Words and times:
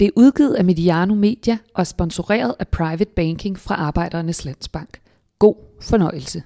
Det 0.00 0.06
er 0.06 0.10
udgivet 0.16 0.54
af 0.54 0.64
Mediano 0.64 1.14
Media 1.14 1.58
og 1.74 1.86
sponsoreret 1.86 2.54
af 2.58 2.68
Private 2.68 3.10
Banking 3.16 3.58
fra 3.58 3.74
Arbejdernes 3.74 4.44
Landsbank. 4.44 5.00
God 5.38 5.54
fornøjelse. 5.80 6.42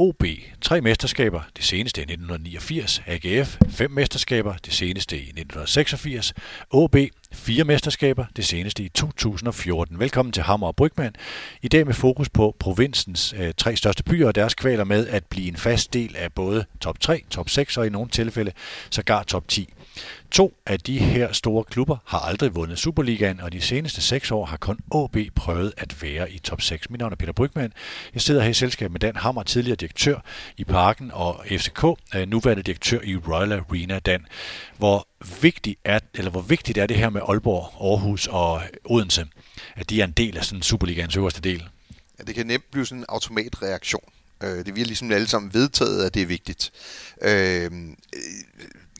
OB, 0.00 0.24
tre 0.60 0.80
mesterskaber, 0.80 1.40
det 1.56 1.64
seneste 1.64 2.00
i 2.00 2.02
1989, 2.02 3.02
AGF, 3.06 3.58
fem 3.70 3.90
mesterskaber, 3.90 4.54
det 4.64 4.72
seneste 4.72 5.16
i 5.16 5.20
1986, 5.20 6.34
OB, 6.70 6.96
fire 7.32 7.64
mesterskaber, 7.64 8.24
det 8.36 8.44
seneste 8.44 8.82
i 8.82 8.88
2014. 8.88 9.98
Velkommen 9.98 10.32
til 10.32 10.42
Hammer 10.42 10.66
og 10.66 10.76
Brygman. 10.76 11.14
I 11.62 11.68
dag 11.68 11.86
med 11.86 11.94
fokus 11.94 12.28
på 12.28 12.56
provinsens 12.58 13.34
øh, 13.38 13.52
tre 13.56 13.76
største 13.76 14.02
byer 14.02 14.26
og 14.26 14.34
deres 14.34 14.54
kvaler 14.54 14.84
med 14.84 15.06
at 15.08 15.24
blive 15.24 15.48
en 15.48 15.56
fast 15.56 15.92
del 15.92 16.16
af 16.16 16.32
både 16.32 16.64
top 16.80 17.00
3, 17.00 17.22
top 17.30 17.48
6 17.48 17.76
og 17.76 17.86
i 17.86 17.90
nogle 17.90 18.08
tilfælde 18.08 18.52
sågar 18.90 19.22
top 19.22 19.48
10. 19.48 19.72
To 20.30 20.54
af 20.66 20.80
de 20.80 20.98
her 20.98 21.32
store 21.32 21.64
klubber 21.64 21.96
har 22.06 22.18
aldrig 22.18 22.54
vundet 22.54 22.78
Superligaen, 22.78 23.40
og 23.40 23.52
de 23.52 23.60
seneste 23.60 24.00
seks 24.00 24.30
år 24.30 24.44
har 24.44 24.56
kun 24.56 24.78
AB 24.94 25.16
prøvet 25.34 25.72
at 25.76 26.02
være 26.02 26.32
i 26.32 26.38
top 26.38 26.60
6. 26.60 26.90
Mit 26.90 27.00
navn 27.00 27.12
er 27.12 27.16
Peter 27.16 27.32
Brygman. 27.32 27.72
Jeg 28.14 28.22
sidder 28.22 28.42
her 28.42 28.50
i 28.50 28.54
selskab 28.54 28.90
med 28.90 29.00
Dan 29.00 29.16
Hammer, 29.16 29.42
tidligere 29.42 29.76
direktør 29.76 30.20
i 30.56 30.64
Parken, 30.64 31.10
og 31.14 31.44
FCK, 31.48 31.84
øh, 32.14 32.28
nuværende 32.28 32.62
direktør 32.62 33.00
i 33.04 33.16
Royal 33.16 33.52
Arena. 33.52 33.98
Dan, 33.98 34.26
hvor 34.76 35.07
vigtig 35.40 35.76
er, 35.84 36.00
eller 36.14 36.30
hvor 36.30 36.40
vigtigt 36.40 36.78
er 36.78 36.86
det 36.86 36.96
her 36.96 37.10
med 37.10 37.20
Aalborg, 37.28 37.90
Aarhus 37.90 38.26
og 38.26 38.62
Odense, 38.84 39.26
at 39.76 39.90
de 39.90 40.00
er 40.00 40.04
en 40.04 40.12
del 40.12 40.36
af 40.36 40.44
sådan 40.44 40.62
Superligaens 40.62 41.16
øverste 41.16 41.40
del? 41.40 41.68
Ja, 42.18 42.24
det 42.24 42.34
kan 42.34 42.46
nemt 42.46 42.70
blive 42.70 42.86
sådan 42.86 42.98
en 42.98 43.04
automatreaktion. 43.08 44.04
Øh, 44.42 44.66
det 44.66 44.76
vi 44.76 44.84
ligesom 44.84 45.12
alle 45.12 45.28
sammen 45.28 45.54
vedtaget, 45.54 46.04
at 46.04 46.14
det 46.14 46.22
er 46.22 46.26
vigtigt. 46.26 46.72
Øh, 47.22 47.70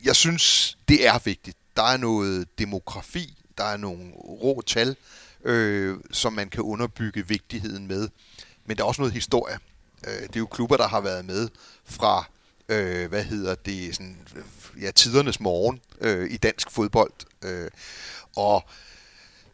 jeg 0.03 0.15
synes, 0.15 0.77
det 0.87 1.07
er 1.07 1.19
vigtigt. 1.25 1.57
Der 1.75 1.83
er 1.83 1.97
noget 1.97 2.59
demografi, 2.59 3.37
der 3.57 3.63
er 3.63 3.77
nogle 3.77 4.11
rå 4.15 4.61
tal, 4.61 4.95
øh, 5.45 5.97
som 6.11 6.33
man 6.33 6.49
kan 6.49 6.61
underbygge 6.61 7.27
vigtigheden 7.27 7.87
med. 7.87 8.09
Men 8.65 8.77
der 8.77 8.83
er 8.83 8.87
også 8.87 9.01
noget 9.01 9.13
historie. 9.13 9.59
Øh, 10.07 10.21
det 10.21 10.35
er 10.35 10.39
jo 10.39 10.47
klubber, 10.47 10.77
der 10.77 10.87
har 10.87 11.01
været 11.01 11.25
med 11.25 11.49
fra, 11.85 12.29
øh, 12.69 13.09
hvad 13.09 13.23
hedder 13.23 13.55
det, 13.55 13.95
sådan, 13.95 14.17
ja, 14.81 14.91
tidernes 14.91 15.39
morgen 15.39 15.79
øh, 16.01 16.31
i 16.31 16.37
dansk 16.37 16.71
fodbold. 16.71 17.13
Øh, 17.45 17.67
og 18.35 18.63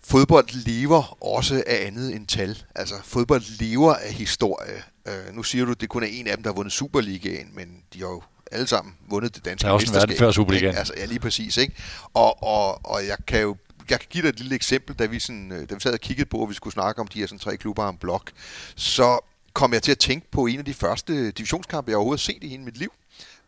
fodbold 0.04 0.66
lever 0.66 1.24
også 1.24 1.64
af 1.68 1.88
andet 1.88 2.16
end 2.16 2.28
tal. 2.28 2.64
Altså, 2.76 2.96
fodbold 3.04 3.44
lever 3.60 3.94
af 3.94 4.14
historie. 4.14 4.84
Øh, 5.08 5.34
nu 5.36 5.44
siger 5.44 5.66
du, 5.66 5.72
at 5.72 5.82
det 5.82 5.90
kun 5.90 6.04
er 6.04 6.08
en 6.08 6.28
af 6.28 6.38
dem, 6.38 6.44
der 6.44 6.50
har 6.50 6.56
vundet 6.56 6.74
Superligaen, 6.74 7.52
men 7.54 7.84
de 7.94 8.00
har 8.00 8.08
jo 8.08 8.24
alle 8.52 8.68
sammen 8.68 8.94
vundet 9.10 9.36
det 9.36 9.46
danske 9.46 9.66
Der 9.66 9.70
er 9.70 9.74
også 9.74 9.94
været 9.94 10.18
før 10.18 10.32
Superligaen. 10.32 10.76
Altså, 10.76 10.94
ja, 10.98 11.06
lige 11.06 11.20
præcis. 11.20 11.58
Ikke? 11.58 11.74
Og, 12.14 12.44
og, 12.44 12.86
og 12.86 13.08
jeg 13.08 13.18
kan 13.28 13.42
jo 13.42 13.56
jeg 13.90 14.00
kan 14.00 14.08
give 14.10 14.22
dig 14.22 14.30
et 14.30 14.40
lille 14.40 14.56
eksempel, 14.56 14.96
da 14.96 15.06
vi, 15.06 15.20
sådan, 15.20 15.52
øh, 15.52 15.70
da 15.70 15.74
vi 15.74 15.80
sad 15.80 15.94
og 15.94 16.00
kiggede 16.00 16.30
på, 16.30 16.44
at 16.44 16.50
vi 16.50 16.54
skulle 16.54 16.74
snakke 16.74 17.02
om 17.02 17.08
de 17.08 17.20
her 17.20 17.28
sådan, 17.28 17.40
tre 17.40 17.58
klubber 17.58 17.90
en 17.90 17.98
blok, 17.98 18.32
så 18.76 19.20
kom 19.56 19.74
jeg 19.74 19.84
til 19.84 19.92
at 19.92 20.00
tænke 20.00 20.32
på 20.32 20.46
en 20.46 20.60
af 20.60 20.66
de 20.66 20.74
første 20.74 21.32
divisionskampe, 21.32 21.92
jeg 21.92 21.98
overhovedet 21.98 22.22
har 22.22 22.34
set 22.34 22.44
i 22.44 22.48
hele 22.48 22.64
mit 22.64 22.78
liv. 22.78 22.94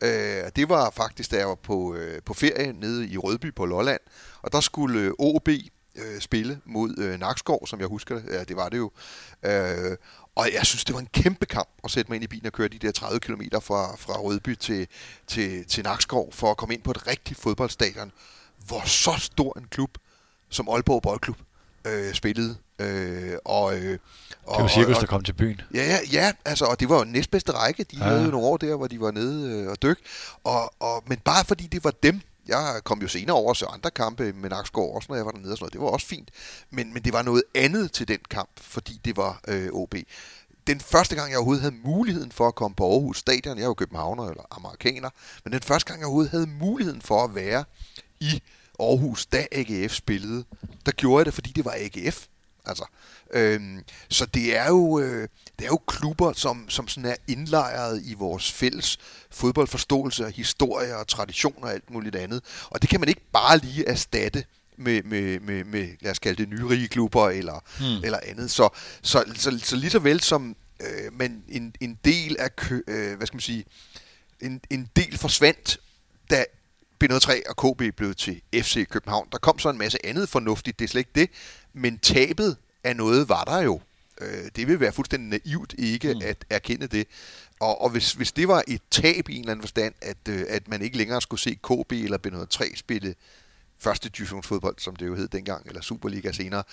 Øh, 0.03 0.43
det 0.55 0.69
var 0.69 0.89
faktisk, 0.89 1.31
da 1.31 1.37
jeg 1.37 1.47
var 1.47 1.55
på, 1.55 1.95
øh, 1.95 2.21
på 2.25 2.33
ferie 2.33 2.73
nede 2.73 3.07
i 3.07 3.17
Rødby 3.17 3.53
på 3.53 3.65
Lolland, 3.65 3.99
og 4.41 4.51
der 4.51 4.59
skulle 4.61 4.99
øh, 4.99 5.11
OB 5.19 5.49
øh, 5.95 6.19
spille 6.19 6.61
mod 6.65 6.97
øh, 6.97 7.19
Nakskov, 7.19 7.67
som 7.67 7.79
jeg 7.79 7.87
husker 7.87 8.15
det. 8.15 8.25
Ja, 8.31 8.43
det 8.43 8.55
var 8.55 8.69
det 8.69 8.77
jo. 8.77 8.91
Øh, 9.43 9.97
og 10.35 10.53
jeg 10.53 10.65
synes, 10.65 10.85
det 10.85 10.93
var 10.93 10.99
en 10.99 11.09
kæmpe 11.13 11.45
kamp 11.45 11.69
at 11.83 11.91
sætte 11.91 12.11
mig 12.11 12.15
ind 12.15 12.23
i 12.23 12.27
bilen 12.27 12.45
og 12.45 12.53
køre 12.53 12.67
de 12.67 12.79
der 12.79 12.91
30 12.91 13.19
km 13.19 13.41
fra, 13.61 13.95
fra 13.95 14.13
Rødby 14.19 14.55
til, 14.55 14.87
til, 15.27 15.65
til 15.65 15.83
Nakskov 15.83 16.33
for 16.33 16.51
at 16.51 16.57
komme 16.57 16.73
ind 16.73 16.81
på 16.83 16.91
et 16.91 17.07
rigtigt 17.07 17.39
fodboldstadion, 17.39 18.11
hvor 18.67 18.81
så 18.85 19.13
stor 19.19 19.59
en 19.59 19.67
klub 19.69 19.97
som 20.49 20.69
Aalborg 20.69 21.01
Boldklub 21.01 21.37
øh, 21.87 22.13
spillede. 22.13 22.55
Øh, 22.79 23.33
og, 23.45 23.77
øh, 23.77 23.99
og, 24.45 24.55
det 24.55 24.63
var 24.63 24.67
cirkus, 24.67 24.97
der 24.97 25.05
kom 25.05 25.23
til 25.23 25.33
byen. 25.33 25.61
Ja, 25.73 25.83
ja, 25.83 25.97
ja 26.11 26.31
altså, 26.45 26.65
og 26.65 26.79
det 26.79 26.89
var 26.89 26.97
jo 26.97 27.03
næstbedste 27.03 27.51
række. 27.51 27.83
De 27.83 27.97
ja. 27.97 28.03
havde 28.03 28.23
jo 28.23 28.31
nogle 28.31 28.47
år 28.47 28.57
der, 28.57 28.75
hvor 28.75 28.87
de 28.87 28.99
var 28.99 29.11
nede 29.11 29.51
øh, 29.51 29.67
og 29.71 29.81
dyk. 29.81 29.99
Og, 30.43 30.73
og, 30.79 31.03
men 31.07 31.17
bare 31.17 31.45
fordi 31.45 31.67
det 31.67 31.83
var 31.83 31.91
dem, 32.03 32.21
jeg 32.47 32.81
kom 32.83 33.01
jo 33.01 33.07
senere 33.07 33.35
over 33.35 33.53
så 33.53 33.65
andre 33.65 33.91
kampe 33.91 34.33
med 34.33 34.49
Nakskov, 34.49 34.95
også 34.95 35.05
når 35.09 35.15
jeg 35.15 35.25
var 35.25 35.31
dernede 35.31 35.51
og 35.51 35.57
sådan 35.57 35.63
noget. 35.63 35.73
Det 35.73 35.81
var 35.81 35.87
også 35.87 36.07
fint. 36.07 36.29
Men, 36.69 36.93
men 36.93 37.03
det 37.03 37.13
var 37.13 37.21
noget 37.21 37.43
andet 37.55 37.91
til 37.91 38.07
den 38.07 38.19
kamp, 38.29 38.49
fordi 38.61 39.01
det 39.05 39.17
var 39.17 39.41
øh, 39.47 39.69
OB. 39.71 39.95
Den 40.67 40.79
første 40.79 41.15
gang, 41.15 41.29
jeg 41.29 41.37
overhovedet 41.37 41.61
havde 41.61 41.75
muligheden 41.83 42.31
for 42.31 42.47
at 42.47 42.55
komme 42.55 42.75
på 42.75 42.91
Aarhus 42.91 43.17
Stadion, 43.17 43.57
jeg 43.57 43.63
er 43.63 43.67
jo 43.67 43.73
københavner 43.73 44.29
eller 44.29 44.43
amerikaner, 44.51 45.09
men 45.43 45.53
den 45.53 45.61
første 45.61 45.87
gang, 45.87 45.99
jeg 45.99 46.05
overhovedet 46.05 46.31
havde 46.31 46.47
muligheden 46.47 47.01
for 47.01 47.23
at 47.23 47.35
være 47.35 47.63
i 48.19 48.41
Aarhus, 48.79 49.25
da 49.25 49.45
AGF 49.51 49.93
spillede, 49.93 50.43
der 50.85 50.91
gjorde 50.91 51.19
jeg 51.19 51.25
det, 51.25 51.33
fordi 51.33 51.51
det 51.51 51.65
var 51.65 51.75
AGF. 51.77 52.25
Altså, 52.65 52.85
øhm, 53.33 53.83
så 54.09 54.25
det 54.25 54.57
er 54.57 54.67
jo 54.67 54.99
øh, 54.99 55.27
det 55.59 55.65
er 55.65 55.69
jo 55.69 55.79
klubber, 55.87 56.33
som, 56.33 56.69
som 56.69 56.87
sådan 56.87 57.09
er 57.09 57.15
indlejret 57.27 58.01
i 58.05 58.13
vores 58.13 58.51
fælles 58.51 58.97
fodboldforståelse 59.31 60.25
og 60.25 60.31
historie 60.31 60.97
og 60.97 61.07
traditioner 61.07 61.67
og 61.67 61.73
alt 61.73 61.89
muligt 61.89 62.15
andet. 62.15 62.41
Og 62.69 62.81
det 62.81 62.89
kan 62.89 62.99
man 62.99 63.09
ikke 63.09 63.21
bare 63.33 63.57
lige 63.57 63.85
erstatte 63.85 64.43
med, 64.77 65.03
med, 65.03 65.39
med, 65.39 65.63
med 65.63 65.87
lad 66.01 66.11
os 66.11 66.19
kalde 66.19 66.43
det 66.43 66.49
nyrige 66.49 66.87
klubber 66.87 67.29
eller, 67.29 67.63
hmm. 67.79 68.03
eller 68.03 68.19
andet. 68.23 68.51
Så, 68.51 68.69
så, 69.01 69.23
så, 69.35 69.59
så 69.63 69.75
lige 69.75 69.89
så 69.89 69.99
vel 69.99 70.21
som 70.21 70.55
øh, 70.79 71.13
men 71.13 71.43
en, 71.49 71.75
en 71.81 71.99
del 72.05 72.35
af 72.39 72.55
kø, 72.55 72.81
øh, 72.87 73.17
hvad 73.17 73.27
skal 73.27 73.35
man 73.35 73.41
sige, 73.41 73.65
en, 74.41 74.61
en 74.69 74.89
del 74.95 75.17
forsvandt, 75.17 75.79
da 76.29 76.45
B03 77.03 77.41
og 77.49 77.75
KB 77.75 77.95
blev 77.95 78.15
til 78.15 78.41
FC 78.53 78.87
København. 78.89 79.27
Der 79.31 79.37
kom 79.37 79.59
så 79.59 79.69
en 79.69 79.77
masse 79.77 80.05
andet 80.05 80.29
fornuftigt, 80.29 80.79
det 80.79 80.85
er 80.85 80.89
slet 80.89 80.99
ikke 80.99 81.11
det, 81.15 81.29
men 81.73 81.99
tabet 81.99 82.57
af 82.83 82.95
noget 82.95 83.29
var 83.29 83.43
der 83.43 83.59
jo. 83.59 83.81
Øh, 84.21 84.49
det 84.55 84.67
vil 84.67 84.79
være 84.79 84.91
fuldstændig 84.91 85.41
naivt 85.45 85.75
ikke 85.77 86.13
mm. 86.13 86.21
at 86.23 86.45
erkende 86.49 86.87
det. 86.87 87.07
Og, 87.59 87.81
og 87.81 87.89
hvis, 87.89 88.11
hvis 88.11 88.31
det 88.31 88.47
var 88.47 88.63
et 88.67 88.81
tab 88.91 89.29
i 89.29 89.33
en 89.33 89.39
eller 89.39 89.51
anden 89.51 89.63
forstand, 89.63 89.93
at, 90.01 90.17
øh, 90.29 90.45
at 90.49 90.67
man 90.67 90.81
ikke 90.81 90.97
længere 90.97 91.21
skulle 91.21 91.39
se 91.39 91.55
KB 91.63 91.91
eller 91.91 92.17
B03 92.27 92.75
spille 92.75 93.15
første 93.79 94.09
divisionsfodbold, 94.09 94.75
som 94.77 94.95
det 94.95 95.07
jo 95.07 95.15
hed 95.15 95.27
dengang, 95.27 95.67
eller 95.67 95.81
Superliga 95.81 96.31
senere, 96.31 96.63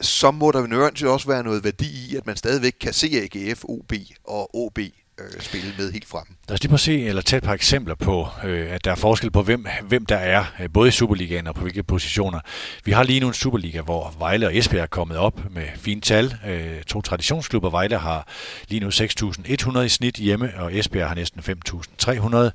så 0.00 0.30
må 0.30 0.50
der 0.50 0.92
jo 1.02 1.12
også 1.12 1.28
være 1.28 1.42
noget 1.42 1.64
værdi 1.64 2.10
i, 2.10 2.16
at 2.16 2.26
man 2.26 2.36
stadigvæk 2.36 2.76
kan 2.80 2.92
se 2.92 3.28
AGF, 3.32 3.64
OB 3.64 3.92
og 4.24 4.56
OB 4.56 4.78
øh, 5.20 5.40
spille 5.40 5.74
med 5.78 5.92
helt 5.92 6.08
frem. 6.08 6.24
Lad 6.48 6.54
os 6.54 6.62
lige 6.62 6.68
prøve 6.68 6.76
at 6.76 6.80
se, 6.80 7.04
eller 7.04 7.22
tage 7.22 7.38
et 7.38 7.44
par 7.44 7.54
eksempler 7.54 7.94
på, 7.94 8.28
øh, 8.44 8.72
at 8.72 8.84
der 8.84 8.90
er 8.90 8.94
forskel 8.94 9.30
på, 9.30 9.42
hvem, 9.42 9.66
hvem 9.88 10.06
der 10.06 10.16
er, 10.16 10.44
øh, 10.60 10.68
både 10.72 10.88
i 10.88 10.90
Superligaen 10.90 11.46
og 11.46 11.54
på 11.54 11.60
hvilke 11.60 11.82
positioner. 11.82 12.40
Vi 12.84 12.92
har 12.92 13.02
lige 13.02 13.20
nu 13.20 13.26
en 13.26 13.34
Superliga, 13.34 13.80
hvor 13.80 14.14
Vejle 14.18 14.46
og 14.46 14.56
Esbjerg 14.56 14.82
er 14.82 14.86
kommet 14.86 15.16
op 15.16 15.40
med 15.50 15.66
fine 15.76 16.00
tal. 16.00 16.36
Øh, 16.46 16.82
to 16.82 17.02
traditionsklubber. 17.02 17.70
Vejle 17.70 17.98
har 17.98 18.28
lige 18.68 18.80
nu 18.80 18.88
6.100 18.88 19.78
i 19.78 19.88
snit 19.88 20.16
hjemme, 20.16 20.52
og 20.56 20.76
Esbjerg 20.76 21.08
har 21.08 21.14
næsten 21.14 21.40
5.300. 21.40 22.50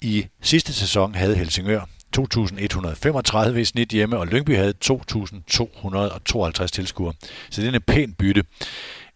I 0.00 0.26
sidste 0.42 0.72
sæson 0.72 1.14
havde 1.14 1.36
Helsingør 1.36 1.80
2.135 2.16 3.56
i 3.56 3.64
snit 3.64 3.88
hjemme, 3.88 4.16
og 4.18 4.26
Lyngby 4.26 4.56
havde 4.56 4.74
2.252 4.84 6.66
tilskuere. 6.66 7.14
Så 7.50 7.60
det 7.60 7.68
er 7.68 7.72
en 7.72 7.82
pæn 7.86 8.12
bytte. 8.12 8.44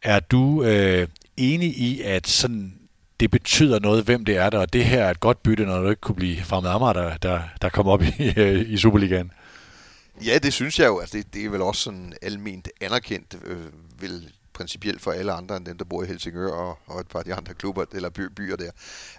Er 0.03 0.21
du 0.21 0.65
øh, 0.65 1.09
enig 1.37 1.79
i, 1.79 2.01
at 2.01 2.29
sådan 2.29 2.75
det 3.23 3.31
betyder 3.31 3.79
noget, 3.79 4.05
hvem 4.05 4.25
det 4.25 4.37
er 4.37 4.51
der, 4.51 4.59
og 4.59 4.73
det 4.73 4.85
her 4.85 5.05
er 5.05 5.11
et 5.11 5.21
godt 5.21 5.43
bytte, 5.43 5.67
når 5.67 5.83
du 5.83 5.91
ikke 5.91 6.01
kunne 6.01 6.15
blive 6.15 6.45
fremmed 6.45 6.71
Amager, 6.71 6.93
der, 6.93 7.17
der, 7.17 7.43
der 7.63 7.69
kom 7.69 7.87
op 7.87 8.03
i, 8.03 8.13
i 8.75 8.77
Superligaen. 8.77 9.33
Ja, 10.25 10.39
det 10.39 10.53
synes 10.53 10.79
jeg 10.79 10.87
jo. 10.87 10.99
Altså, 10.99 11.19
det, 11.19 11.35
det 11.35 11.45
er 11.45 11.51
vel 11.51 11.63
også 11.63 11.83
sådan 11.83 12.13
alment 12.23 12.69
anerkendt, 12.81 13.39
øh, 13.45 13.67
vil 14.01 14.33
principielt 14.53 15.01
for 15.01 15.13
alle 15.13 15.33
andre 15.33 15.57
end 15.57 15.67
dem, 15.67 15.79
der 15.79 15.85
bor 15.85 16.03
i 16.03 16.07
Helsingør 16.07 16.53
og, 16.53 16.79
og 16.87 17.01
et 17.01 17.07
par 17.07 17.19
af 17.19 17.25
de 17.25 17.35
andre 17.35 17.55
klubber 17.55 17.85
eller 17.93 18.11
by, 18.11 18.21
byer 18.21 18.57
der. 18.57 18.71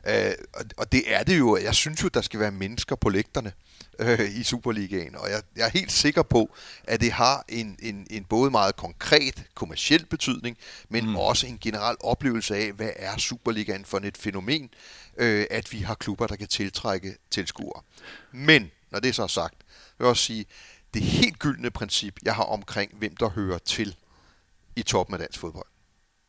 Øh, 0.07 0.33
og, 0.53 0.65
og 0.77 0.91
det 0.91 1.03
er 1.07 1.23
det 1.23 1.39
jo. 1.39 1.57
Jeg 1.57 1.75
synes 1.75 2.03
jo, 2.03 2.07
der 2.13 2.21
skal 2.21 2.39
være 2.39 2.51
mennesker 2.51 2.95
på 2.95 3.09
lægterne 3.09 3.51
øh, 3.99 4.35
i 4.35 4.43
Superligaen, 4.43 5.15
og 5.15 5.29
jeg, 5.29 5.41
jeg 5.55 5.65
er 5.65 5.69
helt 5.69 5.91
sikker 5.91 6.23
på, 6.23 6.55
at 6.83 7.01
det 7.01 7.11
har 7.11 7.45
en, 7.49 7.77
en, 7.79 8.07
en 8.09 8.23
både 8.23 8.51
meget 8.51 8.75
konkret 8.75 9.43
kommersiel 9.53 10.05
betydning, 10.05 10.57
men 10.89 11.05
mm. 11.05 11.15
også 11.15 11.47
en 11.47 11.57
generel 11.61 11.95
oplevelse 11.99 12.55
af, 12.55 12.71
hvad 12.71 12.89
er 12.95 13.17
Superligaen 13.17 13.85
for 13.85 13.99
et 14.03 14.17
fænomen, 14.17 14.69
øh, 15.17 15.45
at 15.51 15.71
vi 15.71 15.77
har 15.77 15.95
klubber, 15.95 16.27
der 16.27 16.35
kan 16.35 16.47
tiltrække 16.47 17.15
tilskuere. 17.31 17.81
Men, 18.31 18.71
når 18.91 18.99
det 18.99 19.09
er 19.09 19.13
så 19.13 19.27
sagt, 19.27 19.55
vil 19.97 20.05
jeg 20.05 20.07
også 20.07 20.23
sige, 20.23 20.45
det 20.93 21.01
helt 21.01 21.39
gyldne 21.39 21.71
princip, 21.71 22.19
jeg 22.23 22.35
har 22.35 22.43
omkring, 22.43 22.91
hvem 22.97 23.15
der 23.15 23.29
hører 23.29 23.57
til 23.57 23.95
i 24.75 24.83
toppen 24.83 25.13
af 25.13 25.19
dansk 25.19 25.39
fodbold. 25.39 25.67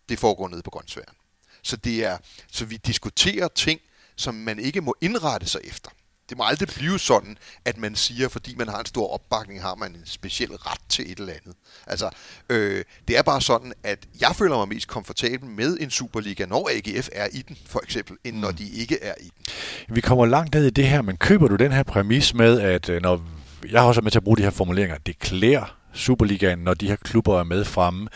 Det 0.09 0.19
foregår 0.19 0.49
nede 0.49 0.63
på 0.63 0.71
Grøntsværen. 0.71 1.15
Så, 1.63 1.77
det 1.77 2.05
er, 2.05 2.19
så 2.53 2.65
vi 2.65 2.77
diskuterer 2.77 3.49
ting, 3.49 3.81
som 4.17 4.35
man 4.35 4.59
ikke 4.59 4.81
må 4.81 4.95
indrette 5.01 5.47
sig 5.47 5.61
efter. 5.65 5.91
Det 6.29 6.37
må 6.37 6.45
aldrig 6.45 6.69
blive 6.69 6.99
sådan, 6.99 7.39
at 7.65 7.79
man 7.79 7.95
siger, 7.95 8.29
fordi 8.29 8.55
man 8.59 8.69
har 8.69 8.79
en 8.79 8.87
stor 8.87 9.15
opbakning, 9.15 9.63
har 9.63 9.75
man 9.75 9.91
en 9.91 10.07
speciel 10.07 10.51
ret 10.51 10.81
til 10.89 11.13
et 11.13 11.19
eller 11.19 11.33
andet. 11.33 11.55
Altså, 11.87 12.11
øh, 12.51 12.85
det 13.09 13.19
er 13.19 13.23
bare 13.23 13.41
sådan, 13.41 13.73
at 13.83 13.99
jeg 14.21 14.37
føler 14.37 14.57
mig 14.57 14.69
mest 14.69 14.89
komfortabel 14.89 15.49
med 15.49 15.77
en 15.81 15.91
Superliga, 15.91 16.47
når 16.47 16.71
AGF 16.77 17.09
er 17.13 17.27
i 17.33 17.43
den, 17.43 17.57
for 17.67 17.81
eksempel, 17.85 18.17
end 18.25 18.35
mm. 18.35 18.41
når 18.41 18.51
de 18.51 18.69
ikke 18.69 18.99
er 19.03 19.15
i 19.21 19.25
den. 19.25 19.95
Vi 19.95 20.01
kommer 20.01 20.27
langt 20.27 20.55
ned 20.55 20.67
i 20.67 20.71
det 20.71 20.89
her, 20.89 21.03
men 21.03 21.17
køber 21.17 21.49
du 21.49 21.57
den 21.57 21.73
her 21.73 21.83
præmis 21.83 22.35
med, 22.35 22.61
at 22.61 22.89
øh, 22.89 23.03
når 23.03 23.23
jeg 23.71 23.81
har 23.81 23.89
også 23.89 24.01
med 24.01 24.11
til 24.11 24.19
at 24.19 24.25
bruge 24.25 24.37
de 24.37 24.43
her 24.43 24.51
formuleringer, 24.51 24.99
det 25.07 25.19
klæder 25.19 25.77
Superligaen, 25.95 26.59
når 26.59 26.75
de 26.75 26.89
her 26.89 26.97
klubber 26.97 27.41
er 27.41 27.45
med 27.45 27.65
fremme. 27.65 28.09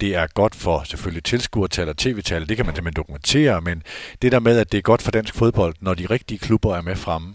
Det 0.00 0.14
er 0.14 0.26
godt 0.26 0.54
for 0.54 0.82
selvfølgelig 0.84 1.24
tilskuertal 1.24 1.88
og 1.88 1.96
tv-tal, 1.96 2.48
det 2.48 2.56
kan 2.56 2.66
man 2.66 2.74
simpelthen 2.74 2.96
dokumentere, 2.96 3.60
men 3.60 3.82
det 4.22 4.32
der 4.32 4.38
med, 4.38 4.58
at 4.58 4.72
det 4.72 4.78
er 4.78 4.82
godt 4.82 5.02
for 5.02 5.10
dansk 5.10 5.34
fodbold, 5.34 5.74
når 5.80 5.94
de 5.94 6.06
rigtige 6.06 6.38
klubber 6.38 6.76
er 6.76 6.82
med 6.82 6.96
fremme. 6.96 7.34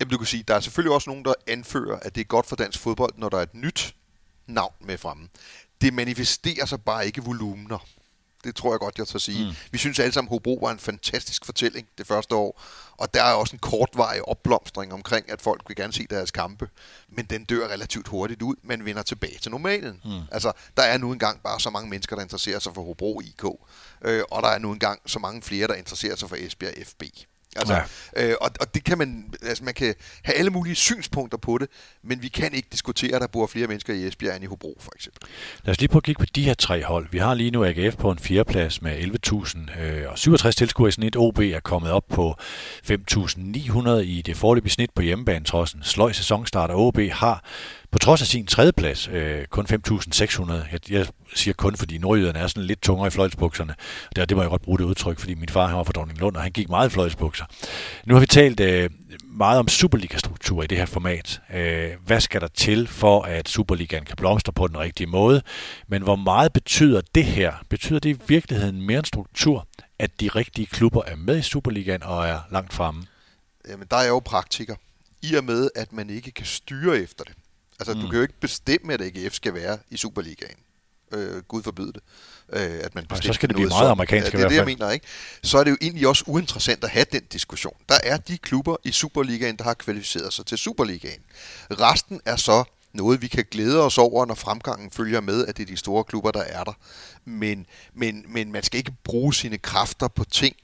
Jamen, 0.00 0.10
du 0.10 0.18
kan 0.18 0.26
sige, 0.26 0.42
der 0.48 0.54
er 0.54 0.60
selvfølgelig 0.60 0.94
også 0.94 1.10
nogen, 1.10 1.24
der 1.24 1.34
anfører, 1.46 1.98
at 2.02 2.14
det 2.14 2.20
er 2.20 2.24
godt 2.24 2.46
for 2.46 2.56
dansk 2.56 2.78
fodbold, 2.78 3.12
når 3.16 3.28
der 3.28 3.38
er 3.38 3.42
et 3.42 3.54
nyt 3.54 3.94
navn 4.46 4.74
med 4.80 4.98
fremme. 4.98 5.28
Det 5.80 5.94
manifesterer 5.94 6.66
sig 6.66 6.80
bare 6.80 7.06
ikke 7.06 7.22
volumener. 7.22 7.86
Det 8.44 8.56
tror 8.56 8.72
jeg 8.72 8.80
godt, 8.80 8.98
jeg 8.98 9.06
tør 9.06 9.18
sige. 9.18 9.44
Mm. 9.44 9.56
Vi 9.72 9.78
synes 9.78 9.98
alle 9.98 10.12
sammen, 10.12 10.28
at 10.28 10.30
Hobro 10.30 10.58
var 10.62 10.70
en 10.70 10.78
fantastisk 10.78 11.44
fortælling 11.44 11.88
det 11.98 12.06
første 12.06 12.34
år. 12.34 12.62
Og 12.96 13.14
der 13.14 13.22
er 13.22 13.32
også 13.32 13.56
en 13.56 13.58
kortvarig 13.58 14.28
opblomstring 14.28 14.92
omkring, 14.92 15.30
at 15.30 15.42
folk 15.42 15.62
vil 15.68 15.76
gerne 15.76 15.92
se 15.92 16.06
deres 16.10 16.30
kampe. 16.30 16.68
Men 17.08 17.24
den 17.24 17.44
dør 17.44 17.68
relativt 17.68 18.08
hurtigt 18.08 18.42
ud, 18.42 18.54
men 18.62 18.84
vender 18.84 19.02
tilbage 19.02 19.38
til 19.38 19.50
normalen. 19.50 20.00
Mm. 20.04 20.20
Altså, 20.32 20.52
der 20.76 20.82
er 20.82 20.98
nu 20.98 21.12
engang 21.12 21.42
bare 21.42 21.60
så 21.60 21.70
mange 21.70 21.90
mennesker, 21.90 22.16
der 22.16 22.22
interesserer 22.22 22.58
sig 22.58 22.74
for 22.74 22.82
Hobro 22.82 23.20
IK. 23.20 23.44
Øh, 24.04 24.22
og 24.30 24.42
der 24.42 24.48
er 24.48 24.58
nu 24.58 24.72
engang 24.72 25.00
så 25.06 25.18
mange 25.18 25.42
flere, 25.42 25.68
der 25.68 25.74
interesserer 25.74 26.16
sig 26.16 26.28
for 26.28 26.36
Esbjerg 26.36 26.86
FB. 26.86 27.02
Altså, 27.56 27.74
ja. 28.16 28.28
øh, 28.28 28.34
og, 28.40 28.50
og 28.60 28.74
det 28.74 28.84
kan 28.84 28.98
man, 28.98 29.34
altså 29.42 29.64
man 29.64 29.74
kan 29.74 29.94
have 30.24 30.36
alle 30.36 30.50
mulige 30.50 30.74
synspunkter 30.74 31.38
på 31.38 31.58
det, 31.58 31.68
men 32.02 32.22
vi 32.22 32.28
kan 32.28 32.54
ikke 32.54 32.68
diskutere, 32.72 33.14
at 33.14 33.20
der 33.20 33.26
bor 33.26 33.46
flere 33.46 33.66
mennesker 33.66 33.94
i 33.94 34.06
Esbjerg 34.06 34.34
end 34.34 34.44
i 34.44 34.46
Hobro, 34.46 34.76
for 34.80 34.92
eksempel. 34.96 35.28
Lad 35.64 35.72
os 35.72 35.80
lige 35.80 35.88
prøve 35.88 36.00
at 36.00 36.04
kigge 36.04 36.18
på 36.18 36.26
de 36.34 36.44
her 36.44 36.54
tre 36.54 36.84
hold. 36.84 37.06
Vi 37.10 37.18
har 37.18 37.34
lige 37.34 37.50
nu 37.50 37.64
AGF 37.64 37.96
på 37.96 38.10
en 38.10 38.18
fjerdeplads 38.18 38.82
med 38.82 38.98
11.000 38.98 39.80
øh, 39.80 40.10
og 40.10 40.18
67 40.18 40.56
tilskuere 40.56 40.88
i 40.88 40.92
snit. 40.92 41.16
OB 41.16 41.38
er 41.38 41.60
kommet 41.60 41.90
op 41.92 42.04
på 42.08 42.34
5.900 42.90 43.90
i 43.90 44.22
det 44.26 44.36
forløbige 44.36 44.72
snit 44.72 44.90
på 44.94 45.02
hjemmebane, 45.02 45.44
trods 45.44 45.72
en 45.72 45.82
sløj 45.82 46.12
sæsonstart, 46.12 46.70
og 46.70 46.86
OB 46.86 46.98
har 47.12 47.44
på 47.90 47.98
trods 47.98 48.20
af 48.20 48.26
sin 48.26 48.46
tredjeplads, 48.46 49.08
øh, 49.08 49.46
kun 49.46 49.66
5.600. 49.66 50.52
Jeg, 50.52 50.90
jeg 50.90 51.06
siger 51.34 51.54
kun, 51.54 51.76
fordi 51.76 51.98
nordjyderne 51.98 52.38
er 52.38 52.46
sådan 52.46 52.62
lidt 52.62 52.82
tungere 52.82 53.06
i 53.06 53.10
fløjtsbukserne. 53.10 53.74
Det, 54.16 54.28
det 54.28 54.36
må 54.36 54.42
jeg 54.42 54.50
godt 54.50 54.62
bruge 54.62 54.78
det 54.78 54.84
udtryk, 54.84 55.18
fordi 55.18 55.34
min 55.34 55.48
far 55.48 55.66
han 55.66 55.76
var 55.76 55.82
fra 55.82 55.92
Dronning 55.92 56.18
Lund, 56.18 56.36
og 56.36 56.42
han 56.42 56.52
gik 56.52 56.68
meget 56.68 56.88
i 56.88 56.92
fløjtsbukser. 56.92 57.44
Nu 58.06 58.14
har 58.14 58.20
vi 58.20 58.26
talt 58.26 58.60
øh, 58.60 58.90
meget 59.24 59.58
om 59.58 59.68
Superliga-struktur 59.68 60.62
i 60.62 60.66
det 60.66 60.78
her 60.78 60.86
format. 60.86 61.40
Øh, 61.54 61.90
hvad 62.06 62.20
skal 62.20 62.40
der 62.40 62.48
til 62.48 62.86
for, 62.86 63.22
at 63.22 63.48
Superligaen 63.48 64.04
kan 64.04 64.16
blomstre 64.16 64.52
på 64.52 64.66
den 64.66 64.78
rigtige 64.78 65.06
måde? 65.06 65.42
Men 65.88 66.02
hvor 66.02 66.16
meget 66.16 66.52
betyder 66.52 67.00
det 67.14 67.24
her? 67.24 67.52
Betyder 67.68 67.98
det 67.98 68.10
i 68.10 68.20
virkeligheden 68.26 68.82
mere 68.82 68.98
en 68.98 69.04
struktur, 69.04 69.66
at 69.98 70.20
de 70.20 70.28
rigtige 70.28 70.66
klubber 70.66 71.02
er 71.06 71.16
med 71.16 71.38
i 71.38 71.42
Superligaen 71.42 72.02
og 72.02 72.28
er 72.28 72.40
langt 72.50 72.72
fremme? 72.72 73.02
Jamen, 73.68 73.86
der 73.90 73.96
er 73.96 74.08
jo 74.08 74.18
praktiker. 74.18 74.74
I 75.22 75.34
og 75.34 75.44
med, 75.44 75.70
at 75.76 75.92
man 75.92 76.10
ikke 76.10 76.30
kan 76.30 76.46
styre 76.46 76.98
efter 76.98 77.24
det. 77.24 77.34
Altså, 77.80 77.94
mm. 77.94 78.00
du 78.00 78.06
kan 78.06 78.16
jo 78.16 78.22
ikke 78.22 78.40
bestemme, 78.40 78.94
at 78.94 79.00
AGF 79.00 79.34
skal 79.34 79.54
være 79.54 79.78
i 79.90 79.96
Superligaen. 79.96 80.56
Øh, 81.12 81.42
Gud 81.42 81.62
forbyde 81.62 81.92
det. 81.92 82.02
Øh, 82.52 82.80
at 82.84 82.94
man 82.94 83.06
så 83.22 83.32
skal 83.32 83.48
det 83.48 83.56
blive 83.56 83.68
meget 83.68 83.90
amerikansk 83.90 84.32
ja, 84.32 84.38
det 84.38 84.44
er 84.44 84.48
det, 84.48 84.56
jeg 84.56 84.64
mener, 84.64 84.90
ikke? 84.90 85.06
Så 85.42 85.58
er 85.58 85.64
det 85.64 85.70
jo 85.70 85.76
egentlig 85.80 86.08
også 86.08 86.24
uinteressant 86.26 86.84
at 86.84 86.90
have 86.90 87.06
den 87.12 87.22
diskussion. 87.32 87.76
Der 87.88 87.98
er 88.04 88.16
de 88.16 88.38
klubber 88.38 88.76
i 88.84 88.92
Superligaen, 88.92 89.56
der 89.56 89.64
har 89.64 89.74
kvalificeret 89.74 90.32
sig 90.32 90.46
til 90.46 90.58
Superligaen. 90.58 91.20
Resten 91.70 92.20
er 92.24 92.36
så 92.36 92.64
noget, 92.92 93.22
vi 93.22 93.28
kan 93.28 93.44
glæde 93.50 93.84
os 93.84 93.98
over, 93.98 94.26
når 94.26 94.34
fremgangen 94.34 94.90
følger 94.90 95.20
med, 95.20 95.46
at 95.46 95.56
det 95.56 95.62
er 95.62 95.66
de 95.66 95.76
store 95.76 96.04
klubber, 96.04 96.30
der 96.30 96.42
er 96.42 96.64
der. 96.64 96.72
Men, 97.24 97.66
men, 97.94 98.24
men 98.28 98.52
man 98.52 98.62
skal 98.62 98.78
ikke 98.78 98.92
bruge 99.04 99.34
sine 99.34 99.58
kræfter 99.58 100.08
på 100.08 100.24
ting, 100.24 100.56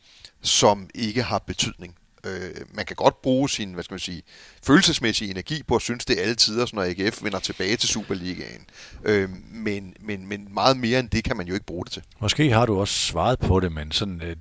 som 0.43 0.91
ikke 0.95 1.23
har 1.23 1.39
betydning. 1.39 1.97
Øh, 2.27 2.51
man 2.75 2.85
kan 2.85 2.97
godt 2.97 3.23
bruge 3.23 3.51
sin, 3.51 3.73
hvad 3.73 3.85
skal 3.85 3.95
man 3.95 4.01
sige, 4.01 4.23
følelsesmæssige 4.67 5.31
energi 5.31 5.63
på 5.63 5.77
at 5.77 5.83
synes, 5.83 6.05
det 6.05 6.19
er 6.19 6.23
alle 6.23 6.35
tider, 6.35 6.67
når 6.73 6.83
AGF 6.83 7.25
vender 7.25 7.39
tilbage 7.39 7.77
til 7.77 7.89
Superligaen. 7.89 8.67
Øh, 9.05 9.29
men, 9.53 9.95
men, 10.01 10.29
men 10.29 10.49
meget 10.51 10.77
mere 10.77 11.01
end 11.01 11.09
det 11.09 11.25
kan 11.25 11.37
man 11.37 11.47
jo 11.47 11.55
ikke 11.55 11.67
bruge 11.67 11.85
det 11.85 11.93
til. 11.93 12.03
Måske 12.21 12.53
har 12.53 12.67
du 12.67 12.81
også 12.81 12.95
svaret 12.95 13.39
på 13.39 13.61
det, 13.61 13.73
men 13.73 13.93
sådan, 13.93 14.23
øh, 14.23 14.37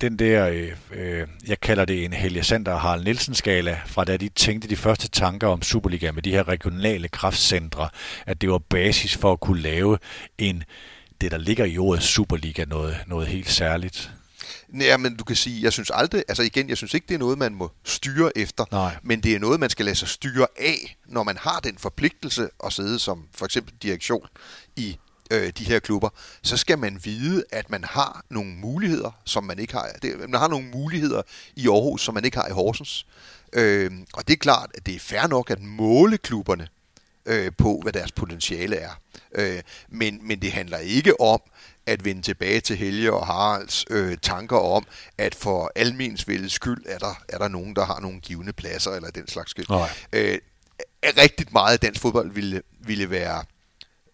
den 0.00 0.18
der, 0.18 0.48
øh, 0.48 0.72
øh, 0.92 1.26
jeg 1.46 1.60
kalder 1.60 1.84
det 1.84 2.04
en 2.04 2.12
Helge 2.12 2.42
Sander 2.42 2.72
og 2.72 2.80
Harald 2.80 3.04
Nielsen-skala, 3.04 3.80
fra 3.86 4.04
da 4.04 4.16
de 4.16 4.28
tænkte 4.28 4.68
de 4.68 4.76
første 4.76 5.08
tanker 5.08 5.48
om 5.48 5.62
Superliga 5.62 6.12
med 6.12 6.22
de 6.22 6.30
her 6.30 6.48
regionale 6.48 7.08
kraftcentre, 7.08 7.88
at 8.26 8.40
det 8.40 8.50
var 8.50 8.58
basis 8.58 9.16
for 9.16 9.32
at 9.32 9.40
kunne 9.40 9.60
lave 9.60 9.98
en 10.38 10.64
det, 11.20 11.30
der 11.30 11.38
ligger 11.38 11.64
i 11.64 11.78
ordet 11.78 12.02
Superliga, 12.02 12.64
noget, 12.64 12.96
noget 13.06 13.28
helt 13.28 13.50
særligt. 13.50 14.10
Ja, 14.80 14.96
men 14.96 15.16
du 15.16 15.24
kan 15.24 15.36
sige, 15.36 15.62
jeg 15.62 15.72
synes 15.72 15.90
aldrig, 15.94 16.24
altså 16.28 16.42
igen, 16.42 16.68
jeg 16.68 16.76
synes 16.76 16.94
ikke, 16.94 17.06
det 17.08 17.14
er 17.14 17.18
noget, 17.18 17.38
man 17.38 17.54
må 17.54 17.70
styre 17.84 18.38
efter, 18.38 18.64
Nej. 18.72 18.96
men 19.02 19.20
det 19.20 19.34
er 19.34 19.38
noget, 19.38 19.60
man 19.60 19.70
skal 19.70 19.84
lade 19.84 19.96
sig 19.96 20.08
styre 20.08 20.46
af, 20.56 20.96
når 21.06 21.22
man 21.22 21.36
har 21.36 21.60
den 21.60 21.78
forpligtelse 21.78 22.48
at 22.64 22.72
sidde 22.72 22.98
som 22.98 23.24
for 23.34 23.44
eksempel 23.44 23.74
direktion 23.82 24.26
i 24.76 24.98
øh, 25.30 25.52
de 25.58 25.64
her 25.64 25.78
klubber, 25.78 26.08
så 26.42 26.56
skal 26.56 26.78
man 26.78 27.00
vide, 27.04 27.44
at 27.52 27.70
man 27.70 27.84
har 27.84 28.24
nogle 28.30 28.50
muligheder, 28.50 29.10
som 29.24 29.44
man 29.44 29.58
ikke 29.58 29.72
har. 29.72 29.88
Det, 30.02 30.30
man 30.30 30.40
har 30.40 30.48
nogle 30.48 30.66
muligheder 30.66 31.22
i 31.56 31.68
Aarhus, 31.68 32.02
som 32.02 32.14
man 32.14 32.24
ikke 32.24 32.36
har 32.36 32.48
i 32.48 32.52
Horsens. 32.52 33.06
Øh, 33.52 33.90
og 34.12 34.28
det 34.28 34.32
er 34.32 34.38
klart, 34.38 34.70
at 34.74 34.86
det 34.86 34.94
er 34.94 35.00
fair 35.00 35.26
nok 35.26 35.50
at 35.50 35.62
måle 35.62 36.18
klubberne 36.18 36.68
øh, 37.26 37.52
på, 37.58 37.80
hvad 37.82 37.92
deres 37.92 38.12
potentiale 38.12 38.76
er. 38.76 38.90
Øh, 39.34 39.62
men, 39.88 40.18
men 40.22 40.42
det 40.42 40.52
handler 40.52 40.78
ikke 40.78 41.20
om, 41.20 41.40
at 41.86 42.04
vende 42.04 42.22
tilbage 42.22 42.60
til 42.60 42.76
Helge 42.76 43.12
og 43.12 43.26
Haralds 43.26 43.84
øh, 43.90 44.16
tanker 44.22 44.56
om, 44.56 44.84
at 45.18 45.34
for 45.34 45.72
almensvældets 45.76 46.54
skyld 46.54 46.82
er 46.86 46.98
der, 46.98 47.22
er 47.28 47.38
der 47.38 47.48
nogen, 47.48 47.76
der 47.76 47.84
har 47.84 48.00
nogle 48.00 48.20
givende 48.20 48.52
pladser, 48.52 48.90
eller 48.90 49.10
den 49.10 49.28
slags 49.28 49.50
skyld. 49.50 49.66
Øh, 50.12 50.38
rigtig 51.04 51.46
meget 51.52 51.72
af 51.72 51.80
dansk 51.80 52.00
fodbold 52.00 52.30
ville, 52.32 52.62
ville 52.80 53.10
være 53.10 53.44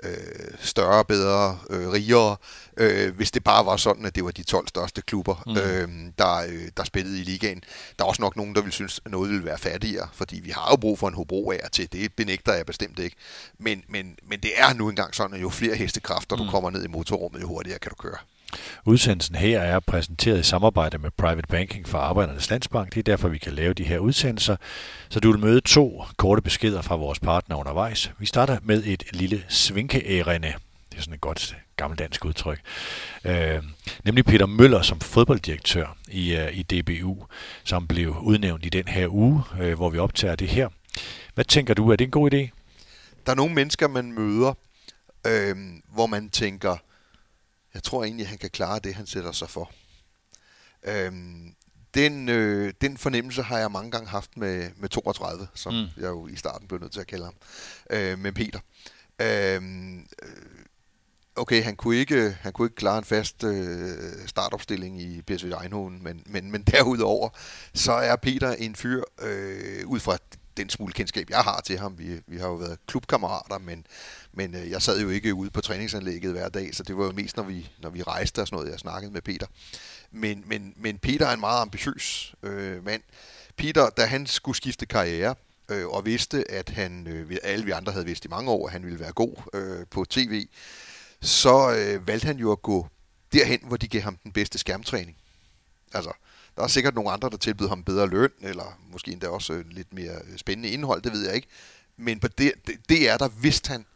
øh, 0.03 0.55
større, 0.61 1.05
bedre, 1.05 1.59
øh, 1.71 1.89
rigere, 1.89 2.37
øh, 2.77 3.17
hvis 3.17 3.31
det 3.31 3.45
bare 3.45 3.67
var 3.67 3.77
sådan, 3.77 4.07
at 4.07 4.15
det 4.15 4.25
var 4.25 4.31
de 4.31 4.43
12 4.43 4.69
største 4.69 5.03
klubber, 5.03 5.43
mm. 5.47 5.57
øh, 5.57 6.13
der, 6.19 6.37
øh, 6.49 6.69
der 6.77 6.85
spillede 6.85 7.21
i 7.21 7.25
ligaen. 7.25 7.63
Der 7.99 8.05
er 8.05 8.09
også 8.09 8.23
nok 8.23 8.37
nogen, 8.37 8.55
der 8.55 8.63
vil 8.63 8.73
synes, 8.73 9.01
at 9.05 9.11
noget 9.11 9.31
ville 9.31 9.45
være 9.45 9.59
fattigere, 9.59 10.09
fordi 10.13 10.41
vi 10.41 10.51
har 10.51 10.71
jo 10.71 10.77
brug 10.77 10.99
for 10.99 11.09
en 11.09 11.15
Hobro 11.15 11.51
af 11.51 11.69
til. 11.73 11.93
Det 11.93 12.13
benægter 12.13 12.53
jeg 12.55 12.67
bestemt 12.67 12.99
ikke. 12.99 13.17
Men, 13.59 13.85
men, 13.89 14.17
men 14.29 14.41
det 14.41 14.51
er 14.57 14.75
nu 14.75 14.89
engang 14.89 15.15
sådan, 15.15 15.37
at 15.37 15.43
jo 15.43 15.51
flere 15.51 15.75
hestekræfter 15.75 16.37
mm. 16.37 16.45
du 16.45 16.51
kommer 16.51 16.71
ned 16.71 16.85
i 16.85 16.89
motorrummet, 16.89 17.41
jo 17.41 17.47
hurtigere 17.47 17.79
kan 17.79 17.91
du 17.91 17.97
køre. 17.97 18.19
Udsendelsen 18.85 19.35
her 19.35 19.61
er 19.61 19.81
præsenteret 19.81 20.41
i 20.41 20.43
samarbejde 20.43 20.99
med 20.99 21.11
Private 21.11 21.49
Banking 21.49 21.89
for 21.89 21.99
Arbejdernes 21.99 22.51
Landsbank. 22.51 22.95
Det 22.95 22.99
er 22.99 23.03
derfor, 23.03 23.29
vi 23.29 23.39
kan 23.39 23.53
lave 23.53 23.75
de 23.75 23.85
her 23.85 23.99
udsendelser. 23.99 24.57
Så 25.09 25.21
du 25.21 25.31
vil 25.31 25.41
møde 25.41 25.61
to 25.61 26.05
korte 26.17 26.43
beskeder 26.43 26.83
fra 26.83 26.97
vores 26.97 27.19
partner 27.19 27.57
undervejs. 27.57 28.13
Vi 28.19 28.27
starter 28.27 28.59
med 28.63 28.83
et 28.87 29.05
lille 29.13 29.45
svinkeærende. 29.49 30.55
Det 30.91 30.99
er 30.99 31.01
sådan 31.01 31.15
et 31.15 31.21
godt 31.21 31.57
gammeldansk 31.77 32.25
udtryk. 32.25 32.61
Øh, 33.25 33.63
nemlig 34.05 34.25
Peter 34.25 34.47
Møller 34.47 34.83
som 34.83 35.01
fodbolddirektør 35.01 35.97
i, 36.09 36.37
øh, 36.37 36.59
i 36.59 36.63
DBU, 36.63 37.17
som 37.65 37.87
blev 37.87 38.17
udnævnt 38.17 38.67
i 38.67 38.69
den 38.69 38.89
her 38.89 39.09
uge, 39.09 39.43
øh, 39.61 39.75
hvor 39.75 39.91
vi 39.91 39.99
optager 39.99 40.37
det 40.37 40.49
her. 40.49 40.69
Hvad 41.35 41.45
tænker 41.45 41.75
du, 41.75 41.91
er 41.91 41.97
det 41.97 42.05
en 42.05 42.11
god 42.11 42.35
idé? 42.35 42.49
Der 43.27 43.33
er 43.33 43.37
nogle 43.37 43.55
mennesker, 43.55 43.89
man 43.89 44.13
møder, 44.13 44.55
øh, 45.27 45.57
hvor 45.95 46.07
man 46.07 46.31
tænker, 46.31 46.77
jeg 47.79 47.83
tror 47.83 48.05
egentlig, 48.05 48.25
at 48.25 48.29
han 48.29 48.39
kan 48.39 48.51
klare 48.51 48.79
det, 48.79 48.95
han 48.95 49.07
sætter 49.07 49.33
sig 49.33 49.51
for. 49.51 49.71
Øhm, 50.83 51.55
den, 51.95 52.29
øh, 52.29 52.73
den 52.81 52.97
fornemmelse 52.97 53.43
har 53.43 53.59
jeg 53.59 53.71
mange 53.71 53.91
gange 53.91 54.09
haft 54.09 54.37
med, 54.37 54.71
med 54.77 54.89
32, 54.89 55.49
som 55.55 55.75
mm. 55.75 55.87
jeg 55.97 56.09
jo 56.09 56.27
i 56.27 56.37
starten 56.37 56.69
blev 56.69 56.81
nødt 56.81 56.93
til 56.93 57.01
at 57.01 57.07
kalde 57.07 57.25
ham, 57.25 57.35
øh, 57.91 58.19
med 58.19 58.33
Peter. 58.33 58.61
Øhm, 59.21 59.99
øh, 59.99 60.65
okay, 61.37 61.63
han 61.63 61.77
kunne 61.77 61.97
ikke, 61.97 62.37
han 62.41 62.53
kunne 62.53 62.67
ikke 62.67 62.77
klare 62.77 62.99
en 62.99 63.05
fast 63.05 63.45
øh, 63.45 64.27
startopstilling 64.27 65.01
i 65.01 65.23
PSV 65.23 65.53
Eindhoven, 65.63 66.03
men, 66.03 66.23
men, 66.27 66.51
men 66.51 66.63
derudover, 66.63 67.29
så 67.75 67.93
er 67.93 68.17
Peter 68.17 68.53
en 68.53 68.77
fyr, 68.77 69.03
øh, 69.23 69.87
ud 69.87 70.01
fra 70.01 70.19
den 70.57 70.71
smule 70.71 70.93
kendskab, 70.93 71.31
jeg 71.31 71.41
har 71.41 71.61
til 71.61 71.79
ham. 71.79 71.99
Vi, 71.99 72.21
vi 72.27 72.39
har 72.39 72.47
jo 72.47 72.55
været 72.55 72.79
klubkammerater, 72.87 73.59
men, 73.59 73.87
men 74.39 74.55
øh, 74.55 74.71
jeg 74.71 74.83
sad 74.83 75.01
jo 75.01 75.09
ikke 75.09 75.35
ude 75.35 75.51
på 75.51 75.61
træningsanlægget 75.61 76.33
hver 76.33 76.49
dag, 76.49 76.75
så 76.75 76.83
det 76.83 76.97
var 76.97 77.05
jo 77.05 77.13
mest, 77.13 77.37
når 77.37 77.45
vi, 77.45 77.71
når 77.79 77.91
vi 77.91 78.03
rejste 78.03 78.41
og 78.41 78.47
sådan 78.47 78.57
noget, 78.57 78.71
jeg 78.71 78.79
snakkede 78.79 79.13
med 79.13 79.23
Peter. 79.23 79.47
Men, 80.11 80.45
men, 80.47 80.75
men 80.77 80.99
Peter 80.99 81.27
er 81.27 81.35
en 81.35 81.41
meget 81.41 81.63
ambitiøs 81.63 82.35
øh, 82.43 82.85
mand. 82.85 83.03
Peter, 83.57 83.91
da 83.91 84.07
han 84.07 84.27
skulle 84.27 84.57
skifte 84.57 84.87
karriere, 84.87 85.35
øh, 85.69 85.87
og 85.87 86.07
vidste, 86.07 86.51
at 86.51 86.69
han, 86.69 87.07
øh, 87.07 87.37
alle 87.43 87.65
vi 87.65 87.71
andre 87.71 87.93
havde 87.93 88.07
vidst 88.07 88.25
i 88.25 88.29
mange 88.29 88.51
år, 88.51 88.67
at 88.67 88.73
han 88.73 88.85
ville 88.85 89.01
være 89.01 89.13
god 89.13 89.35
øh, 89.55 89.87
på 89.91 90.05
tv, 90.05 90.47
så 91.21 91.75
øh, 91.79 92.07
valgte 92.07 92.27
han 92.27 92.37
jo 92.37 92.53
at 92.53 92.63
gå 92.63 92.89
derhen, 93.33 93.61
hvor 93.63 93.77
de 93.77 93.89
gav 93.89 94.01
ham 94.03 94.17
den 94.17 94.33
bedste 94.33 94.59
skærmtræning. 94.59 95.17
Altså, 95.95 96.13
Der 96.57 96.63
er 96.63 96.69
sikkert 96.69 96.95
nogle 96.95 97.11
andre, 97.11 97.31
der 97.31 97.37
tilbyder 97.37 97.69
ham 97.69 97.85
bedre 97.85 98.09
løn, 98.09 98.31
eller 98.41 98.79
måske 98.93 99.13
endda 99.13 99.29
også 99.29 99.53
øh, 99.53 99.65
lidt 99.71 99.93
mere 99.93 100.15
øh, 100.31 100.39
spændende 100.39 100.69
indhold, 100.71 101.03
det 101.03 101.13
ved 101.13 101.27
jeg 101.27 101.35
ikke. 101.35 101.49
Men 101.97 102.21
på 102.21 102.29
det, 102.29 102.53
det, 102.67 102.75
det 102.89 103.09
er 103.09 103.17
der 103.17 103.29
vidste 103.29 103.69
han, 103.69 103.87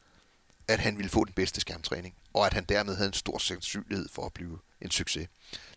at 0.73 0.81
han 0.81 0.97
ville 0.97 1.11
få 1.11 1.25
den 1.25 1.33
bedste 1.33 1.61
skærmtræning, 1.61 2.15
og 2.35 2.47
at 2.47 2.53
han 2.53 2.65
dermed 2.69 2.97
havde 2.97 3.09
en 3.09 3.13
stor 3.13 3.39
sandsynlighed 3.39 4.09
for 4.13 4.27
at 4.27 4.33
blive 4.33 4.59
en 4.81 4.91
succes. 4.91 5.29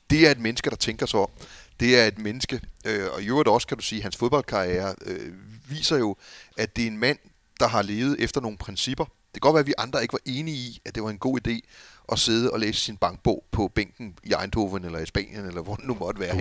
Det 0.09 0.27
er 0.27 0.31
et 0.31 0.39
menneske, 0.39 0.69
der 0.69 0.75
tænker 0.75 1.05
så 1.05 1.17
om. 1.17 1.29
Det 1.79 1.99
er 1.99 2.05
et 2.05 2.19
menneske, 2.19 2.61
øh, 2.85 3.07
og 3.13 3.21
i 3.21 3.27
øvrigt 3.27 3.49
også 3.49 3.67
kan 3.67 3.77
du 3.77 3.83
sige, 3.83 4.01
hans 4.01 4.15
fodboldkarriere 4.15 4.95
øh, 5.05 5.33
viser 5.69 5.97
jo, 5.97 6.15
at 6.57 6.75
det 6.75 6.83
er 6.83 6.87
en 6.87 6.97
mand, 6.97 7.17
der 7.59 7.67
har 7.67 7.81
levet 7.81 8.15
efter 8.19 8.41
nogle 8.41 8.57
principper. 8.57 9.05
Det 9.05 9.41
kan 9.41 9.47
godt 9.47 9.53
være, 9.53 9.59
at 9.59 9.67
vi 9.67 9.73
andre 9.77 10.01
ikke 10.01 10.13
var 10.13 10.19
enige 10.25 10.57
i, 10.57 10.81
at 10.85 10.95
det 10.95 11.03
var 11.03 11.09
en 11.09 11.17
god 11.17 11.47
idé 11.47 11.59
at 12.11 12.19
sidde 12.19 12.51
og 12.51 12.59
læse 12.59 12.81
sin 12.81 12.97
bankbog 12.97 13.43
på 13.51 13.67
bænken 13.67 14.17
i 14.23 14.33
Eindhoven 14.41 14.85
eller 14.85 14.99
i 14.99 15.05
Spanien, 15.05 15.45
eller 15.45 15.61
hvor 15.61 15.75
det 15.75 15.85
nu 15.85 15.93
måtte 15.93 16.19
være. 16.19 16.35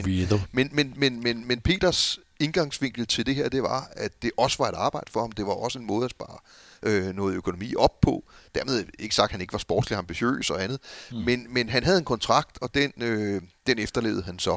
Men, 0.53 0.69
men, 0.73 0.95
men, 0.97 1.23
men, 1.23 1.49
men 1.49 1.61
Peters 1.61 2.19
indgangsvinkel 2.41 3.07
til 3.07 3.27
det 3.27 3.35
her, 3.35 3.49
det 3.49 3.63
var, 3.63 3.89
at 3.93 4.23
det 4.23 4.31
også 4.37 4.59
var 4.59 4.69
et 4.69 4.75
arbejde 4.75 5.13
for 5.13 5.21
ham. 5.21 5.33
Det 5.33 5.47
var 5.47 5.53
også 5.53 5.79
en 5.79 5.87
måde 5.87 6.05
at 6.05 6.11
spare 6.11 6.39
øh, 6.85 7.15
noget 7.15 7.35
økonomi 7.35 7.75
op 7.75 8.01
på. 8.01 8.25
Dermed 8.55 8.85
ikke 8.99 9.15
sagt, 9.15 9.29
at 9.29 9.33
han 9.33 9.41
ikke 9.41 9.53
var 9.53 9.59
sportslig 9.59 9.99
ambitiøs 9.99 10.51
og 10.51 10.63
andet. 10.63 10.79
Mm. 11.11 11.17
Men, 11.17 11.47
men 11.51 11.69
han 11.69 11.85
havde 11.85 11.99
en 11.99 12.05
kontrakt, 12.05 12.59
og 12.61 12.75
den, 12.75 12.93
øh, 12.97 13.43
den 13.67 13.79
efterlevede 13.79 14.23
han 14.23 14.39
så. 14.39 14.57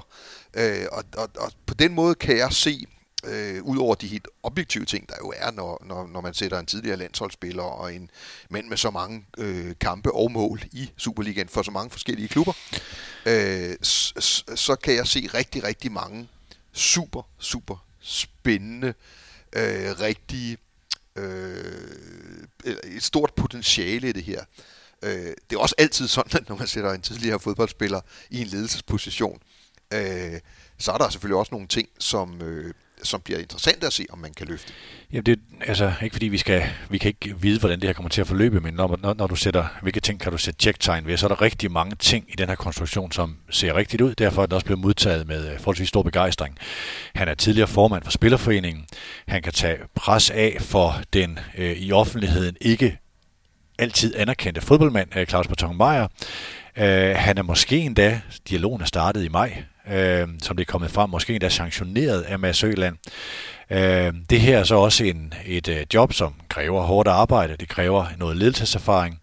Øh, 0.53 0.85
og, 0.91 1.03
og, 1.17 1.29
og 1.37 1.51
på 1.65 1.73
den 1.73 1.93
måde 1.93 2.15
kan 2.15 2.37
jeg 2.37 2.53
se, 2.53 2.85
øh, 3.25 3.63
ud 3.63 3.77
over 3.77 3.95
de 3.95 4.07
helt 4.07 4.27
objektive 4.43 4.85
ting, 4.85 5.09
der 5.09 5.15
jo 5.19 5.33
er, 5.35 5.51
når, 5.51 5.83
når, 5.85 6.07
når 6.07 6.21
man 6.21 6.33
sætter 6.33 6.59
en 6.59 6.65
tidligere 6.65 6.97
landsholdsspiller 6.97 7.63
og 7.63 7.93
en 7.93 8.09
mand 8.49 8.67
med 8.67 8.77
så 8.77 8.89
mange 8.89 9.25
øh, 9.37 9.75
kampe 9.81 10.11
og 10.11 10.31
mål 10.31 10.61
i 10.71 10.91
Superligaen 10.97 11.49
for 11.49 11.61
så 11.61 11.71
mange 11.71 11.89
forskellige 11.89 12.27
klubber, 12.27 12.53
øh, 13.25 13.75
så, 13.81 14.43
så 14.55 14.75
kan 14.75 14.95
jeg 14.95 15.07
se 15.07 15.29
rigtig, 15.33 15.63
rigtig 15.63 15.91
mange 15.91 16.27
super, 16.73 17.21
super 17.39 17.85
spændende, 17.99 18.93
øh, 19.55 19.99
rigtige, 19.99 20.57
øh, 21.17 22.47
et 22.83 23.03
stort 23.03 23.33
potentiale 23.33 24.09
i 24.09 24.11
det 24.11 24.23
her. 24.23 24.43
Øh, 25.03 25.33
det 25.49 25.55
er 25.55 25.59
også 25.59 25.75
altid 25.77 26.07
sådan, 26.07 26.41
at 26.41 26.49
når 26.49 26.55
man 26.55 26.67
sætter 26.67 26.91
en 26.91 27.01
tidligere 27.01 27.39
fodboldspiller 27.39 28.01
i 28.29 28.41
en 28.41 28.47
ledelsesposition, 28.47 29.39
øh, 29.93 30.39
så 30.77 30.91
er 30.91 30.97
der 30.97 31.09
selvfølgelig 31.09 31.37
også 31.37 31.51
nogle 31.51 31.67
ting, 31.67 31.89
som, 31.99 32.41
øh, 32.41 32.73
som 33.03 33.21
bliver 33.21 33.39
interessant 33.39 33.83
at 33.83 33.93
se, 33.93 34.05
om 34.09 34.19
man 34.19 34.33
kan 34.33 34.47
løfte. 34.47 34.73
Jamen 35.11 35.25
det 35.25 35.39
er 35.61 35.65
altså 35.65 35.93
ikke 36.03 36.13
fordi 36.13 36.27
vi 36.27 36.37
skal, 36.37 36.63
vi 36.89 36.97
kan 36.97 37.07
ikke 37.07 37.41
vide, 37.41 37.59
hvordan 37.59 37.79
det 37.79 37.89
her 37.89 37.93
kommer 37.93 38.09
til 38.09 38.21
at 38.21 38.27
forløbe, 38.27 38.59
men 38.59 38.73
når, 38.73 38.99
når, 39.01 39.13
når 39.13 39.27
du 39.27 39.35
sætter, 39.35 39.65
hvilke 39.81 39.99
ting 39.99 40.19
kan 40.19 40.31
du 40.31 40.37
sætte 40.37 40.59
checktegn 40.59 41.05
ved, 41.05 41.17
så 41.17 41.25
er 41.25 41.27
der 41.27 41.41
rigtig 41.41 41.71
mange 41.71 41.95
ting 41.95 42.25
i 42.29 42.35
den 42.35 42.49
her 42.49 42.55
konstruktion, 42.55 43.11
som 43.11 43.37
ser 43.49 43.75
rigtigt 43.75 44.01
ud. 44.01 44.15
Derfor 44.15 44.41
er 44.41 44.45
den 44.45 44.53
også 44.53 44.65
blevet 44.65 44.81
modtaget 44.81 45.27
med 45.27 45.51
øh, 45.51 45.57
forholdsvis 45.57 45.89
stor 45.89 46.03
begejstring. 46.03 46.57
Han 47.15 47.27
er 47.27 47.33
tidligere 47.33 47.67
formand 47.67 48.03
for 48.03 48.11
Spillerforeningen. 48.11 48.85
Han 49.27 49.41
kan 49.41 49.53
tage 49.53 49.77
pres 49.95 50.29
af 50.29 50.57
for 50.59 51.01
den 51.13 51.39
øh, 51.57 51.71
i 51.71 51.91
offentligheden 51.91 52.57
ikke 52.61 52.97
altid 53.79 54.15
anerkendte 54.15 54.61
fodboldmand, 54.61 55.17
øh, 55.17 55.25
Claus 55.25 55.47
Barton 55.47 55.77
Meyer. 55.77 56.07
Øh, 56.77 57.15
han 57.15 57.37
er 57.37 57.43
måske 57.43 57.77
endda, 57.77 58.21
dialogen 58.49 58.81
er 58.81 58.85
startet 58.85 59.23
i 59.23 59.27
maj, 59.27 59.63
øh, 59.91 60.27
som 60.41 60.57
det 60.57 60.67
er 60.67 60.71
kommet 60.71 60.91
frem, 60.91 61.09
måske 61.09 61.33
endda 61.33 61.49
sanktioneret 61.49 62.21
af 62.21 62.39
Mads 62.39 62.63
Øland. 62.63 62.95
Øh, 63.69 64.13
det 64.29 64.41
her 64.41 64.59
er 64.59 64.63
så 64.63 64.75
også 64.75 65.03
en, 65.03 65.33
et 65.45 65.67
øh, 65.67 65.85
job, 65.93 66.13
som 66.13 66.33
kræver 66.49 66.81
hårdt 66.81 67.07
arbejde, 67.07 67.55
det 67.59 67.69
kræver 67.69 68.05
noget 68.17 68.37
ledelseserfaring. 68.37 69.19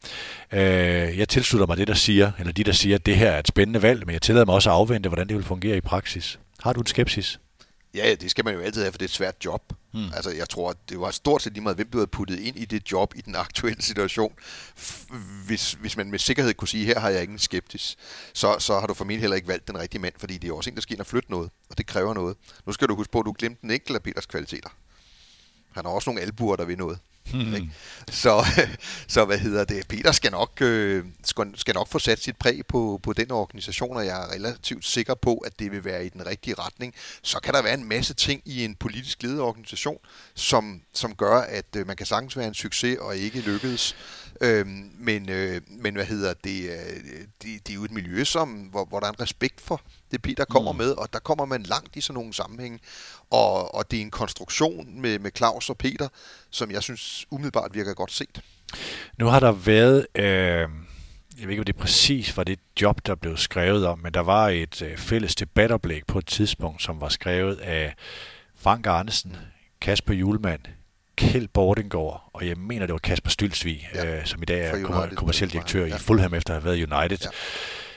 Øh, 0.53 1.19
jeg 1.19 1.29
tilslutter 1.29 1.67
mig 1.67 1.77
det, 1.77 1.89
der 1.89 1.95
siger, 1.95 2.33
eller 2.39 2.53
de, 2.53 2.65
der 2.65 2.73
siger, 2.73 2.95
at 2.95 3.07
det 3.07 3.17
her 3.17 3.31
er 3.31 3.39
et 3.39 3.49
spændende 3.49 3.83
valg, 3.83 4.07
men 4.07 4.13
jeg 4.13 4.23
tillader 4.23 4.47
mig 4.47 4.55
også 4.55 4.71
at 4.71 4.77
afvente, 4.77 5.09
hvordan 5.09 5.29
det 5.29 5.37
vil 5.37 5.45
fungere 5.45 5.77
i 5.77 5.81
praksis. 5.81 6.39
Har 6.63 6.73
du 6.73 6.81
en 6.81 6.87
skepsis? 6.87 7.41
Ja, 7.95 8.15
det 8.21 8.31
skal 8.31 8.45
man 8.45 8.55
jo 8.55 8.61
altid 8.61 8.83
have, 8.83 8.93
for 8.93 8.99
det 8.99 9.05
er 9.05 9.09
et 9.09 9.15
svært 9.15 9.35
job. 9.45 9.63
Hmm. 9.95 10.11
Altså, 10.15 10.31
jeg 10.31 10.49
tror, 10.49 10.75
det 10.89 11.01
var 11.01 11.11
stort 11.11 11.43
set 11.43 11.53
lige 11.53 11.63
meget, 11.63 11.77
hvem 11.77 11.91
du 11.91 11.99
havde 11.99 12.07
puttet 12.07 12.39
ind 12.39 12.57
i 12.57 12.65
det 12.65 12.93
job 12.93 13.15
i 13.17 13.21
den 13.21 13.35
aktuelle 13.37 13.83
situation. 13.83 14.33
Hvis, 15.47 15.73
hvis 15.73 15.97
man 15.97 16.11
med 16.11 16.19
sikkerhed 16.19 16.55
kunne 16.55 16.69
sige, 16.69 16.85
her 16.85 17.01
har 17.01 17.09
jeg 17.09 17.23
ingen 17.23 17.39
skeptisk, 17.39 17.97
så, 18.33 18.57
så 18.59 18.81
har 18.81 18.87
du 18.87 18.95
formentlig 18.95 19.21
heller 19.21 19.37
ikke 19.37 19.49
valgt 19.49 19.69
den 19.69 19.79
rigtige 19.79 20.01
mand, 20.01 20.15
fordi 20.17 20.39
det 20.39 20.49
er 20.49 20.53
også 20.53 20.71
en, 20.71 20.77
der 20.77 20.83
skal 20.83 20.95
ind 20.95 21.01
og 21.01 21.07
flytte 21.07 21.31
noget, 21.31 21.51
og 21.71 21.79
det 21.79 21.87
kræver 21.87 22.15
noget. 22.15 22.37
Nu 22.67 22.73
skal 22.73 22.89
du 22.89 22.95
huske 22.95 23.13
på, 23.13 23.19
at 23.21 23.27
du 23.27 23.35
glemte 23.39 23.63
den 23.63 23.71
enkelte 23.71 23.95
af 23.95 24.03
Peters 24.03 24.27
kvaliteter. 24.27 24.69
Han 25.73 25.85
har 25.85 25.93
også 25.93 26.11
nogle 26.11 26.23
albuer, 26.23 26.57
der 26.57 26.65
vil 26.65 26.79
noget. 26.79 26.99
Ikke? 27.33 27.71
Så, 28.11 28.47
så 29.09 29.25
hvad 29.25 29.39
hedder 29.39 29.65
det? 29.65 29.89
Peter 29.89 30.13
skal 30.13 30.31
nok, 30.31 30.59
øh, 30.61 31.05
skal 31.55 31.75
nok 31.75 31.89
få 31.89 31.99
sat 31.99 32.23
sit 32.23 32.37
præg 32.37 32.67
på, 32.69 33.01
på 33.03 33.13
den 33.13 33.31
organisation, 33.31 33.97
og 33.97 34.07
jeg 34.07 34.23
er 34.23 34.33
relativt 34.33 34.85
sikker 34.85 35.15
på, 35.15 35.37
at 35.37 35.59
det 35.59 35.73
vil 35.73 35.85
være 35.85 36.07
i 36.07 36.09
den 36.09 36.27
rigtige 36.27 36.55
retning. 36.55 36.95
Så 37.23 37.41
kan 37.41 37.55
der 37.55 37.63
være 37.63 37.75
en 37.75 37.89
masse 37.89 38.15
ting 38.15 38.43
i 38.45 38.65
en 38.65 38.75
politisk 38.75 39.23
ledet 39.23 39.41
organisation, 39.41 39.99
som, 40.35 40.81
som 40.93 41.15
gør, 41.15 41.37
at 41.41 41.77
øh, 41.77 41.87
man 41.87 41.97
kan 41.97 42.07
sagtens 42.07 42.37
være 42.37 42.47
en 42.47 42.55
succes 42.55 42.99
og 43.01 43.17
ikke 43.17 43.41
lykkedes. 43.41 43.97
Øh, 44.41 44.67
men, 44.99 45.29
øh, 45.29 45.61
men 45.69 45.95
hvad 45.95 46.05
hedder 46.05 46.35
det? 46.45 46.71
Øh, 46.71 46.77
det, 47.43 47.67
det 47.67 47.71
er 47.71 47.75
jo 47.75 47.85
et 47.85 47.91
miljø, 47.91 48.25
som, 48.25 48.49
hvor, 48.49 48.85
hvor 48.85 49.01
der 49.01 49.07
er 49.07 49.11
en 49.11 49.21
respekt 49.21 49.61
for 49.61 49.81
det 50.15 50.23
Peter 50.23 50.45
kommer 50.45 50.73
mm. 50.73 50.79
med, 50.79 50.91
og 50.91 51.13
der 51.13 51.19
kommer 51.19 51.45
man 51.45 51.63
langt 51.63 51.97
i 51.97 52.01
sådan 52.01 52.15
nogle 52.15 52.35
sammenhænge. 52.35 52.79
Og, 53.35 53.75
og 53.75 53.91
det 53.91 53.97
er 53.97 54.01
en 54.01 54.11
konstruktion 54.11 55.01
med, 55.01 55.19
med 55.19 55.31
Claus 55.37 55.71
og 55.71 55.77
Peter, 55.77 56.09
som 56.51 56.71
jeg 56.71 56.83
synes 56.83 57.27
umiddelbart 57.31 57.75
virker 57.75 57.95
godt 57.95 58.13
set. 58.13 58.41
Nu 59.19 59.27
har 59.27 59.41
der 59.41 59.53
været... 59.53 60.07
Øh 60.15 60.69
jeg 61.39 61.47
ved 61.47 61.51
ikke, 61.51 61.61
om 61.61 61.65
det 61.65 61.77
præcis 61.77 62.37
var 62.37 62.45
det 62.45 62.59
job, 62.81 63.07
der 63.07 63.15
blev 63.15 63.37
skrevet 63.37 63.87
om, 63.87 63.99
men 63.99 64.15
der 64.15 64.21
var 64.21 64.49
et 64.49 64.83
øh, 64.83 64.97
fælles 64.97 65.35
debatoplæg 65.35 66.03
på 66.07 66.19
et 66.19 66.27
tidspunkt, 66.27 66.83
som 66.83 67.01
var 67.01 67.09
skrevet 67.09 67.57
af 67.57 67.95
Frank 68.57 68.87
Arnesen, 68.87 69.37
Kasper 69.81 70.15
Julemand, 70.15 70.61
Kjeld 71.17 71.49
Bordingård, 71.49 72.31
og 72.33 72.47
jeg 72.47 72.59
mener, 72.59 72.87
det 72.87 72.93
var 72.93 72.99
Kasper 72.99 73.31
Stylsvig, 73.31 73.89
ja, 73.95 74.17
øh, 74.17 74.27
som 74.27 74.43
i 74.43 74.45
dag 74.45 74.61
er 74.61 75.09
kommersiel 75.17 75.53
direktør 75.53 75.87
ja. 75.87 75.97
i 75.97 75.99
Fulham 75.99 76.35
efter 76.35 76.55
at 76.55 76.63
have 76.63 76.71
været 76.71 76.93
United. 76.93 77.19
Ja 77.23 77.29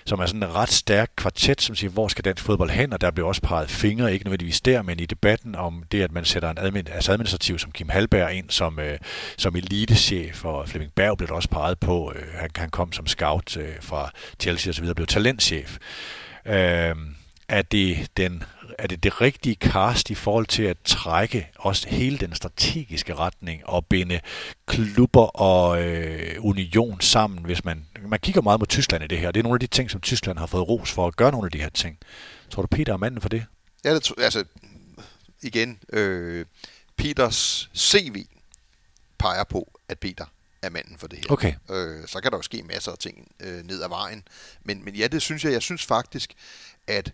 som 0.08 0.20
er 0.20 0.26
sådan 0.26 0.44
en 0.44 0.56
ret 0.56 0.72
stærk 0.72 1.12
kvartet, 1.16 1.62
som 1.62 1.76
siger, 1.76 1.92
hvor 1.92 2.08
skal 2.08 2.26
dansk 2.26 2.44
fodbold 2.44 2.70
hen? 2.70 2.94
Og 2.94 3.02
der 3.02 3.12
bliver 3.12 3.28
også 3.28 3.42
peget 3.42 3.70
fingre, 3.70 4.14
ikke 4.14 4.26
nødvendigvis 4.26 4.62
der, 4.62 4.82
men 4.82 5.00
i 5.00 5.06
debatten 5.06 5.56
om 5.56 5.84
det, 5.92 6.02
at 6.02 6.12
man 6.12 6.26
sætter 6.26 6.50
en 6.50 6.58
admin, 6.58 6.88
altså 6.92 7.12
administrativ 7.12 7.60
som 7.60 7.72
Kim 7.72 7.90
Halberg 7.90 8.34
ind 8.34 8.50
som, 8.50 8.80
øh, 8.80 8.98
som 9.38 9.56
elitechef, 9.56 10.46
og 10.46 10.70
Flemming 10.70 10.92
Berg 10.96 11.18
blev 11.18 11.28
der 11.28 11.34
også 11.34 11.50
peget 11.50 11.80
på. 11.80 12.14
Øh, 12.16 12.24
han, 12.34 12.50
han 12.56 12.70
kom 12.70 12.94
som 12.94 13.08
scout 13.08 13.58
øh, 13.58 13.76
fra 13.82 14.12
Chelsea 14.40 14.70
osv., 14.70 14.94
blev 14.94 15.08
talentchef. 15.08 15.78
Øh, 16.46 16.96
er 17.50 17.62
det 17.62 18.08
den 18.18 18.44
er 18.78 18.88
det 18.88 19.04
det 19.04 19.22
rigtige 19.22 19.56
cast 19.56 20.10
i 20.10 20.16
forhold 20.16 20.46
til 20.46 20.64
at 20.64 20.78
trække 20.86 21.50
også 21.56 21.88
hele 21.90 22.18
den 22.18 22.36
strategiske 22.36 23.16
retning 23.16 23.66
og 23.66 23.86
binde 23.86 24.20
klubber 24.66 25.42
og 25.42 25.84
øh, 25.84 26.36
union 26.40 27.02
sammen, 27.02 27.46
hvis 27.46 27.66
man, 27.66 27.86
man 28.08 28.20
kigger 28.20 28.42
meget 28.42 28.60
mod 28.60 28.68
Tyskland 28.68 29.04
i 29.04 29.08
det 29.08 29.18
her. 29.18 29.32
Det 29.32 29.40
er 29.40 29.44
nogle 29.44 29.56
af 29.56 29.60
de 29.60 29.68
ting, 29.68 29.92
som 29.92 30.02
Tyskland 30.02 30.38
har 30.38 30.46
fået 30.46 30.68
ros 30.68 30.92
for 30.92 31.08
at 31.08 31.16
gøre 31.16 31.32
nogle 31.32 31.48
af 31.48 31.52
de 31.52 31.62
her 31.62 31.70
ting. 31.70 31.98
Tror 32.50 32.62
du, 32.62 32.68
Peter 32.68 32.94
er 32.94 32.98
manden 32.98 33.22
for 33.22 33.30
det? 33.30 33.46
Ja, 33.86 33.96
det, 33.96 34.12
altså 34.18 34.44
igen, 35.42 35.80
øh, 35.94 36.46
Peters 36.98 37.70
CV 37.76 38.26
peger 39.18 39.44
på, 39.44 39.80
at 39.90 40.00
Peter 40.00 40.26
er 40.62 40.70
manden 40.70 40.98
for 40.98 41.08
det 41.08 41.20
her. 41.20 41.26
Okay. 41.30 41.54
Øh, 41.70 42.08
så 42.08 42.22
kan 42.22 42.32
der 42.32 42.38
jo 42.38 42.42
ske 42.42 42.64
masser 42.64 42.92
af 42.92 42.98
ting 42.98 43.32
øh, 43.40 43.64
ned 43.64 43.84
ad 43.84 43.90
vejen. 43.90 44.24
Men, 44.64 44.86
men 44.86 44.96
ja, 44.96 45.08
det 45.08 45.22
synes 45.22 45.46
jeg. 45.46 45.54
Jeg 45.54 45.62
synes 45.62 45.86
faktisk, 45.86 46.34
at 46.88 47.14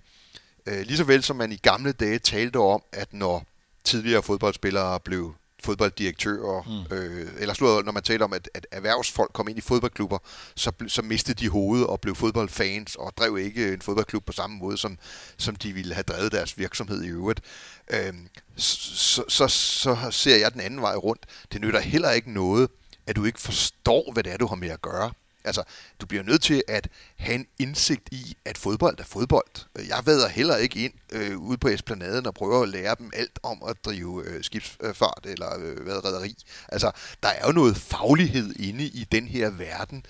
Øh, 0.66 0.82
lige 0.82 0.98
så 0.98 1.04
vel 1.04 1.24
som 1.24 1.36
man 1.36 1.52
i 1.52 1.56
gamle 1.56 1.92
dage 1.92 2.20
talte 2.20 2.58
om, 2.58 2.82
at 2.92 3.14
når 3.14 3.46
tidligere 3.84 4.24
fodboldspillere 4.24 5.00
blev 5.00 5.36
fodbolddirektører, 5.64 6.86
mm. 6.90 6.96
øh, 6.96 7.28
eller 7.38 7.84
når 7.84 7.92
man 7.92 8.04
talte 8.04 8.24
om, 8.24 8.34
at, 8.34 8.50
at 8.54 8.68
erhvervsfolk 8.72 9.32
kom 9.34 9.48
ind 9.48 9.58
i 9.58 9.62
fodboldklubber, 9.62 10.18
så, 10.56 10.72
så 10.88 11.02
mistede 11.02 11.44
de 11.44 11.50
hovedet 11.50 11.88
og 11.88 12.02
blev 12.02 12.16
fodboldfans 12.16 12.96
og 12.96 13.14
drev 13.18 13.38
ikke 13.38 13.74
en 13.74 13.82
fodboldklub 13.82 14.26
på 14.26 14.32
samme 14.32 14.58
måde, 14.58 14.78
som, 14.78 14.98
som 15.38 15.56
de 15.56 15.74
ville 15.74 15.94
have 15.94 16.04
drevet 16.04 16.32
deres 16.32 16.58
virksomhed 16.58 17.04
i 17.04 17.08
øvrigt. 17.08 17.42
Øh, 17.90 18.14
så, 18.56 19.24
så, 19.28 19.48
så 19.48 19.98
ser 20.12 20.38
jeg 20.38 20.54
den 20.54 20.62
anden 20.62 20.82
vej 20.82 20.96
rundt. 20.96 21.26
Det 21.54 21.62
nytter 21.62 21.80
heller 21.80 22.12
ikke 22.12 22.32
noget, 22.32 22.70
at 23.08 23.16
du 23.16 23.26
ikke 23.26 23.42
forstår, 23.42 24.12
hvad 24.14 24.24
det 24.24 24.34
er, 24.34 24.38
du 24.38 24.48
har 24.48 24.56
med 24.56 24.70
at 24.70 24.82
gøre. 24.82 25.12
Altså, 25.46 25.64
du 26.02 26.06
bliver 26.06 26.24
nødt 26.24 26.42
til 26.42 26.64
at 26.68 26.90
have 27.16 27.36
en 27.36 27.46
indsigt 27.60 28.10
i, 28.12 28.38
at 28.46 28.58
fodbold 28.58 29.00
er 29.00 29.04
fodbold. 29.04 29.48
Jeg 29.88 30.02
vader 30.06 30.28
heller 30.28 30.56
ikke 30.56 30.80
ind 30.86 30.94
øh, 31.12 31.38
ude 31.38 31.58
på 31.58 31.68
esplanaden 31.68 32.26
og 32.26 32.34
prøver 32.34 32.64
at 32.64 32.70
lære 32.70 32.96
dem 33.00 33.12
alt 33.14 33.40
om 33.44 33.64
at 33.68 33.86
drive 33.86 34.24
øh, 34.26 34.44
skibsfart 34.44 35.26
eller 35.26 35.60
øh, 35.60 35.84
hvad 35.84 36.06
rederi. 36.06 36.36
Altså, 36.68 36.92
der 37.24 37.30
er 37.30 37.48
jo 37.48 37.52
noget 37.52 37.78
faglighed 37.78 38.56
inde 38.60 38.84
i 38.84 39.08
den 39.12 39.28
her 39.28 39.50
verden, 39.50 40.06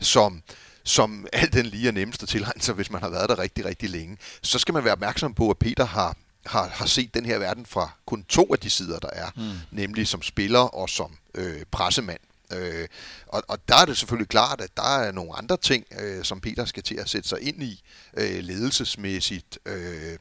som 0.00 0.42
som 0.88 1.26
alt 1.32 1.52
den 1.52 1.66
lige 1.66 1.88
er 1.88 1.92
nemmest 1.92 2.22
at 2.22 2.28
tilegne 2.28 2.62
sig, 2.62 2.74
hvis 2.74 2.90
man 2.90 3.02
har 3.02 3.10
været 3.10 3.28
der 3.28 3.38
rigtig, 3.38 3.64
rigtig 3.64 3.90
længe. 3.90 4.18
Så 4.42 4.58
skal 4.58 4.74
man 4.74 4.84
være 4.84 4.92
opmærksom 4.92 5.34
på, 5.34 5.50
at 5.50 5.58
Peter 5.58 5.84
har, 5.84 6.16
har, 6.46 6.68
har 6.68 6.86
set 6.86 7.14
den 7.14 7.26
her 7.26 7.38
verden 7.38 7.66
fra 7.66 7.90
kun 8.06 8.24
to 8.28 8.52
af 8.52 8.58
de 8.58 8.70
sider, 8.70 8.98
der 8.98 9.10
er, 9.12 9.30
mm. 9.36 9.42
nemlig 9.70 10.08
som 10.08 10.22
spiller 10.22 10.58
og 10.58 10.88
som 10.88 11.16
øh, 11.34 11.62
pressemand. 11.70 12.20
Øh, 12.52 12.88
og, 13.26 13.42
og 13.48 13.58
der 13.68 13.76
er 13.76 13.84
det 13.84 13.96
selvfølgelig 13.96 14.28
klart, 14.28 14.60
at 14.60 14.76
der 14.76 14.98
er 14.98 15.12
nogle 15.12 15.36
andre 15.36 15.56
ting, 15.56 15.84
øh, 16.00 16.24
som 16.24 16.40
Peter 16.40 16.64
skal 16.64 16.82
til 16.82 16.94
at 16.94 17.08
sætte 17.08 17.28
sig 17.28 17.40
ind 17.40 17.62
i, 17.62 17.82
øh, 18.16 18.38
ledelsesmæssigt, 18.40 19.58
øh, 19.66 20.18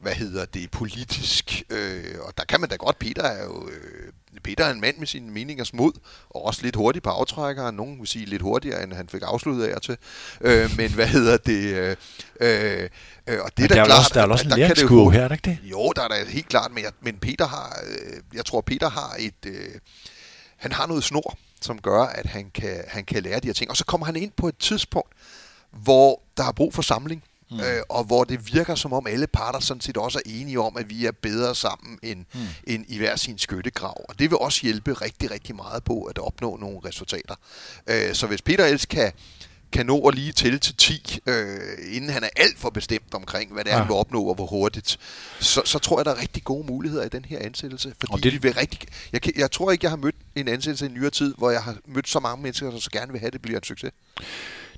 hvad 0.00 0.12
hedder 0.12 0.44
det, 0.44 0.70
politisk, 0.70 1.62
øh, 1.70 2.14
og 2.20 2.32
der 2.38 2.44
kan 2.44 2.60
man 2.60 2.68
da 2.68 2.76
godt, 2.76 2.98
Peter 2.98 3.22
er 3.22 3.44
jo, 3.44 3.68
øh, 3.68 4.12
Peter 4.44 4.64
er 4.64 4.70
en 4.70 4.80
mand 4.80 4.98
med 4.98 5.06
sine 5.06 5.30
meningers 5.30 5.72
mod, 5.72 5.92
og 6.30 6.44
også 6.44 6.62
lidt 6.62 6.76
hurtig 6.76 7.02
på 7.02 7.10
aftrækkeren, 7.10 7.74
nogen 7.74 7.98
vil 8.00 8.08
sige 8.08 8.26
lidt 8.26 8.42
hurtigere, 8.42 8.82
end 8.82 8.92
han 8.92 9.08
fik 9.08 9.22
afsluttet 9.24 9.64
af 9.64 9.80
til, 9.80 9.96
øh, 10.40 10.76
men 10.76 10.92
hvad 10.92 11.06
hedder 11.06 11.36
det, 11.36 11.74
øh, 11.74 11.96
øh, 12.40 12.88
Øh, 13.28 13.38
og 13.42 13.56
det 13.56 13.64
er 13.64 13.68
der, 13.68 13.80
er 13.80 13.84
klart, 13.84 13.98
også, 13.98 14.10
der 14.14 14.22
er 14.22 14.26
også 14.26 14.44
en 14.44 14.58
læringskurve 14.58 15.12
her, 15.12 15.22
er 15.24 15.28
det 15.28 15.34
ikke 15.34 15.50
det? 15.62 15.70
Jo, 15.70 15.92
der 15.96 16.02
er 16.02 16.08
da 16.08 16.14
helt 16.28 16.48
klart, 16.48 16.72
men, 16.72 16.84
jeg, 16.84 16.92
men 17.00 17.18
Peter 17.18 17.46
har, 17.46 17.78
øh, 17.86 18.22
jeg 18.34 18.44
tror 18.44 18.60
Peter 18.60 18.90
har 18.90 19.16
et, 19.18 19.46
øh, 19.46 19.70
han 20.56 20.72
har 20.72 20.86
noget 20.86 21.04
snor, 21.04 21.38
som 21.62 21.78
gør, 21.78 22.02
at 22.02 22.26
han 22.26 22.50
kan, 22.54 22.84
han 22.88 23.04
kan 23.04 23.22
lære 23.22 23.40
de 23.40 23.46
her 23.46 23.54
ting. 23.54 23.70
Og 23.70 23.76
så 23.76 23.84
kommer 23.84 24.06
han 24.06 24.16
ind 24.16 24.32
på 24.36 24.48
et 24.48 24.58
tidspunkt, 24.58 25.12
hvor 25.70 26.22
der 26.36 26.44
er 26.44 26.52
brug 26.52 26.74
for 26.74 26.82
samling. 26.82 27.22
Mm. 27.50 27.60
Øh, 27.60 27.82
og 27.88 28.04
hvor 28.04 28.24
det 28.24 28.54
virker 28.54 28.74
som 28.74 28.92
om 28.92 29.06
alle 29.06 29.26
parter 29.26 29.60
sådan 29.60 29.80
set 29.80 29.96
også 29.96 30.18
er 30.18 30.30
enige 30.30 30.60
om, 30.60 30.76
at 30.76 30.90
vi 30.90 31.06
er 31.06 31.12
bedre 31.12 31.54
sammen 31.54 31.98
end, 32.02 32.24
mm. 32.34 32.40
end 32.66 32.84
i 32.88 32.98
hver 32.98 33.16
sin 33.16 33.38
skyttegrav. 33.38 34.04
Og 34.08 34.18
det 34.18 34.30
vil 34.30 34.38
også 34.38 34.60
hjælpe 34.62 34.92
rigtig, 34.92 35.30
rigtig 35.30 35.56
meget 35.56 35.84
på 35.84 36.02
at 36.02 36.18
opnå 36.18 36.56
nogle 36.56 36.78
resultater. 36.84 37.34
Øh, 37.86 38.14
så 38.14 38.26
hvis 38.26 38.42
Peter 38.42 38.64
Els 38.64 38.86
kan, 38.86 39.12
kan 39.72 39.86
nå 39.86 40.00
at 40.08 40.14
lige 40.14 40.32
tælle 40.32 40.58
til 40.58 40.74
10, 40.76 41.18
øh, 41.26 41.58
inden 41.92 42.10
han 42.10 42.24
er 42.24 42.28
alt 42.36 42.58
for 42.58 42.70
bestemt 42.70 43.14
omkring, 43.14 43.52
hvad 43.52 43.64
det 43.64 43.70
er, 43.70 43.76
ja. 43.76 43.82
han 43.82 43.88
vil 43.88 43.96
opnå 43.96 44.24
og 44.24 44.34
hvor 44.34 44.46
hurtigt, 44.46 44.98
så, 45.40 45.62
så 45.64 45.78
tror 45.78 45.98
jeg, 45.98 46.04
der 46.04 46.10
er 46.10 46.20
rigtig 46.20 46.44
gode 46.44 46.66
muligheder 46.66 47.04
i 47.04 47.08
den 47.08 47.24
her 47.24 47.38
ansættelse. 47.40 47.94
Fordi 48.00 48.20
det... 48.22 48.32
vi 48.32 48.38
vil 48.38 48.54
rigtig, 48.54 48.80
jeg, 49.12 49.38
jeg 49.38 49.50
tror 49.50 49.70
ikke, 49.72 49.84
jeg 49.84 49.90
har 49.90 49.96
mødt 49.96 50.14
en 50.36 50.48
ansættelse 50.48 50.86
i 50.86 50.88
nyere 50.88 51.10
tid, 51.10 51.34
hvor 51.38 51.50
jeg 51.50 51.62
har 51.62 51.76
mødt 51.86 52.08
så 52.08 52.20
mange 52.20 52.42
mennesker, 52.42 52.70
der 52.70 52.78
så 52.78 52.90
gerne 52.90 53.12
vil 53.12 53.18
have, 53.18 53.26
at 53.26 53.32
det 53.32 53.42
bliver 53.42 53.58
en 53.58 53.64
succes. 53.64 53.92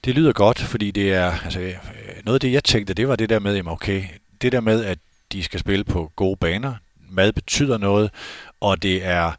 Det 0.04 0.14
lyder 0.14 0.32
godt, 0.32 0.58
fordi 0.58 0.90
det 0.90 1.12
er, 1.12 1.44
altså, 1.44 1.60
øh, 1.60 1.74
noget 2.24 2.36
af 2.36 2.40
det, 2.40 2.52
jeg 2.52 2.64
tænkte, 2.64 2.94
det 2.94 3.08
var 3.08 3.16
det 3.16 3.28
der 3.28 3.38
med, 3.38 3.62
okay, 3.66 4.04
det 4.42 4.52
der 4.52 4.60
med, 4.60 4.84
at 4.84 4.98
de 5.32 5.42
skal 5.42 5.60
spille 5.60 5.84
på 5.84 6.12
gode 6.16 6.36
baner, 6.36 6.74
mad 7.10 7.32
betyder 7.32 7.78
noget, 7.78 8.10
og 8.60 8.82
det 8.82 9.04
er 9.04 9.32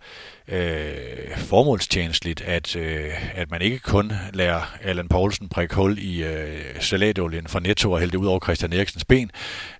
øh, 0.51 1.37
formålstjenestligt, 1.37 2.41
at, 2.41 2.75
øh, 2.75 3.11
at 3.35 3.51
man 3.51 3.61
ikke 3.61 3.79
kun 3.79 4.11
lærer 4.33 4.75
Allan 4.83 5.07
Poulsen 5.07 5.49
prikke 5.49 5.75
hul 5.75 5.97
i 5.97 6.23
øh, 6.23 6.59
salatolien 6.79 7.47
fra 7.47 7.59
Netto 7.59 7.91
og 7.91 7.99
hælde 7.99 8.11
det 8.11 8.17
ud 8.17 8.27
over 8.27 8.39
Christian 8.39 8.73
Eriksens 8.73 9.05
ben, 9.05 9.31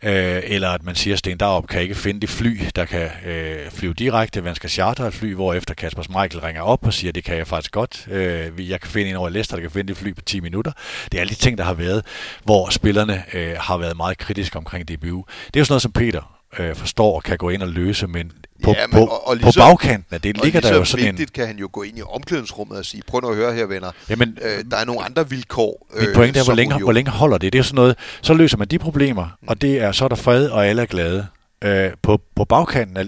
øh, 0.04 0.42
eller 0.44 0.70
at 0.70 0.84
man 0.84 0.96
siger, 0.96 1.14
at 1.14 1.20
Sten 1.20 1.38
Darup 1.38 1.68
kan 1.68 1.82
ikke 1.82 1.96
finde 1.96 2.20
det 2.20 2.30
fly, 2.30 2.60
der 2.76 2.86
kan 2.86 3.10
øh, 3.26 3.72
flyve 3.72 3.94
direkte, 3.94 4.42
man 4.42 4.56
skal 4.56 4.70
charter 4.70 5.06
et 5.06 5.14
fly, 5.14 5.34
hvor 5.34 5.54
efter 5.54 5.74
Kasper 5.74 6.04
Michael 6.22 6.40
ringer 6.40 6.62
op 6.62 6.86
og 6.86 6.94
siger, 6.94 7.12
det 7.12 7.24
kan 7.24 7.38
jeg 7.38 7.48
faktisk 7.48 7.72
godt, 7.72 8.08
øh, 8.12 8.70
jeg 8.70 8.82
kan 8.82 8.90
finde 8.90 9.10
en 9.10 9.16
over 9.16 9.30
Leicester, 9.30 9.56
der 9.56 9.62
kan 9.62 9.72
finde 9.72 9.88
det 9.88 9.98
fly 9.98 10.14
på 10.16 10.22
10 10.22 10.40
minutter. 10.40 10.72
Det 11.12 11.18
er 11.18 11.22
alle 11.22 11.30
de 11.30 11.36
ting, 11.36 11.58
der 11.58 11.64
har 11.64 11.74
været, 11.74 12.06
hvor 12.44 12.70
spillerne 12.70 13.24
øh, 13.34 13.56
har 13.60 13.78
været 13.78 13.98
meget 13.98 14.18
kritiske 14.18 14.58
omkring 14.58 14.88
DBU. 14.88 15.26
Det 15.48 15.56
er 15.56 15.60
jo 15.60 15.66
sådan 15.66 15.72
noget, 15.74 15.82
som 15.82 15.92
Peter 15.92 16.39
øh, 16.60 16.76
forstår 16.76 17.16
og 17.16 17.24
kan 17.24 17.38
gå 17.38 17.50
ind 17.50 17.62
og 17.62 17.68
løse, 17.68 18.08
men 18.08 18.32
på, 18.64 18.72
ja, 18.72 18.88
men, 18.88 18.98
og, 19.00 19.28
og 19.28 19.38
på 19.42 19.52
bagkanten 19.58 20.16
af 20.16 20.22
det 20.22 20.44
ligger 20.44 20.62
der 20.62 20.76
jo 20.76 20.86
sådan 20.86 21.06
vigtigt 21.06 21.30
en... 21.30 21.34
kan 21.34 21.48
han 21.48 21.58
jo 21.58 21.70
gå 21.72 21.84
ind 21.84 21.98
i 21.98 22.02
omklædningsrummet 22.02 22.78
og 22.78 22.86
sige, 22.86 23.04
prøv 23.08 23.22
nu 23.22 23.30
at 23.30 23.36
høre 23.36 23.54
her 23.54 23.66
venner, 23.66 23.92
Jamen, 24.10 24.38
øh, 24.42 24.64
der 24.72 24.78
er 24.78 24.86
nogle 24.86 25.06
andre 25.06 25.30
vilkår. 25.30 25.88
Øh, 25.96 26.02
mit 26.02 26.16
point 26.16 26.38
er, 26.38 26.44
hvor 26.44 26.54
længe, 26.54 26.80
hvor 26.80 26.92
længe 26.92 27.12
holder 27.12 27.38
det? 27.38 27.54
Det 27.54 27.60
er 27.60 27.64
sådan 27.64 27.76
noget, 27.76 27.96
så 28.22 28.34
løser 28.34 28.58
man 28.58 28.68
de 28.68 28.80
problemer, 28.80 29.38
og 29.48 29.62
det 29.62 29.82
er, 29.82 29.92
så 29.92 30.04
er 30.04 30.10
der 30.10 30.16
fred, 30.16 30.48
og 30.48 30.68
alle 30.68 30.82
er 30.82 30.86
glade. 30.86 31.28
Øh, 31.64 31.92
på, 32.02 32.22
på 32.36 32.46
bagkanten 32.46 32.98
af, 32.98 33.06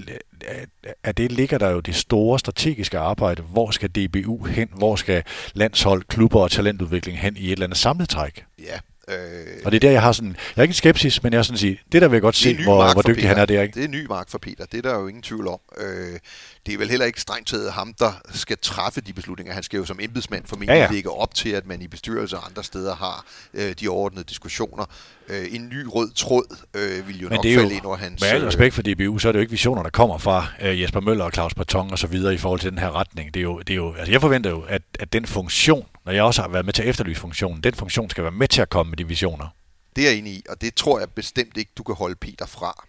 af 1.04 1.16
det 1.16 1.32
ligger 1.32 1.58
der 1.58 1.70
jo 1.70 1.80
det 1.80 1.96
store 1.96 2.40
strategiske 2.40 2.98
arbejde. 2.98 3.42
Hvor 3.42 3.72
skal 3.72 3.90
DBU 3.90 4.44
hen? 4.44 4.68
Hvor 4.78 4.96
skal 4.96 5.24
landshold, 5.54 6.04
klubber 6.04 6.40
og 6.40 6.52
talentudvikling 6.52 7.20
hen 7.20 7.38
i 7.38 7.46
et 7.46 7.52
eller 7.52 7.66
andet 7.66 7.78
samlet 7.78 8.10
træk? 8.10 8.46
Ja, 8.60 8.80
Øh, 9.12 9.18
og 9.66 9.72
det 9.72 9.78
er 9.78 9.80
der, 9.80 9.92
jeg 9.92 10.02
har 10.02 10.12
sådan, 10.12 10.36
jeg 10.56 10.62
er 10.62 10.64
ikke 10.64 10.74
skepsis, 10.74 11.24
men 11.24 11.34
jeg 11.34 11.40
er 11.40 11.44
sådan 11.44 11.58
sige, 11.58 11.80
det 11.92 12.02
der 12.02 12.08
vil 12.08 12.16
jeg 12.16 12.22
godt 12.22 12.36
se, 12.36 12.64
hvor, 12.64 12.94
hvor 12.94 13.02
dygtig 13.02 13.28
han 13.28 13.38
er 13.38 13.46
der, 13.46 13.62
ikke? 13.62 13.74
Det 13.74 13.84
er 13.84 13.88
ny 13.88 14.06
mark 14.06 14.30
for 14.30 14.38
Peter, 14.38 14.66
det 14.66 14.78
er 14.86 14.90
der 14.90 15.00
jo 15.00 15.08
ingen 15.08 15.24
tvivl 15.24 15.48
om. 15.48 15.60
Øh, 15.78 16.20
det 16.66 16.74
er 16.74 16.78
vel 16.78 16.90
heller 16.90 17.06
ikke 17.06 17.22
strengt 17.22 17.48
taget 17.48 17.72
ham, 17.72 17.94
der 18.00 18.12
skal 18.34 18.58
træffe 18.62 19.02
de 19.02 19.14
beslutninger. 19.14 19.54
Han 19.54 19.64
skal 19.64 19.78
jo 19.78 19.86
som 19.86 20.00
embedsmand 20.02 20.44
formentlig 20.46 20.76
ja, 20.76 20.82
ja. 20.82 20.92
lægge 20.92 21.10
op 21.10 21.36
til, 21.36 21.50
at 21.50 21.68
man 21.68 21.82
i 21.82 21.88
bestyrelser 21.88 22.38
og 22.38 22.48
andre 22.48 22.64
steder 22.64 22.96
har 22.96 23.26
øh, 23.54 23.74
de 23.80 23.88
overordnede 23.88 24.24
diskussioner. 24.24 24.86
Øh, 25.30 25.46
en 25.52 25.70
ny 25.70 25.86
rød 25.88 26.12
tråd 26.12 26.58
øh, 26.74 27.08
vil 27.08 27.20
jo 27.20 27.30
Men 27.30 27.36
nok 27.36 27.44
det 27.44 27.54
er 27.54 27.58
falde 27.58 27.70
jo, 27.70 27.78
ind 27.78 27.86
over 27.86 27.98
hans... 27.98 28.22
Med 28.22 28.30
al 28.30 28.42
øh, 28.42 28.48
respekt 28.48 28.76
for 28.76 28.82
DBU, 28.82 29.18
så 29.18 29.28
er 29.28 29.32
det 29.32 29.40
jo 29.40 29.42
ikke 29.42 29.52
visioner, 29.52 29.84
der 29.84 29.90
kommer 29.90 30.18
fra 30.18 30.48
øh, 30.62 30.82
Jesper 30.82 31.00
Møller 31.00 31.26
og 31.26 31.32
Claus 31.32 31.54
Barton 31.54 31.92
og 31.92 32.00
så 32.00 32.08
videre 32.08 32.34
i 32.34 32.38
forhold 32.38 32.60
til 32.60 32.72
den 32.72 32.80
her 32.80 32.96
retning. 32.96 33.34
Det 33.34 33.40
er 33.40 33.44
jo, 33.44 33.60
det 33.60 33.70
er 33.70 33.76
jo, 33.76 33.94
altså 33.94 34.12
jeg 34.12 34.22
forventer 34.22 34.50
jo, 34.50 34.62
at, 34.62 34.82
at 35.00 35.14
den 35.14 35.26
funktion, 35.26 35.86
når 36.06 36.12
jeg 36.12 36.24
også 36.24 36.42
har 36.42 36.50
været 36.50 36.66
med 36.66 36.74
til 36.74 36.84
at 36.84 36.90
efterlyse 36.90 37.22
funktionen, 37.22 37.64
den 37.64 37.74
funktion 37.74 38.10
skal 38.10 38.24
være 38.24 38.32
med 38.32 38.48
til 38.48 38.62
at 38.62 38.70
komme 38.70 38.90
med 38.90 38.98
de 38.98 39.08
visioner. 39.08 39.48
Det 39.96 40.06
er 40.06 40.10
jeg 40.10 40.18
enig 40.18 40.34
i, 40.34 40.44
og 40.50 40.62
det 40.62 40.76
tror 40.76 41.00
jeg 41.00 41.10
bestemt 41.10 41.58
ikke, 41.58 41.72
du 41.78 41.84
kan 41.84 41.96
holde 41.96 42.16
Peter 42.16 42.46
fra. 42.46 42.88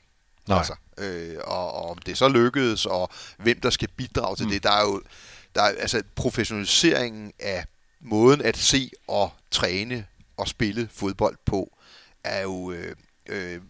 Nej. 0.48 0.58
Altså, 0.58 0.74
øh, 0.98 1.36
og, 1.44 1.74
og 1.74 1.90
om 1.90 1.98
det 1.98 2.18
så 2.18 2.28
lykkedes, 2.28 2.86
og 2.86 3.10
hvem 3.38 3.60
der 3.60 3.70
skal 3.70 3.88
bidrage 3.96 4.36
til 4.36 4.46
mm. 4.46 4.52
det, 4.52 4.62
der 4.62 4.72
er 4.72 4.82
jo 4.82 5.02
der 5.54 5.62
er, 5.62 5.68
altså 5.78 6.02
professionaliseringen 6.14 7.32
af 7.40 7.64
måden 8.00 8.42
at 8.42 8.56
se 8.56 8.90
og 9.08 9.32
træne 9.50 10.06
og 10.36 10.48
spille 10.48 10.88
fodbold 10.92 11.36
på, 11.44 11.78
er 12.24 12.42
jo 12.42 12.72
øh, 12.72 12.96
øh, 13.28 13.60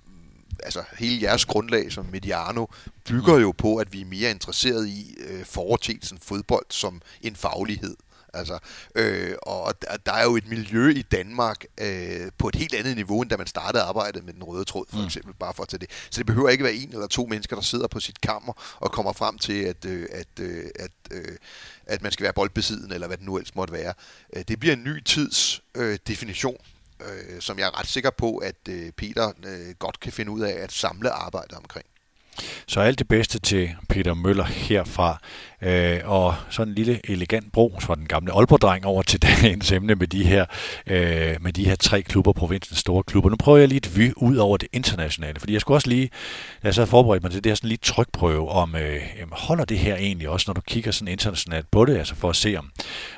altså 0.63 0.85
hele 0.99 1.23
jeres 1.23 1.45
grundlag 1.45 1.93
som 1.93 2.07
Mediano 2.07 2.67
bygger 3.05 3.37
mm. 3.37 3.43
jo 3.43 3.53
på, 3.53 3.77
at 3.77 3.93
vi 3.93 4.01
er 4.01 4.05
mere 4.05 4.31
interesseret 4.31 4.89
i 4.89 5.15
øh, 5.19 5.45
foreteelsen 5.45 6.19
fodbold 6.19 6.67
som 6.71 7.03
en 7.21 7.37
faglighed. 7.37 7.97
Altså, 8.35 8.59
øh, 8.95 9.35
og 9.43 9.75
der, 9.83 9.97
der 10.07 10.13
er 10.13 10.25
jo 10.25 10.37
et 10.37 10.49
miljø 10.49 10.89
i 10.89 11.03
Danmark 11.03 11.65
øh, 11.81 12.31
på 12.39 12.49
et 12.49 12.55
helt 12.55 12.75
andet 12.75 12.97
niveau, 12.97 13.23
end 13.23 13.31
da 13.31 13.37
man 13.37 13.47
startede 13.47 13.83
arbejdet 13.83 14.25
med 14.25 14.33
den 14.35 14.43
røde 14.43 14.65
tråd, 14.65 14.85
for 14.91 14.99
mm. 14.99 15.05
eksempel, 15.05 15.35
bare 15.35 15.55
for 15.55 15.63
at 15.63 15.69
tage 15.69 15.79
det. 15.79 15.91
Så 16.11 16.19
det 16.19 16.27
behøver 16.27 16.49
ikke 16.49 16.65
være 16.65 16.75
en 16.75 16.89
eller 16.93 17.07
to 17.07 17.27
mennesker, 17.27 17.57
der 17.57 17.63
sidder 17.63 17.87
på 17.87 18.01
sit 18.01 18.21
kammer 18.21 18.77
og 18.81 18.93
kommer 18.93 19.13
frem 19.13 19.39
til, 19.39 19.63
at, 19.65 19.85
øh, 19.85 20.07
at, 20.13 20.41
øh, 20.41 20.65
at, 20.75 20.91
øh, 21.11 21.37
at 21.87 22.03
man 22.03 22.13
skal 22.13 22.25
være 22.25 22.33
boldbesiddende, 22.33 22.95
eller 22.95 23.07
hvad 23.07 23.17
det 23.17 23.27
nu 23.27 23.37
ellers 23.37 23.55
måtte 23.55 23.73
være. 23.73 23.95
Øh, 24.37 24.43
det 24.49 24.61
bliver 24.61 24.77
en 24.77 24.85
ny 24.85 25.03
tids 25.03 25.63
øh, 25.75 25.99
definition, 26.07 26.57
øh, 27.01 27.41
som 27.41 27.59
jeg 27.59 27.67
er 27.67 27.79
ret 27.79 27.87
sikker 27.89 28.11
på, 28.11 28.37
at 28.37 28.69
øh, 28.69 28.93
Peter 28.93 29.33
øh, 29.47 29.75
godt 29.79 30.01
kan 30.01 30.13
finde 30.13 30.31
ud 30.31 30.41
af 30.41 30.53
at 30.53 30.73
samle 30.73 31.11
arbejde 31.11 31.57
omkring. 31.57 31.87
Så 32.67 32.81
alt 32.81 32.99
det 32.99 33.09
bedste 33.09 33.39
til 33.39 33.77
Peter 33.89 34.15
Møller 34.15 34.45
herfra. 34.45 35.21
Øh, 35.63 36.01
og 36.05 36.35
sådan 36.51 36.69
en 36.69 36.75
lille 36.75 37.01
elegant 37.11 37.53
bro 37.53 37.77
fra 37.81 37.95
den 37.95 38.07
gamle 38.07 38.33
Aalborg-dreng 38.33 38.87
over 38.87 39.03
til 39.03 39.23
dagens 39.43 39.73
emne 39.73 39.95
med 39.95 40.07
de 40.07 40.25
her, 40.25 40.45
øh, 40.87 41.37
med 41.41 41.53
de 41.53 41.65
her 41.65 41.75
tre 41.75 42.03
klubber, 42.03 42.33
provinsens 42.33 42.79
store 42.79 43.03
klubber. 43.03 43.31
Nu 43.31 43.37
prøver 43.37 43.59
jeg 43.59 43.69
lige 43.69 43.77
et 43.77 43.97
vy 43.97 44.13
ud 44.17 44.37
over 44.37 44.57
det 44.57 44.69
internationale, 44.73 45.41
fordi 45.41 45.53
jeg 45.53 45.61
skulle 45.61 45.77
også 45.77 45.89
lige, 45.89 46.11
da 46.63 46.69
jeg 46.69 46.75
så 46.75 46.87
forberedt 46.87 47.23
mig 47.23 47.33
til 47.33 47.45
det 47.45 47.51
her 47.51 47.55
sådan 47.55 47.69
lige 47.69 47.79
trykprøve, 47.83 48.49
om 48.49 48.77
øh, 48.77 49.01
holder 49.33 49.65
det 49.65 49.79
her 49.79 49.97
egentlig 49.97 50.29
også, 50.29 50.45
når 50.49 50.55
du 50.55 50.61
kigger 50.61 50.91
sådan 50.91 51.13
internationalt 51.13 51.71
på 51.71 51.85
det, 51.85 51.97
altså 51.99 52.15
for 52.15 52.31
at 52.31 52.37
se 52.37 52.57
om, 52.57 52.71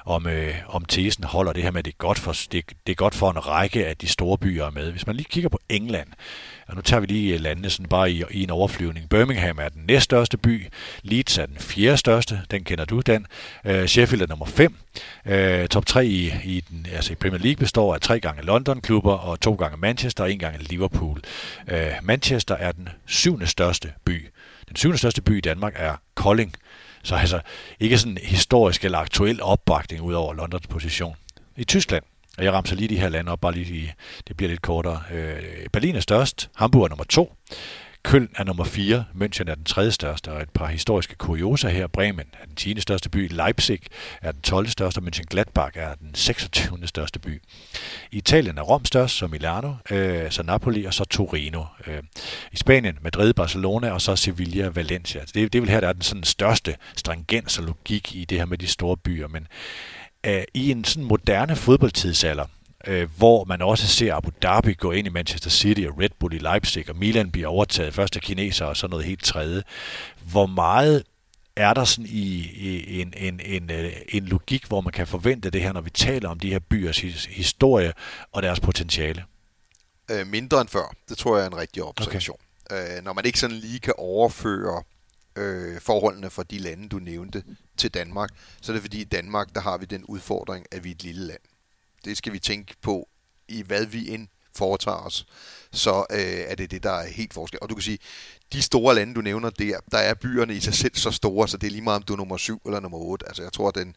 om, 0.04 0.26
øh, 0.26 0.54
om 0.68 0.84
tesen 0.84 1.24
holder 1.24 1.52
det 1.52 1.62
her 1.62 1.70
med, 1.70 1.78
at 1.78 1.84
det 1.84 1.92
er 1.92 1.96
godt 1.98 2.18
for, 2.18 2.32
det, 2.52 2.64
det 2.86 2.92
er 2.92 2.94
godt 2.94 3.14
for 3.14 3.30
en 3.30 3.46
række 3.46 3.86
af 3.86 3.96
de 3.96 4.08
store 4.08 4.38
byer 4.38 4.70
med. 4.70 4.90
Hvis 4.90 5.06
man 5.06 5.16
lige 5.16 5.28
kigger 5.30 5.48
på 5.48 5.58
England, 5.68 6.08
og 6.68 6.74
nu 6.76 6.80
tager 6.80 7.00
vi 7.00 7.06
lige 7.06 7.38
landene 7.38 7.70
sådan 7.70 7.88
bare 7.88 8.10
i, 8.10 8.22
i 8.30 8.42
en 8.42 8.50
overflyvning. 8.50 9.08
Birmingham 9.08 9.58
er 9.58 9.68
den 9.68 9.82
næststørste 9.88 10.36
by, 10.36 10.66
Leeds 11.02 11.38
er 11.38 11.46
den 11.46 11.58
fjerde 11.58 11.96
største, 11.96 12.33
den 12.50 12.64
kender 12.64 12.84
du, 12.84 13.00
Dan. 13.00 13.26
Øh, 13.64 13.86
Sheffield 13.86 14.22
er 14.22 14.26
nummer 14.26 14.46
5. 14.46 14.76
Øh, 15.26 15.68
top 15.68 15.86
3 15.86 16.06
i, 16.06 16.32
i, 16.44 16.60
den, 16.70 16.86
altså 16.92 17.12
i 17.12 17.16
Premier 17.16 17.40
League 17.40 17.56
består 17.56 17.94
af 17.94 18.00
tre 18.00 18.20
gange 18.20 18.42
London-klubber 18.42 19.12
og 19.12 19.40
to 19.40 19.54
gange 19.54 19.76
Manchester 19.76 20.24
og 20.24 20.32
en 20.32 20.38
gang 20.38 20.56
Liverpool. 20.62 21.20
Øh, 21.68 21.90
Manchester 22.02 22.54
er 22.54 22.72
den 22.72 22.88
syvende 23.06 23.46
største 23.46 23.92
by. 24.04 24.28
Den 24.68 24.76
syvende 24.76 24.98
største 24.98 25.22
by 25.22 25.38
i 25.38 25.40
Danmark 25.40 25.72
er 25.76 25.96
Kolding. 26.14 26.54
Så 27.02 27.14
altså 27.14 27.40
ikke 27.80 27.98
sådan 27.98 28.18
historisk 28.22 28.84
eller 28.84 28.98
aktuel 28.98 29.42
opbakning 29.42 30.02
ud 30.02 30.14
over 30.14 30.34
Londons 30.34 30.66
position. 30.66 31.16
I 31.56 31.64
Tyskland, 31.64 32.04
og 32.38 32.44
jeg 32.44 32.52
ramser 32.52 32.76
lige 32.76 32.88
de 32.88 33.00
her 33.00 33.08
lande 33.08 33.32
op, 33.32 33.40
bare 33.40 33.52
lige, 33.52 33.94
det 34.28 34.36
bliver 34.36 34.50
lidt 34.50 34.62
kortere. 34.62 35.02
Øh, 35.12 35.42
Berlin 35.72 35.96
er 35.96 36.00
størst, 36.00 36.50
Hamburg 36.56 36.84
er 36.84 36.88
nummer 36.88 37.04
to, 37.04 37.34
Køln 38.04 38.28
er 38.36 38.44
nummer 38.44 38.64
4, 38.64 39.04
München 39.14 39.50
er 39.50 39.54
den 39.54 39.64
tredje 39.64 39.90
største, 39.90 40.32
og 40.32 40.42
et 40.42 40.50
par 40.50 40.66
historiske 40.66 41.14
kurioser 41.14 41.68
her. 41.68 41.86
Bremen 41.86 42.26
er 42.40 42.46
den 42.46 42.54
10. 42.56 42.80
største 42.80 43.08
by, 43.08 43.32
Leipzig 43.32 43.80
er 44.22 44.32
den 44.32 44.40
12. 44.40 44.68
største, 44.68 44.98
og 44.98 45.04
Mönchengladbach 45.04 45.70
er 45.74 45.94
den 45.94 46.14
26. 46.14 46.86
største 46.86 47.18
by. 47.18 47.42
I 48.10 48.16
Italien 48.16 48.58
er 48.58 48.62
Rom 48.62 48.84
størst, 48.84 49.16
så 49.16 49.26
Milano, 49.26 49.74
øh, 49.90 50.30
så 50.30 50.42
Napoli 50.42 50.84
og 50.84 50.94
så 50.94 51.04
Torino. 51.04 51.64
Øh, 51.86 52.02
I 52.52 52.56
Spanien 52.56 52.98
Madrid, 53.00 53.32
Barcelona 53.32 53.90
og 53.90 54.00
så 54.00 54.16
Sevilla 54.16 54.66
og 54.66 54.76
Valencia. 54.76 55.20
Det, 55.20 55.34
det 55.34 55.54
er 55.54 55.60
vel 55.60 55.70
her, 55.70 55.80
der 55.80 55.88
er 55.88 55.92
den 55.92 56.02
sådan 56.02 56.24
største 56.24 56.76
stringens 56.96 57.58
og 57.58 57.64
logik 57.64 58.16
i 58.16 58.24
det 58.24 58.38
her 58.38 58.46
med 58.46 58.58
de 58.58 58.66
store 58.66 58.96
byer, 58.96 59.28
men 59.28 59.46
øh, 60.26 60.42
i 60.54 60.70
en 60.70 60.84
sådan 60.84 61.04
moderne 61.04 61.56
fodboldtidsalder, 61.56 62.44
øh, 62.86 63.08
hvor 63.16 63.44
man 63.44 63.62
også 63.62 63.86
ser 63.86 64.14
Abu 64.14 64.30
Dhabi 64.42 64.74
gå 64.74 64.92
ind 64.92 65.06
i 65.06 65.10
Manchester 65.10 65.50
City 65.50 65.80
og 65.80 65.98
Red 65.98 66.10
Bull 66.18 66.34
i 66.34 66.38
Leipzig, 66.38 66.90
og 66.90 66.96
Milan 66.96 67.30
bliver 67.30 67.48
overtaget 67.48 67.94
først 67.94 68.16
af 68.16 68.22
kinesere 68.22 68.68
og 68.68 68.76
så 68.76 68.86
noget 68.86 69.04
helt 69.04 69.24
tredje. 69.24 69.62
Hvor 70.30 70.46
meget 70.46 71.02
er 71.56 71.74
der 71.74 71.84
sådan 71.84 72.06
i, 72.06 72.50
i 72.56 73.00
en, 73.00 73.14
en, 73.16 73.40
en, 73.44 73.70
øh, 73.70 73.92
en 74.08 74.24
logik, 74.24 74.66
hvor 74.66 74.80
man 74.80 74.92
kan 74.92 75.06
forvente 75.06 75.50
det 75.50 75.62
her, 75.62 75.72
når 75.72 75.80
vi 75.80 75.90
taler 75.90 76.28
om 76.28 76.40
de 76.40 76.50
her 76.50 76.58
byers 76.58 76.98
historie 77.28 77.92
og 78.32 78.42
deres 78.42 78.60
potentiale? 78.60 79.24
Øh, 80.10 80.26
mindre 80.26 80.60
end 80.60 80.68
før. 80.68 80.94
Det 81.08 81.18
tror 81.18 81.36
jeg 81.36 81.44
er 81.44 81.50
en 81.50 81.56
rigtig 81.56 81.82
observation. 81.82 82.38
Okay. 82.70 82.96
Øh, 82.96 83.04
når 83.04 83.12
man 83.12 83.24
ikke 83.24 83.38
sådan 83.38 83.56
lige 83.56 83.78
kan 83.78 83.94
overføre 83.98 84.82
øh, 85.36 85.80
forholdene 85.80 86.30
for 86.30 86.42
de 86.42 86.58
lande, 86.58 86.88
du 86.88 86.98
nævnte, 86.98 87.42
til 87.76 87.90
Danmark, 87.94 88.30
så 88.60 88.72
er 88.72 88.74
det 88.74 88.82
fordi 88.82 89.00
i 89.00 89.04
Danmark, 89.04 89.54
der 89.54 89.60
har 89.60 89.78
vi 89.78 89.84
den 89.84 90.04
udfordring, 90.04 90.66
at 90.72 90.84
vi 90.84 90.90
er 90.90 90.94
et 90.94 91.02
lille 91.02 91.26
land. 91.26 91.40
Det 92.04 92.16
skal 92.16 92.32
vi 92.32 92.38
tænke 92.38 92.74
på 92.82 93.08
i 93.48 93.62
hvad 93.62 93.86
vi 93.86 94.10
end 94.10 94.28
foretager 94.56 94.96
os, 94.96 95.26
så 95.72 96.04
øh, 96.10 96.18
er 96.20 96.54
det 96.54 96.70
det, 96.70 96.82
der 96.82 96.90
er 96.90 97.08
helt 97.08 97.34
forskel. 97.34 97.58
Og 97.62 97.68
du 97.68 97.74
kan 97.74 97.82
sige, 97.82 97.98
de 98.52 98.62
store 98.62 98.94
lande, 98.94 99.14
du 99.14 99.20
nævner 99.20 99.50
der, 99.50 99.78
der 99.90 99.98
er 99.98 100.14
byerne 100.14 100.54
i 100.54 100.60
sig 100.60 100.74
selv 100.74 100.94
så 100.94 101.10
store, 101.10 101.48
så 101.48 101.56
det 101.56 101.66
er 101.66 101.70
lige 101.70 101.82
meget, 101.82 101.96
om 101.96 102.02
du 102.02 102.12
er 102.12 102.16
nummer 102.16 102.36
7 102.36 102.62
eller 102.66 102.80
nummer 102.80 102.98
8. 102.98 103.26
Altså 103.26 103.42
jeg 103.42 103.52
tror, 103.52 103.68
at 103.68 103.74
den, 103.74 103.96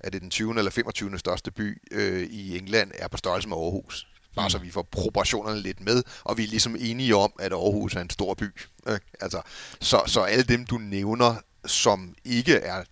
er 0.00 0.10
det 0.10 0.22
den 0.22 0.30
20. 0.30 0.58
eller 0.58 0.70
25. 0.70 1.18
største 1.18 1.50
by 1.50 1.82
øh, 1.90 2.22
i 2.22 2.58
England 2.58 2.90
er 2.94 3.08
på 3.08 3.16
størrelse 3.16 3.48
med 3.48 3.56
Aarhus. 3.56 4.06
Bare 4.36 4.46
mm. 4.46 4.50
så 4.50 4.58
vi 4.58 4.70
får 4.70 4.88
proportionerne 4.90 5.60
lidt 5.60 5.80
med, 5.80 6.02
og 6.24 6.38
vi 6.38 6.44
er 6.44 6.48
ligesom 6.48 6.76
enige 6.78 7.16
om, 7.16 7.32
at 7.38 7.52
Aarhus 7.52 7.94
er 7.94 8.00
en 8.00 8.10
stor 8.10 8.34
by. 8.34 8.50
Øh, 8.86 8.98
altså, 9.20 9.42
så, 9.80 10.02
så 10.06 10.20
alle 10.20 10.44
dem, 10.44 10.66
du 10.66 10.78
nævner, 10.78 11.34
som 11.66 12.14
ikke 12.24 12.54
er 12.54 12.84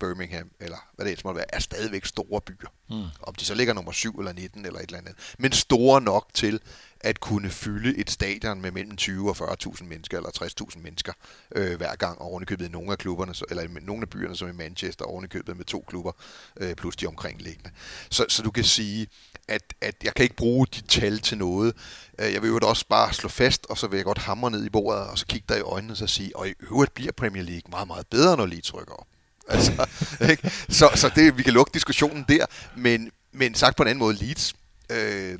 Birmingham, 0.00 0.50
eller 0.60 0.76
hvad 0.94 1.04
det 1.04 1.10
ellers 1.10 1.24
måtte 1.24 1.38
være, 1.38 1.54
er 1.54 1.58
stadigvæk 1.58 2.04
store 2.04 2.40
byer. 2.40 2.68
Mm. 2.90 3.04
Om 3.22 3.34
de 3.34 3.44
så 3.44 3.54
ligger 3.54 3.74
nummer 3.74 3.92
7 3.92 4.18
eller 4.18 4.32
19 4.32 4.66
eller 4.66 4.78
et 4.78 4.86
eller 4.86 4.98
andet. 4.98 5.34
Men 5.38 5.52
store 5.52 6.00
nok 6.00 6.26
til 6.34 6.60
at 7.00 7.20
kunne 7.20 7.50
fylde 7.50 7.98
et 7.98 8.10
stadion 8.10 8.60
med 8.60 8.70
mellem 8.70 8.96
20 8.96 9.30
og 9.30 9.52
40.000 9.52 9.84
mennesker, 9.84 10.16
eller 10.16 10.30
60.000 10.74 10.78
mennesker 10.78 11.12
øh, 11.56 11.76
hver 11.76 11.96
gang, 11.96 12.20
og 12.20 12.26
ovenikøbet 12.26 12.66
i 12.66 12.68
nogle 12.68 12.92
af 12.92 12.98
klubberne, 12.98 13.34
eller 13.50 13.62
i 13.62 13.66
nogle 13.82 14.02
af 14.02 14.10
byerne, 14.10 14.36
som 14.36 14.48
i 14.48 14.52
Manchester, 14.52 15.04
ovenikøbet 15.04 15.56
med 15.56 15.64
to 15.64 15.84
klubber, 15.88 16.12
øh, 16.56 16.74
plus 16.74 16.96
de 16.96 17.06
omkringliggende. 17.06 17.70
Så, 18.10 18.24
så 18.28 18.42
du 18.42 18.50
kan 18.50 18.64
sige, 18.64 19.06
at, 19.48 19.74
at 19.80 19.94
jeg 20.04 20.14
kan 20.14 20.22
ikke 20.22 20.36
bruge 20.36 20.66
de 20.66 20.80
tal 20.80 21.18
til 21.18 21.38
noget. 21.38 21.76
Øh, 22.18 22.32
jeg 22.32 22.42
vil 22.42 22.48
jo 22.48 22.58
også 22.62 22.86
bare 22.88 23.12
slå 23.12 23.28
fast, 23.28 23.66
og 23.66 23.78
så 23.78 23.86
vil 23.86 23.96
jeg 23.96 24.04
godt 24.04 24.18
hamre 24.18 24.50
ned 24.50 24.64
i 24.64 24.70
bordet, 24.70 25.02
og 25.02 25.18
så 25.18 25.26
kigge 25.26 25.46
dig 25.48 25.58
i 25.58 25.62
øjnene 25.62 25.92
og 25.92 25.96
så 25.96 26.06
sige, 26.06 26.36
og 26.36 26.48
i 26.48 26.54
øvrigt 26.60 26.94
bliver 26.94 27.12
Premier 27.12 27.42
League 27.42 27.70
meget, 27.70 27.86
meget 27.86 28.06
bedre, 28.06 28.36
når 28.36 28.46
Leeds 28.46 28.74
rykker 28.74 28.94
op. 28.94 29.06
Altså, 29.54 29.86
ikke? 30.30 30.50
Så, 30.68 30.90
så 30.94 31.10
det, 31.14 31.38
vi 31.38 31.42
kan 31.42 31.52
lukke 31.52 31.70
diskussionen 31.74 32.24
der, 32.28 32.46
men, 32.76 33.10
men 33.32 33.54
sagt 33.54 33.76
på 33.76 33.82
en 33.82 33.88
anden 33.88 33.98
måde, 33.98 34.16
Leeds, 34.16 34.54
øh, 34.90 35.38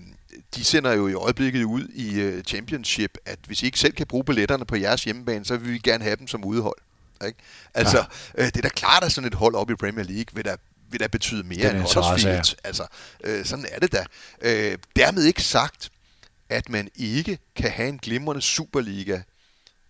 de 0.54 0.64
sender 0.64 0.92
jo 0.92 1.08
i 1.08 1.14
øjeblikket 1.14 1.64
ud 1.64 1.88
i 1.94 2.26
uh, 2.26 2.42
Championship, 2.42 3.18
at 3.26 3.38
hvis 3.46 3.62
I 3.62 3.66
ikke 3.66 3.78
selv 3.78 3.92
kan 3.92 4.06
bruge 4.06 4.24
billetterne 4.24 4.64
på 4.64 4.76
jeres 4.76 5.04
hjemmebane, 5.04 5.44
så 5.44 5.56
vil 5.56 5.72
vi 5.72 5.78
gerne 5.78 6.04
have 6.04 6.16
dem 6.16 6.26
som 6.26 6.44
udhold. 6.44 6.76
Ikke? 7.26 7.38
Altså, 7.74 8.04
ja. 8.38 8.42
øh, 8.42 8.46
det 8.46 8.56
er 8.56 8.62
da 8.62 8.68
klart, 8.68 9.04
at 9.04 9.12
sådan 9.12 9.28
et 9.28 9.34
hold 9.34 9.54
op 9.54 9.70
i 9.70 9.74
Premier 9.74 10.04
League 10.04 10.26
vil 10.34 10.44
da 10.44 10.56
vil 10.90 11.00
da 11.00 11.06
betyde 11.06 11.42
mere 11.42 11.70
end 11.70 11.78
Huddersfield. 11.78 12.56
Altså, 12.64 12.86
øh, 13.24 13.44
sådan 13.44 13.66
er 13.72 13.78
det 13.78 13.92
da. 13.92 14.04
Øh, 14.42 14.78
dermed 14.96 15.24
ikke 15.24 15.42
sagt, 15.42 15.90
at 16.48 16.68
man 16.68 16.88
ikke 16.94 17.38
kan 17.56 17.70
have 17.70 17.88
en 17.88 17.98
glimrende 17.98 18.42
Superliga 18.42 19.20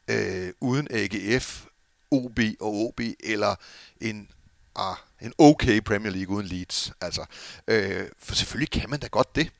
øh, 0.08 0.52
uden 0.60 0.88
AGF, 0.90 1.64
OB 2.10 2.38
og 2.60 2.74
OB, 2.74 3.00
eller 3.20 3.54
en, 4.00 4.28
ah, 4.76 4.96
en 5.20 5.32
okay 5.38 5.80
Premier 5.80 6.12
League 6.12 6.36
uden 6.36 6.46
Leeds. 6.46 6.92
Altså, 7.00 7.24
øh, 7.68 8.08
for 8.18 8.34
selvfølgelig 8.34 8.70
kan 8.70 8.90
man 8.90 9.00
da 9.00 9.06
godt 9.06 9.36
det. 9.36 9.50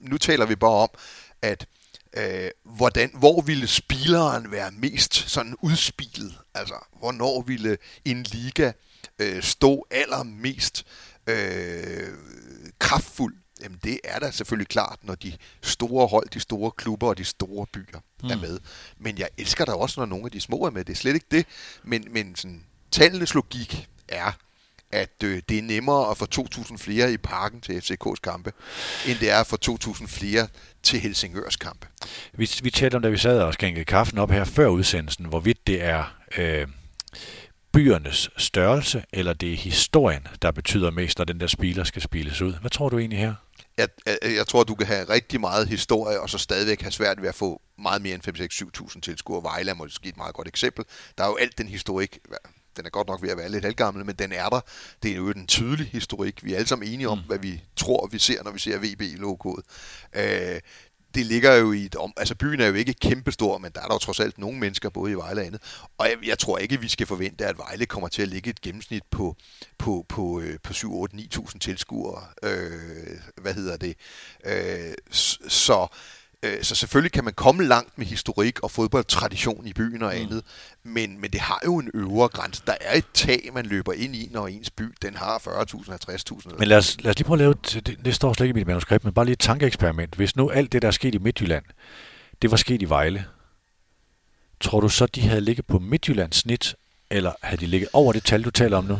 Nu 0.00 0.18
taler 0.18 0.46
vi 0.46 0.56
bare 0.56 0.70
om, 0.70 0.90
at 1.42 1.66
øh, 2.16 2.50
hvordan, 2.64 3.10
hvor 3.14 3.40
ville 3.40 3.66
spilleren 3.66 4.50
være 4.50 4.70
mest 4.70 5.14
sådan 5.14 5.56
udspilet? 5.62 6.38
Altså, 6.54 6.74
hvornår 6.98 7.42
ville 7.42 7.78
en 8.04 8.22
liga 8.22 8.72
øh, 9.18 9.42
stå 9.42 9.86
allermest 9.90 10.86
øh, 11.26 12.08
kraftfuld? 12.78 13.36
Jamen 13.62 13.78
det 13.84 14.00
er 14.04 14.18
da 14.18 14.30
selvfølgelig 14.30 14.68
klart, 14.68 14.98
når 15.02 15.14
de 15.14 15.32
store 15.62 16.06
hold, 16.06 16.28
de 16.28 16.40
store 16.40 16.70
klubber 16.70 17.08
og 17.08 17.18
de 17.18 17.24
store 17.24 17.66
byer 17.66 18.00
mm. 18.22 18.30
er 18.30 18.36
med. 18.36 18.58
Men 18.98 19.18
jeg 19.18 19.28
elsker 19.38 19.64
da 19.64 19.72
også, 19.72 20.00
når 20.00 20.06
nogle 20.06 20.24
af 20.24 20.30
de 20.30 20.40
små 20.40 20.56
er 20.56 20.70
med. 20.70 20.84
Det 20.84 20.92
er 20.92 20.96
slet 20.96 21.14
ikke 21.14 21.26
det. 21.30 21.46
Men, 21.82 22.08
men 22.10 22.36
sådan, 22.36 22.64
tallenes 22.90 23.34
logik 23.34 23.88
er, 24.08 24.32
at 24.90 25.22
øh, 25.24 25.42
det 25.48 25.58
er 25.58 25.62
nemmere 25.62 26.10
at 26.10 26.16
få 26.16 26.26
2.000 26.34 26.76
flere 26.76 27.12
i 27.12 27.16
parken 27.16 27.60
til 27.60 27.72
FCK's 27.78 28.20
kampe, 28.22 28.52
end 29.06 29.18
det 29.18 29.30
er 29.30 29.40
at 29.40 29.46
få 29.46 29.56
2.000 29.70 30.06
flere 30.06 30.48
til 30.82 31.00
Helsingørs 31.00 31.56
kampe. 31.56 31.86
Vi, 32.32 32.50
vi 32.62 32.70
talte 32.70 32.94
om, 32.96 33.02
da 33.02 33.08
vi 33.08 33.18
sad 33.18 33.40
og 33.40 33.54
skænkede 33.54 33.84
kaffen 33.84 34.18
op 34.18 34.30
her 34.30 34.44
før 34.44 34.68
udsendelsen, 34.68 35.24
hvorvidt 35.24 35.66
det 35.66 35.82
er 35.82 36.14
øh, 36.38 36.66
byernes 37.72 38.30
størrelse, 38.36 39.04
eller 39.12 39.32
det 39.32 39.52
er 39.52 39.56
historien, 39.56 40.26
der 40.42 40.50
betyder 40.50 40.90
mest, 40.90 41.18
når 41.18 41.24
den 41.24 41.40
der 41.40 41.46
spiller 41.46 41.84
skal 41.84 42.02
spilles 42.02 42.42
ud. 42.42 42.54
Hvad 42.60 42.70
tror 42.70 42.88
du 42.88 42.98
egentlig 42.98 43.18
her? 43.18 43.34
Jeg, 43.78 43.88
jeg, 44.06 44.18
jeg 44.22 44.46
tror, 44.46 44.64
du 44.64 44.74
kan 44.74 44.86
have 44.86 45.08
rigtig 45.08 45.40
meget 45.40 45.68
historie, 45.68 46.20
og 46.20 46.30
så 46.30 46.38
stadigvæk 46.38 46.80
have 46.80 46.92
svært 46.92 47.22
ved 47.22 47.28
at 47.28 47.34
få 47.34 47.60
meget 47.78 48.02
mere 48.02 48.14
end 48.14 48.28
5-6-7.000 48.94 49.00
tilskuere. 49.00 49.42
Vejle 49.42 49.70
er 49.70 49.74
måske 49.74 50.08
et 50.08 50.16
meget 50.16 50.34
godt 50.34 50.48
eksempel. 50.48 50.84
Der 51.18 51.24
er 51.24 51.28
jo 51.28 51.36
alt 51.36 51.58
den 51.58 51.68
historik, 51.68 52.18
den 52.78 52.86
er 52.86 52.90
godt 52.90 53.08
nok 53.08 53.22
ved 53.22 53.30
at 53.30 53.36
være 53.36 53.48
lidt 53.48 53.64
halvgammel, 53.64 54.06
men 54.06 54.14
den 54.14 54.32
er 54.32 54.48
der. 54.48 54.60
Det 55.02 55.10
er 55.10 55.16
jo 55.16 55.30
en 55.30 55.46
tydelig 55.46 55.86
historik. 55.86 56.44
Vi 56.44 56.52
er 56.52 56.56
alle 56.56 56.68
sammen 56.68 56.88
enige 56.88 57.08
om, 57.08 57.18
mm. 57.18 57.24
hvad 57.24 57.38
vi 57.38 57.62
tror, 57.76 58.06
vi 58.06 58.18
ser, 58.18 58.42
når 58.42 58.50
vi 58.50 58.58
ser 58.58 58.78
VB-logoet. 58.78 59.64
Øh, 60.16 60.60
det 61.14 61.26
ligger 61.26 61.54
jo 61.54 61.72
i 61.72 61.84
et 61.84 61.96
om, 61.96 62.12
altså 62.16 62.34
byen 62.34 62.60
er 62.60 62.66
jo 62.66 62.74
ikke 62.74 62.94
kæmpestor, 62.94 63.58
men 63.58 63.72
der 63.74 63.80
er 63.80 63.86
der 63.86 63.94
jo 63.94 63.98
trods 63.98 64.20
alt 64.20 64.38
nogle 64.38 64.58
mennesker 64.58 64.88
både 64.88 65.12
i 65.12 65.14
Vejle 65.14 65.40
og 65.40 65.46
andet. 65.46 65.62
Og 65.98 66.08
jeg, 66.08 66.16
jeg 66.26 66.38
tror 66.38 66.58
ikke, 66.58 66.80
vi 66.80 66.88
skal 66.88 67.06
forvente, 67.06 67.46
at 67.46 67.58
Vejle 67.58 67.86
kommer 67.86 68.08
til 68.08 68.22
at 68.22 68.28
ligge 68.28 68.50
et 68.50 68.60
gennemsnit 68.60 69.02
på, 69.10 69.36
på, 69.78 70.06
på, 70.08 70.40
øh, 70.40 70.58
på 70.62 70.72
7, 70.72 70.94
8, 70.94 71.16
9.000 71.16 71.58
tilskuere. 71.58 72.22
Øh, 72.42 73.18
hvad 73.42 73.54
hedder 73.54 73.76
det? 73.76 73.96
Øh, 74.44 74.94
så 75.48 75.86
så 76.62 76.74
selvfølgelig 76.74 77.12
kan 77.12 77.24
man 77.24 77.32
komme 77.32 77.64
langt 77.64 77.98
med 77.98 78.06
historik 78.06 78.60
og 78.62 78.70
fodboldtradition 78.70 79.66
i 79.66 79.72
byen 79.72 80.02
og 80.02 80.12
mm. 80.14 80.22
andet, 80.22 80.42
mm. 80.84 80.90
men, 80.90 81.20
men 81.20 81.30
det 81.30 81.40
har 81.40 81.60
jo 81.64 81.78
en 81.78 81.90
øvre 81.94 82.28
grænse. 82.28 82.62
Der 82.66 82.74
er 82.80 82.96
et 82.96 83.04
tag, 83.14 83.50
man 83.54 83.66
løber 83.66 83.92
ind 83.92 84.16
i, 84.16 84.28
når 84.32 84.46
ens 84.46 84.70
by 84.70 84.84
den 85.02 85.14
har 85.14 85.38
40.000, 85.38 86.46
50.000. 86.50 86.58
Men 86.58 86.68
lad 86.68 86.76
os, 86.76 86.96
lad 87.00 87.10
os 87.10 87.18
lige 87.18 87.26
prøve 87.26 87.34
at 87.34 87.38
lave, 87.38 87.54
det, 87.80 87.98
det 88.04 88.14
står 88.14 88.32
slet 88.32 88.46
ikke 88.46 88.50
i 88.50 88.60
mit 88.60 88.66
manuskript, 88.66 89.04
men 89.04 89.12
bare 89.12 89.24
lige 89.24 89.32
et 89.32 89.38
tankeeksperiment. 89.38 90.14
Hvis 90.14 90.36
nu 90.36 90.50
alt 90.50 90.72
det, 90.72 90.82
der 90.82 90.88
er 90.88 90.92
sket 90.92 91.14
i 91.14 91.18
Midtjylland, 91.18 91.64
det 92.42 92.50
var 92.50 92.56
sket 92.56 92.82
i 92.82 92.88
Vejle, 92.88 93.24
tror 94.60 94.80
du 94.80 94.88
så, 94.88 95.06
de 95.06 95.20
havde 95.20 95.40
ligget 95.40 95.66
på 95.66 95.78
Midtjyllands 95.78 96.36
snit, 96.36 96.74
eller 97.10 97.32
havde 97.42 97.60
de 97.60 97.66
ligget 97.66 97.88
over 97.92 98.12
det 98.12 98.24
tal, 98.24 98.44
du 98.44 98.50
taler 98.50 98.76
om 98.76 98.84
nu? 98.84 98.98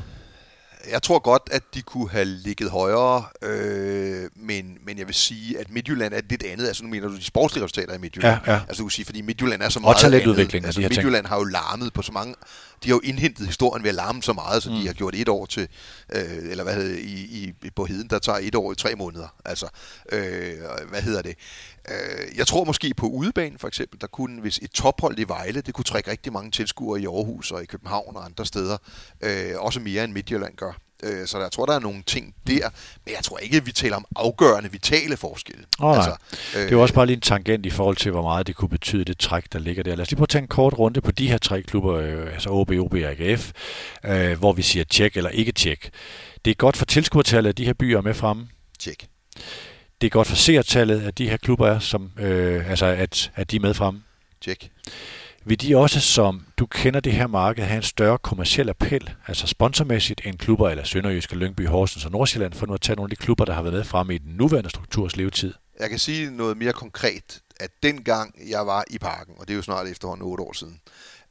Jeg 0.90 1.02
tror 1.02 1.18
godt, 1.18 1.42
at 1.50 1.62
de 1.74 1.82
kunne 1.82 2.10
have 2.10 2.24
ligget 2.24 2.70
højere, 2.70 3.24
øh, 3.42 4.30
men, 4.36 4.78
men 4.86 4.98
jeg 4.98 5.06
vil 5.06 5.14
sige, 5.14 5.58
at 5.58 5.70
Midtjylland 5.70 6.14
er 6.14 6.20
lidt 6.30 6.42
andet. 6.42 6.66
Altså 6.66 6.84
nu 6.84 6.90
mener 6.90 7.08
du 7.08 7.16
de 7.16 7.24
sportslige 7.24 7.64
resultater 7.64 7.94
i 7.94 7.98
Midtjylland. 7.98 8.38
Ja, 8.46 8.52
ja. 8.52 8.60
Altså 8.68 8.80
du 8.82 8.86
kan 8.86 8.90
sige, 8.90 9.04
fordi 9.04 9.20
Midtjylland 9.22 9.62
er 9.62 9.68
så 9.68 9.80
meget 9.80 9.94
Og 9.94 10.00
talentudvikling. 10.00 10.64
Altså 10.64 10.80
Midtjylland 10.80 11.24
ting. 11.24 11.28
har 11.28 11.36
jo 11.36 11.44
larmet 11.44 11.92
på 11.92 12.02
så 12.02 12.12
mange... 12.12 12.34
De 12.84 12.88
har 12.88 12.96
jo 12.96 13.00
indhentet 13.04 13.46
historien 13.46 13.82
ved 13.82 13.88
at 13.88 13.94
larme 13.94 14.22
så 14.22 14.32
meget, 14.32 14.62
så 14.62 14.70
mm. 14.70 14.76
de 14.76 14.86
har 14.86 14.94
gjort 14.94 15.14
et 15.14 15.28
år 15.28 15.46
til... 15.46 15.68
Øh, 16.12 16.50
eller 16.50 16.64
hvad 16.64 16.74
hedder 16.74 16.98
i, 16.98 17.52
i, 17.62 17.70
på 17.76 17.84
heden, 17.84 18.10
der 18.10 18.18
tager 18.18 18.38
et 18.42 18.54
år 18.54 18.72
i 18.72 18.74
tre 18.74 18.94
måneder. 18.94 19.28
Altså, 19.44 19.68
øh, 20.12 20.54
hvad 20.88 21.02
hedder 21.02 21.22
det? 21.22 21.36
Øh, 21.88 22.38
jeg 22.38 22.46
tror 22.46 22.64
måske 22.64 22.94
på 22.94 23.06
udebane 23.06 23.58
for 23.58 23.68
eksempel, 23.68 24.00
der 24.00 24.06
kunne, 24.06 24.40
hvis 24.40 24.58
et 24.58 24.70
tophold 24.70 25.18
i 25.18 25.24
Vejle, 25.28 25.60
det 25.60 25.74
kunne 25.74 25.84
trække 25.84 26.10
rigtig 26.10 26.32
mange 26.32 26.50
tilskuere 26.50 27.00
i 27.00 27.06
Aarhus 27.06 27.50
og 27.50 27.62
i 27.62 27.66
København 27.66 28.16
og 28.16 28.24
andre 28.24 28.46
steder. 28.46 28.76
Øh, 29.20 29.52
også 29.56 29.80
mere 29.80 30.04
end 30.04 30.12
Midtjylland 30.12 30.56
gør. 30.56 30.87
Øh, 31.02 31.26
så 31.26 31.40
jeg 31.40 31.52
tror, 31.52 31.66
der 31.66 31.74
er 31.74 31.78
nogle 31.78 32.02
ting 32.06 32.34
der, 32.46 32.68
men 33.04 33.14
jeg 33.14 33.24
tror 33.24 33.38
ikke, 33.38 33.56
at 33.56 33.66
vi 33.66 33.72
taler 33.72 33.96
om 33.96 34.04
afgørende 34.16 34.72
vitale 34.72 35.16
forskelle. 35.16 35.64
Oh, 35.78 35.96
altså, 35.96 36.16
øh, 36.54 36.60
det 36.60 36.68
er 36.68 36.72
jo 36.72 36.82
også 36.82 36.94
bare 36.94 37.06
lige 37.06 37.14
en 37.14 37.20
tangent 37.20 37.66
i 37.66 37.70
forhold 37.70 37.96
til, 37.96 38.10
hvor 38.10 38.22
meget 38.22 38.46
det 38.46 38.56
kunne 38.56 38.68
betyde, 38.68 39.04
det 39.04 39.18
træk, 39.18 39.52
der 39.52 39.58
ligger 39.58 39.82
der. 39.82 39.96
Lad 39.96 40.02
os 40.02 40.10
lige 40.10 40.16
prøve 40.16 40.24
at 40.24 40.28
tage 40.28 40.42
en 40.42 40.48
kort 40.48 40.78
runde 40.78 41.00
på 41.00 41.10
de 41.10 41.28
her 41.28 41.38
tre 41.38 41.62
klubber, 41.62 41.94
øh, 41.94 42.32
altså 42.32 42.50
OB, 42.50 42.70
OB 42.70 42.92
og 42.92 42.98
AGF, 42.98 43.52
øh, 44.04 44.38
hvor 44.38 44.52
vi 44.52 44.62
siger 44.62 44.84
tjek 44.84 45.16
eller 45.16 45.30
ikke 45.30 45.52
tjek. 45.52 45.90
Det 46.44 46.50
er 46.50 46.54
godt 46.54 46.76
for 46.76 46.84
tilskuertallet, 46.84 47.50
at 47.50 47.58
de 47.58 47.64
her 47.64 47.72
byer 47.72 47.98
er 47.98 48.02
med 48.02 48.14
fremme. 48.14 48.48
Tjek. 48.78 49.08
Det 50.00 50.06
er 50.06 50.10
godt 50.10 50.28
for 50.28 50.36
seertallet, 50.36 51.00
at 51.00 51.18
de 51.18 51.28
her 51.28 51.36
klubber 51.36 51.68
er, 51.68 51.78
som, 51.78 52.10
øh, 52.18 52.70
altså 52.70 52.86
at, 52.86 53.30
at 53.34 53.50
de 53.50 53.56
er 53.56 53.60
med 53.60 53.74
fremme. 53.74 54.02
Tjek. 54.40 54.70
Vil 55.48 55.60
de 55.60 55.76
også, 55.76 56.00
som 56.00 56.46
du 56.58 56.66
kender 56.66 57.00
det 57.00 57.12
her 57.12 57.26
marked, 57.26 57.64
have 57.64 57.76
en 57.76 57.82
større 57.82 58.18
kommersiel 58.18 58.68
appel, 58.68 59.14
altså 59.26 59.46
sponsormæssigt, 59.46 60.20
end 60.24 60.38
klubber 60.38 60.68
eller 60.68 60.84
Sønderjyske, 60.84 61.36
Lyngby, 61.36 61.66
Horsens 61.66 62.04
og 62.04 62.10
Nordsjælland, 62.10 62.52
for 62.52 62.66
nu 62.66 62.74
at 62.74 62.80
tage 62.80 62.96
nogle 62.96 63.06
af 63.12 63.16
de 63.16 63.22
klubber, 63.22 63.44
der 63.44 63.52
har 63.52 63.62
været 63.62 63.74
med 63.74 63.84
fremme 63.84 64.14
i 64.14 64.18
den 64.18 64.32
nuværende 64.32 64.70
strukturs 64.70 65.16
levetid? 65.16 65.54
Jeg 65.80 65.90
kan 65.90 65.98
sige 65.98 66.30
noget 66.30 66.56
mere 66.56 66.72
konkret, 66.72 67.40
at 67.60 67.70
dengang 67.82 68.34
jeg 68.50 68.66
var 68.66 68.84
i 68.90 68.98
parken, 68.98 69.34
og 69.38 69.48
det 69.48 69.54
er 69.54 69.56
jo 69.56 69.62
snart 69.62 69.88
efterhånden 69.88 70.26
otte 70.26 70.44
år 70.44 70.52
siden, 70.52 70.80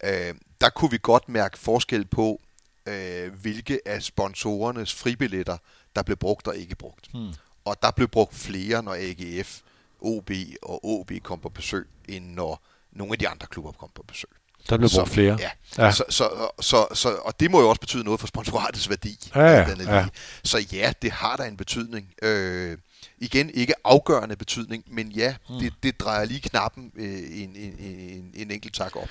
øh, 0.03 0.33
der 0.61 0.69
kunne 0.69 0.91
vi 0.91 0.99
godt 1.01 1.29
mærke 1.29 1.57
forskel 1.57 2.05
på, 2.05 2.41
øh, 2.87 3.33
hvilke 3.41 3.79
af 3.85 4.03
sponsorernes 4.03 4.93
fribilletter, 4.93 5.57
der 5.95 6.03
blev 6.03 6.17
brugt 6.17 6.47
og 6.47 6.57
ikke 6.57 6.75
brugt. 6.75 7.07
Hmm. 7.13 7.33
Og 7.65 7.75
der 7.81 7.91
blev 7.91 8.07
brugt 8.07 8.35
flere, 8.35 8.83
når 8.83 8.93
AGF, 8.93 9.59
OB 10.01 10.31
og 10.61 10.85
OB 10.85 11.11
kom 11.23 11.39
på 11.39 11.49
besøg, 11.49 11.87
end 12.07 12.25
når 12.25 12.63
nogle 12.97 13.13
af 13.13 13.19
de 13.19 13.27
andre 13.27 13.47
klubber 13.47 13.71
kom 13.71 13.89
på 13.95 14.03
besøg. 14.07 14.29
Der 14.69 14.77
blev 14.77 14.89
brugt 14.95 15.09
flere. 15.09 15.37
Ja. 15.39 15.49
Ja. 15.77 15.91
Så, 15.91 16.03
så, 16.09 16.49
så, 16.61 16.87
så, 16.93 17.09
og 17.09 17.39
det 17.39 17.51
må 17.51 17.61
jo 17.61 17.69
også 17.69 17.81
betyde 17.81 18.03
noget 18.03 18.19
for 18.19 18.27
sponsoratets 18.27 18.89
værdi. 18.89 19.31
Ja, 19.35 19.45
ja, 19.45 19.67
ja. 19.79 20.05
Så 20.43 20.65
ja, 20.71 20.93
det 21.01 21.11
har 21.11 21.35
da 21.35 21.43
en 21.43 21.57
betydning. 21.57 22.13
Øh, 22.21 22.77
igen, 23.17 23.49
ikke 23.49 23.73
afgørende 23.83 24.35
betydning, 24.35 24.83
men 24.87 25.11
ja, 25.11 25.35
mm. 25.49 25.59
det, 25.59 25.73
det 25.83 25.99
drejer 25.99 26.25
lige 26.25 26.39
knappen 26.39 26.91
øh, 26.95 27.41
en, 27.43 27.55
en, 27.55 27.75
en, 27.79 28.31
en 28.33 28.51
enkelt 28.51 28.73
tak 28.73 28.95
op. 28.95 29.09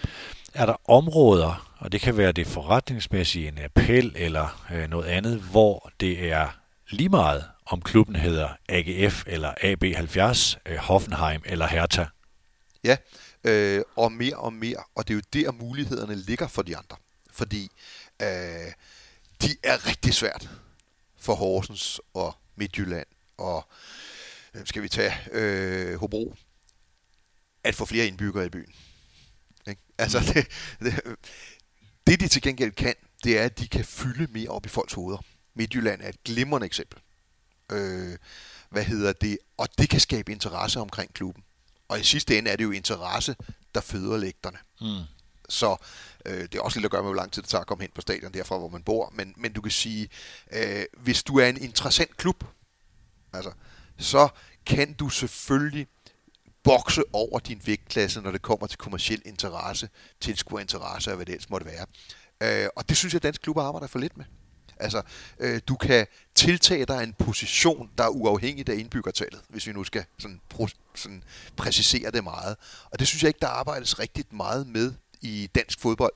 Er 0.54 0.66
der 0.66 0.90
områder, 0.90 1.72
og 1.78 1.92
det 1.92 2.00
kan 2.00 2.16
være 2.16 2.32
det 2.32 2.46
forretningsmæssige, 2.46 3.48
en 3.48 3.58
appel 3.58 4.12
eller 4.16 4.66
øh, 4.72 4.90
noget 4.90 5.06
andet, 5.06 5.40
hvor 5.40 5.90
det 6.00 6.32
er 6.32 6.48
lige 6.90 7.08
meget, 7.08 7.44
om 7.66 7.82
klubben 7.82 8.16
hedder 8.16 8.48
AGF 8.68 9.24
eller 9.26 9.50
AB70, 9.50 10.56
øh, 10.66 10.76
Hoffenheim 10.76 11.42
eller 11.44 11.66
Hertha? 11.66 12.04
Ja, 12.84 12.90
øh, 12.92 12.96
og 13.96 14.12
mere 14.12 14.36
og 14.36 14.52
mere, 14.52 14.84
og 14.94 15.08
det 15.08 15.14
er 15.14 15.18
jo 15.18 15.22
der 15.32 15.52
mulighederne 15.52 16.14
ligger 16.14 16.48
for 16.48 16.62
de 16.62 16.76
andre. 16.76 16.96
Fordi 17.30 17.70
øh, 18.22 18.72
de 19.42 19.56
er 19.62 19.86
rigtig 19.86 20.14
svært 20.14 20.50
for 21.16 21.34
Horsens 21.34 22.00
og 22.14 22.34
Midtjylland 22.56 23.06
og 23.36 23.68
hvem 24.52 24.66
skal 24.66 24.82
vi 24.82 24.88
tage 24.88 25.12
øh, 25.32 26.00
Hobro 26.00 26.34
at 27.64 27.74
få 27.74 27.84
flere 27.84 28.06
indbyggere 28.06 28.46
i 28.46 28.48
byen. 28.48 28.74
Ikke? 29.68 29.82
Altså 29.98 30.20
det, 30.34 30.48
det, 30.80 31.16
det 32.06 32.20
de 32.20 32.28
til 32.28 32.42
gengæld 32.42 32.72
kan, 32.72 32.94
det 33.24 33.38
er 33.38 33.44
at 33.44 33.58
de 33.58 33.68
kan 33.68 33.84
fylde 33.84 34.32
mere 34.32 34.48
op 34.48 34.66
i 34.66 34.68
folks 34.68 34.92
hoveder. 34.92 35.18
Midtjylland 35.54 36.00
er 36.02 36.08
et 36.08 36.24
glimrende 36.24 36.66
eksempel. 36.66 37.00
Øh, 37.72 38.16
hvad 38.70 38.84
hedder 38.84 39.12
det? 39.12 39.38
Og 39.56 39.68
det 39.78 39.90
kan 39.90 40.00
skabe 40.00 40.32
interesse 40.32 40.80
omkring 40.80 41.14
klubben. 41.14 41.44
Og 41.88 42.00
i 42.00 42.04
sidste 42.04 42.38
ende 42.38 42.50
er 42.50 42.56
det 42.56 42.64
jo 42.64 42.70
interesse, 42.70 43.36
der 43.74 43.80
føder 43.80 44.16
lægterne. 44.16 44.58
Mm. 44.80 45.04
Så 45.48 45.76
øh, 46.26 46.42
det 46.42 46.54
er 46.54 46.60
også 46.60 46.78
lidt 46.78 46.84
at 46.84 46.90
gøre 46.90 47.02
med, 47.02 47.10
hvor 47.10 47.16
lang 47.16 47.32
tid 47.32 47.42
det 47.42 47.48
tager 47.48 47.60
at 47.60 47.66
komme 47.66 47.82
hen 47.82 47.90
på 47.94 48.00
stadion 48.00 48.32
derfra, 48.32 48.58
hvor 48.58 48.68
man 48.68 48.82
bor. 48.82 49.12
Men, 49.14 49.34
men 49.36 49.52
du 49.52 49.60
kan 49.60 49.70
sige, 49.70 50.08
øh, 50.52 50.84
hvis 50.96 51.22
du 51.22 51.38
er 51.38 51.46
en 51.46 51.62
interessant 51.62 52.16
klub, 52.16 52.44
altså, 53.32 53.52
så 53.98 54.28
kan 54.66 54.92
du 54.92 55.08
selvfølgelig 55.08 55.86
bokse 56.62 57.02
over 57.12 57.38
din 57.38 57.62
vægtklasse, 57.64 58.20
når 58.20 58.30
det 58.30 58.42
kommer 58.42 58.66
til 58.66 58.78
kommersiel 58.78 59.22
interesse, 59.24 59.88
tilskuerinteresse 60.20 61.10
og 61.10 61.16
hvad 61.16 61.26
det 61.26 61.32
ellers 61.32 61.50
måtte 61.50 61.66
være. 61.66 61.86
Øh, 62.40 62.68
og 62.76 62.88
det 62.88 62.96
synes 62.96 63.14
jeg, 63.14 63.18
at 63.18 63.22
danske 63.22 63.42
klubber 63.42 63.62
arbejder 63.62 63.86
for 63.86 63.98
lidt 63.98 64.16
med. 64.16 64.24
Altså, 64.76 65.02
øh, 65.38 65.60
du 65.68 65.76
kan 65.76 66.06
tiltage 66.34 66.86
dig 66.86 67.02
en 67.02 67.14
position, 67.18 67.90
der 67.98 68.04
er 68.04 68.08
uafhængigt 68.08 68.68
af 68.68 68.74
indbyggertallet, 68.74 69.40
hvis 69.48 69.66
vi 69.66 69.72
nu 69.72 69.84
skal 69.84 70.04
sådan, 70.18 70.40
pro, 70.48 70.68
sådan 70.94 71.22
præcisere 71.56 72.10
det 72.10 72.24
meget. 72.24 72.56
Og 72.90 72.98
det 72.98 73.08
synes 73.08 73.22
jeg 73.22 73.28
ikke, 73.28 73.40
der 73.40 73.48
arbejdes 73.48 73.98
rigtig 73.98 74.24
meget 74.30 74.66
med 74.66 74.92
i 75.20 75.50
dansk 75.54 75.80
fodbold. 75.80 76.12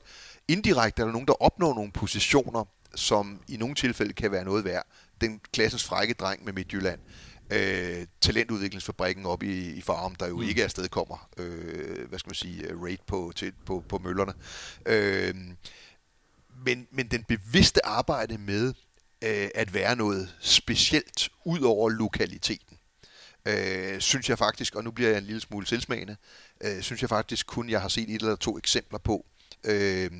Indirekte 0.47 1.01
er 1.01 1.05
der 1.05 1.11
nogen, 1.11 1.27
der 1.27 1.41
opnår 1.41 1.73
nogle 1.73 1.91
positioner, 1.91 2.65
som 2.95 3.41
i 3.47 3.57
nogle 3.57 3.75
tilfælde 3.75 4.13
kan 4.13 4.31
være 4.31 4.45
noget 4.45 4.65
værd. 4.65 4.87
Den 5.21 5.41
klassens 5.53 5.83
frække 5.83 6.13
dreng 6.13 6.45
med 6.45 6.53
Midtjylland. 6.53 6.99
Øh, 7.51 8.07
talentudviklingsfabrikken 8.21 9.25
op 9.25 9.43
i, 9.43 9.71
i 9.71 9.81
Farum, 9.81 10.15
der 10.15 10.27
jo 10.27 10.37
mm. 10.37 10.43
ikke 10.43 10.63
afsted 10.63 10.87
kommer, 10.87 11.29
øh, 11.37 12.09
hvad 12.09 12.19
skal 12.19 12.29
man 12.29 12.35
sige, 12.35 12.67
raid 12.83 12.97
på, 13.07 13.31
til, 13.35 13.53
på, 13.65 13.83
på 13.89 13.97
møllerne. 13.97 14.33
Øh, 14.85 15.35
men, 16.65 16.87
men 16.91 17.07
den 17.07 17.23
bevidste 17.23 17.85
arbejde 17.85 18.37
med 18.37 18.73
øh, 19.21 19.49
at 19.55 19.73
være 19.73 19.95
noget 19.95 20.35
specielt 20.39 21.29
ud 21.45 21.59
over 21.59 21.89
lokaliteten, 21.89 22.77
øh, 23.45 23.99
synes 23.99 24.29
jeg 24.29 24.37
faktisk, 24.37 24.75
og 24.75 24.83
nu 24.83 24.91
bliver 24.91 25.09
jeg 25.09 25.17
en 25.17 25.23
lille 25.23 25.41
smule 25.41 25.67
selvsmagende, 25.67 26.15
øh, 26.61 26.81
synes 26.81 27.01
jeg 27.01 27.09
faktisk 27.09 27.47
kun, 27.47 27.69
jeg 27.69 27.81
har 27.81 27.87
set 27.87 28.09
et 28.09 28.21
eller 28.21 28.35
to 28.35 28.57
eksempler 28.57 28.99
på, 28.99 29.25
øh, 29.63 30.11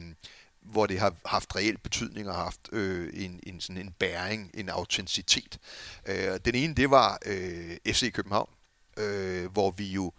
hvor 0.62 0.86
det 0.86 1.00
har 1.00 1.16
haft 1.26 1.56
reel 1.56 1.78
betydning 1.78 2.30
og 2.30 2.36
haft 2.36 2.70
øh, 2.72 3.10
en, 3.14 3.40
en, 3.44 3.62
sådan 3.62 3.82
en 3.82 3.92
bæring, 3.92 4.52
en 4.54 4.70
autenticitet. 4.70 5.60
Øh, 6.06 6.40
den 6.46 6.56
ene, 6.56 6.74
det 6.74 6.90
var 6.90 7.20
øh, 7.26 7.78
FC 7.88 8.14
København, 8.14 8.50
øh, 8.98 9.52
hvor 9.52 9.72
vi 9.72 9.88
jo, 9.88 10.14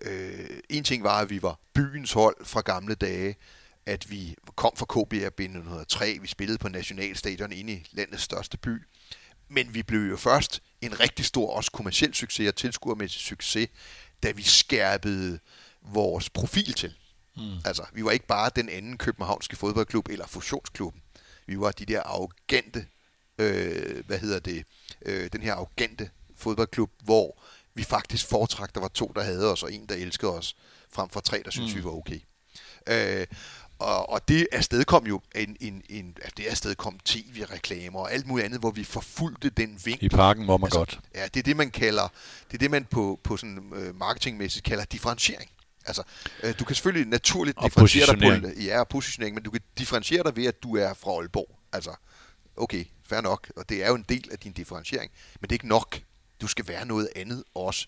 øh, 0.00 0.60
en 0.68 0.84
ting 0.84 1.02
var, 1.02 1.20
at 1.20 1.30
vi 1.30 1.42
var 1.42 1.58
byens 1.74 2.12
hold 2.12 2.44
fra 2.44 2.60
gamle 2.60 2.94
dage, 2.94 3.36
at 3.88 4.10
vi 4.10 4.34
kom 4.56 4.72
fra 4.76 4.86
KBR 4.86 5.26
1903, 5.26 6.18
vi 6.20 6.26
spillede 6.26 6.58
på 6.58 6.68
Nationalstadion 6.68 7.52
inde 7.52 7.72
i 7.72 7.86
landets 7.92 8.22
største 8.22 8.58
by, 8.58 8.82
men 9.48 9.74
vi 9.74 9.82
blev 9.82 10.00
jo 10.00 10.16
først 10.16 10.62
en 10.80 11.00
rigtig 11.00 11.24
stor, 11.24 11.56
også 11.56 11.70
kommersiel 11.70 12.14
succes 12.14 12.48
og 12.48 12.56
tilskuermæssig 12.56 13.20
succes, 13.20 13.68
da 14.22 14.30
vi 14.30 14.42
skærpede 14.42 15.38
vores 15.82 16.30
profil 16.30 16.72
til. 16.72 16.94
Mm. 17.36 17.42
Altså, 17.64 17.86
vi 17.92 18.04
var 18.04 18.10
ikke 18.10 18.26
bare 18.26 18.50
den 18.56 18.68
anden 18.68 18.98
københavnske 18.98 19.56
fodboldklub 19.56 20.08
eller 20.08 20.26
fusionsklubben. 20.26 21.02
Vi 21.46 21.60
var 21.60 21.70
de 21.70 21.84
der 21.84 22.02
arrogante, 22.02 22.86
øh, 23.38 24.06
hvad 24.06 24.18
hedder 24.18 24.38
det, 24.38 24.64
øh, 25.06 25.30
den 25.32 25.42
her 25.42 25.54
arrogante 25.54 26.10
fodboldklub, 26.36 26.90
hvor 27.04 27.42
vi 27.74 27.82
faktisk 27.82 28.26
foretrak, 28.26 28.74
der 28.74 28.80
var 28.80 28.88
to, 28.88 29.12
der 29.14 29.22
havde 29.22 29.52
os, 29.52 29.62
og 29.62 29.72
en, 29.72 29.86
der 29.86 29.94
elskede 29.94 30.32
os, 30.32 30.56
frem 30.90 31.08
for 31.08 31.20
tre, 31.20 31.42
der 31.44 31.50
synes 31.50 31.74
mm. 31.74 31.78
vi 31.78 31.84
var 31.84 31.90
okay. 31.90 32.20
Øh, 32.88 33.26
og, 33.78 34.10
og 34.10 34.28
det 34.28 34.46
afstedkom 34.52 35.06
jo 35.06 35.20
en, 35.34 35.56
en, 35.60 35.82
en, 35.88 36.16
altså 36.16 36.34
det 36.36 36.46
afstedkom 36.46 36.98
tv-reklamer 37.04 38.00
og 38.00 38.12
alt 38.12 38.26
muligt 38.26 38.44
andet, 38.44 38.60
hvor 38.60 38.70
vi 38.70 38.84
forfulgte 38.84 39.50
den 39.50 39.80
vinkel. 39.84 40.04
I 40.04 40.08
parken 40.08 40.46
må 40.46 40.56
man 40.56 40.66
altså, 40.66 40.78
godt. 40.78 41.00
Ja, 41.14 41.24
det 41.24 41.36
er 41.36 41.42
det, 41.42 41.56
man 41.56 41.70
kalder, 41.70 42.08
det 42.48 42.54
er 42.54 42.58
det, 42.58 42.70
man 42.70 42.84
på, 42.84 43.20
på 43.24 43.36
sådan 43.36 43.72
øh, 43.74 43.98
marketingmæssigt 43.98 44.64
kalder 44.64 44.84
differentiering. 44.84 45.50
Altså, 45.86 46.02
øh, 46.42 46.54
du 46.58 46.64
kan 46.64 46.74
selvfølgelig 46.74 47.08
naturligt 47.08 47.58
Og 47.58 47.64
differentiere 47.64 48.06
dig 48.06 48.42
på, 48.42 48.60
ja, 48.60 48.84
positionering, 48.84 49.34
men 49.34 49.44
du 49.44 49.50
kan 49.50 49.60
differentiere 49.78 50.22
dig 50.22 50.36
ved, 50.36 50.46
at 50.46 50.62
du 50.62 50.76
er 50.76 50.94
fra 50.94 51.10
Aalborg. 51.10 51.58
Altså, 51.72 51.94
okay, 52.56 52.84
fair 53.04 53.20
nok, 53.20 53.50
og 53.56 53.68
det 53.68 53.84
er 53.84 53.88
jo 53.88 53.94
en 53.94 54.04
del 54.08 54.28
af 54.32 54.38
din 54.38 54.52
differentiering, 54.52 55.10
men 55.40 55.42
det 55.42 55.52
er 55.52 55.54
ikke 55.54 55.68
nok. 55.68 56.00
Du 56.40 56.46
skal 56.46 56.68
være 56.68 56.86
noget 56.86 57.08
andet 57.16 57.44
også. 57.54 57.86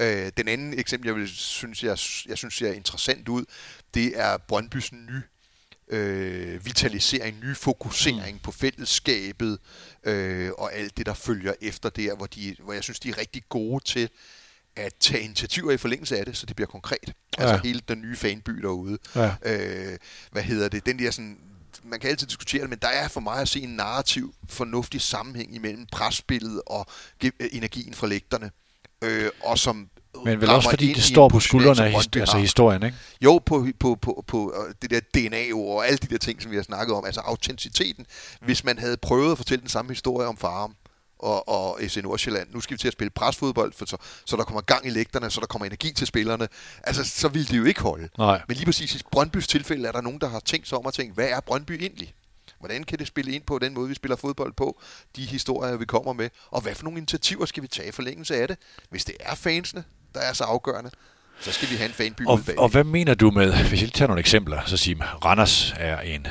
Øh, 0.00 0.32
den 0.36 0.48
anden 0.48 0.78
eksempel, 0.78 1.06
jeg 1.06 1.16
vil 1.16 1.28
synes, 1.28 1.82
jeg, 1.82 1.98
jeg 2.28 2.38
synes 2.38 2.54
ser 2.54 2.72
interessant 2.72 3.28
ud, 3.28 3.44
det 3.94 4.20
er 4.20 4.36
Brøndbys 4.36 4.92
nye 4.92 5.22
øh, 5.88 6.66
vitalisering, 6.66 7.40
ny 7.40 7.56
fokusering 7.56 8.32
mm. 8.32 8.38
på 8.38 8.52
fællesskabet 8.52 9.58
øh, 10.04 10.50
og 10.58 10.74
alt 10.74 10.96
det, 10.96 11.06
der 11.06 11.14
følger 11.14 11.52
efter 11.60 11.88
der, 11.88 12.16
hvor, 12.16 12.26
de, 12.26 12.56
hvor 12.58 12.72
jeg 12.72 12.82
synes, 12.82 13.00
de 13.00 13.08
er 13.08 13.18
rigtig 13.18 13.42
gode 13.48 13.84
til 13.84 14.08
at 14.76 14.94
tage 15.00 15.22
initiativer 15.22 15.72
i 15.72 15.76
forlængelse 15.76 16.18
af 16.18 16.24
det, 16.24 16.36
så 16.36 16.46
det 16.46 16.56
bliver 16.56 16.68
konkret. 16.68 17.12
Ja. 17.38 17.42
Altså 17.42 17.60
hele 17.66 17.80
den 17.88 18.00
nye 18.00 18.16
fanby 18.16 18.50
derude. 18.50 18.98
Ja. 19.14 19.34
Øh, 19.42 19.98
hvad 20.30 20.42
hedder 20.42 20.68
det? 20.68 20.86
Den 20.86 20.98
der 20.98 21.10
sådan 21.10 21.38
man 21.84 22.00
kan 22.00 22.10
altid 22.10 22.26
diskutere 22.26 22.60
det, 22.60 22.70
men 22.70 22.78
der 22.78 22.88
er 22.88 23.08
for 23.08 23.20
mig 23.20 23.40
at 23.40 23.48
se 23.48 23.60
en 23.60 23.76
narrativ, 23.76 24.34
fornuftig 24.48 25.00
sammenhæng 25.00 25.54
imellem 25.54 25.86
presspillet 25.86 26.62
og 26.66 26.86
energien 27.52 27.94
fra 27.94 28.06
lægterne. 28.06 28.50
Øh, 29.02 29.30
og 29.42 29.58
som 29.58 29.90
Men 30.24 30.40
vel 30.40 30.50
også 30.50 30.70
fordi 30.70 30.92
det 30.92 31.02
står 31.02 31.28
på 31.28 31.40
skuldrene 31.40 31.84
af 31.84 31.92
his- 31.92 32.20
altså 32.20 32.36
historien, 32.38 32.82
ikke? 32.82 32.96
Jo, 33.20 33.40
på, 33.46 33.66
på, 33.80 33.94
på, 34.02 34.24
på 34.26 34.54
øh, 34.68 34.74
det 34.82 34.90
der 34.90 35.00
DNA-ord 35.28 35.76
og 35.76 35.86
alle 35.86 35.98
de 35.98 36.06
der 36.06 36.18
ting, 36.18 36.42
som 36.42 36.50
vi 36.50 36.56
har 36.56 36.62
snakket 36.62 36.96
om, 36.96 37.04
altså 37.04 37.20
autenticiteten. 37.20 38.06
Hvis 38.40 38.64
man 38.64 38.78
havde 38.78 38.96
prøvet 38.96 39.32
at 39.32 39.36
fortælle 39.38 39.60
den 39.60 39.68
samme 39.68 39.90
historie 39.90 40.26
om 40.28 40.36
Farum 40.36 40.74
og, 41.18 41.48
og 41.48 41.78
FC 41.82 41.96
Nordsjælland, 41.96 42.48
nu 42.54 42.60
skal 42.60 42.74
vi 42.74 42.78
til 42.78 42.86
at 42.88 42.92
spille 42.92 43.10
presfodbold, 43.10 43.72
for 43.72 43.86
så, 43.86 43.96
så 44.24 44.36
der 44.36 44.44
kommer 44.44 44.60
gang 44.60 44.86
i 44.86 44.90
lægterne, 44.90 45.30
så 45.30 45.40
der 45.40 45.46
kommer 45.46 45.66
energi 45.66 45.92
til 45.92 46.06
spillerne, 46.06 46.48
altså 46.84 47.04
så 47.04 47.28
ville 47.28 47.48
det 47.48 47.58
jo 47.58 47.64
ikke 47.64 47.80
holde. 47.82 48.08
Nej. 48.18 48.42
Men 48.48 48.56
lige 48.56 48.66
præcis 48.66 48.94
i 48.94 49.00
Brøndbys 49.12 49.46
tilfælde 49.48 49.88
er 49.88 49.92
der 49.92 50.00
nogen, 50.00 50.20
der 50.20 50.28
har 50.28 50.40
tænkt 50.40 50.68
sig 50.68 50.78
om 50.78 50.86
at 50.86 50.94
tænke, 50.94 51.14
hvad 51.14 51.28
er 51.28 51.40
Brøndby 51.40 51.72
egentlig? 51.72 52.14
Hvordan 52.58 52.84
kan 52.84 52.98
det 52.98 53.06
spille 53.06 53.32
ind 53.32 53.42
på 53.42 53.58
den 53.58 53.74
måde, 53.74 53.88
vi 53.88 53.94
spiller 53.94 54.16
fodbold 54.16 54.52
på? 54.52 54.80
De 55.16 55.22
historier, 55.24 55.76
vi 55.76 55.84
kommer 55.84 56.12
med. 56.12 56.30
Og 56.50 56.60
hvad 56.60 56.74
for 56.74 56.84
nogle 56.84 56.98
initiativer 56.98 57.46
skal 57.46 57.62
vi 57.62 57.68
tage 57.68 57.88
i 57.88 57.92
forlængelse 57.92 58.36
af 58.36 58.48
det? 58.48 58.56
Hvis 58.90 59.04
det 59.04 59.14
er 59.20 59.34
fansene, 59.34 59.84
der 60.14 60.20
er 60.20 60.32
så 60.32 60.44
afgørende, 60.44 60.90
så 61.40 61.52
skal 61.52 61.70
vi 61.70 61.74
have 61.76 61.86
en 61.88 61.92
fanby 61.94 62.26
Og, 62.26 62.40
bag. 62.46 62.58
og 62.58 62.68
hvad 62.68 62.84
mener 62.84 63.14
du 63.14 63.30
med, 63.30 63.68
hvis 63.68 63.82
jeg 63.82 63.92
tager 63.92 64.06
nogle 64.08 64.20
eksempler, 64.20 64.60
så 64.66 64.76
siger 64.76 65.24
Randers 65.24 65.74
er 65.76 66.00
en 66.00 66.26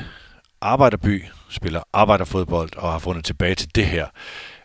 arbejderby, 0.60 1.24
spiller 1.50 1.82
arbejderfodbold 1.92 2.76
og 2.76 2.92
har 2.92 2.98
fundet 2.98 3.24
tilbage 3.24 3.54
til 3.54 3.74
det 3.74 3.86
her. 3.86 4.06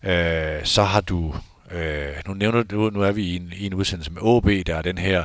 Øh, 0.03 0.65
så 0.65 0.83
har 0.83 1.01
du, 1.01 1.35
øh, 1.71 2.07
nu 2.27 2.33
nævner 2.33 2.63
du, 2.63 2.89
nu 2.89 3.01
er 3.01 3.11
vi 3.11 3.23
i 3.23 3.35
en, 3.35 3.53
i 3.57 3.65
en 3.65 3.73
udsendelse 3.73 4.11
med 4.11 4.21
OB, 4.21 4.45
der 4.65 4.75
er 4.75 4.81
den 4.81 4.97
her 4.97 5.23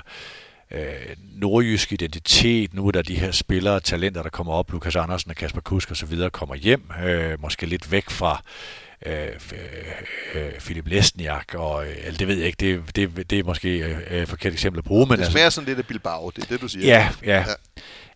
øh, 0.71 1.17
nordjysk 1.37 1.93
identitet, 1.93 2.75
nu 2.75 2.87
er 2.87 2.91
der 2.93 3.03
de 3.03 3.15
her 3.15 3.31
spillere, 3.31 3.81
talenter, 3.81 4.23
der 4.23 4.31
kommer 4.31 4.53
op, 4.53 4.73
Lukas 4.73 4.97
Andersen 4.97 5.31
og 5.31 5.37
Kasper 5.37 5.61
Kusk 5.61 5.91
og 5.91 5.97
så 5.97 6.07
videre, 6.07 6.31
kommer 6.31 6.55
hjem, 6.55 6.91
øh, 7.05 7.41
måske 7.43 7.67
lidt 7.67 7.93
væk 7.93 8.11
fra 8.11 8.43
øh, 9.07 9.29
øh, 10.35 10.53
Philip 10.59 10.87
Lesniak, 10.87 11.55
og 11.55 11.87
øh, 11.87 11.95
eller 12.05 12.19
det 12.19 12.29
ved 12.29 12.37
jeg 12.37 12.47
ikke, 12.47 12.57
det, 12.61 12.97
det, 12.97 13.31
det 13.31 13.39
er 13.39 13.45
måske 13.45 13.79
øh, 13.79 13.97
øh, 14.11 14.27
forkert 14.27 14.53
eksempel 14.53 14.79
at 14.79 14.85
bruge, 14.85 15.07
men 15.07 15.13
det 15.13 15.19
altså, 15.19 15.33
smager 15.33 15.51
sådan 15.51 15.69
lidt 15.69 15.79
af 15.79 15.87
Bilbao, 15.87 16.31
det 16.37 16.45
er 16.45 16.49
det, 16.49 16.61
du 16.61 16.69
siger. 16.69 16.87
Ja, 16.87 17.09
ja. 17.25 17.45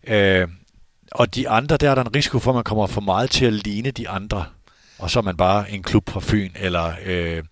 ja. 0.07 0.41
Øh, 0.41 0.47
og 1.11 1.35
de 1.35 1.49
andre, 1.49 1.77
der 1.77 1.89
er 1.91 1.95
der 1.95 2.01
en 2.03 2.15
risiko 2.15 2.39
for, 2.39 2.51
at 2.51 2.55
man 2.55 2.63
kommer 2.63 2.87
for 2.87 3.01
meget 3.01 3.29
til 3.29 3.45
at 3.45 3.53
ligne 3.53 3.91
de 3.91 4.09
andre. 4.09 4.45
Og 4.97 5.11
så 5.11 5.19
er 5.19 5.23
man 5.23 5.37
bare 5.37 5.71
en 5.71 5.83
klub 5.83 6.09
fra 6.09 6.19
Fyn, 6.23 6.51
eller 6.55 6.93
øh, 7.05 7.43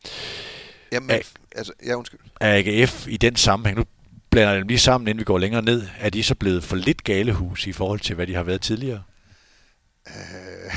Jamen, 0.92 1.10
Ja. 1.10 1.18
altså, 1.56 1.74
ja, 1.86 1.94
undskyld. 1.96 2.20
AGF 2.42 3.08
i 3.08 3.18
den 3.18 3.36
sammenhæng. 3.36 3.78
Nu 3.78 3.84
blander 4.30 4.54
dem 4.56 4.68
lige 4.68 4.80
sammen, 4.80 5.08
inden 5.08 5.20
vi 5.20 5.24
går 5.24 5.38
længere 5.38 5.62
ned. 5.62 5.88
Er 6.00 6.10
de 6.10 6.24
så 6.24 6.36
blevet 6.36 6.64
for 6.64 6.76
lidt 6.76 7.04
galehus 7.04 7.68
i 7.68 7.72
forhold 7.72 8.00
til, 8.00 8.16
hvad 8.16 8.28
de 8.28 8.36
har 8.36 8.44
været 8.44 8.62
tidligere? 8.62 9.02
Øh, 10.08 10.72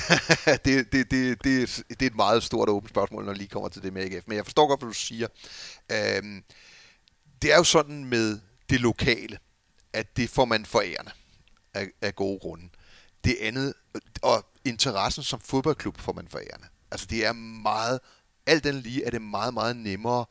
det, 0.65 0.93
det, 0.93 1.11
det, 1.11 1.45
det, 1.45 1.83
det 1.89 2.03
er 2.03 2.07
et 2.07 2.17
meget 2.17 2.43
stort 2.43 2.69
åbent 2.69 2.91
spørgsmål, 2.91 3.25
når 3.25 3.33
det 3.33 3.39
lige 3.39 3.49
kommer 3.49 3.69
til 3.69 3.83
det 3.83 3.93
med 3.93 4.03
AGF. 4.03 4.25
Men 4.27 4.37
jeg 4.37 4.45
forstår 4.45 4.69
godt, 4.69 4.81
hvad 4.81 4.89
du 4.89 4.95
siger. 4.95 5.29
Øhm, 5.93 6.45
det 7.43 7.53
er 7.53 7.57
jo 7.57 7.65
sådan 7.65 8.05
med 8.05 8.41
det 8.71 8.81
lokale, 8.81 9.39
at 9.93 10.17
det 10.17 10.31
får 10.31 10.45
man 10.45 10.67
forærende 10.67 11.11
af, 11.75 11.89
af 12.03 12.15
gode 12.15 12.39
grunde. 12.39 12.69
Det 13.25 13.37
andet, 13.41 13.75
og 14.23 14.47
interessen 14.65 15.23
som 15.23 15.41
fodboldklub 15.41 16.01
får 16.01 16.13
man 16.13 16.29
forærende. 16.29 16.67
Altså 16.91 17.07
det 17.07 17.27
er 17.27 17.33
meget, 17.33 18.01
alt 18.47 18.65
den 18.65 18.75
lige 18.75 19.05
er 19.05 19.11
det 19.11 19.23
meget, 19.23 19.55
meget 19.55 19.77
nemmere 19.77 20.25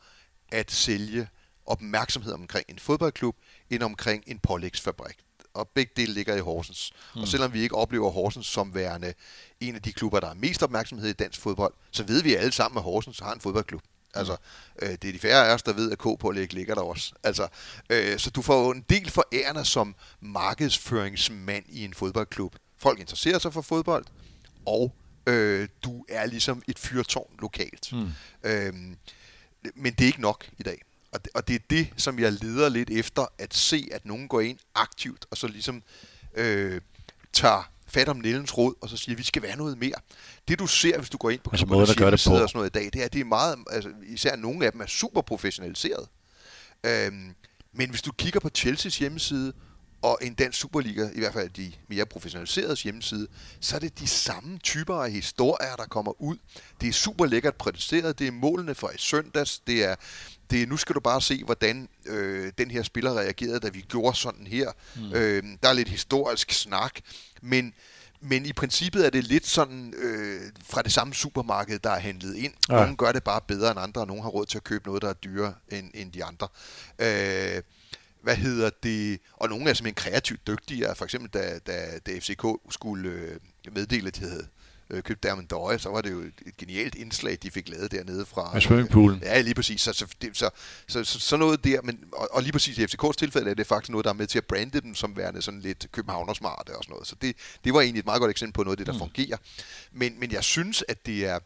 at 0.51 0.71
sælge 0.71 1.27
opmærksomhed 1.65 2.34
omkring 2.34 2.65
en 2.69 2.79
fodboldklub, 2.79 3.36
end 3.69 3.84
omkring 3.84 4.23
en 4.27 4.39
pålægsfabrik 4.39 5.25
og 5.56 5.68
begge 5.68 5.91
dele 5.96 6.13
ligger 6.13 6.36
i 6.36 6.39
Horsens. 6.39 6.91
Mm. 7.15 7.22
Og 7.22 7.28
selvom 7.28 7.54
vi 7.54 7.62
ikke 7.62 7.76
oplever 7.76 8.10
Horsens 8.10 8.48
som 8.48 8.76
værende 8.76 9.13
en 9.60 9.76
af 9.76 9.82
de 9.82 9.94
klubber, 9.94 10.20
der 10.20 10.28
har 10.28 10.34
mest 10.34 10.63
opmærksomhed 10.63 11.10
i 11.10 11.13
dansk 11.13 11.41
fodbold, 11.41 11.74
så 11.91 12.04
ved 12.04 12.24
vi 12.24 12.36
alle 12.36 12.52
sammen, 12.52 12.78
at 12.78 12.84
Horsens 12.84 13.20
har 13.20 13.34
en 13.34 13.41
fodboldklub. 13.41 13.82
Altså, 14.13 14.38
øh, 14.82 14.89
det 14.89 15.04
er 15.04 15.12
de 15.12 15.20
færre 15.20 15.48
af 15.48 15.54
os, 15.54 15.63
der 15.63 15.74
ved, 15.74 15.91
at 15.91 15.98
K 15.98 16.04
på 16.20 16.32
ligger 16.32 16.76
der 16.76 16.82
også. 16.82 17.13
Altså, 17.24 17.48
øh, 17.89 18.20
så 18.20 18.30
du 18.30 18.41
får 18.41 18.72
en 18.72 18.86
del 18.89 19.10
forærende 19.10 19.65
som 19.65 19.96
markedsføringsmand 20.22 21.65
i 21.70 21.86
en 21.86 21.94
fodboldklub. 21.94 22.56
Folk 22.78 23.00
interesserer 23.00 23.39
sig 23.39 23.54
for 23.54 23.62
fodbold, 23.62 24.06
og 24.65 24.96
øh, 25.28 25.68
du 25.84 26.06
er 26.10 26.26
ligesom 26.26 26.63
et 26.68 26.80
fyrtårn 26.80 27.36
lokalt. 27.39 27.94
Mm. 27.94 28.10
Øh, 28.44 28.74
men 29.76 29.94
det 29.94 30.02
er 30.02 30.06
ikke 30.06 30.22
nok 30.22 30.50
i 30.58 30.63
dag. 30.63 30.82
Og 31.15 31.25
det, 31.25 31.32
og 31.34 31.47
det 31.47 31.56
er 31.56 31.60
det, 31.69 31.88
som 31.97 32.19
jeg 32.19 32.32
leder 32.32 32.69
lidt 32.69 32.89
efter, 32.89 33.25
at 33.38 33.54
se, 33.54 33.89
at 33.91 34.06
nogen 34.06 34.28
går 34.28 34.41
ind 34.41 34.60
aktivt, 34.75 35.25
og 35.32 35.38
så 35.38 35.47
ligesom 35.47 35.84
øh, 36.36 36.82
tager 37.34 37.71
fat 37.88 38.10
om 38.10 38.17
Nellens 38.17 38.58
råd, 38.58 38.73
og 38.82 38.89
så 38.89 38.97
siger, 38.97 39.15
at 39.15 39.17
vi 39.17 39.23
skal 39.23 39.41
være 39.41 39.58
noget 39.58 39.78
mere. 39.78 39.95
Det 40.47 40.60
du 40.60 40.67
ser, 40.67 40.97
hvis 40.97 41.10
du 41.10 41.17
går 41.17 41.30
ind 41.30 41.39
på 41.39 41.49
altså, 41.51 41.65
måden, 41.65 41.95
gør 41.97 42.10
det 42.10 42.23
på. 42.28 42.34
og 42.34 42.49
sådan 42.49 42.49
noget 42.54 42.69
i 42.69 42.73
dag, 42.80 42.84
det 42.93 42.95
er, 42.95 43.06
at 43.06 43.13
det 43.13 43.21
er 43.21 43.25
meget, 43.25 43.58
altså, 43.71 43.89
især 44.08 44.36
nogle 44.36 44.65
af 44.65 44.71
dem 44.71 44.82
er 44.82 44.86
super 44.86 45.21
professionaliseret. 45.21 46.08
Øhm, 46.86 47.36
men 47.73 47.89
hvis 47.89 48.01
du 48.01 48.12
kigger 48.12 48.39
på 48.39 48.49
Chelseas 48.56 48.97
hjemmeside, 48.97 49.54
og 50.06 50.18
en 50.22 50.34
dansk 50.34 50.60
Superliga, 50.60 51.10
i 51.13 51.20
hvert 51.20 51.34
fald 51.34 51.50
de 51.50 51.74
mere 51.88 52.06
professionaliserede 52.06 52.76
hjemmeside, 52.76 53.28
så 53.60 53.76
er 53.76 53.80
det 53.80 54.00
de 54.00 54.08
samme 54.08 54.58
typer 54.58 54.96
af 54.96 55.12
historier, 55.12 55.76
der 55.76 55.86
kommer 55.86 56.22
ud. 56.22 56.38
Det 56.82 56.89
er 56.89 56.94
super 56.94 57.26
lækkert 57.26 57.56
præsenteret, 57.56 58.20
det 58.20 58.28
er 58.28 58.32
målene 58.32 58.76
for 58.76 58.89
i 58.89 58.98
søndags, 58.98 59.60
det 59.60 59.84
er, 59.84 59.96
det 60.50 60.62
er 60.62 60.68
nu 60.68 60.78
skal 60.78 60.96
du 60.96 61.00
bare 61.00 61.22
se, 61.22 61.44
hvordan 61.44 61.89
øh, 62.06 62.52
den 62.58 62.72
her 62.72 62.84
spiller 62.84 63.18
reagerede, 63.18 63.60
da 63.60 63.70
vi 63.70 63.82
gjorde 63.82 64.18
sådan 64.18 64.48
her. 64.48 64.72
Mm. 64.96 65.13
Øh, 65.13 65.44
der 65.63 65.70
er 65.70 65.74
lidt 65.74 65.89
historisk 65.89 66.52
snak, 66.52 67.00
men 67.41 67.74
men 68.22 68.46
i 68.46 68.54
princippet 68.54 69.06
er 69.06 69.10
det 69.10 69.24
lidt 69.24 69.48
sådan 69.48 69.94
øh, 69.98 70.41
fra 70.63 70.82
det 70.82 70.91
samme 70.91 71.13
supermarked, 71.13 71.80
der 71.80 71.89
er 71.89 72.00
handlet 72.00 72.36
ind. 72.36 72.54
Ja. 72.70 72.76
Nogle 72.76 72.96
gør 72.96 73.12
det 73.12 73.24
bare 73.24 73.41
bedre 73.48 73.72
end 73.72 73.80
andre, 73.80 74.02
og 74.02 74.08
nogle 74.08 74.24
har 74.24 74.30
råd 74.30 74.46
til 74.46 74.58
at 74.58 74.63
købe 74.63 74.88
noget, 74.88 75.02
der 75.02 75.10
er 75.10 75.13
dyrere 75.13 75.54
end, 75.72 75.91
end 75.94 76.12
de 76.12 76.24
andre. 76.24 76.48
Øh, 77.00 77.62
hvad 78.26 78.36
hedder 78.36 78.70
det, 78.84 79.20
og 79.34 79.50
nogle 79.50 79.70
er 79.70 79.74
simpelthen 79.74 80.12
kreativt 80.12 80.48
dygtige, 80.48 80.88
for 80.96 81.06
eksempel 81.06 81.30
da, 81.30 81.60
da, 81.68 82.00
da 82.06 82.20
FCK 82.20 82.46
skulle 82.70 83.10
øh, 83.10 83.40
meddele, 83.72 84.08
at 84.08 84.16
de 84.16 84.22
havde 84.22 84.48
øh, 84.90 85.04
købte 85.04 85.28
Dermond 85.28 85.48
Døje, 85.48 85.80
så 85.80 85.90
var 85.90 86.02
det 86.02 86.12
jo 86.12 86.20
et 86.20 86.58
genialt 86.58 86.96
indslag, 86.96 87.38
de 87.44 87.52
fik 87.52 87.70
lavet 87.70 87.92
dernede 87.92 88.26
fra... 88.26 88.54
Med 88.54 88.62
swimmingpoolen. 88.62 89.20
Ja, 89.24 89.42
lige 89.42 89.54
præcis. 89.54 89.82
Så, 89.82 89.94
så, 89.94 90.06
det, 90.22 90.38
så, 90.38 90.50
så, 90.88 91.04
så, 91.04 91.20
så 91.20 91.38
noget 91.38 91.64
der, 91.64 91.82
men, 91.82 92.00
og, 92.14 92.30
og 92.32 92.42
lige 92.42 92.52
præcis 92.52 92.78
i 92.78 92.84
FCK's 92.84 93.14
tilfælde 93.18 93.50
er 93.50 93.54
det 93.54 93.68
faktisk 93.68 93.90
noget, 93.90 94.04
der 94.04 94.10
er 94.10 94.16
med 94.16 94.28
til 94.28 94.38
at 94.38 94.46
brande 94.46 94.82
dem 94.82 94.96
som 94.96 95.18
værende 95.18 95.42
sådan 95.42 95.60
lidt 95.60 95.88
københavnersmarte 95.92 96.76
og 96.76 96.84
sådan 96.84 96.94
noget. 96.94 97.08
Så 97.08 97.16
det, 97.22 97.36
det 97.64 97.74
var 97.74 97.82
egentlig 97.82 98.00
et 98.00 98.06
meget 98.06 98.20
godt 98.20 98.32
eksempel 98.32 98.54
på 98.54 98.64
noget 98.64 98.74
af 98.74 98.78
det, 98.78 98.88
der 98.88 98.94
mm. 98.94 99.00
fungerer. 99.00 99.38
Men, 99.92 100.20
men 100.20 100.32
jeg 100.32 100.44
synes, 100.44 100.84
at 100.88 101.06
det 101.06 101.26
er 101.26 101.40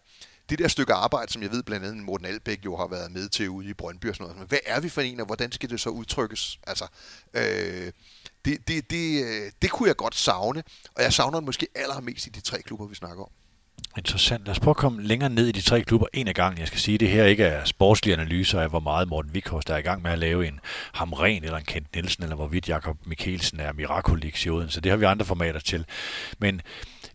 det 0.50 0.60
der 0.60 0.68
stykke 0.68 0.94
arbejde, 0.94 1.32
som 1.32 1.42
jeg 1.42 1.52
ved 1.52 1.64
blandt 1.64 1.86
andet 1.86 2.04
Morten 2.04 2.26
Albæk 2.26 2.66
jo 2.66 2.78
har 2.78 2.88
været 2.88 3.12
med 3.12 3.30
til 3.30 3.50
ude 3.50 3.70
i 3.70 3.74
Brøndby 3.74 4.10
og 4.10 4.16
sådan 4.16 4.24
noget. 4.24 4.38
Men 4.38 4.48
hvad 4.48 4.60
er 4.66 4.80
vi 4.80 4.90
for 4.90 5.02
en, 5.02 5.20
og 5.20 5.26
hvordan 5.26 5.52
skal 5.52 5.70
det 5.70 5.80
så 5.80 5.90
udtrykkes? 5.90 6.60
Altså, 6.68 6.88
øh, 7.34 7.92
det, 8.46 8.68
det, 8.68 8.92
det, 8.92 9.24
øh, 9.24 9.52
det 9.62 9.72
kunne 9.72 9.88
jeg 9.88 9.96
godt 9.96 10.16
savne, 10.16 10.64
og 10.96 11.04
jeg 11.04 11.14
savner 11.14 11.40
det 11.40 11.46
måske 11.46 11.68
allermest 11.76 12.28
i 12.28 12.30
de 12.30 12.42
tre 12.42 12.62
klubber, 12.62 12.88
vi 12.88 12.96
snakker 12.96 13.24
om. 13.24 13.30
Interessant. 13.98 14.46
Lad 14.46 14.52
os 14.52 14.60
prøve 14.60 14.72
at 14.72 14.78
komme 14.78 15.04
længere 15.04 15.30
ned 15.30 15.48
i 15.48 15.52
de 15.52 15.62
tre 15.62 15.82
klubber 15.82 16.08
en 16.14 16.28
af 16.28 16.36
gangen. 16.36 16.60
Jeg 16.60 16.68
skal 16.68 16.80
sige, 16.80 16.94
at 16.94 17.00
det 17.00 17.10
her 17.10 17.26
ikke 17.26 17.44
er 17.44 17.66
sportslige 17.66 18.16
analyser 18.16 18.62
af, 18.62 18.70
hvor 18.70 18.80
meget 18.80 19.08
Morten 19.08 19.34
Vikhorst 19.34 19.70
er 19.70 19.78
i 19.78 19.82
gang 19.82 20.02
med 20.02 20.12
at 20.12 20.20
lave 20.20 20.48
en 20.48 20.60
Hamren 20.94 21.44
eller 21.44 21.58
en 21.58 21.66
Kent 21.66 21.96
Nielsen, 21.96 22.24
eller 22.24 22.36
hvorvidt 22.36 22.70
Jakob 22.70 22.98
Mikkelsen 23.06 23.60
er 23.60 23.74
Miraculix 23.74 24.46
i 24.46 24.50
Så 24.68 24.82
det 24.82 24.90
har 24.90 24.98
vi 24.98 25.06
andre 25.06 25.26
formater 25.26 25.60
til. 25.60 25.86
Men 26.40 26.62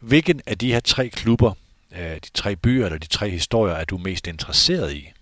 hvilken 0.00 0.40
af 0.46 0.58
de 0.58 0.72
her 0.72 0.80
tre 0.80 1.08
klubber, 1.08 1.52
de 1.94 2.30
tre 2.34 2.56
byer 2.56 2.84
eller 2.84 2.98
de 2.98 3.06
tre 3.06 3.30
historier, 3.30 3.74
er 3.74 3.84
du 3.84 3.98
mest 3.98 4.26
interesseret 4.26 4.92
i? 4.92 5.12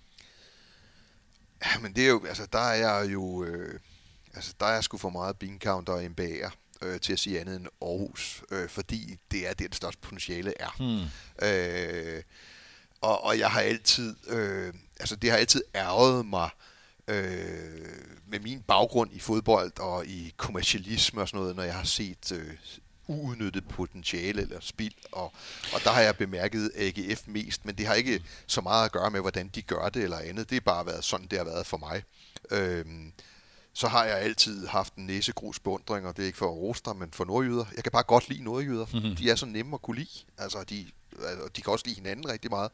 Ja, 1.65 1.79
men 1.81 1.93
det 1.93 2.05
er 2.05 2.09
jo, 2.09 2.25
altså 2.27 2.47
der 2.53 2.59
er 2.59 2.75
jeg 2.75 3.13
jo, 3.13 3.45
øh, 3.45 3.81
altså 4.35 4.55
der 4.61 4.67
er 4.67 4.75
jeg 4.75 4.85
sgu 4.85 4.99
for 4.99 5.11
meget 5.11 5.39
bean 5.39 5.59
counter 5.63 5.93
og 5.93 6.05
MBA'er 6.05 6.51
øh, 6.83 7.01
til 7.01 7.13
at 7.13 7.19
sige 7.19 7.41
andet 7.41 7.57
end 7.57 7.67
Aarhus, 7.83 8.43
øh, 8.51 8.69
fordi 8.69 9.17
det 9.31 9.49
er 9.49 9.55
det, 9.55 9.69
det 9.69 9.75
største 9.75 10.01
potentiale 10.01 10.55
er. 10.61 10.75
Hmm. 10.79 11.47
Øh, 11.49 12.23
og, 13.01 13.25
og 13.25 13.39
jeg 13.39 13.51
har 13.51 13.61
altid, 13.61 14.17
øh, 14.29 14.75
altså 15.01 15.17
det 15.17 15.31
har 15.31 15.39
altid 15.39 15.63
ærget 15.75 16.27
mig, 16.27 16.51
øh, 17.09 18.13
med 18.27 18.41
min 18.41 18.63
baggrund 18.63 19.13
i 19.13 19.19
fodbold 19.19 19.81
og 19.81 20.07
i 20.07 20.35
kommercialisme 20.37 21.21
og 21.21 21.29
sådan 21.29 21.41
noget, 21.41 21.57
når 21.57 21.63
jeg 21.63 21.75
har 21.75 21.85
set 21.85 22.33
øh, 22.33 22.55
uudnyttet 23.07 23.69
potentiale 23.69 24.43
eller 24.43 24.57
spild, 24.61 24.95
og, 25.12 25.33
og 25.73 25.81
der 25.85 25.91
har 25.91 26.01
jeg 26.01 26.17
bemærket 26.17 26.71
AGF 26.77 27.23
mest, 27.27 27.65
men 27.65 27.75
det 27.75 27.87
har 27.87 27.95
ikke 27.95 28.23
så 28.47 28.61
meget 28.61 28.85
at 28.85 28.93
gøre 28.93 29.11
med, 29.11 29.21
hvordan 29.21 29.51
de 29.55 29.62
gør 29.62 29.88
det 29.88 30.03
eller 30.03 30.19
andet. 30.19 30.51
Det 30.51 30.57
har 30.57 30.61
bare 30.61 30.87
været 30.87 31.05
sådan, 31.05 31.27
det 31.27 31.38
har 31.38 31.45
været 31.45 31.67
for 31.67 31.77
mig. 31.77 32.03
Øh, 32.51 32.85
så 33.75 33.88
har 33.88 34.05
jeg 34.05 34.19
altid 34.19 34.67
haft 34.67 34.95
en 34.95 35.07
næsegrus 35.07 35.59
beundring, 35.61 36.07
og 36.07 36.17
det 36.17 36.23
er 36.23 36.27
ikke 36.27 36.38
for 36.38 36.71
at 36.71 36.77
dig, 36.87 36.97
men 36.97 37.09
for 37.12 37.25
nordjyder. 37.25 37.65
Jeg 37.77 37.85
kan 37.85 37.93
bare 37.93 38.03
godt 38.03 38.29
lide 38.29 38.45
nordjyder. 38.45 38.87
Mm-hmm. 38.93 39.17
De 39.17 39.31
er 39.31 39.35
så 39.35 39.47
nemme 39.47 39.75
at 39.75 39.83
kunne 39.83 39.97
lide. 39.97 40.09
Altså, 40.38 40.59
de, 40.71 40.87
altså, 41.29 41.49
de 41.57 41.62
kan 41.62 41.73
også 41.73 41.85
lide 41.87 41.97
hinanden 41.97 42.29
rigtig 42.29 42.51
meget. 42.51 42.71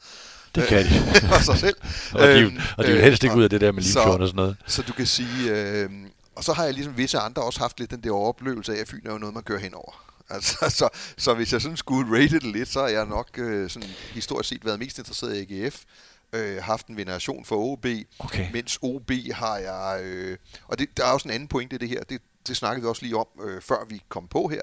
Det 0.55 0.69
kan 0.69 0.85
de. 0.85 0.91
og 1.35 1.43
sig 1.43 1.59
selv. 1.59 1.77
og, 2.13 2.29
de, 2.29 2.41
øhm, 2.41 2.59
og 2.79 2.87
de 2.87 2.93
vil 2.93 3.03
helst 3.03 3.23
ikke 3.23 3.33
øh, 3.33 3.39
ud 3.39 3.45
af 3.45 3.51
det 3.51 3.61
der 3.61 3.73
med 3.73 3.83
Limfjorden 3.83 4.23
og 4.23 4.29
sådan 4.29 4.37
noget. 4.37 4.57
Så 4.67 4.83
du 4.83 4.93
kan 4.93 5.07
sige... 5.07 5.51
Øh, 5.51 5.91
og 6.35 6.45
så 6.45 6.53
har 6.53 6.65
jeg 6.65 6.75
ligesom 6.75 6.97
visse 6.97 7.19
andre 7.19 7.43
også 7.43 7.61
haft 7.61 7.81
lidt 7.81 7.91
den 7.91 8.01
der 8.01 8.13
oplevelse 8.13 8.77
af, 8.77 8.81
at 8.81 8.89
Fyn 8.89 9.07
er 9.07 9.13
jo 9.13 9.19
noget, 9.19 9.35
man 9.35 9.43
kører 9.43 9.59
henover. 9.61 10.08
Altså, 10.35 10.71
så, 10.71 10.89
så 11.19 11.35
hvis 11.35 11.53
jeg 11.53 11.63
sådan 11.63 11.77
skulle 11.77 12.19
rate 12.19 12.35
det 12.41 12.53
lidt, 12.53 12.69
så 12.69 12.81
har 12.81 12.89
jeg 12.89 13.07
nok 13.07 13.39
øh, 13.39 13.71
sådan, 13.71 13.89
historisk 13.89 14.49
set 14.49 14.65
været 14.65 14.79
mest 14.79 14.99
interesseret 14.99 15.37
i 15.37 15.65
AGF 15.65 15.85
øh, 16.33 16.63
haft 16.63 16.87
en 16.87 16.97
veneration 16.97 17.45
for 17.45 17.57
OB, 17.57 17.87
okay. 18.19 18.53
mens 18.53 18.79
OB 18.83 19.11
har 19.33 19.57
jeg... 19.57 20.01
Øh, 20.05 20.39
og 20.65 20.79
det, 20.79 20.97
der 20.97 21.05
er 21.05 21.13
også 21.13 21.29
en 21.29 21.35
anden 21.35 21.49
pointe 21.49 21.77
i 21.77 21.79
det 21.79 21.89
her, 21.89 22.05
det, 22.05 22.23
det 22.47 22.57
snakkede 22.57 22.83
vi 22.83 22.89
også 22.89 23.03
lige 23.03 23.17
om, 23.17 23.27
øh, 23.43 23.63
før 23.63 23.85
vi 23.89 24.03
kom 24.09 24.29
på 24.29 24.49
her, 24.49 24.63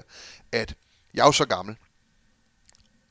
at 0.52 0.74
jeg 1.14 1.22
er 1.22 1.26
jo 1.26 1.32
så 1.32 1.44
gammel, 1.44 1.76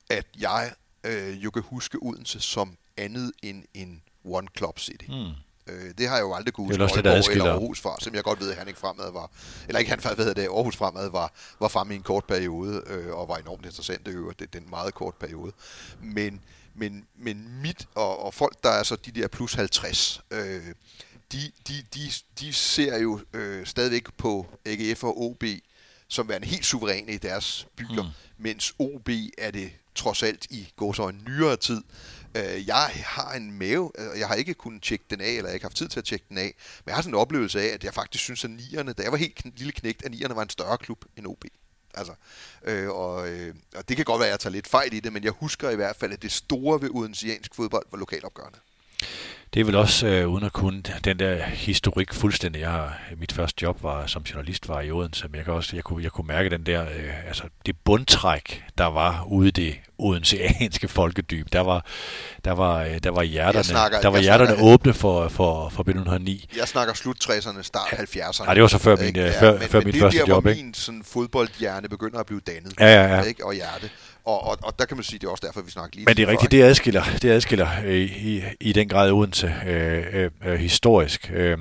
at 0.09 0.27
jeg 0.39 0.73
øh, 1.03 1.43
jo 1.43 1.51
kan 1.51 1.61
huske 1.61 1.97
Odense 2.01 2.39
som 2.39 2.77
andet 2.97 3.31
end 3.43 3.63
en 3.73 4.01
One 4.25 4.47
Club 4.57 4.79
City. 4.79 5.05
Mm. 5.07 5.31
Øh, 5.67 5.91
det 5.97 6.07
har 6.07 6.15
jeg 6.15 6.23
jo 6.23 6.33
aldrig 6.33 6.53
kunne 6.53 6.67
huske 6.67 6.83
Aalborg 6.83 7.31
eller 7.31 7.51
Aarhus 7.51 7.81
fra, 7.81 7.97
som 7.99 8.15
jeg 8.15 8.23
godt 8.23 8.39
ved, 8.39 8.51
at 8.51 8.57
han 8.57 8.67
ikke 8.67 8.79
fremad 8.79 9.11
var, 9.11 9.31
eller 9.67 9.79
ikke 9.79 9.91
han 9.91 10.15
hvad 10.15 10.35
det, 10.35 10.41
Aarhus 10.41 10.75
fremad 10.75 11.09
var, 11.09 11.33
var 11.59 11.67
fremme 11.67 11.93
i 11.93 11.97
en 11.97 12.03
kort 12.03 12.25
periode, 12.25 12.83
øh, 12.87 13.13
og 13.13 13.29
var 13.29 13.37
enormt 13.37 13.65
interessant 13.65 14.05
det 14.05 14.13
øvrigt, 14.13 14.39
det, 14.39 14.53
den 14.53 14.69
meget 14.69 14.93
kort 14.93 15.15
periode. 15.15 15.51
Men 16.01 16.41
men, 16.77 17.05
men 17.17 17.61
mit 17.61 17.87
og, 17.95 18.25
og 18.25 18.33
folk, 18.33 18.63
der 18.63 18.69
er 18.69 18.83
så 18.83 18.95
de 18.95 19.11
der 19.11 19.27
plus 19.27 19.53
50, 19.53 20.21
øh, 20.31 20.61
de, 21.31 21.51
de, 21.67 21.73
de, 21.93 22.11
de 22.39 22.53
ser 22.53 22.97
jo 22.99 23.19
øh, 23.33 23.65
stadigvæk 23.65 24.07
på 24.17 24.45
AGF 24.65 25.03
og 25.03 25.21
OB 25.21 25.43
som 26.07 26.29
værende 26.29 26.47
helt 26.47 26.65
suveræne 26.65 27.11
i 27.11 27.17
deres 27.17 27.67
byer, 27.75 28.03
mm. 28.03 28.09
mens 28.37 28.75
OB 28.79 29.09
er 29.37 29.51
det 29.51 29.71
trods 29.95 30.23
alt 30.23 30.45
i 30.49 30.73
går 30.75 30.93
så 30.93 31.07
en 31.07 31.23
nyere 31.27 31.57
tid. 31.57 31.81
Øh, 32.35 32.67
jeg 32.67 32.91
har 33.05 33.33
en 33.33 33.51
mave, 33.51 33.91
øh, 33.97 34.09
og 34.09 34.19
jeg 34.19 34.27
har 34.27 34.35
ikke 34.35 34.53
kunnet 34.53 34.81
tjekke 34.83 35.05
den 35.09 35.21
af, 35.21 35.27
eller 35.27 35.41
jeg 35.41 35.49
har 35.49 35.53
ikke 35.53 35.65
haft 35.65 35.77
tid 35.77 35.87
til 35.87 35.99
at 35.99 36.05
tjekke 36.05 36.25
den 36.29 36.37
af, 36.37 36.55
men 36.85 36.89
jeg 36.89 36.95
har 36.95 37.01
sådan 37.01 37.13
en 37.13 37.19
oplevelse 37.19 37.61
af, 37.61 37.73
at 37.73 37.83
jeg 37.83 37.93
faktisk 37.93 38.23
synes, 38.23 38.43
at 38.43 38.49
nierne, 38.49 38.93
da 38.93 39.03
jeg 39.03 39.11
var 39.11 39.17
helt 39.17 39.57
lille 39.57 39.71
knægt, 39.71 40.05
at 40.05 40.11
nierne 40.11 40.35
var 40.35 40.41
en 40.41 40.49
større 40.49 40.77
klub 40.77 41.05
end 41.17 41.27
OB. 41.27 41.45
Altså, 41.93 42.13
øh, 42.63 42.89
og, 42.89 43.29
øh, 43.29 43.55
og 43.75 43.89
det 43.89 43.95
kan 43.95 44.05
godt 44.05 44.19
være, 44.19 44.27
at 44.27 44.31
jeg 44.31 44.39
tager 44.39 44.51
lidt 44.51 44.67
fejl 44.67 44.93
i 44.93 44.99
det, 44.99 45.13
men 45.13 45.23
jeg 45.23 45.31
husker 45.31 45.69
i 45.69 45.75
hvert 45.75 45.95
fald, 45.95 46.13
at 46.13 46.21
det 46.21 46.31
store 46.31 46.81
ved 46.81 46.89
odenseansk 46.93 47.55
fodbold 47.55 47.85
var 47.91 47.97
lokalopgørende. 47.97 48.59
Det 49.55 49.61
er 49.61 49.65
vel 49.65 49.75
også, 49.75 50.07
øh, 50.07 50.27
uden 50.27 50.45
at 50.45 50.53
kunne 50.53 50.81
den 51.03 51.19
der 51.19 51.43
historik 51.45 52.13
fuldstændig. 52.13 52.59
Jeg 52.59 52.69
har, 52.71 52.97
mit 53.19 53.31
første 53.31 53.63
job 53.63 53.83
var 53.83 54.07
som 54.07 54.21
journalist 54.21 54.69
var 54.69 54.81
i 54.81 54.91
Odense, 54.91 55.27
men 55.27 55.35
jeg, 55.35 55.45
kan 55.45 55.53
også, 55.53 55.75
jeg, 55.75 55.83
kunne, 55.83 56.03
jeg 56.03 56.11
kunne 56.11 56.27
mærke 56.27 56.49
den 56.49 56.65
der, 56.65 56.81
øh, 56.81 57.27
altså 57.27 57.43
det 57.65 57.75
bundtræk, 57.85 58.63
der 58.77 58.85
var 58.85 59.27
ude 59.31 59.47
i 59.47 59.51
det 59.51 59.75
odenseanske 59.97 60.87
folkedyb. 60.87 61.47
Der 61.53 61.59
var, 61.59 61.85
der 62.45 62.51
var, 62.51 62.83
øh, 62.83 62.99
der 63.03 63.09
var 63.09 63.23
hjerterne, 63.23 63.63
snakker, 63.63 64.01
der 64.01 64.09
var 64.09 64.19
hjerterne 64.19 64.49
snakker, 64.51 64.73
åbne 64.73 64.93
for, 64.93 65.27
for, 65.27 65.69
for 65.69 65.81
1909. 65.81 66.49
Jeg 66.57 66.67
snakker 66.67 66.93
slut 66.93 67.17
60'erne, 67.29 67.61
start 67.61 67.87
70'erne. 67.87 68.49
Ja, 68.49 68.53
det 68.53 68.61
var 68.61 68.67
så 68.67 68.77
før 68.77 68.95
min, 68.95 69.15
ja, 69.15 69.41
før, 69.41 69.59
men, 69.59 69.69
før 69.69 69.79
men 69.79 69.85
min 69.85 69.93
det 69.93 70.01
første 70.01 70.19
der, 70.19 70.25
job. 70.27 70.43
Hvor 70.43 70.53
min 70.53 70.73
sådan, 70.73 71.03
fodboldhjerne 71.03 71.89
begynder 71.89 72.19
at 72.19 72.25
blive 72.25 72.41
dannet. 72.47 72.73
Ja, 72.79 72.87
ja, 72.87 73.15
ja. 73.15 73.21
Ikke? 73.21 73.45
Og 73.45 73.53
hjerte. 73.53 73.89
Og, 74.25 74.43
og, 74.43 74.57
og 74.63 74.79
der 74.79 74.85
kan 74.85 74.97
man 74.97 75.03
sige, 75.03 75.19
det 75.19 75.27
er 75.27 75.31
også 75.31 75.47
derfor, 75.47 75.61
vi 75.61 75.71
snakker 75.71 75.95
lige 75.95 76.05
Men 76.05 76.17
det 76.17 76.23
er 76.23 76.27
rigtigt, 76.27 76.51
det 76.51 76.63
adskiller, 76.63 77.03
det 77.21 77.29
adskiller 77.29 77.67
øh, 77.85 77.95
i, 78.25 78.43
i 78.59 78.73
den 78.73 78.89
grad 78.89 79.11
Odense 79.11 79.53
øh, 79.65 80.05
øh, 80.13 80.31
øh, 80.45 80.59
historisk. 80.59 81.31
Øh, 81.33 81.57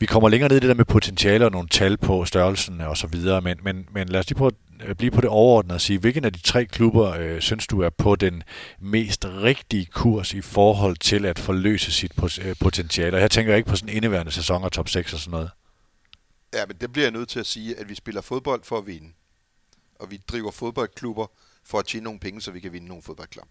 vi 0.00 0.06
kommer 0.06 0.28
længere 0.28 0.48
ned 0.48 0.56
i 0.56 0.60
det 0.60 0.68
der 0.68 0.74
med 0.74 0.84
potentiale 0.84 1.44
og 1.44 1.52
nogle 1.52 1.68
tal 1.68 1.96
på 1.96 2.24
størrelsen 2.24 2.80
og 2.80 2.96
så 2.96 3.06
videre, 3.06 3.40
men, 3.40 3.58
men, 3.62 3.88
men 3.92 4.08
lad 4.08 4.20
os 4.20 4.28
lige 4.28 4.38
prøve 4.38 4.50
at 4.80 4.88
øh, 4.88 4.94
blive 4.94 5.10
på 5.10 5.20
det 5.20 5.30
overordnede 5.30 5.74
og 5.74 5.80
sige, 5.80 5.98
hvilken 5.98 6.24
af 6.24 6.32
de 6.32 6.40
tre 6.40 6.64
klubber 6.66 7.10
øh, 7.10 7.40
synes 7.40 7.66
du 7.66 7.80
er 7.80 7.90
på 7.90 8.16
den 8.16 8.42
mest 8.80 9.24
rigtige 9.24 9.86
kurs 9.86 10.34
i 10.34 10.40
forhold 10.40 10.96
til 10.96 11.26
at 11.26 11.38
forløse 11.38 11.92
sit 11.92 12.12
øh, 12.44 12.56
potentiale? 12.60 13.16
Og 13.16 13.20
her 13.20 13.28
tænker 13.28 13.52
jeg 13.52 13.58
ikke 13.58 13.70
på 13.70 13.76
sådan 13.76 13.96
indeværende 13.96 14.32
sæson 14.32 14.64
og 14.64 14.72
top 14.72 14.88
6 14.88 15.12
og 15.12 15.18
sådan 15.18 15.30
noget. 15.30 15.50
Ja, 16.54 16.66
men 16.66 16.76
det 16.80 16.92
bliver 16.92 17.04
jeg 17.04 17.12
nødt 17.12 17.28
til 17.28 17.40
at 17.40 17.46
sige, 17.46 17.80
at 17.80 17.88
vi 17.88 17.94
spiller 17.94 18.20
fodbold 18.20 18.64
for 18.64 18.78
at 18.78 18.86
vinde. 18.86 19.08
Og 20.00 20.10
vi 20.10 20.20
driver 20.28 20.50
fodboldklubber 20.50 21.26
for 21.64 21.78
at 21.78 21.86
tjene 21.86 22.04
nogle 22.04 22.20
penge, 22.20 22.40
så 22.40 22.50
vi 22.50 22.60
kan 22.60 22.72
vinde 22.72 22.88
nogle 22.88 23.02
fodboldklub. 23.02 23.48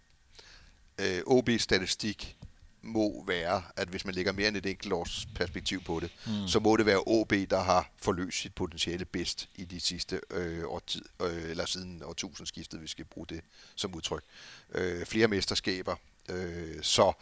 Øh, 1.00 1.18
OB's 1.18 1.58
statistik 1.58 2.36
må 2.84 3.24
være, 3.26 3.62
at 3.76 3.88
hvis 3.88 4.04
man 4.04 4.14
lægger 4.14 4.32
mere 4.32 4.48
end 4.48 4.56
et 4.56 4.66
enkelt 4.66 4.92
års 4.92 5.26
perspektiv 5.34 5.82
på 5.82 6.00
det, 6.00 6.10
mm. 6.26 6.48
så 6.48 6.60
må 6.60 6.76
det 6.76 6.86
være 6.86 7.02
OB, 7.06 7.32
der 7.50 7.60
har 7.60 7.90
forløst 7.96 8.38
sit 8.38 8.54
potentiale 8.54 9.04
bedst 9.04 9.48
i 9.54 9.64
de 9.64 9.80
sidste 9.80 10.20
øh, 10.30 10.64
årtid, 10.66 11.04
øh, 11.22 11.50
eller 11.50 11.66
siden 11.66 12.02
årtusindskiftet, 12.04 12.82
vi 12.82 12.86
skal 12.86 13.04
bruge 13.04 13.26
det 13.26 13.40
som 13.74 13.94
udtryk. 13.94 14.22
Øh, 14.74 15.06
flere 15.06 15.28
mesterskaber. 15.28 15.96
Øh, 16.28 16.82
så, 16.82 17.12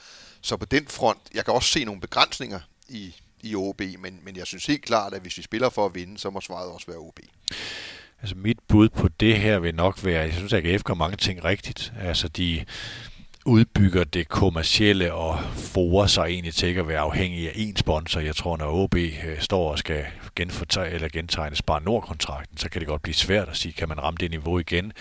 så 0.40 0.57
på 0.57 0.64
den 0.64 0.88
front, 0.88 1.20
jeg 1.34 1.45
kan 1.45 1.55
også 1.55 1.68
se 1.68 1.84
nogle 1.84 2.01
begrænsninger 2.01 2.61
i, 2.88 3.14
i 3.40 3.55
OB, 3.55 3.82
men, 3.99 4.20
men 4.22 4.36
jeg 4.36 4.47
synes 4.47 4.66
helt 4.66 4.82
klart, 4.84 5.14
at 5.14 5.20
hvis 5.20 5.36
vi 5.36 5.43
spiller 5.43 5.70
for 5.70 5.86
at 5.86 5.95
vinde, 5.95 6.18
så 6.18 6.30
må 6.30 6.40
svaret 6.40 6.70
også 6.70 6.86
være 6.86 6.99
OB. 6.99 7.20
Altså 8.23 8.37
mit 8.37 8.59
bud 8.68 8.89
på 8.89 9.09
det 9.09 9.39
her 9.39 9.59
vil 9.59 9.75
nok 9.75 10.05
være, 10.05 10.25
jeg 10.25 10.35
synes, 10.35 10.53
at 10.53 10.66
AGF 10.66 10.83
gør 10.83 10.95
mange 10.95 11.16
ting 11.16 11.45
rigtigt. 11.45 11.93
Altså 12.01 12.29
de 12.29 12.64
udbygger 13.47 14.05
det 14.05 14.29
kommercielle 14.29 15.14
og 15.14 15.39
forer 15.55 16.07
sig 16.07 16.23
egentlig 16.23 16.55
til 16.55 16.68
ikke 16.68 16.81
at 16.81 16.89
være 16.89 16.99
afhængig 16.99 17.49
af 17.49 17.53
én 17.53 17.77
sponsor. 17.77 18.20
Jeg 18.20 18.37
tror, 18.37 18.57
når 18.57 18.83
OB 18.83 18.95
øh, 18.95 19.39
står 19.39 19.70
og 19.70 19.79
skal 19.79 20.05
genfortæ- 20.41 20.81
eller 20.81 21.09
gentegne 21.09 21.57
Spar 21.57 21.81
Nord-kontrakten, 21.81 22.59
så 22.59 22.68
kan 22.68 22.81
det 22.81 22.89
godt 22.89 23.03
blive 23.03 23.14
svært 23.14 23.49
at 23.49 23.57
sige, 23.57 23.73
kan 23.73 23.89
man 23.89 24.03
ramme 24.03 24.18
det 24.20 24.31
niveau 24.31 24.59
igen. 24.59 24.93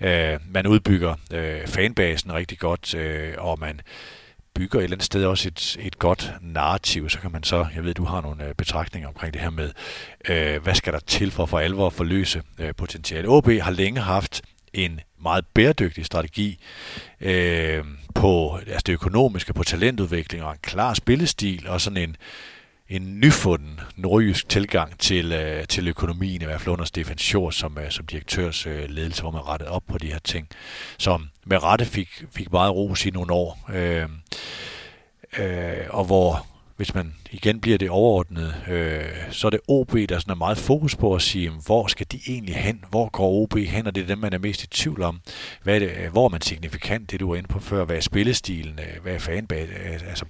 Øh, 0.00 0.38
man 0.48 0.66
udbygger 0.66 1.14
øh, 1.32 1.66
fanbasen 1.66 2.34
rigtig 2.34 2.58
godt, 2.58 2.94
øh, 2.94 3.34
og 3.38 3.58
man 3.58 3.80
bygger 4.56 4.78
et 4.78 4.84
eller 4.84 4.94
andet 4.94 5.04
sted 5.04 5.24
også 5.24 5.48
et, 5.48 5.76
et 5.80 5.98
godt 5.98 6.32
narrativ, 6.40 7.08
så 7.08 7.18
kan 7.18 7.32
man 7.32 7.42
så, 7.42 7.66
jeg 7.74 7.84
ved, 7.84 7.94
du 7.94 8.04
har 8.04 8.20
nogle 8.20 8.44
øh, 8.44 8.54
betragtninger 8.54 9.08
omkring 9.08 9.34
det 9.34 9.42
her 9.42 9.50
med, 9.50 9.70
øh, 10.28 10.62
hvad 10.62 10.74
skal 10.74 10.92
der 10.92 10.98
til 10.98 11.30
for 11.30 11.46
for 11.46 11.58
alvor 11.58 11.86
at 11.86 11.92
forløse 11.92 12.42
øh, 12.58 12.74
potentiale. 12.74 13.28
OB 13.28 13.48
har 13.48 13.70
længe 13.70 14.00
haft 14.00 14.42
en 14.72 15.00
meget 15.22 15.46
bæredygtig 15.54 16.06
strategi 16.06 16.58
øh, 17.20 17.84
på 18.14 18.56
altså 18.56 18.82
det 18.86 18.92
økonomiske, 18.92 19.52
på 19.52 19.64
talentudvikling 19.64 20.44
og 20.44 20.52
en 20.52 20.58
klar 20.62 20.94
spillestil 20.94 21.68
og 21.68 21.80
sådan 21.80 21.96
en, 21.96 22.16
en 22.88 23.20
nyfunden 23.20 23.80
nordjysk 23.96 24.48
tilgang 24.48 24.98
til, 24.98 25.32
øh, 25.32 25.66
til 25.66 25.88
økonomien, 25.88 26.42
i 26.42 26.44
hvert 26.44 26.60
fald 26.60 26.72
under 26.72 26.84
Stefan 26.84 27.18
Schor 27.18 27.50
som, 27.50 27.78
øh, 27.78 27.90
som 27.90 28.06
direktørs 28.06 28.66
øh, 28.66 28.88
ledelse, 28.88 29.22
hvor 29.22 29.30
man 29.30 29.48
rettede 29.48 29.70
op 29.70 29.82
på 29.88 29.98
de 29.98 30.06
her 30.06 30.18
ting, 30.18 30.48
som 30.98 31.28
med 31.46 31.62
rette 31.62 31.84
fik, 31.84 32.24
fik 32.30 32.52
meget 32.52 32.74
ros 32.74 33.06
i 33.06 33.10
nogle 33.10 33.32
år, 33.32 33.70
øh, 33.74 34.08
øh, 35.38 35.86
og 35.90 36.04
hvor 36.04 36.46
hvis 36.76 36.94
man 36.94 37.14
igen 37.30 37.60
bliver 37.60 37.78
det 37.78 37.90
overordnede, 37.90 38.54
øh, 38.68 39.32
så 39.32 39.46
er 39.46 39.50
det 39.50 39.60
OB, 39.68 39.92
der 39.92 40.18
sådan 40.18 40.30
er 40.30 40.34
meget 40.34 40.58
fokus 40.58 40.96
på 40.96 41.14
at 41.14 41.22
sige, 41.22 41.50
hvor 41.66 41.86
skal 41.86 42.06
de 42.12 42.20
egentlig 42.28 42.56
hen? 42.56 42.84
Hvor 42.90 43.08
går 43.08 43.42
OB 43.42 43.54
hen? 43.56 43.86
Og 43.86 43.94
det 43.94 44.02
er 44.02 44.06
dem, 44.06 44.18
man 44.18 44.32
er 44.32 44.38
mest 44.38 44.62
i 44.62 44.66
tvivl 44.66 45.02
om. 45.02 45.20
Hvad 45.62 45.74
er 45.74 45.78
det, 45.78 45.90
øh, 45.90 46.12
hvor 46.12 46.24
er 46.24 46.28
man 46.28 46.40
signifikant, 46.40 47.10
det 47.10 47.20
du 47.20 47.28
var 47.28 47.36
inde 47.36 47.48
på 47.48 47.60
før? 47.60 47.84
Hvad 47.84 47.96
er 47.96 48.00
spillestilen? 48.00 48.78
Øh, 48.78 49.02
hvad 49.02 49.14
er 49.14 49.18
fanbase, 49.18 49.72
øh, 49.72 50.08
altså 50.08 50.24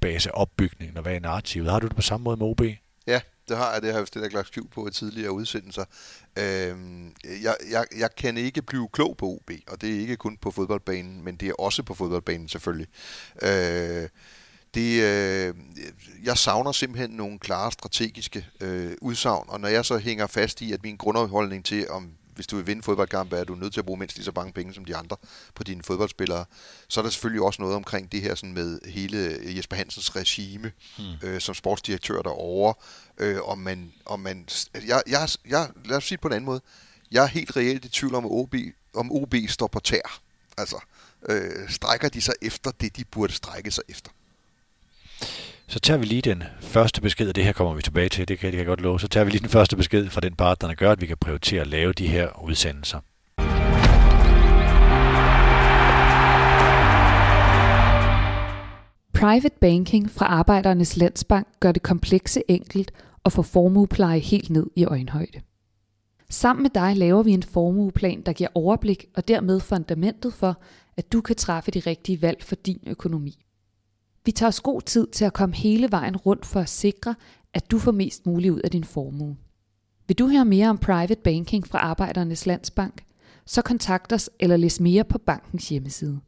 baseopbygningen, 0.00 0.96
og 0.96 1.02
hvad 1.02 1.14
er 1.14 1.20
narrativet? 1.20 1.70
Har 1.70 1.80
du 1.80 1.86
det 1.86 1.96
på 1.96 2.02
samme 2.02 2.24
måde 2.24 2.36
med 2.36 2.46
OB? 2.46 2.62
Ja, 3.06 3.20
det 3.48 3.56
har 3.56 3.72
jeg. 3.72 3.82
Det 3.82 3.92
har 3.92 3.98
jeg 3.98 4.06
stillet 4.06 4.30
klart 4.30 4.46
skjul 4.46 4.68
på 4.68 4.88
i 4.88 4.90
tidligere 4.90 5.32
udsendelser. 5.32 5.84
Øhm, 6.38 7.14
jeg, 7.42 7.56
jeg, 7.70 7.86
jeg 7.98 8.14
kan 8.16 8.36
ikke 8.36 8.62
blive 8.62 8.88
klog 8.92 9.16
på 9.16 9.26
OB, 9.26 9.50
og 9.68 9.80
det 9.80 9.96
er 9.96 10.00
ikke 10.00 10.16
kun 10.16 10.36
på 10.36 10.50
fodboldbanen, 10.50 11.24
men 11.24 11.36
det 11.36 11.48
er 11.48 11.52
også 11.58 11.82
på 11.82 11.94
fodboldbanen 11.94 12.48
selvfølgelig. 12.48 12.88
Øh, 13.42 14.08
det, 14.74 15.02
øh, 15.02 15.54
jeg 16.24 16.38
savner 16.38 16.72
simpelthen 16.72 17.10
nogle 17.10 17.38
klare 17.38 17.72
strategiske 17.72 18.46
øh, 18.60 18.92
udsagn, 19.00 19.44
og 19.48 19.60
når 19.60 19.68
jeg 19.68 19.84
så 19.84 19.98
hænger 19.98 20.26
fast 20.26 20.60
i, 20.60 20.72
at 20.72 20.82
min 20.82 20.96
grundholdning 20.96 21.64
til, 21.64 21.90
om 21.90 22.12
hvis 22.40 22.46
du 22.46 22.56
vil 22.56 22.66
vinde 22.66 22.82
fodboldkampe, 22.82 23.36
er 23.36 23.44
du 23.44 23.54
nødt 23.54 23.72
til 23.72 23.80
at 23.80 23.86
bruge 23.86 23.98
mindst 23.98 24.16
lige 24.16 24.24
så 24.24 24.32
mange 24.34 24.52
penge 24.52 24.74
som 24.74 24.84
de 24.84 24.96
andre 24.96 25.16
på 25.54 25.64
dine 25.64 25.82
fodboldspillere. 25.82 26.44
Så 26.88 27.00
er 27.00 27.02
der 27.02 27.10
selvfølgelig 27.10 27.42
også 27.42 27.62
noget 27.62 27.76
omkring 27.76 28.12
det 28.12 28.22
her 28.22 28.34
sådan 28.34 28.54
med 28.54 28.80
hele 28.90 29.38
Jesper 29.56 29.76
Hansens 29.76 30.16
regime 30.16 30.72
hmm. 30.98 31.28
øh, 31.28 31.40
som 31.40 31.54
sportsdirektør 31.54 32.22
derovre. 32.22 32.74
Øh, 33.18 33.42
om 33.42 33.58
man, 33.58 33.92
om 34.06 34.20
man, 34.20 34.48
jeg, 34.74 35.02
jeg, 35.06 35.28
jeg, 35.48 35.68
lad 35.84 35.96
os 35.96 36.04
sige 36.04 36.16
det 36.16 36.22
på 36.22 36.28
en 36.28 36.34
anden 36.34 36.46
måde. 36.46 36.60
Jeg 37.10 37.22
er 37.22 37.28
helt 37.28 37.56
reelt 37.56 37.84
i 37.84 37.88
tvivl 37.88 38.14
om, 38.14 38.24
at 38.24 38.30
OB, 38.30 38.54
om 38.94 39.12
OB 39.12 39.34
står 39.48 39.66
på 39.66 39.80
tær. 39.80 40.20
Altså, 40.58 40.76
øh, 41.28 41.70
strækker 41.70 42.08
de 42.08 42.20
sig 42.20 42.34
efter 42.42 42.70
det, 42.70 42.96
de 42.96 43.04
burde 43.04 43.32
strække 43.32 43.70
sig 43.70 43.84
efter. 43.88 44.10
Så 45.70 45.80
tager 45.80 45.98
vi 45.98 46.04
lige 46.04 46.22
den 46.22 46.42
første 46.60 47.00
besked, 47.00 47.28
og 47.28 47.36
det 47.36 47.44
her 47.44 47.52
kommer 47.52 47.74
vi 47.74 47.82
tilbage 47.82 48.08
til, 48.08 48.28
det 48.28 48.38
kan, 48.38 48.46
det 48.46 48.52
kan 48.52 48.58
jeg 48.58 48.66
godt 48.66 48.80
love. 48.80 49.00
Så 49.00 49.08
tager 49.08 49.24
vi 49.24 49.30
lige 49.30 49.40
den 49.40 49.48
første 49.48 49.76
besked 49.76 50.08
fra 50.08 50.20
den 50.20 50.34
partner, 50.34 50.68
der 50.68 50.74
gør, 50.74 50.92
at 50.92 51.00
vi 51.00 51.06
kan 51.06 51.16
prioritere 51.16 51.60
at 51.60 51.66
lave 51.66 51.92
de 51.92 52.06
her 52.06 52.44
udsendelser. 52.44 52.98
Private 59.14 59.56
banking 59.60 60.10
fra 60.10 60.26
Arbejdernes 60.26 60.96
Landsbank 60.96 61.46
gør 61.60 61.72
det 61.72 61.82
komplekse 61.82 62.42
enkelt 62.48 62.92
og 63.24 63.32
får 63.32 63.42
formuepleje 63.42 64.18
helt 64.18 64.50
ned 64.50 64.66
i 64.76 64.84
øjenhøjde. 64.84 65.40
Sammen 66.30 66.62
med 66.62 66.70
dig 66.70 66.96
laver 66.96 67.22
vi 67.22 67.30
en 67.30 67.42
formueplan, 67.42 68.22
der 68.26 68.32
giver 68.32 68.50
overblik 68.54 69.06
og 69.16 69.28
dermed 69.28 69.60
fundamentet 69.60 70.34
for, 70.34 70.60
at 70.96 71.12
du 71.12 71.20
kan 71.20 71.36
træffe 71.36 71.70
de 71.70 71.80
rigtige 71.80 72.22
valg 72.22 72.42
for 72.42 72.54
din 72.54 72.80
økonomi. 72.86 73.44
Vi 74.24 74.32
tager 74.32 74.48
os 74.48 74.60
god 74.60 74.80
tid 74.80 75.06
til 75.06 75.24
at 75.24 75.32
komme 75.32 75.54
hele 75.54 75.90
vejen 75.90 76.16
rundt 76.16 76.46
for 76.46 76.60
at 76.60 76.68
sikre, 76.68 77.14
at 77.54 77.70
du 77.70 77.78
får 77.78 77.92
mest 77.92 78.26
muligt 78.26 78.52
ud 78.52 78.60
af 78.60 78.70
din 78.70 78.84
formue. 78.84 79.36
Vil 80.08 80.18
du 80.18 80.28
høre 80.28 80.44
mere 80.44 80.70
om 80.70 80.78
private 80.78 81.16
banking 81.24 81.68
fra 81.68 81.78
Arbejdernes 81.78 82.46
Landsbank? 82.46 83.02
Så 83.46 83.62
kontakt 83.62 84.12
os 84.12 84.30
eller 84.40 84.56
læs 84.56 84.80
mere 84.80 85.04
på 85.04 85.18
bankens 85.18 85.68
hjemmeside. 85.68 86.20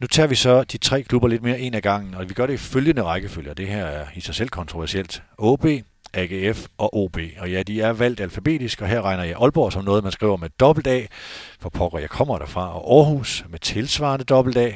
Nu 0.00 0.06
tager 0.06 0.26
vi 0.26 0.34
så 0.34 0.64
de 0.64 0.78
tre 0.78 1.02
klubber 1.02 1.28
lidt 1.28 1.42
mere 1.42 1.60
en 1.60 1.74
af 1.74 1.82
gangen, 1.82 2.14
og 2.14 2.28
vi 2.28 2.34
gør 2.34 2.46
det 2.46 2.54
i 2.54 2.56
følgende 2.56 3.02
rækkefølge. 3.02 3.54
Det 3.54 3.68
her 3.68 3.84
er 3.84 4.06
i 4.16 4.20
sig 4.20 4.34
selv 4.34 4.48
kontroversielt. 4.48 5.22
OB, 5.38 5.66
AGF 6.14 6.66
og 6.78 6.96
OB. 6.96 7.18
Og 7.38 7.50
ja, 7.50 7.62
de 7.62 7.80
er 7.80 7.92
valgt 7.92 8.20
alfabetisk, 8.20 8.82
og 8.82 8.88
her 8.88 9.02
regner 9.02 9.24
jeg 9.24 9.36
Aalborg 9.40 9.72
som 9.72 9.84
noget, 9.84 10.02
man 10.02 10.12
skriver 10.12 10.36
med 10.36 10.48
dobbelt 10.60 10.86
A, 10.86 11.06
for 11.60 11.68
pokker 11.68 11.98
jeg 11.98 12.10
kommer 12.10 12.38
derfra, 12.38 12.76
og 12.76 12.98
Aarhus 12.98 13.44
med 13.50 13.58
tilsvarende 13.58 14.24
dobbelt 14.24 14.56
A, 14.56 14.72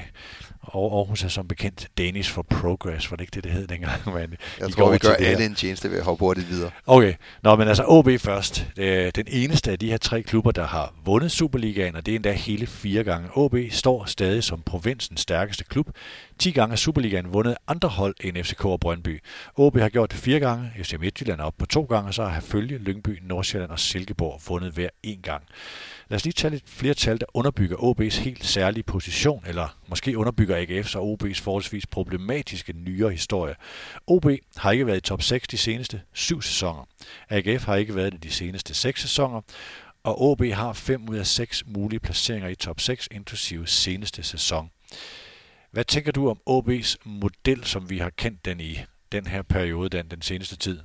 og 0.63 0.99
Aarhus 0.99 1.25
er 1.25 1.29
som 1.29 1.49
bekendt 1.49 1.89
Danish 1.99 2.33
for 2.33 2.43
Progress, 2.43 3.11
var 3.11 3.17
det 3.17 3.23
ikke 3.23 3.35
det, 3.35 3.45
det 3.45 3.53
hed 3.53 3.67
dengang? 3.67 4.01
Men 4.15 4.35
jeg 4.61 4.71
tror, 4.71 4.91
vi 4.93 4.99
gør 4.99 5.15
alle 5.15 5.45
en 5.45 5.55
tjeneste 5.55 5.91
ved 5.91 5.99
at 5.99 6.05
hoppe 6.05 6.21
hurtigt 6.25 6.51
videre. 6.51 6.71
Okay, 6.87 7.15
Nå, 7.43 7.57
men 7.57 7.69
altså 7.69 7.85
OB 7.87 8.09
først. 8.19 8.67
Det 8.77 9.07
er 9.07 9.11
den 9.11 9.25
eneste 9.29 9.71
af 9.71 9.79
de 9.79 9.91
her 9.91 9.97
tre 9.97 10.23
klubber, 10.23 10.51
der 10.51 10.67
har 10.67 10.95
vundet 11.05 11.33
Superligaen, 11.33 11.97
og 11.97 12.07
det 12.07 12.13
er 12.13 12.17
endda 12.17 12.33
hele 12.33 12.67
fire 12.67 13.05
gange. 13.05 13.29
OB 13.35 13.57
står 13.71 14.05
stadig 14.05 14.45
som 14.45 14.63
provinsens 14.63 15.21
stærkeste 15.21 15.65
klub. 15.65 15.89
10 16.43 16.51
gange 16.51 16.71
har 16.71 16.77
Superligaen 16.77 17.33
vundet 17.33 17.57
andre 17.67 17.89
hold 17.89 18.15
end 18.21 18.45
FCK 18.45 18.65
og 18.65 18.81
Brøndby. 18.81 19.23
OB 19.57 19.79
har 19.79 19.89
gjort 19.89 20.13
det 20.13 20.19
fire 20.19 20.41
gange, 20.41 20.73
FC 20.83 20.95
Midtjylland 21.01 21.41
er 21.41 21.45
op 21.45 21.55
på 21.59 21.67
to 21.67 21.83
gange, 21.83 22.09
og 22.09 22.15
så 22.15 22.25
har 22.25 22.41
Følge, 22.41 22.79
Lyngby, 22.79 23.19
Nordsjælland 23.23 23.71
og 23.71 23.79
Silkeborg 23.79 24.41
vundet 24.49 24.73
hver 24.73 24.89
en 25.03 25.23
gang. 25.23 25.45
Lad 26.09 26.17
os 26.17 26.25
lige 26.25 26.33
tage 26.33 26.51
lidt 26.51 26.63
flere 26.67 26.95
tal, 26.95 27.21
der 27.21 27.27
underbygger 27.35 27.77
OB's 27.77 28.21
helt 28.21 28.45
særlige 28.45 28.85
position, 28.85 29.45
eller 29.47 29.79
måske 29.89 30.19
underbygger 30.19 30.63
AGF's 30.63 30.99
og 30.99 31.19
OB's 31.23 31.43
forholdsvis 31.43 31.87
problematiske 31.87 32.73
nyere 32.73 33.11
historie. 33.11 33.55
OB 34.07 34.27
har 34.57 34.71
ikke 34.71 34.87
været 34.87 34.97
i 34.97 35.01
top 35.01 35.23
6 35.23 35.49
de 35.49 35.57
seneste 35.57 36.01
syv 36.13 36.43
sæsoner. 36.43 36.89
AGF 37.31 37.65
har 37.65 37.77
ikke 37.77 37.95
været 37.95 38.13
det 38.13 38.23
de 38.23 38.31
seneste 38.31 38.75
seks 38.75 39.01
sæsoner, 39.01 39.41
og 40.05 40.23
OB 40.23 40.43
har 40.45 40.73
5 40.73 41.09
ud 41.09 41.17
af 41.17 41.27
6 41.27 41.65
mulige 41.67 42.01
placeringer 42.01 42.49
i 42.49 42.55
top 42.55 42.81
6, 42.81 43.09
inklusive 43.13 43.67
seneste 43.67 44.23
sæson. 44.23 44.71
Hvad 45.73 45.85
tænker 45.85 46.13
du 46.13 46.29
om 46.29 46.39
OB's 46.51 46.97
model, 47.05 47.65
som 47.65 47.91
vi 47.91 47.99
har 47.99 48.11
kendt 48.11 48.45
den 48.45 48.61
i 48.61 48.79
den 49.13 49.27
her 49.27 49.43
periode, 49.43 49.89
den, 49.89 50.09
den 50.09 50.23
seneste 50.23 50.57
tid? 50.57 50.81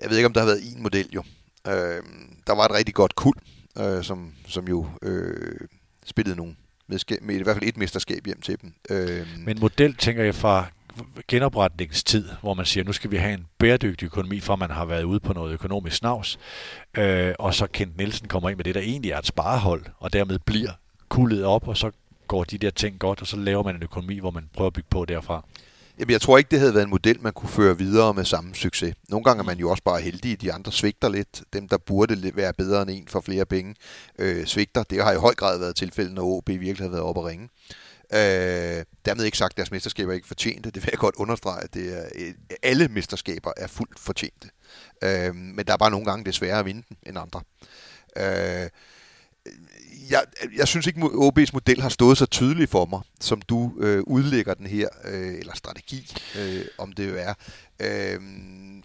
Jeg 0.00 0.10
ved 0.10 0.16
ikke, 0.16 0.26
om 0.26 0.32
der 0.32 0.40
har 0.40 0.46
været 0.46 0.72
en 0.74 0.82
model 0.82 1.08
jo. 1.14 1.24
Øh, 1.66 2.02
der 2.46 2.54
var 2.54 2.64
et 2.64 2.74
rigtig 2.74 2.94
godt 2.94 3.14
kul, 3.14 3.34
øh, 3.78 4.04
som, 4.04 4.34
som 4.48 4.68
jo 4.68 4.86
øh, 5.02 5.60
spillede 6.06 6.36
nogle 6.36 6.56
med 6.88 7.34
i 7.34 7.42
hvert 7.42 7.56
fald 7.56 7.68
et 7.68 7.76
mesterskab 7.76 8.26
hjem 8.26 8.40
til 8.40 8.60
dem. 8.62 8.74
Øh, 8.90 9.26
Men 9.38 9.60
model, 9.60 9.94
tænker 9.94 10.24
jeg, 10.24 10.34
fra 10.34 10.66
genopretningstid, 11.28 12.28
hvor 12.40 12.54
man 12.54 12.66
siger, 12.66 12.84
nu 12.84 12.92
skal 12.92 13.10
vi 13.10 13.16
have 13.16 13.34
en 13.34 13.46
bæredygtig 13.58 14.06
økonomi, 14.06 14.40
for 14.40 14.56
man 14.56 14.70
har 14.70 14.84
været 14.84 15.02
ude 15.02 15.20
på 15.20 15.32
noget 15.32 15.52
økonomisk 15.52 15.96
snavs, 15.96 16.38
øh, 16.96 17.34
og 17.38 17.54
så 17.54 17.66
Kent 17.66 17.96
Nielsen 17.96 18.28
kommer 18.28 18.50
ind 18.50 18.56
med 18.56 18.64
det, 18.64 18.74
der 18.74 18.80
egentlig 18.80 19.10
er 19.10 19.18
et 19.18 19.26
sparehold, 19.26 19.84
og 19.98 20.12
dermed 20.12 20.38
bliver 20.38 20.72
kullet 21.08 21.44
op, 21.44 21.68
og 21.68 21.76
så 21.76 21.90
går 22.28 22.44
de 22.44 22.58
der 22.58 22.70
ting 22.70 22.98
godt, 22.98 23.20
og 23.20 23.26
så 23.26 23.36
laver 23.36 23.62
man 23.62 23.76
en 23.76 23.82
økonomi, 23.82 24.18
hvor 24.18 24.30
man 24.30 24.48
prøver 24.54 24.66
at 24.66 24.72
bygge 24.72 24.88
på 24.90 25.04
derfra. 25.04 25.44
Jamen, 25.98 26.12
jeg 26.12 26.20
tror 26.20 26.38
ikke, 26.38 26.50
det 26.50 26.58
havde 26.58 26.74
været 26.74 26.84
en 26.84 26.90
model, 26.90 27.22
man 27.22 27.32
kunne 27.32 27.48
føre 27.48 27.78
videre 27.78 28.14
med 28.14 28.24
samme 28.24 28.54
succes. 28.54 28.94
Nogle 29.08 29.24
gange 29.24 29.40
er 29.40 29.44
man 29.44 29.58
jo 29.58 29.70
også 29.70 29.82
bare 29.82 30.00
heldig, 30.00 30.40
de 30.40 30.52
andre 30.52 30.72
svigter 30.72 31.08
lidt. 31.08 31.42
Dem, 31.52 31.68
der 31.68 31.78
burde 31.78 32.36
være 32.36 32.52
bedre 32.52 32.82
end 32.82 32.90
en 32.90 33.08
for 33.08 33.20
flere 33.20 33.46
penge, 33.46 33.74
øh, 34.18 34.46
svigter. 34.46 34.82
Det 34.82 35.04
har 35.04 35.12
i 35.12 35.16
høj 35.16 35.34
grad 35.34 35.58
været 35.58 35.76
tilfældet, 35.76 36.14
når 36.14 36.22
OB 36.24 36.48
virkelig 36.48 36.76
har 36.78 36.88
været 36.88 37.02
oppe 37.02 37.20
at 37.20 37.26
ringe. 37.26 37.48
Øh, 38.12 38.84
dermed 39.04 39.24
ikke 39.24 39.38
sagt, 39.38 39.52
at 39.52 39.56
deres 39.56 39.70
mesterskaber 39.70 40.12
ikke 40.12 40.28
fortjente. 40.28 40.70
Det 40.70 40.82
vil 40.82 40.88
jeg 40.92 40.98
godt 40.98 41.14
understrege. 41.14 41.68
Det 41.74 41.98
er, 41.98 42.04
øh, 42.14 42.34
alle 42.62 42.88
mesterskaber 42.88 43.52
er 43.56 43.66
fuldt 43.66 43.98
fortjente. 43.98 44.48
Øh, 45.04 45.34
men 45.34 45.66
der 45.66 45.72
er 45.72 45.76
bare 45.76 45.90
nogle 45.90 46.06
gange, 46.06 46.24
det 46.24 46.34
sværere 46.34 46.58
at 46.58 46.64
vinde 46.64 46.82
den 46.88 46.96
end 47.06 47.18
andre. 47.18 47.40
Øh, 48.16 48.68
jeg, 50.10 50.22
jeg 50.56 50.68
synes 50.68 50.86
ikke, 50.86 51.00
at 51.00 51.10
OB's 51.10 51.50
model 51.52 51.80
har 51.80 51.88
stået 51.88 52.18
så 52.18 52.26
tydeligt 52.26 52.70
for 52.70 52.86
mig, 52.86 53.00
som 53.20 53.42
du 53.42 53.72
øh, 53.78 54.02
udlægger 54.06 54.54
den 54.54 54.66
her, 54.66 54.88
øh, 55.04 55.34
eller 55.34 55.54
strategi, 55.54 56.12
øh, 56.38 56.64
om 56.78 56.92
det 56.92 57.08
jo 57.08 57.16
er. 57.16 57.34
Øh, 57.80 58.20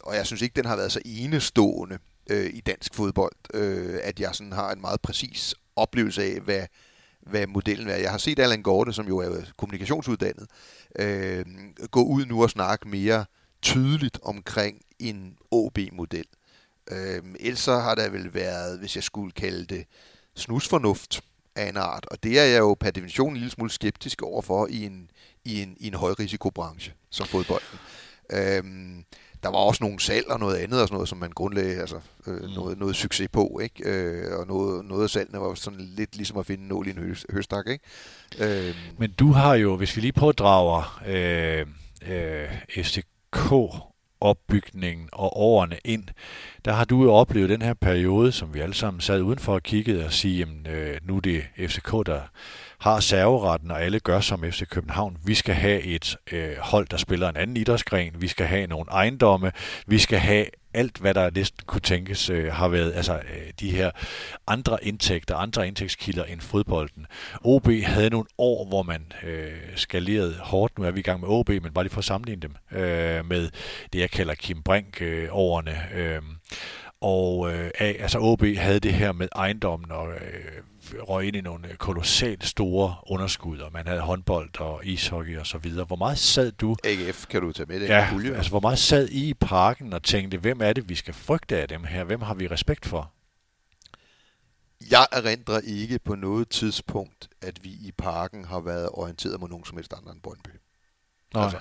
og 0.04 0.16
jeg 0.16 0.26
synes 0.26 0.42
ikke, 0.42 0.56
den 0.56 0.66
har 0.66 0.76
været 0.76 0.92
så 0.92 1.02
enestående 1.06 1.98
øh, 2.30 2.50
i 2.54 2.62
dansk 2.62 2.96
fodbold, 2.96 3.36
øh, 3.54 4.00
at 4.04 4.20
jeg 4.20 4.36
sådan 4.36 4.54
har 4.54 4.72
en 4.72 4.82
meget 4.82 5.02
præcis 5.02 5.56
oplevelse 5.76 6.24
af, 6.24 6.40
hvad, 6.40 6.64
hvad 7.22 7.48
modellen 7.48 7.88
er. 7.88 7.96
Jeg 7.96 8.12
har 8.12 8.18
set 8.18 8.40
Allan 8.40 8.64
Gorte, 8.64 8.94
som 8.94 9.08
jo 9.08 9.18
er 9.18 9.42
kommunikationsuddannet, 9.58 10.48
øh, 11.00 11.46
gå 11.92 12.04
ud 12.04 12.26
nu 12.26 12.44
og 12.44 12.50
snakke 12.50 12.90
mere 12.90 13.26
tydeligt 13.62 14.20
omkring 14.24 14.82
en 15.00 15.38
OB-model. 15.52 16.26
Øh, 16.92 17.22
ellers 17.40 17.66
har 17.66 17.96
der 17.96 18.10
vel 18.10 18.34
været, 18.34 18.80
hvis 18.80 18.96
jeg 18.96 19.04
skulle 19.04 19.32
kalde 19.32 19.66
det, 19.66 19.86
snusfornuft 20.36 21.22
af 21.56 21.70
en 21.70 21.78
art, 21.78 22.06
og 22.12 22.24
det 22.24 22.40
er 22.40 22.44
jeg 22.44 22.60
jo 22.60 22.74
per 22.74 22.92
definition 22.92 23.30
en 23.30 23.38
lille 23.38 23.52
smule 23.52 23.72
skeptisk 23.72 24.22
overfor 24.22 24.68
i 24.68 24.86
en, 24.86 25.10
i 25.46 25.62
en, 25.62 25.76
i 25.80 25.88
en 25.88 25.94
højrisikobranche 25.94 26.94
som 27.10 27.28
fodbolden. 27.28 27.80
Øhm, 28.32 29.06
der 29.44 29.50
var 29.50 29.58
også 29.58 29.84
nogle 29.84 30.00
salg 30.00 30.28
og 30.28 30.40
noget 30.40 30.58
andet 30.58 30.82
og 30.82 30.88
sådan 30.88 30.96
noget, 30.96 31.10
som 31.10 31.18
man 31.18 31.32
grundlagde 31.32 31.80
altså, 31.80 32.00
øh, 32.28 32.44
mm. 32.44 32.50
noget, 32.50 32.78
noget 32.78 32.96
succes 32.96 33.30
på, 33.30 33.60
ikke? 33.64 33.90
Øh, 33.90 34.40
og 34.40 34.48
noget, 34.48 34.86
noget 34.86 35.04
af 35.04 35.10
salgene 35.10 35.40
var 35.40 35.54
sådan 35.54 35.80
lidt 35.80 36.16
ligesom 36.16 36.38
at 36.38 36.46
finde 36.46 36.68
nål 36.68 36.88
i 36.88 36.90
en 36.90 36.98
hø 36.98 37.16
høstak, 37.30 37.68
ikke? 37.68 37.86
Øh. 38.40 38.76
Men 38.98 39.12
du 39.12 39.32
har 39.32 39.56
jo, 39.56 39.76
hvis 39.76 39.96
vi 39.96 40.02
lige 40.02 40.14
pådrager 40.14 41.02
øh, 41.08 41.66
øh, 42.08 42.50
FCK 42.70 43.52
opbygningen 44.22 45.10
og 45.12 45.38
årene 45.38 45.78
ind, 45.86 46.04
der 46.66 46.74
har 46.74 46.86
du 46.86 47.04
jo 47.04 47.14
oplevet 47.14 47.50
den 47.50 47.62
her 47.62 47.74
periode, 47.74 48.32
som 48.32 48.54
vi 48.54 48.60
alle 48.60 48.76
sammen 48.76 49.02
sad 49.02 49.22
udenfor 49.22 49.54
og 49.54 49.64
kiggede 49.64 50.06
og 50.06 50.14
sige, 50.14 50.38
jamen, 50.38 50.68
øh, 50.70 50.98
nu 51.04 51.16
er 51.18 51.22
det 51.22 51.44
FCK, 51.58 51.92
der 52.06 52.20
har 52.80 53.00
serveretten, 53.00 53.72
og 53.72 53.84
alle 53.84 54.00
gør 54.00 54.20
som 54.20 54.44
FC 54.52 54.68
København. 54.70 55.18
Vi 55.26 55.36
skal 55.36 55.56
have 55.56 55.82
et 55.82 56.18
øh, 56.32 56.58
hold, 56.60 56.88
der 56.88 56.98
spiller 56.98 57.30
en 57.30 57.38
anden 57.38 57.58
idrætsgren. 57.58 58.22
Vi 58.22 58.28
skal 58.28 58.46
have 58.46 58.68
nogle 58.68 58.92
ejendomme. 58.92 59.52
Vi 59.88 60.00
skal 60.00 60.20
have 60.20 60.46
alt, 60.74 60.98
hvad 60.98 61.14
der 61.14 61.30
næsten 61.36 61.64
kunne 61.66 61.82
tænkes, 61.82 62.30
øh, 62.30 62.54
har 62.54 62.68
været 62.68 62.94
altså, 62.94 63.16
øh, 63.16 63.54
de 63.60 63.72
her 63.72 63.92
andre 64.48 64.86
indtægter, 64.86 65.36
andre 65.36 65.68
indtægtskilder 65.68 66.24
end 66.24 66.42
fodbolden. 66.42 67.06
OB 67.44 67.68
havde 67.84 68.10
nogle 68.10 68.28
år, 68.38 68.68
hvor 68.68 68.84
man 68.84 69.14
øh, 69.24 69.52
skalerede 69.76 70.36
hårdt. 70.40 70.80
Nu 70.80 70.86
er 70.86 70.92
vi 70.92 71.00
i 71.00 71.04
gang 71.04 71.20
med 71.20 71.30
OB, 71.30 71.50
men 71.50 71.74
bare 71.74 71.84
lige 71.84 71.94
for 71.94 72.00
at 72.00 72.06
sammenligne 72.06 72.42
dem 72.42 72.56
øh, 72.72 73.26
med 73.26 73.50
det, 73.94 74.00
jeg 74.00 74.12
kalder 74.12 74.36
Kim 74.36 74.62
Brink-årene. 74.64 75.78
Øh, 75.94 76.16
øh, 76.16 76.22
og 77.02 77.54
øh, 77.54 77.72
altså 77.80 78.20
OB 78.20 78.44
havde 78.58 78.80
det 78.80 78.94
her 78.94 79.12
med 79.12 79.28
ejendommen 79.36 79.92
og 79.92 80.08
øh, 80.08 80.62
røg 81.00 81.28
ind 81.28 81.36
i 81.36 81.42
nogle 81.42 81.76
kolossalt 81.78 82.46
store 82.46 82.96
underskud, 83.08 83.60
og 83.60 83.72
man 83.72 83.88
havde 83.88 84.02
håndbold 84.02 84.60
og 84.60 84.86
ishockey 84.86 85.38
og 85.38 85.48
så 85.48 85.58
videre. 85.58 85.86
Hvor 85.86 85.96
meget 85.96 86.18
sad 86.18 86.52
du... 86.52 86.76
AGF 86.84 87.26
kan 87.26 87.42
du 87.42 87.52
tage 87.52 87.66
med 87.66 87.80
det. 87.80 87.88
Ja, 87.88 88.08
pulje, 88.12 88.36
altså 88.36 88.50
hvor 88.50 88.60
meget 88.60 88.80
sad 88.80 89.10
I 89.10 89.30
i 89.30 89.34
parken 89.34 89.94
og 89.94 90.04
tænkte, 90.04 90.38
hvem 90.38 90.62
er 90.62 90.74
det, 90.74 90.90
vi 90.90 90.96
skal 90.96 91.14
frygte 91.14 91.62
af 91.62 91.68
dem 91.68 91.84
her? 91.84 92.04
Hvem 92.04 92.22
har 92.22 92.34
vi 92.34 92.48
respekt 92.48 92.86
for? 92.86 93.12
Jeg 94.92 95.08
erindrer 95.12 95.60
ikke 95.60 96.00
på 96.00 96.16
noget 96.16 96.50
tidspunkt, 96.50 97.30
at 97.42 97.64
vi 97.64 97.70
i 97.70 97.92
parken 97.98 98.46
har 98.46 98.60
været 98.60 98.90
orienteret 98.94 99.40
mod 99.40 99.50
nogen 99.50 99.66
som 99.66 99.78
helst 99.78 99.94
andre 99.94 100.12
end 100.12 100.22
Brøndby. 100.22 100.50
Nej. 101.34 101.44
Altså, 101.44 101.60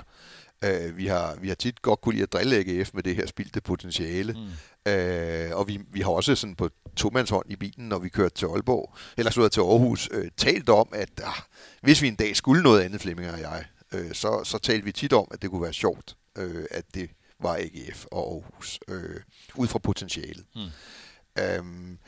øh, 0.64 0.96
vi, 0.96 1.06
har, 1.06 1.36
vi 1.40 1.48
har 1.48 1.54
tit 1.54 1.82
godt 1.82 2.00
kunne 2.00 2.12
lide 2.12 2.22
at 2.22 2.32
drille 2.32 2.56
AGF 2.56 2.90
med 2.94 3.02
det 3.02 3.16
her 3.16 3.26
spildte 3.26 3.60
potentiale. 3.60 4.32
Mm. 4.32 4.92
Øh, 4.92 5.50
og 5.52 5.68
vi, 5.68 5.80
vi 5.92 6.00
har 6.00 6.10
også 6.10 6.34
sådan 6.34 6.56
på 6.56 6.70
tomandshånd 6.96 7.52
i 7.52 7.56
bilen, 7.56 7.88
når 7.88 7.98
vi 7.98 8.08
kørte 8.08 8.34
til 8.34 8.46
Aalborg, 8.46 8.94
eller 9.16 9.32
så 9.32 9.48
til 9.48 9.60
Aarhus, 9.60 10.08
øh, 10.12 10.30
talt 10.36 10.68
om, 10.68 10.88
at 10.92 11.10
ah, 11.24 11.42
hvis 11.82 12.02
vi 12.02 12.08
en 12.08 12.16
dag 12.16 12.36
skulle 12.36 12.62
noget 12.62 12.80
andet, 12.80 13.00
Flemming 13.00 13.30
og 13.30 13.40
jeg, 13.40 13.64
øh, 13.94 14.12
så, 14.12 14.44
så 14.44 14.58
talte 14.58 14.84
vi 14.84 14.92
tit 14.92 15.12
om, 15.12 15.28
at 15.30 15.42
det 15.42 15.50
kunne 15.50 15.62
være 15.62 15.72
sjovt, 15.72 16.16
øh, 16.38 16.64
at 16.70 16.84
det 16.94 17.10
var 17.42 17.56
AGF 17.56 18.06
og 18.12 18.32
Aarhus, 18.32 18.80
øh, 18.88 19.20
ud 19.54 19.66
fra 19.66 19.78
potentialet. 19.78 20.44
Mm. 20.54 21.42
Øhm, 21.42 21.98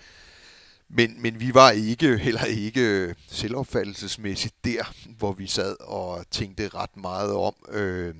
men, 0.94 1.22
men 1.22 1.40
vi 1.40 1.54
var 1.54 1.70
ikke 1.70 2.16
heller 2.16 2.44
ikke 2.44 3.14
selvopfattelsesmæssigt 3.28 4.64
der, 4.64 4.94
hvor 5.18 5.32
vi 5.32 5.46
sad 5.46 5.76
og 5.80 6.24
tænkte 6.30 6.68
ret 6.68 6.96
meget 6.96 7.32
om 7.32 7.54
øh, 7.68 8.14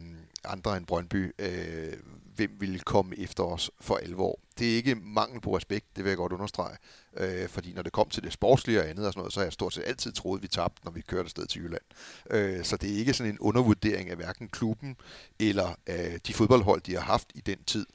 andre 0.45 0.77
end 0.77 0.87
Brøndby. 0.87 1.35
Øh, 1.39 1.93
hvem 2.35 2.57
ville 2.61 2.79
komme 2.79 3.19
efter 3.19 3.43
os 3.45 3.71
for 3.81 3.97
alvor. 3.97 4.39
Det 4.59 4.73
er 4.73 4.77
ikke 4.77 4.95
mangel 4.95 5.41
på 5.41 5.57
respekt, 5.57 5.97
det 5.97 6.05
vil 6.05 6.11
jeg 6.11 6.17
godt 6.17 6.33
understrege. 6.33 6.77
Øh, 7.17 7.49
fordi 7.49 7.73
når 7.73 7.83
det 7.83 7.93
kom 7.93 8.09
til 8.09 8.23
det 8.23 8.33
sportslige 8.33 8.81
og 8.81 8.89
andet 8.89 9.07
og 9.07 9.13
sådan 9.13 9.21
noget, 9.21 9.33
så 9.33 9.41
har 9.41 9.45
jeg 9.45 9.53
stort 9.53 9.75
set 9.75 9.85
altid 9.87 10.13
troet, 10.13 10.39
at 10.39 10.43
vi 10.43 10.49
tabte, 10.49 10.85
når 10.85 10.93
vi 10.93 11.01
kørte 11.01 11.25
afsted 11.25 11.47
til 11.47 11.63
Jylland. 11.63 11.83
Øh, 12.31 12.65
så 12.65 12.77
det 12.77 12.93
er 12.93 12.97
ikke 12.97 13.15
sådan 13.15 13.33
en 13.33 13.39
undervurdering 13.39 14.11
af 14.11 14.17
hverken 14.17 14.49
klubben 14.49 14.97
eller 15.41 15.75
øh, 15.87 16.19
de 16.27 16.35
fodboldhold, 16.35 16.81
de 16.81 16.95
har 16.95 17.01
haft 17.01 17.33
i 17.35 17.41
den 17.41 17.65
tid. 17.65 17.87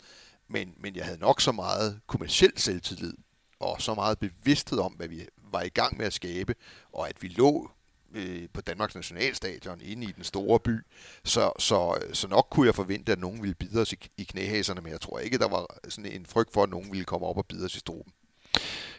Men, 0.50 0.74
men 0.78 0.96
jeg 0.96 1.06
havde 1.06 1.20
nok 1.20 1.42
så 1.42 1.52
meget 1.52 2.00
kommersiel 2.08 2.52
selvtillid 2.56 3.14
og 3.60 3.82
så 3.82 3.96
meget 3.96 4.20
bevidsthed 4.20 4.80
om, 4.80 4.94
hvad 4.94 5.08
vi 5.08 5.28
var 5.52 5.62
i 5.62 5.70
gang 5.70 5.98
med 5.98 6.06
at 6.06 6.14
skabe, 6.14 6.56
og 6.94 7.10
at 7.10 7.22
vi 7.22 7.28
lå 7.28 7.72
øh, 8.14 8.48
på 8.54 8.62
Danmarks 8.62 8.96
Nationalstadion 8.96 9.82
inde 9.82 10.08
i 10.08 10.12
den 10.12 10.24
store 10.24 10.60
by. 10.60 10.80
Så, 11.24 11.52
så, 11.60 11.98
så 12.14 12.28
nok 12.28 12.48
kunne 12.52 12.68
jeg 12.68 12.76
forvente, 12.76 13.12
at 13.12 13.20
nogen 13.20 13.42
ville 13.42 13.56
bide 13.56 13.82
os 13.82 13.94
i, 13.94 13.98
i 14.18 14.24
knæhæserne, 14.24 14.82
men 14.82 14.92
jeg 14.92 15.02
tror 15.02 15.20
ikke, 15.20 15.38
der 15.38 15.48
var 15.48 15.66
sådan 15.90 16.12
en 16.12 16.26
frygt 16.26 16.54
for, 16.54 16.64
at 16.64 16.70
nogen 16.70 16.92
ville 16.92 17.06
komme 17.06 17.28
op 17.28 17.38
og 17.38 17.46
bide 17.46 17.66
os 17.66 17.76
i 17.76 17.80
struben. 17.80 18.14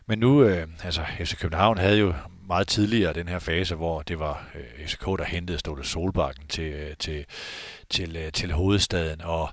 Men 0.06 0.18
nu, 0.18 0.42
øh, 0.42 0.68
altså 0.84 1.04
FC 1.20 1.36
København 1.36 1.78
havde 1.78 1.98
jo 1.98 2.14
meget 2.46 2.68
tidligere 2.68 3.12
den 3.12 3.28
her 3.28 3.38
fase, 3.38 3.74
hvor 3.74 4.02
det 4.02 4.18
var 4.18 4.50
øh, 4.54 4.86
FCK, 4.86 5.04
der 5.04 5.24
hentede 5.24 5.59
Ståle 5.59 5.84
Solbakken 5.84 6.46
til, 6.48 6.72
øh, 6.72 6.96
til, 6.98 7.26
til, 7.90 8.16
øh, 8.16 8.32
til 8.32 8.52
hovedstaden. 8.52 9.20
Og, 9.20 9.48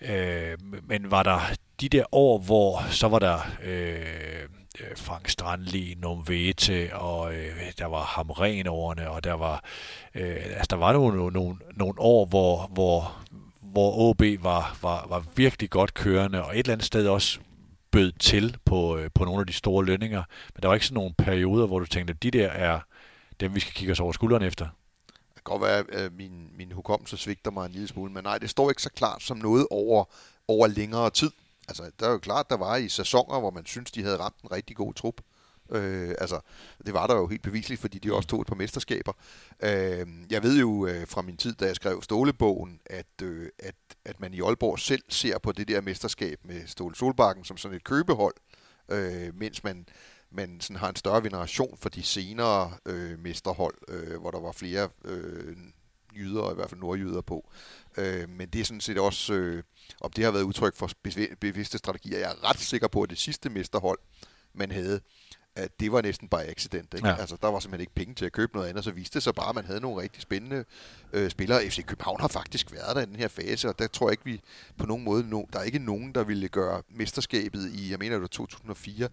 øh, 0.00 0.58
men 0.82 1.10
var 1.10 1.22
der 1.22 1.40
de 1.80 1.88
der 1.88 2.04
år, 2.12 2.38
hvor 2.38 2.82
så 2.90 3.08
var 3.08 3.18
der 3.18 3.38
øh, 3.64 4.48
øh, 4.80 4.96
Frank 4.96 5.28
Strandli, 5.28 5.94
Nomvete, 5.98 6.96
og 6.96 7.34
øh, 7.34 7.72
der 7.78 7.86
var 7.86 8.02
Hamrenårene, 8.02 9.10
og 9.10 9.24
der 9.24 9.32
var, 9.32 9.64
øh, 10.14 10.36
altså, 10.36 10.66
der 10.70 10.76
var 10.76 10.92
nogle, 10.92 11.32
nogle, 11.32 11.56
nogle 11.76 11.94
år, 11.98 12.26
hvor, 12.26 12.66
hvor, 12.66 13.22
hvor 13.60 13.98
OB 13.98 14.22
var, 14.42 14.78
var, 14.82 15.06
var 15.08 15.24
virkelig 15.36 15.70
godt 15.70 15.94
kørende, 15.94 16.44
og 16.44 16.52
et 16.52 16.58
eller 16.58 16.72
andet 16.72 16.86
sted 16.86 17.08
også 17.08 17.38
bød 17.90 18.12
til 18.12 18.56
på, 18.64 18.96
øh, 18.96 19.10
på 19.14 19.24
nogle 19.24 19.40
af 19.40 19.46
de 19.46 19.52
store 19.52 19.84
lønninger. 19.84 20.22
Men 20.54 20.62
der 20.62 20.68
var 20.68 20.74
ikke 20.74 20.86
sådan 20.86 20.94
nogle 20.94 21.14
perioder, 21.18 21.66
hvor 21.66 21.78
du 21.78 21.86
tænkte, 21.86 22.10
at 22.10 22.22
de 22.22 22.30
der 22.30 22.48
er 22.48 22.80
dem, 23.40 23.54
vi 23.54 23.60
skal 23.60 23.72
kigge 23.72 23.92
os 23.92 24.00
over 24.00 24.12
skulderen 24.12 24.42
efter. 24.42 24.64
Det 25.06 25.34
kan 25.34 25.42
godt 25.42 25.62
være, 25.62 25.78
at 25.78 26.04
øh, 26.04 26.12
min, 26.16 26.50
min 26.56 26.72
hukommelse 26.72 27.16
svigter 27.16 27.50
mig 27.50 27.66
en 27.66 27.72
lille 27.72 27.88
smule, 27.88 28.12
men 28.12 28.24
nej, 28.24 28.38
det 28.38 28.50
står 28.50 28.70
ikke 28.70 28.82
så 28.82 28.90
klart 28.90 29.22
som 29.22 29.36
noget 29.36 29.66
over, 29.70 30.04
over 30.48 30.66
længere 30.66 31.10
tid. 31.10 31.30
Altså, 31.68 31.90
der 32.00 32.06
er 32.06 32.10
jo 32.10 32.18
klart, 32.18 32.50
der 32.50 32.56
var 32.56 32.76
i 32.76 32.88
sæsoner, 32.88 33.40
hvor 33.40 33.50
man 33.50 33.66
synes, 33.66 33.90
de 33.90 34.02
havde 34.02 34.16
ramt 34.16 34.40
en 34.44 34.52
rigtig 34.52 34.76
god 34.76 34.94
trup. 34.94 35.20
Øh, 35.70 36.14
altså, 36.18 36.40
det 36.86 36.94
var 36.94 37.06
der 37.06 37.14
jo 37.14 37.26
helt 37.26 37.42
beviseligt, 37.42 37.80
fordi 37.80 37.98
de 37.98 38.14
også 38.14 38.28
tog 38.28 38.40
et 38.40 38.46
par 38.46 38.54
mesterskaber. 38.54 39.12
Øh, 39.62 40.06
jeg 40.30 40.42
ved 40.42 40.58
jo 40.60 40.86
øh, 40.86 41.08
fra 41.08 41.22
min 41.22 41.36
tid, 41.36 41.54
da 41.54 41.66
jeg 41.66 41.76
skrev 41.76 42.02
Stålebogen, 42.02 42.80
at, 42.86 43.22
øh, 43.22 43.48
at, 43.58 43.74
at 44.04 44.20
man 44.20 44.34
i 44.34 44.40
Aalborg 44.40 44.78
selv 44.78 45.02
ser 45.08 45.38
på 45.38 45.52
det 45.52 45.68
der 45.68 45.80
mesterskab 45.80 46.38
med 46.44 46.66
Ståle 46.66 46.94
Solbakken 46.94 47.44
som 47.44 47.56
sådan 47.56 47.76
et 47.76 47.84
købehold, 47.84 48.34
øh, 48.88 49.34
mens 49.34 49.64
man 49.64 49.86
man 50.30 50.60
sådan 50.60 50.76
har 50.76 50.88
en 50.88 50.96
større 50.96 51.24
veneration 51.24 51.76
for 51.80 51.88
de 51.88 52.02
senere 52.02 52.72
øh, 52.86 53.18
mesterhold, 53.18 53.74
øh, 53.88 54.20
hvor 54.20 54.30
der 54.30 54.40
var 54.40 54.52
flere 54.52 54.88
øh, 55.04 55.56
jyder, 56.16 56.50
i 56.50 56.54
hvert 56.54 56.70
fald 56.70 56.80
nordjyder 56.80 57.20
på. 57.20 57.50
Øh, 57.96 58.28
men 58.28 58.48
det 58.48 58.60
er 58.60 58.64
sådan 58.64 58.80
set 58.80 58.98
også, 58.98 59.34
øh, 59.34 59.62
om 60.00 60.12
det 60.12 60.24
har 60.24 60.32
været 60.32 60.42
udtryk 60.42 60.76
for 60.76 60.90
bevidste 61.40 61.78
strategier. 61.78 62.18
Jeg 62.18 62.30
er 62.30 62.50
ret 62.50 62.58
sikker 62.58 62.88
på, 62.88 63.02
at 63.02 63.10
det 63.10 63.18
sidste 63.18 63.50
mesterhold, 63.50 63.98
man 64.52 64.70
havde, 64.70 65.00
at 65.56 65.80
det 65.80 65.92
var 65.92 66.02
næsten 66.02 66.28
bare 66.28 66.44
accident. 66.44 66.94
Ikke? 66.94 67.08
Ja. 67.08 67.16
Altså, 67.20 67.36
der 67.42 67.48
var 67.48 67.60
simpelthen 67.60 67.80
ikke 67.80 67.94
penge 67.94 68.14
til 68.14 68.24
at 68.24 68.32
købe 68.32 68.54
noget 68.54 68.68
andet, 68.68 68.84
så 68.84 68.90
viste 68.90 69.14
det 69.14 69.22
sig 69.22 69.34
bare, 69.34 69.48
at 69.48 69.54
man 69.54 69.64
havde 69.64 69.80
nogle 69.80 70.02
rigtig 70.02 70.22
spændende 70.22 70.64
øh, 71.12 71.30
spillere. 71.30 71.68
FC 71.68 71.84
København 71.86 72.20
har 72.20 72.28
faktisk 72.28 72.72
været 72.72 72.96
der 72.96 73.02
i 73.02 73.06
den 73.06 73.16
her 73.16 73.28
fase, 73.28 73.68
og 73.68 73.78
der 73.78 73.86
tror 73.86 74.06
jeg 74.06 74.12
ikke, 74.12 74.24
vi 74.24 74.40
på 74.78 74.86
nogen 74.86 75.04
måde, 75.04 75.30
no, 75.30 75.42
der 75.52 75.58
er 75.58 75.62
ikke 75.62 75.78
nogen, 75.78 76.12
der 76.14 76.24
ville 76.24 76.48
gøre 76.48 76.82
mesterskabet 76.90 77.70
i, 77.74 77.90
jeg 77.90 77.98
mener 77.98 78.14
det 78.14 78.20
var 78.20 78.26
2004, 78.26 79.08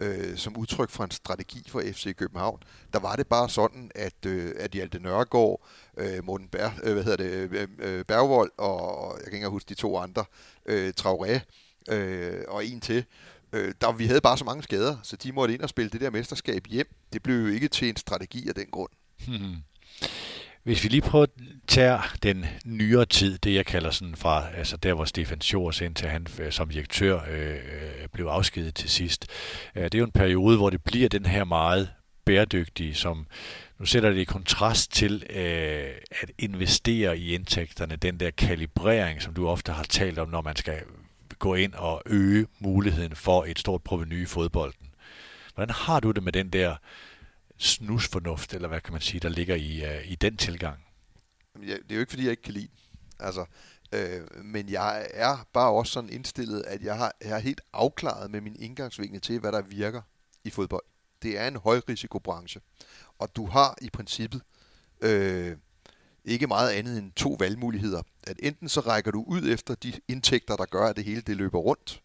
øh, 0.00 0.36
som 0.36 0.56
udtryk 0.56 0.90
for 0.90 1.04
en 1.04 1.10
strategi 1.10 1.64
for 1.68 1.80
FC 1.80 2.16
København. 2.16 2.62
Der 2.92 2.98
var 2.98 3.16
det 3.16 3.26
bare 3.26 3.48
sådan, 3.48 3.90
at, 3.94 4.26
øh, 4.26 4.52
at 4.56 4.70
Hjalte 4.70 4.98
Nørgaard, 4.98 5.66
øh, 5.96 6.24
Morten 6.24 6.48
Bær, 6.48 6.70
øh, 6.82 6.92
hvad 6.92 7.04
hedder 7.04 7.16
det, 7.16 7.32
øh, 7.32 7.68
øh, 7.78 8.04
Bergvold 8.04 8.50
og 8.58 9.14
jeg 9.16 9.24
kan 9.24 9.34
ikke 9.34 9.48
huske 9.48 9.68
de 9.68 9.74
to 9.74 9.98
andre, 9.98 10.24
øh, 10.66 10.92
Traoré 11.00 11.40
øh, 11.88 12.44
og 12.48 12.66
en 12.66 12.80
til, 12.80 13.04
øh, 13.52 13.74
der, 13.80 13.92
vi 13.92 14.06
havde 14.06 14.20
bare 14.20 14.38
så 14.38 14.44
mange 14.44 14.62
skader, 14.62 14.96
så 15.02 15.16
de 15.16 15.32
måtte 15.32 15.54
ind 15.54 15.62
og 15.62 15.68
spille 15.68 15.90
det 15.90 16.00
der 16.00 16.10
mesterskab 16.10 16.66
hjem. 16.66 16.94
Det 17.12 17.22
blev 17.22 17.36
jo 17.36 17.46
ikke 17.46 17.68
til 17.68 17.88
en 17.88 17.96
strategi 17.96 18.48
af 18.48 18.54
den 18.54 18.66
grund. 18.66 18.90
Hmm. 19.26 19.56
Hvis 20.62 20.84
vi 20.84 20.88
lige 20.88 21.02
prøver 21.02 21.22
at 21.22 21.30
tage 21.68 21.98
den 22.22 22.46
nyere 22.64 23.04
tid, 23.04 23.38
det 23.38 23.54
jeg 23.54 23.66
kalder 23.66 23.90
sådan 23.90 24.16
fra, 24.16 24.46
altså 24.54 24.76
der 24.76 24.94
hvor 24.94 25.04
Stefan 25.04 25.40
Schors 25.40 25.80
indtil 25.80 26.08
han 26.08 26.26
øh, 26.40 26.52
som 26.52 26.68
direktør 26.68 27.20
øh, 27.30 27.50
øh, 27.50 28.08
blev 28.12 28.26
afskedet 28.26 28.74
til 28.74 28.90
sidst. 28.90 29.26
Øh, 29.74 29.84
det 29.84 29.94
er 29.94 29.98
jo 29.98 30.04
en 30.04 30.12
periode, 30.12 30.56
hvor 30.56 30.70
det 30.70 30.84
bliver 30.84 31.08
den 31.08 31.26
her 31.26 31.44
meget 31.44 31.90
bæredygtige, 32.24 32.94
som 32.94 33.26
nu 33.78 33.86
sætter 33.86 34.10
det 34.10 34.18
i 34.18 34.24
kontrast 34.24 34.92
til 34.92 35.24
øh, 35.30 35.90
at 36.10 36.30
investere 36.38 37.18
i 37.18 37.34
indtægterne, 37.34 37.96
den 37.96 38.20
der 38.20 38.30
kalibrering, 38.30 39.22
som 39.22 39.34
du 39.34 39.48
ofte 39.48 39.72
har 39.72 39.82
talt 39.82 40.18
om, 40.18 40.28
når 40.28 40.42
man 40.42 40.56
skal 40.56 40.78
gå 41.42 41.54
ind 41.54 41.74
og 41.74 42.02
øge 42.06 42.46
muligheden 42.58 43.16
for 43.16 43.44
et 43.44 43.58
stort 43.58 43.82
proveny 43.82 44.22
i 44.22 44.26
fodbolden. 44.26 44.94
Hvordan 45.54 45.74
har 45.74 46.00
du 46.00 46.10
det 46.10 46.22
med 46.22 46.32
den 46.32 46.50
der 46.50 46.76
snusfornuft, 47.58 48.54
eller 48.54 48.68
hvad 48.68 48.80
kan 48.80 48.92
man 48.92 49.00
sige, 49.00 49.20
der 49.20 49.28
ligger 49.28 49.54
i, 49.54 49.82
uh, 49.86 50.12
i 50.12 50.14
den 50.14 50.36
tilgang? 50.36 50.78
Ja, 51.66 51.74
det 51.74 51.90
er 51.90 51.94
jo 51.94 52.00
ikke, 52.00 52.10
fordi 52.10 52.22
jeg 52.22 52.30
ikke 52.30 52.42
kan 52.42 52.54
lide 52.54 52.68
Altså, 53.20 53.44
øh, 53.92 54.44
men 54.44 54.68
jeg 54.68 55.08
er 55.14 55.46
bare 55.52 55.72
også 55.72 55.92
sådan 55.92 56.10
indstillet, 56.10 56.62
at 56.62 56.82
jeg 56.82 56.96
har, 56.96 57.12
jeg 57.20 57.30
er 57.30 57.38
helt 57.38 57.60
afklaret 57.72 58.30
med 58.30 58.40
min 58.40 58.56
indgangsvinkel 58.58 59.20
til, 59.20 59.40
hvad 59.40 59.52
der 59.52 59.62
virker 59.62 60.02
i 60.44 60.50
fodbold. 60.50 60.84
Det 61.22 61.38
er 61.38 61.48
en 61.48 61.56
højrisikobranche, 61.56 62.60
og 63.18 63.36
du 63.36 63.46
har 63.46 63.78
i 63.82 63.90
princippet 63.90 64.42
øh, 65.00 65.56
ikke 66.24 66.46
meget 66.46 66.70
andet 66.70 66.98
end 66.98 67.12
to 67.12 67.36
valgmuligheder. 67.38 68.02
At 68.22 68.36
enten 68.42 68.68
så 68.68 68.80
rækker 68.80 69.10
du 69.10 69.24
ud 69.26 69.48
efter 69.48 69.74
de 69.74 69.92
indtægter, 70.08 70.56
der 70.56 70.64
gør, 70.64 70.86
at 70.86 70.96
det 70.96 71.04
hele 71.04 71.20
det 71.20 71.36
løber 71.36 71.58
rundt. 71.58 72.02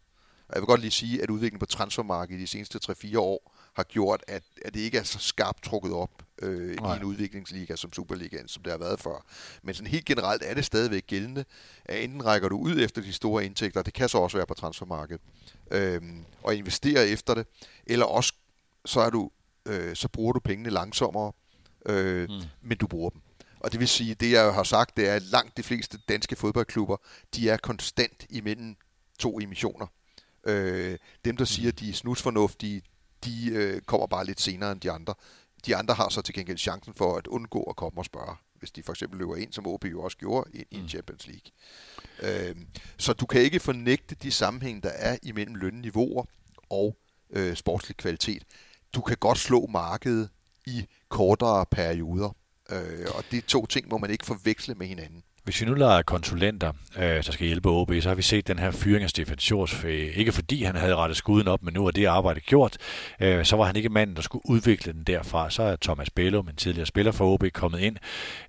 Og 0.47 0.55
jeg 0.55 0.61
vil 0.61 0.67
godt 0.67 0.81
lige 0.81 0.91
sige, 0.91 1.23
at 1.23 1.29
udviklingen 1.29 1.59
på 1.59 1.65
transfermarkedet 1.65 2.41
de 2.41 2.47
seneste 2.47 2.79
3-4 2.91 3.19
år 3.19 3.53
har 3.73 3.83
gjort, 3.83 4.23
at, 4.27 4.43
at 4.65 4.73
det 4.73 4.79
ikke 4.79 4.97
er 4.97 5.03
så 5.03 5.19
skarpt 5.19 5.63
trukket 5.63 5.93
op 5.93 6.23
øh, 6.41 6.73
i 6.73 6.97
en 6.97 7.03
udviklingsliga 7.03 7.75
som 7.75 7.93
Superligaen, 7.93 8.47
som 8.47 8.63
det 8.63 8.71
har 8.71 8.77
været 8.77 8.99
før. 8.99 9.25
Men 9.63 9.75
sådan 9.75 9.91
helt 9.91 10.05
generelt 10.05 10.43
er 10.45 10.53
det 10.53 10.65
stadigvæk 10.65 11.07
gældende, 11.07 11.45
at 11.85 12.03
enten 12.03 12.25
rækker 12.25 12.49
du 12.49 12.57
ud 12.57 12.79
efter 12.79 13.01
de 13.01 13.13
store 13.13 13.45
indtægter, 13.45 13.81
det 13.81 13.93
kan 13.93 14.09
så 14.09 14.17
også 14.17 14.37
være 14.37 14.47
på 14.47 14.53
transfermarkedet, 14.53 15.21
øh, 15.71 16.01
og 16.43 16.55
investere 16.55 17.07
efter 17.07 17.33
det, 17.33 17.47
eller 17.85 18.05
også 18.05 18.33
så, 18.85 18.99
er 18.99 19.09
du, 19.09 19.31
øh, 19.65 19.95
så 19.95 20.07
bruger 20.07 20.33
du 20.33 20.39
pengene 20.39 20.69
langsommere, 20.69 21.31
øh, 21.85 22.29
mm. 22.29 22.41
men 22.61 22.77
du 22.77 22.87
bruger 22.87 23.09
dem. 23.09 23.21
Og 23.59 23.71
det 23.71 23.79
vil 23.79 23.87
sige, 23.87 24.15
det 24.15 24.31
jeg 24.31 24.53
har 24.53 24.63
sagt, 24.63 24.97
det 24.97 25.09
er, 25.09 25.13
at 25.13 25.21
langt 25.21 25.57
de 25.57 25.63
fleste 25.63 25.97
danske 26.09 26.35
fodboldklubber, 26.35 26.97
de 27.35 27.49
er 27.49 27.57
konstant 27.57 28.25
imellem 28.29 28.75
to 29.19 29.39
emissioner. 29.39 29.87
Øh, 30.43 30.97
dem, 31.25 31.37
der 31.37 31.45
siger, 31.45 31.71
de 31.71 31.89
er 31.89 31.93
snusfornuftige, 31.93 32.81
de 33.25 33.49
øh, 33.51 33.81
kommer 33.81 34.07
bare 34.07 34.25
lidt 34.25 34.41
senere 34.41 34.71
end 34.71 34.81
de 34.81 34.91
andre. 34.91 35.13
De 35.65 35.75
andre 35.75 35.93
har 35.93 36.09
så 36.09 36.21
til 36.21 36.33
gengæld 36.33 36.57
chancen 36.57 36.93
for 36.93 37.17
at 37.17 37.27
undgå 37.27 37.63
at 37.63 37.75
komme 37.75 38.01
og 38.01 38.05
spørge, 38.05 38.35
hvis 38.55 38.71
de 38.71 38.83
for 38.83 38.93
eksempel 38.93 39.19
løber 39.19 39.35
ind, 39.35 39.53
som 39.53 39.67
OB 39.67 39.85
jo 39.85 40.01
også 40.01 40.17
gjorde, 40.17 40.49
i 40.53 40.63
en 40.71 40.81
mm. 40.81 40.89
Champions 40.89 41.27
League. 41.27 41.51
Øh, 42.49 42.55
så 42.97 43.13
du 43.13 43.25
kan 43.25 43.41
ikke 43.41 43.59
fornægte 43.59 44.15
de 44.15 44.31
sammenhæng, 44.31 44.83
der 44.83 44.89
er 44.89 45.17
imellem 45.23 45.55
lønniveauer 45.55 46.25
og 46.69 46.97
øh, 47.29 47.55
sportslig 47.55 47.97
kvalitet. 47.97 48.43
Du 48.93 49.01
kan 49.01 49.17
godt 49.17 49.37
slå 49.37 49.65
markedet 49.65 50.29
i 50.65 50.85
kortere 51.09 51.65
perioder. 51.65 52.35
Øh, 52.71 53.07
og 53.15 53.23
de 53.31 53.41
to 53.41 53.65
ting 53.65 53.87
må 53.89 53.97
man 53.97 54.09
ikke 54.09 54.25
forveksle 54.25 54.75
med 54.75 54.87
hinanden. 54.87 55.23
Hvis 55.47 55.61
vi 55.61 55.65
nu 55.65 55.73
lader 55.73 56.01
konsulenter, 56.01 56.73
øh, 56.97 57.03
der 57.03 57.21
skal 57.21 57.47
hjælpe 57.47 57.69
OB, 57.69 57.91
så 58.01 58.09
har 58.09 58.15
vi 58.15 58.21
set 58.21 58.47
den 58.47 58.59
her 58.59 58.71
fyring 58.71 59.03
af 59.03 59.09
Stefan 59.09 59.39
Sjors. 59.39 59.83
ikke 59.83 60.31
fordi 60.31 60.63
han 60.63 60.75
havde 60.75 60.95
rettet 60.95 61.17
skuden 61.17 61.47
op, 61.47 61.63
men 61.63 61.73
nu 61.73 61.87
er 61.87 61.91
det 61.91 62.05
arbejde 62.05 62.39
gjort. 62.39 62.77
Øh, 63.21 63.45
så 63.45 63.55
var 63.55 63.63
han 63.65 63.75
ikke 63.75 63.89
manden, 63.89 64.15
der 64.15 64.21
skulle 64.21 64.49
udvikle 64.49 64.93
den 64.93 65.03
derfra. 65.03 65.49
Så 65.49 65.63
er 65.63 65.75
Thomas 65.75 66.09
Bellum, 66.09 66.47
en 66.47 66.55
tidligere 66.55 66.85
spiller 66.85 67.11
for 67.11 67.33
OB, 67.33 67.43
kommet 67.53 67.79
ind 67.79 67.97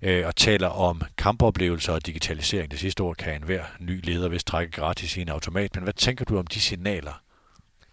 øh, 0.01 0.27
og 0.27 0.35
taler 0.35 0.67
om 0.67 1.01
kampoplevelser 1.17 1.93
og 1.93 2.05
digitalisering. 2.05 2.71
Det 2.71 2.79
sidste 2.79 3.03
år 3.03 3.13
kan 3.13 3.35
enhver 3.35 3.63
ny 3.79 4.05
leder 4.05 4.29
vist 4.29 4.47
trække 4.47 4.71
gratis 4.71 5.17
i 5.17 5.21
en 5.21 5.29
automat. 5.29 5.75
Men 5.75 5.83
hvad 5.83 5.93
tænker 5.93 6.25
du 6.25 6.37
om 6.37 6.47
de 6.47 6.59
signaler? 6.59 7.21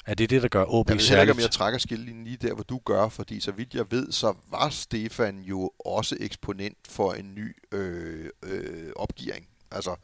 Er 0.06 0.14
det 0.14 0.30
det, 0.30 0.42
der 0.42 0.48
gør 0.48 0.64
OB 0.68 0.90
jeg 0.90 1.00
særligt? 1.00 1.26
Jeg 1.26 1.34
om 1.34 1.40
jeg 1.40 1.50
trækker 1.50 1.78
skillelinjen 1.78 2.24
lige 2.24 2.36
der, 2.36 2.54
hvor 2.54 2.62
du 2.62 2.80
gør, 2.84 3.08
fordi 3.08 3.40
så 3.40 3.52
vidt 3.52 3.74
jeg 3.74 3.90
ved, 3.90 4.12
så 4.12 4.34
var 4.50 4.68
Stefan 4.68 5.40
jo 5.40 5.70
også 5.84 6.16
eksponent 6.20 6.78
for 6.88 7.12
en 7.12 7.34
ny 7.34 7.56
øh, 7.72 8.30
øh, 8.42 8.92
opgearing. 8.96 9.48
Altså, 9.70 9.96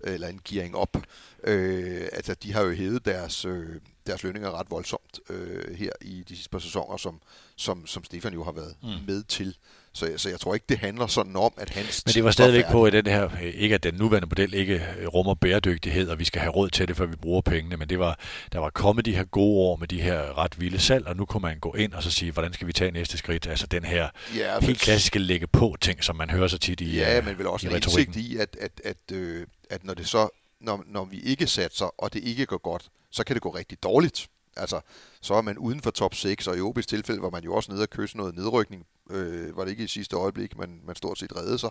eller 0.00 0.28
en 0.28 0.40
gearing 0.44 0.76
op. 0.76 0.96
Øh, 1.44 2.08
altså, 2.12 2.34
de 2.34 2.52
har 2.52 2.62
jo 2.62 2.72
hævet 2.72 3.04
deres, 3.04 3.44
øh, 3.44 3.80
deres 4.06 4.22
lønninger 4.22 4.58
ret 4.58 4.70
voldsomt 4.70 5.20
øh, 5.30 5.74
her 5.76 5.92
i 6.00 6.24
de 6.28 6.34
sidste 6.34 6.50
par 6.50 6.58
sæsoner, 6.58 6.96
som, 6.96 7.20
som, 7.56 7.86
som 7.86 8.04
Stefan 8.04 8.32
jo 8.32 8.44
har 8.44 8.52
været 8.52 8.76
mm. 8.82 8.88
med 9.06 9.22
til. 9.22 9.56
Så, 9.92 10.12
så 10.16 10.28
jeg 10.28 10.40
tror 10.40 10.54
ikke, 10.54 10.66
det 10.68 10.78
handler 10.78 11.06
sådan 11.06 11.36
om, 11.36 11.52
at 11.56 11.70
hans 11.70 12.02
Men 12.06 12.12
det 12.12 12.24
var 12.24 12.30
stadigvæk 12.30 12.64
på, 12.70 12.84
at 12.84 12.92
den 12.92 13.06
her, 13.06 13.30
ikke 13.54 13.74
at 13.74 13.82
den 13.82 13.94
nuværende 13.94 14.28
model 14.28 14.54
ikke 14.54 14.82
rummer 15.14 15.34
bæredygtighed, 15.34 16.08
og 16.08 16.18
vi 16.18 16.24
skal 16.24 16.40
have 16.40 16.52
råd 16.52 16.70
til 16.70 16.88
det, 16.88 16.96
før 16.96 17.06
vi 17.06 17.16
bruger 17.16 17.40
pengene, 17.40 17.76
men 17.76 17.88
det 17.88 17.98
var, 17.98 18.18
der 18.52 18.58
var 18.58 18.70
kommet 18.70 19.04
de 19.04 19.14
her 19.14 19.24
gode 19.24 19.58
år 19.58 19.76
med 19.76 19.88
de 19.88 20.00
her 20.00 20.38
ret 20.38 20.60
vilde 20.60 20.78
salg, 20.78 21.06
og 21.06 21.16
nu 21.16 21.24
kunne 21.24 21.40
man 21.40 21.58
gå 21.58 21.74
ind 21.74 21.92
og 21.92 22.02
så 22.02 22.10
sige, 22.10 22.32
hvordan 22.32 22.52
skal 22.52 22.66
vi 22.66 22.72
tage 22.72 22.90
næste 22.90 23.18
skridt? 23.18 23.46
Altså 23.46 23.66
den 23.66 23.84
her 23.84 24.08
ja, 24.36 24.60
helt 24.60 24.80
klassiske 24.80 25.18
lægge 25.18 25.46
på 25.46 25.76
ting, 25.80 26.04
som 26.04 26.16
man 26.16 26.30
hører 26.30 26.48
så 26.48 26.58
tit 26.58 26.80
i 26.80 26.96
Ja, 26.96 27.20
men 27.20 27.38
vel 27.38 27.46
også 27.46 27.68
en 27.68 27.74
indsigt 27.74 28.16
i, 28.16 28.36
at, 28.36 28.56
at, 28.60 28.80
at, 28.84 29.16
øh, 29.16 29.46
at 29.70 29.84
når 29.84 29.94
det 29.94 30.08
så, 30.08 30.28
når, 30.60 30.84
når 30.86 31.04
vi 31.04 31.20
ikke 31.20 31.46
satser, 31.46 31.94
og 31.98 32.12
det 32.12 32.24
ikke 32.24 32.46
går 32.46 32.58
godt, 32.58 32.88
så 33.10 33.24
kan 33.24 33.34
det 33.34 33.42
gå 33.42 33.50
rigtig 33.50 33.82
dårligt. 33.82 34.28
Altså, 34.58 34.80
så 35.20 35.34
er 35.34 35.42
man 35.42 35.58
uden 35.58 35.80
for 35.80 35.90
top 35.90 36.14
6, 36.14 36.46
og 36.46 36.56
i 36.56 36.60
OB's 36.60 36.82
tilfælde 36.82 37.22
var 37.22 37.30
man 37.30 37.44
jo 37.44 37.54
også 37.54 37.72
nede 37.72 37.82
og 37.82 37.90
kysse 37.90 38.16
noget 38.16 38.34
nedrykning. 38.34 38.86
Øh, 39.10 39.56
var 39.56 39.64
det 39.64 39.70
ikke 39.70 39.84
i 39.84 39.86
sidste 39.86 40.16
øjeblik, 40.16 40.58
man, 40.58 40.80
man 40.86 40.96
stort 40.96 41.18
set 41.18 41.36
reddede 41.36 41.58
sig. 41.58 41.70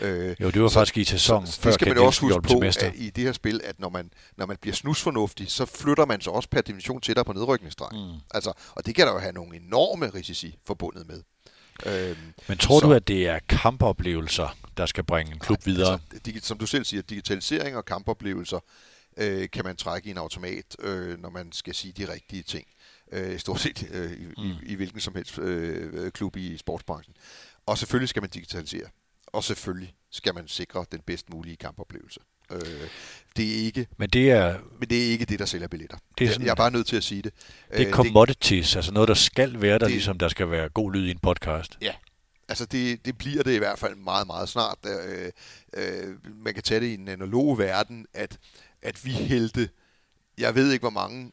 Øh, 0.00 0.36
jo, 0.40 0.50
det 0.50 0.62
var 0.62 0.68
så, 0.68 0.74
faktisk 0.74 0.96
i 0.96 1.04
sæson 1.04 1.46
så, 1.46 1.60
før 1.60 1.70
Det 1.70 1.74
skal 1.74 1.88
man 1.88 1.98
også 1.98 2.20
huske 2.20 2.40
på 2.42 2.58
at 2.58 2.92
i 2.94 3.10
det 3.10 3.24
her 3.24 3.32
spil, 3.32 3.60
at 3.64 3.80
når 3.80 3.88
man, 3.88 4.10
når 4.36 4.46
man 4.46 4.56
bliver 4.60 4.74
snusfornuftig, 4.74 5.50
så 5.50 5.66
flytter 5.66 6.06
man 6.06 6.20
sig 6.20 6.32
også 6.32 6.48
per 6.48 6.60
definition 6.60 7.00
tættere 7.00 7.24
på 7.24 7.32
nedrykningsstregen. 7.32 8.12
Mm. 8.12 8.18
Altså, 8.30 8.52
og 8.72 8.86
det 8.86 8.94
kan 8.94 9.06
der 9.06 9.12
jo 9.12 9.18
have 9.18 9.32
nogle 9.32 9.56
enorme 9.56 10.10
risici 10.14 10.58
forbundet 10.66 11.06
med. 11.08 11.22
Øhm, 11.86 12.16
Men 12.48 12.58
tror 12.58 12.80
så, 12.80 12.86
du, 12.86 12.92
at 12.92 13.08
det 13.08 13.26
er 13.26 13.38
kampoplevelser, 13.48 14.56
der 14.76 14.86
skal 14.86 15.04
bringe 15.04 15.32
en 15.32 15.38
klub 15.38 15.66
nej, 15.66 15.74
videre? 15.74 16.00
Altså, 16.12 16.40
som 16.42 16.58
du 16.58 16.66
selv 16.66 16.84
siger, 16.84 17.02
digitalisering 17.02 17.76
og 17.76 17.84
kampoplevelser 17.84 18.58
øh, 19.18 19.50
kan 19.50 19.64
man 19.64 19.76
trække 19.76 20.08
i 20.08 20.10
en 20.10 20.18
automat, 20.18 20.76
øh, 20.78 21.18
når 21.18 21.30
man 21.30 21.52
skal 21.52 21.74
sige 21.74 21.92
de 21.92 22.12
rigtige 22.12 22.42
ting. 22.42 22.66
Øh, 23.12 23.38
stort 23.38 23.60
set 23.60 23.88
øh, 23.90 24.12
i, 24.12 24.26
mm. 24.36 24.44
i, 24.44 24.56
i 24.62 24.74
hvilken 24.74 25.00
som 25.00 25.14
helst 25.14 25.38
øh, 25.38 26.10
klub 26.10 26.36
i 26.36 26.56
sportsbranchen. 26.56 27.14
Og 27.66 27.78
selvfølgelig 27.78 28.08
skal 28.08 28.22
man 28.22 28.30
digitalisere. 28.30 28.86
Og 29.26 29.44
selvfølgelig 29.44 29.94
skal 30.10 30.34
man 30.34 30.48
sikre 30.48 30.84
den 30.92 31.00
bedst 31.06 31.30
mulige 31.30 31.56
kampoplevelse. 31.56 32.20
Øh, 32.52 32.60
det 33.36 33.52
er 33.52 33.64
ikke, 33.64 33.86
men 33.96 34.08
det 34.08 34.30
er, 34.30 34.58
men 34.80 34.90
det 34.90 35.06
er 35.06 35.10
ikke 35.10 35.24
det, 35.24 35.38
der 35.38 35.44
sælger 35.44 35.68
billetter. 35.68 35.96
Det 36.18 36.26
er 36.26 36.30
sådan, 36.30 36.46
jeg 36.46 36.50
er 36.50 36.56
bare 36.56 36.70
nødt 36.70 36.86
til 36.86 36.96
at 36.96 37.04
sige 37.04 37.22
det. 37.22 37.32
Det 37.70 37.80
er 37.82 37.86
øh, 37.86 37.92
commodities, 37.92 38.70
det, 38.70 38.76
altså 38.76 38.92
noget, 38.92 39.08
der 39.08 39.14
skal 39.14 39.62
være 39.62 39.72
der, 39.72 39.78
det, 39.78 39.90
ligesom 39.90 40.18
der 40.18 40.28
skal 40.28 40.50
være 40.50 40.68
god 40.68 40.92
lyd 40.92 41.06
i 41.06 41.10
en 41.10 41.18
podcast. 41.18 41.78
Ja, 41.82 41.92
Altså 42.48 42.66
det, 42.66 43.04
det 43.04 43.18
bliver 43.18 43.42
det 43.42 43.54
i 43.54 43.58
hvert 43.58 43.78
fald 43.78 43.94
meget, 43.94 44.26
meget 44.26 44.48
snart. 44.48 44.78
Øh, 44.86 45.32
øh, 45.74 46.14
man 46.44 46.54
kan 46.54 46.62
tage 46.62 46.80
det 46.80 46.86
i 46.86 46.94
en 46.94 47.08
analog 47.08 47.58
verden, 47.58 48.06
at, 48.14 48.38
at 48.82 49.04
vi 49.04 49.10
hældte, 49.10 49.70
jeg 50.38 50.54
ved 50.54 50.72
ikke 50.72 50.82
hvor 50.82 50.90
mange 50.90 51.32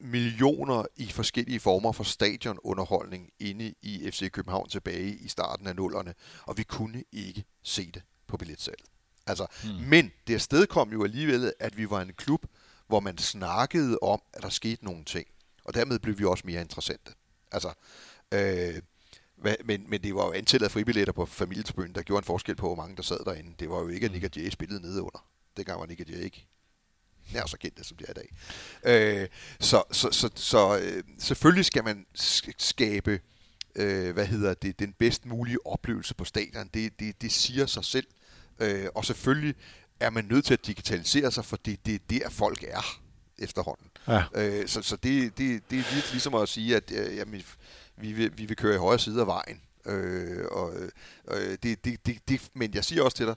millioner 0.00 0.84
i 0.96 1.06
forskellige 1.06 1.60
former 1.60 1.92
for 1.92 2.04
stadionunderholdning 2.04 3.30
inde 3.40 3.74
i 3.82 4.10
FC 4.10 4.30
København 4.30 4.68
tilbage 4.68 5.16
i 5.16 5.28
starten 5.28 5.66
af 5.66 5.76
nullerne, 5.76 6.14
og 6.42 6.58
vi 6.58 6.62
kunne 6.62 7.04
ikke 7.12 7.44
se 7.62 7.90
det 7.90 8.02
på 8.26 8.36
billetsalget. 8.36 8.86
Altså, 9.26 9.46
hmm. 9.64 9.88
Men 9.88 10.12
det 10.26 10.42
sted 10.42 10.66
kom 10.66 10.92
jo 10.92 11.04
alligevel, 11.04 11.52
at 11.60 11.76
vi 11.76 11.90
var 11.90 12.02
en 12.02 12.12
klub, 12.12 12.46
hvor 12.86 13.00
man 13.00 13.18
snakkede 13.18 13.98
om, 14.02 14.22
at 14.32 14.42
der 14.42 14.48
skete 14.48 14.84
nogle 14.84 15.04
ting, 15.04 15.26
og 15.64 15.74
dermed 15.74 15.98
blev 15.98 16.18
vi 16.18 16.24
også 16.24 16.46
mere 16.46 16.60
interessante. 16.60 17.12
Altså, 17.52 17.72
øh, 18.32 18.82
men, 19.64 19.90
men 19.90 20.02
det 20.02 20.14
var 20.14 20.26
jo 20.26 20.32
antallet 20.32 20.64
af 20.64 20.70
fribilletter 20.70 21.12
på 21.12 21.26
familietribunen, 21.26 21.94
der 21.94 22.02
gjorde 22.02 22.18
en 22.18 22.24
forskel 22.24 22.56
på, 22.56 22.66
hvor 22.66 22.76
mange 22.76 22.96
der 22.96 23.02
sad 23.02 23.24
derinde. 23.24 23.54
Det 23.58 23.70
var 23.70 23.78
jo 23.78 23.88
ikke, 23.88 24.04
at 24.04 24.12
Nick 24.12 24.36
Jay 24.36 24.50
spillede 24.50 24.82
nede 24.82 25.02
under. 25.02 25.26
Dengang 25.56 25.80
var 25.80 25.86
Nick 25.86 26.10
Jay 26.10 26.24
ikke 26.24 26.48
nær 27.32 27.46
så 27.46 27.56
kendte, 27.58 27.84
som 27.84 27.96
det 27.96 28.06
er 28.08 28.10
i 28.10 28.14
dag. 28.14 29.22
Øh, 29.22 29.28
så 29.60 29.82
så, 29.90 30.08
så, 30.12 30.30
så 30.34 30.78
øh, 30.78 31.02
selvfølgelig 31.18 31.64
skal 31.64 31.84
man 31.84 32.06
skabe 32.58 33.20
øh, 33.74 34.12
hvad 34.12 34.26
hedder 34.26 34.54
det, 34.54 34.78
den 34.78 34.92
bedst 34.92 35.26
mulige 35.26 35.66
oplevelse 35.66 36.14
på 36.14 36.24
stadion. 36.24 36.70
Det, 36.74 37.00
det, 37.00 37.22
det 37.22 37.32
siger 37.32 37.66
sig 37.66 37.84
selv. 37.84 38.06
Øh, 38.58 38.86
og 38.94 39.04
selvfølgelig 39.04 39.54
er 40.00 40.10
man 40.10 40.24
nødt 40.24 40.44
til 40.44 40.54
at 40.54 40.66
digitalisere 40.66 41.30
sig, 41.30 41.44
for 41.44 41.56
det, 41.56 41.86
det 41.86 41.94
er 41.94 41.98
der, 42.10 42.30
folk 42.30 42.64
er 42.68 43.00
efterhånden. 43.38 43.86
Ja. 44.08 44.24
Øh, 44.34 44.68
så 44.68 44.82
så 44.82 44.96
det, 44.96 45.38
det, 45.38 45.70
det 45.70 45.78
er 45.78 45.94
lidt 45.94 46.08
ligesom 46.12 46.34
at 46.34 46.48
sige, 46.48 46.76
at 46.76 46.90
øh, 46.90 47.16
jamen, 47.16 47.42
vi, 47.96 48.12
vil, 48.12 48.38
vi 48.38 48.46
vil 48.46 48.56
køre 48.56 48.74
i 48.74 48.78
højre 48.78 48.98
side 48.98 49.20
af 49.20 49.26
vejen. 49.26 49.60
Øh, 49.86 50.46
og, 50.50 50.74
øh, 51.28 51.58
det, 51.62 51.84
det, 51.84 52.06
det, 52.06 52.18
det, 52.28 52.40
men 52.54 52.74
jeg 52.74 52.84
siger 52.84 53.02
også 53.02 53.16
til 53.16 53.26
dig, 53.26 53.34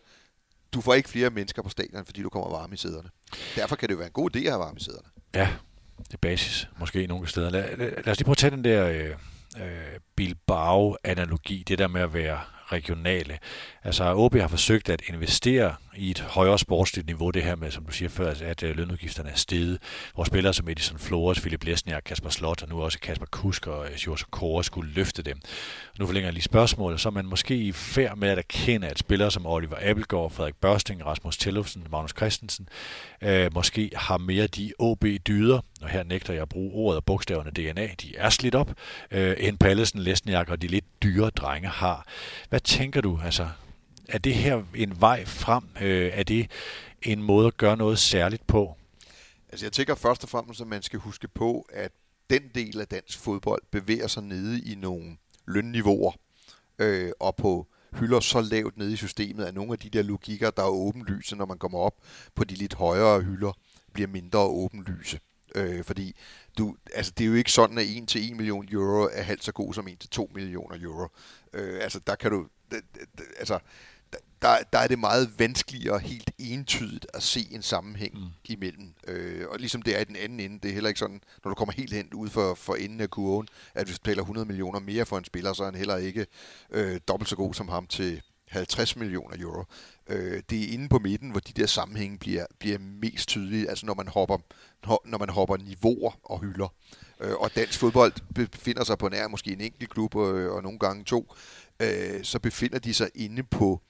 du 0.75 0.81
får 0.81 0.93
ikke 0.93 1.09
flere 1.09 1.29
mennesker 1.29 1.61
på 1.61 1.69
stadion, 1.69 2.05
fordi 2.05 2.21
du 2.21 2.29
kommer 2.29 2.49
varme 2.49 2.73
i 2.73 2.77
sæderne. 2.77 3.09
Derfor 3.55 3.75
kan 3.75 3.89
det 3.89 3.93
jo 3.93 3.97
være 3.97 4.07
en 4.07 4.13
god 4.13 4.35
idé 4.35 4.39
at 4.39 4.51
have 4.51 4.59
varme 4.59 4.77
i 4.77 4.83
sæderne. 4.83 5.07
Ja, 5.35 5.49
det 5.97 6.13
er 6.13 6.17
basis 6.21 6.67
måske 6.79 7.07
nogle 7.07 7.27
steder. 7.27 7.49
Lad, 7.49 7.77
lad, 7.77 7.91
lad 7.91 8.07
os 8.07 8.17
lige 8.17 8.25
prøve 8.25 8.33
at 8.33 8.37
tage 8.37 8.51
den 8.51 8.63
der 8.63 8.87
øh, 8.87 9.09
øh, 9.65 9.99
Bilbao-analogi, 10.15 11.63
det 11.67 11.79
der 11.79 11.87
med 11.87 12.01
at 12.01 12.13
være 12.13 12.39
regionale. 12.71 13.39
Altså 13.83 14.13
OB 14.15 14.35
har 14.35 14.47
forsøgt 14.47 14.89
at 14.89 15.01
investere 15.09 15.75
i 15.97 16.11
et 16.11 16.19
højere 16.19 16.59
sportsligt 16.59 17.07
niveau, 17.07 17.29
det 17.29 17.43
her 17.43 17.55
med, 17.55 17.71
som 17.71 17.85
du 17.85 17.91
siger 17.91 18.09
før, 18.09 18.29
altså, 18.29 18.45
at 18.45 18.63
øh, 18.63 18.77
lønudgifterne 18.77 19.29
er 19.29 19.35
steget. 19.35 19.79
Hvor 20.15 20.23
spillere 20.23 20.53
som 20.53 20.69
Edison 20.69 20.99
Flores, 20.99 21.39
Philip 21.39 21.63
Lesniak, 21.63 22.03
Kasper 22.05 22.29
Slot 22.29 22.63
og 22.63 22.69
nu 22.69 22.81
også 22.81 22.99
Kasper 22.99 23.25
Kusk 23.25 23.67
og 23.67 23.85
øh, 23.85 23.91
Jose 24.07 24.25
Kåre 24.31 24.63
skulle 24.63 24.91
løfte 24.91 25.21
dem. 25.21 25.39
Nu 25.99 26.05
forlænger 26.05 26.27
jeg 26.27 26.33
lige 26.33 26.43
spørgsmålet, 26.43 27.01
så 27.01 27.09
er 27.09 27.13
man 27.13 27.25
måske 27.25 27.55
i 27.55 27.71
færd 27.71 28.17
med 28.17 28.29
at 28.29 28.37
erkende, 28.37 28.87
at 28.87 28.99
spillere 28.99 29.31
som 29.31 29.45
Oliver 29.45 29.77
Abelgaard, 29.81 30.31
Frederik 30.31 30.55
Børsting, 30.55 31.05
Rasmus 31.05 31.37
Tellufsen, 31.37 31.87
Magnus 31.91 32.13
Christensen, 32.17 32.69
øh, 33.21 33.53
måske 33.53 33.91
har 33.95 34.17
mere 34.17 34.47
de 34.47 34.73
OB-dyder, 34.79 35.59
og 35.85 35.91
her 35.91 36.03
nægter 36.03 36.33
jeg 36.33 36.41
at 36.41 36.49
bruge 36.49 36.73
ordet 36.73 36.97
og 36.97 37.05
bogstaverne 37.05 37.51
DNA, 37.51 37.87
de 38.01 38.15
er 38.17 38.29
slidt 38.29 38.55
op, 38.55 38.71
øh, 39.11 39.35
end 39.39 39.57
Pallesen, 39.57 39.99
Lesniak 39.99 40.49
og 40.49 40.61
de 40.61 40.67
lidt 40.67 40.85
dyre 41.03 41.29
drenge 41.29 41.67
har. 41.67 42.07
Hvad 42.49 42.59
tænker 42.59 43.01
du, 43.01 43.19
altså, 43.23 43.49
er 44.07 44.17
det 44.17 44.35
her 44.35 44.63
en 44.75 45.01
vej 45.01 45.25
frem? 45.25 45.63
Øh, 45.81 46.11
er 46.13 46.23
det 46.23 46.51
en 47.01 47.23
måde 47.23 47.47
at 47.47 47.57
gøre 47.57 47.77
noget 47.77 47.99
særligt 47.99 48.47
på? 48.47 48.75
Altså 49.49 49.65
jeg 49.65 49.73
tænker 49.73 49.95
først 49.95 50.23
og 50.23 50.29
fremmest, 50.29 50.61
at 50.61 50.67
man 50.67 50.81
skal 50.81 50.99
huske 50.99 51.27
på, 51.27 51.67
at 51.73 51.91
den 52.29 52.41
del 52.55 52.81
af 52.81 52.87
dansk 52.87 53.19
fodbold 53.19 53.61
bevæger 53.71 54.07
sig 54.07 54.23
nede 54.23 54.61
i 54.61 54.75
nogle 54.75 55.17
lønniveauer, 55.47 56.11
øh, 56.79 57.11
og 57.19 57.35
på 57.35 57.67
hylder 57.99 58.19
så 58.19 58.41
lavt 58.41 58.77
nede 58.77 58.93
i 58.93 58.95
systemet, 58.95 59.45
at 59.45 59.53
nogle 59.53 59.71
af 59.71 59.79
de 59.79 59.89
der 59.89 60.01
logikker, 60.01 60.49
der 60.49 60.63
er 60.63 60.69
åbenlyse, 60.69 61.35
når 61.35 61.45
man 61.45 61.57
kommer 61.57 61.79
op 61.79 61.95
på 62.35 62.43
de 62.43 62.55
lidt 62.55 62.73
højere 62.73 63.21
hylder, 63.21 63.51
bliver 63.93 64.07
mindre 64.07 64.39
åbenlyse. 64.39 65.19
Øh, 65.55 65.83
fordi 65.83 66.15
du, 66.57 66.75
altså, 66.93 67.11
det 67.17 67.23
er 67.23 67.27
jo 67.27 67.33
ikke 67.33 67.51
sådan, 67.51 67.77
at 67.77 67.85
1 67.85 68.07
til 68.07 68.31
1 68.31 68.37
million 68.37 68.67
euro 68.71 69.09
er 69.13 69.21
halvt 69.21 69.43
så 69.43 69.51
god 69.51 69.73
som 69.73 69.87
1 69.87 69.99
til 69.99 70.09
2 70.09 70.31
millioner 70.33 70.77
euro. 70.81 71.07
Øh, 71.53 71.83
altså, 71.83 71.99
der 72.07 72.15
kan 72.15 72.31
du... 72.31 72.47
Altså, 73.39 73.59
der, 74.41 74.57
der 74.73 74.79
er 74.79 74.87
det 74.87 74.99
meget 74.99 75.39
vanskeligere 75.39 75.99
helt 75.99 76.31
entydigt 76.39 77.07
at 77.13 77.23
se 77.23 77.47
en 77.51 77.61
sammenhæng 77.61 78.13
mm. 78.13 78.25
imellem. 78.45 78.93
Øh, 79.07 79.47
og 79.49 79.59
ligesom 79.59 79.81
det 79.81 79.95
er 79.95 80.01
i 80.01 80.03
den 80.03 80.15
anden 80.15 80.39
ende, 80.39 80.59
det 80.59 80.69
er 80.69 80.73
heller 80.73 80.87
ikke 80.87 80.99
sådan, 80.99 81.21
når 81.43 81.49
du 81.49 81.55
kommer 81.55 81.73
helt 81.73 81.93
hen 81.93 82.13
ud 82.13 82.29
for, 82.29 82.53
for 82.53 82.75
enden 82.75 83.01
af 83.01 83.09
kurven, 83.09 83.47
at 83.75 83.85
hvis 83.85 83.99
du 83.99 84.03
betaler 84.03 84.21
100 84.21 84.47
millioner 84.47 84.79
mere 84.79 85.05
for 85.05 85.17
en 85.17 85.25
spiller, 85.25 85.53
så 85.53 85.63
er 85.63 85.67
han 85.67 85.75
heller 85.75 85.97
ikke 85.97 86.25
øh, 86.71 86.99
dobbelt 87.07 87.29
så 87.29 87.35
god 87.35 87.53
som 87.53 87.67
ham 87.67 87.87
til 87.87 88.21
50 88.47 88.95
millioner 88.95 89.35
euro. 89.39 89.63
Øh, 90.09 90.43
det 90.49 90.63
er 90.63 90.73
inde 90.73 90.89
på 90.89 90.99
midten, 90.99 91.29
hvor 91.29 91.39
de 91.39 91.53
der 91.53 91.65
sammenhænge 91.65 92.17
bliver, 92.17 92.45
bliver 92.59 92.77
mest 92.79 93.27
tydelige, 93.27 93.69
altså 93.69 93.85
når 93.85 93.93
man 93.93 94.07
hopper, 94.07 94.37
når 95.05 95.17
man 95.17 95.29
hopper 95.29 95.57
niveauer 95.57 96.19
og 96.23 96.39
hylder. 96.39 96.73
Øh, 97.19 97.33
og 97.33 97.55
dansk 97.55 97.79
fodbold 97.79 98.13
befinder 98.35 98.83
sig 98.83 98.97
på 98.97 99.09
nær 99.09 99.27
måske 99.27 99.51
en 99.51 99.61
enkelt 99.61 99.89
klub, 99.89 100.15
og, 100.15 100.27
og 100.27 100.63
nogle 100.63 100.79
gange 100.79 101.03
to, 101.03 101.33
øh, 101.79 102.23
så 102.23 102.39
befinder 102.39 102.79
de 102.79 102.93
sig 102.93 103.09
inde 103.15 103.43
på 103.43 103.81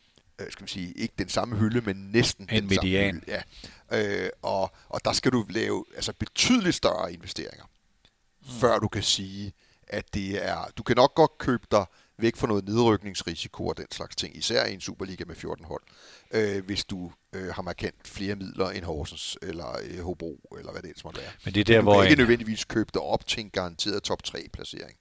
øh, 0.42 0.52
skal 0.52 0.66
vi 0.66 0.72
sige, 0.72 0.94
ikke 0.94 1.14
den 1.18 1.30
samme 1.30 1.56
hylde, 1.56 1.82
men 1.82 1.96
næsten 1.96 2.44
en 2.44 2.50
den 2.50 2.70
median. 2.70 3.14
samme 3.14 3.22
hylde. 3.22 3.44
Ja. 3.92 4.24
Øh, 4.26 4.30
og, 4.42 4.72
og 4.90 5.06
der 5.06 5.14
skal 5.14 5.32
du 5.32 5.46
lave 5.50 5.86
altså 5.96 6.14
betydeligt 6.20 6.76
større 6.76 7.14
investeringer, 7.14 7.66
mm. 7.66 8.48
før 8.60 8.80
du 8.80 8.88
kan 8.88 9.04
sige, 9.04 9.54
at 9.88 10.14
det 10.14 10.46
er... 10.46 10.72
Du 10.78 10.84
kan 10.84 10.96
nok 10.96 11.16
godt 11.16 11.38
købe 11.38 11.68
dig 11.72 11.86
væk 12.18 12.36
fra 12.36 12.48
noget 12.48 12.66
nedrykningsrisiko 12.66 13.68
og 13.68 13.78
den 13.78 13.86
slags 13.92 14.16
ting, 14.16 14.38
især 14.38 14.66
i 14.66 14.74
en 14.74 14.82
Superliga 14.82 15.24
med 15.28 15.36
14 15.36 15.66
hold, 15.66 15.82
øh, 16.32 16.66
hvis 16.66 16.86
du 16.86 17.12
øh, 17.34 17.48
har 17.48 17.62
markant 17.62 18.08
flere 18.08 18.36
midler 18.36 18.70
end 18.70 18.86
Horsens 18.86 19.38
eller 19.42 19.80
øh, 19.84 20.04
Hobro, 20.04 20.40
eller 20.58 20.72
hvad 20.72 20.82
det 20.82 20.90
ellers 20.90 21.04
måtte 21.04 21.22
være. 21.22 21.32
Men 21.46 21.54
det 21.54 21.60
er 21.60 21.64
der, 21.64 21.78
du 21.78 21.82
hvor 21.82 21.94
kan 21.94 22.04
ikke 22.04 22.14
en... 22.14 22.18
nødvendigvis 22.18 22.66
købe 22.66 22.90
dig 22.94 23.02
op 23.02 23.28
til 23.28 23.44
en 23.44 23.50
garanteret 23.50 24.04
top 24.04 24.24
3 24.24 24.48
placering, 24.54 24.98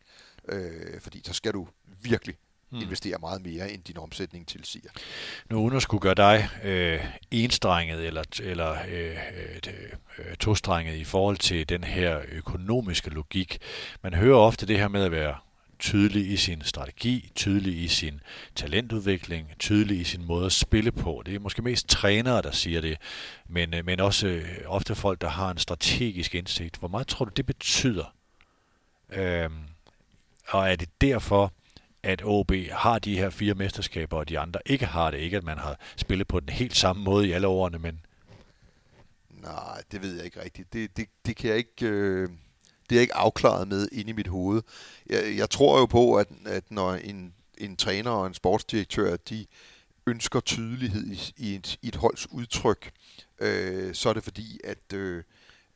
øh, 0.49 1.01
fordi 1.01 1.23
så 1.25 1.33
skal 1.33 1.53
du 1.53 1.69
virkelig 2.03 2.37
hmm. 2.71 2.83
investere 2.83 3.19
meget 3.21 3.43
mere, 3.43 3.73
end 3.73 3.83
din 3.83 3.99
omsætning 3.99 4.49
tilsiger. 4.49 4.91
Nu 5.51 5.59
uden 5.59 5.77
at 5.77 5.83
skulle 5.83 6.01
gøre 6.01 6.15
dig 6.15 6.49
øh, 6.65 7.05
enstrenget 7.31 8.07
eller, 8.07 8.23
eller 8.43 8.77
øh, 8.89 9.17
øh, 10.19 10.37
tostrenget 10.37 10.97
i 10.97 11.05
forhold 11.05 11.37
til 11.37 11.69
den 11.69 11.85
her 11.85 12.21
økonomiske 12.33 13.11
logik. 13.11 13.59
Man 14.03 14.15
hører 14.15 14.37
ofte 14.37 14.67
det 14.67 14.79
her 14.79 14.89
med 14.89 15.05
at 15.05 15.11
være 15.11 15.35
tydelig 15.85 16.31
i 16.33 16.37
sin 16.37 16.63
strategi, 16.63 17.33
tydelig 17.35 17.83
i 17.83 17.89
sin 17.89 18.21
talentudvikling, 18.55 19.49
tydelig 19.59 20.01
i 20.01 20.05
sin 20.05 20.25
måde 20.25 20.47
at 20.47 20.53
spille 20.53 20.93
på. 20.93 21.23
Det 21.27 21.35
er 21.35 21.39
måske 21.39 21.63
mest 21.63 21.89
trænere, 21.89 22.43
der 22.43 22.51
siger 22.51 22.81
det, 22.81 22.99
men, 23.49 23.75
øh, 23.75 23.85
men 23.85 24.01
også 24.01 24.27
øh, 24.27 24.49
ofte 24.67 24.95
folk, 24.95 25.21
der 25.21 25.29
har 25.29 25.51
en 25.51 25.59
strategisk 25.59 26.35
indsigt. 26.35 26.77
Hvor 26.77 26.89
meget 26.89 27.07
tror 27.07 27.25
du, 27.25 27.33
det 27.37 27.47
betyder? 27.47 28.15
Øhm, 29.13 29.63
og 30.49 30.71
er 30.71 30.77
det 30.77 30.89
derfor, 31.01 31.53
at 32.03 32.23
OB 32.25 32.53
har 32.71 32.99
de 32.99 33.19
her 33.19 33.31
fire 33.31 33.55
mesterskaber, 33.55 34.17
og 34.17 34.29
de 34.29 34.39
andre 34.39 34.61
ikke 34.67 34.87
har 34.87 35.11
det? 35.11 35.19
Ikke 35.19 35.37
at 35.37 35.45
man 35.45 35.59
har 35.59 35.79
spillet 35.97 36.29
på 36.29 36.41
den 36.41 36.49
helt 36.49 36.77
samme 36.77 37.03
måde 37.03 37.29
i 37.29 37.33
alle 37.33 37.47
årene, 37.47 37.79
men... 37.79 38.01
Nej, 39.31 39.83
det 39.93 40.03
ved 40.03 40.17
jeg 40.17 40.25
ikke 40.25 40.43
rigtigt. 40.43 40.73
Det, 40.73 40.97
det, 40.97 41.07
det 41.27 41.37
kan 41.37 41.51
jeg 41.51 41.57
ikke... 41.57 41.87
Øh 41.87 42.29
det 42.91 42.97
er 42.97 43.01
ikke 43.01 43.15
afklaret 43.15 43.69
med 43.69 43.89
inde 43.93 44.11
i 44.11 44.15
mit 44.15 44.29
hoved. 44.29 44.63
Jeg, 45.07 45.37
jeg 45.37 45.51
tror 45.51 45.79
jo 45.79 45.87
på, 45.87 46.15
at, 46.15 46.29
at 46.47 46.71
når 46.71 46.95
en, 46.95 47.35
en 47.59 47.77
træner 47.77 48.11
og 48.11 48.27
en 48.27 48.35
sportsdirektør, 48.35 49.17
de 49.17 49.47
ønsker 50.07 50.41
tydelighed 50.41 51.07
i, 51.07 51.33
i, 51.37 51.55
et, 51.55 51.79
i 51.83 51.89
et 51.89 51.97
holds 51.97 52.33
udtryk, 52.33 52.93
øh, 53.39 53.95
så 53.95 54.09
er 54.09 54.13
det 54.13 54.25
fordi, 54.25 54.61
at, 54.65 54.93
øh, 54.93 55.23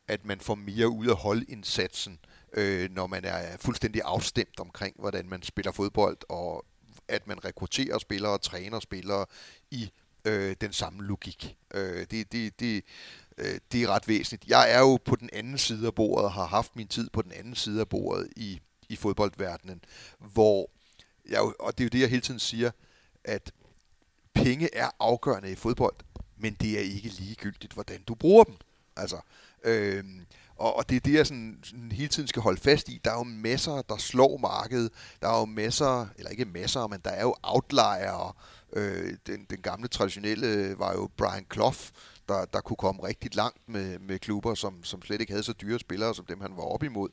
at 0.08 0.24
man 0.24 0.40
får 0.40 0.54
mere 0.54 0.88
ud 0.88 1.06
af 1.06 1.16
holdindsatsen, 1.16 2.18
øh, 2.52 2.90
når 2.90 3.06
man 3.06 3.24
er 3.24 3.56
fuldstændig 3.56 4.02
afstemt 4.04 4.60
omkring, 4.60 4.96
hvordan 4.98 5.28
man 5.28 5.42
spiller 5.42 5.72
fodbold, 5.72 6.18
og 6.28 6.64
at 7.08 7.26
man 7.26 7.44
rekrutterer 7.44 7.98
spillere 7.98 8.32
og 8.32 8.42
træner 8.42 8.80
spillere 8.80 9.26
i 9.70 9.90
øh, 10.24 10.56
den 10.60 10.72
samme 10.72 11.02
logik. 11.02 11.56
Øh, 11.74 12.06
det, 12.10 12.32
det, 12.32 12.60
det, 12.60 12.84
øh, 13.38 13.60
det 13.72 13.82
er 13.82 13.88
ret 13.88 14.08
væsentligt. 14.08 14.50
Jeg 14.50 14.72
er 14.72 14.78
jo 14.78 14.98
på 15.04 15.16
den 15.16 15.30
anden 15.32 15.58
side 15.58 15.86
af 15.86 15.94
bordet, 15.94 16.24
og 16.24 16.32
har 16.32 16.46
haft 16.46 16.76
min 16.76 16.88
tid 16.88 17.10
på 17.10 17.22
den 17.22 17.32
anden 17.32 17.54
side 17.54 17.80
af 17.80 17.88
bordet 17.88 18.28
i, 18.36 18.60
i 18.88 18.96
fodboldverdenen, 18.96 19.84
hvor 20.18 20.70
jeg, 21.28 21.40
og 21.40 21.78
det 21.78 21.80
er 21.80 21.84
jo 21.84 21.88
det, 21.88 22.00
jeg 22.00 22.08
hele 22.08 22.22
tiden 22.22 22.40
siger, 22.40 22.70
at 23.24 23.52
penge 24.34 24.74
er 24.74 24.90
afgørende 25.00 25.52
i 25.52 25.54
fodbold, 25.54 25.96
men 26.36 26.54
det 26.54 26.78
er 26.78 26.82
ikke 26.82 27.08
ligegyldigt, 27.08 27.72
hvordan 27.72 28.02
du 28.02 28.14
bruger 28.14 28.44
dem. 28.44 28.54
Altså, 28.96 29.20
øh, 29.64 30.04
og, 30.56 30.76
og 30.76 30.88
det 30.88 30.96
er 30.96 31.00
det, 31.00 31.14
jeg 31.14 31.26
sådan, 31.26 31.58
sådan 31.62 31.92
hele 31.92 32.08
tiden 32.08 32.28
skal 32.28 32.42
holde 32.42 32.60
fast 32.60 32.88
i. 32.88 33.00
Der 33.04 33.10
er 33.10 33.18
jo 33.18 33.24
masser, 33.24 33.82
der 33.82 33.96
slår 33.96 34.36
markedet. 34.36 34.92
Der 35.22 35.28
er 35.28 35.38
jo 35.38 35.44
masser, 35.44 36.06
eller 36.16 36.30
ikke 36.30 36.44
masser, 36.44 36.86
men 36.86 37.00
der 37.04 37.10
er 37.10 37.22
jo 37.22 37.34
outlier. 37.42 38.36
Øh, 38.72 39.16
den, 39.26 39.46
den 39.50 39.62
gamle 39.62 39.88
traditionelle 39.88 40.78
var 40.78 40.92
jo 40.92 41.10
Brian 41.16 41.46
Clough, 41.52 41.78
der, 42.28 42.44
der 42.44 42.60
kunne 42.60 42.76
komme 42.76 43.02
rigtig 43.02 43.34
langt 43.36 43.68
med, 43.68 43.98
med 43.98 44.18
klubber, 44.18 44.54
som, 44.54 44.84
som 44.84 45.02
slet 45.02 45.20
ikke 45.20 45.32
havde 45.32 45.42
så 45.42 45.52
dyre 45.52 45.78
spillere, 45.78 46.14
som 46.14 46.24
dem 46.24 46.40
han 46.40 46.56
var 46.56 46.62
op 46.62 46.82
imod. 46.82 47.08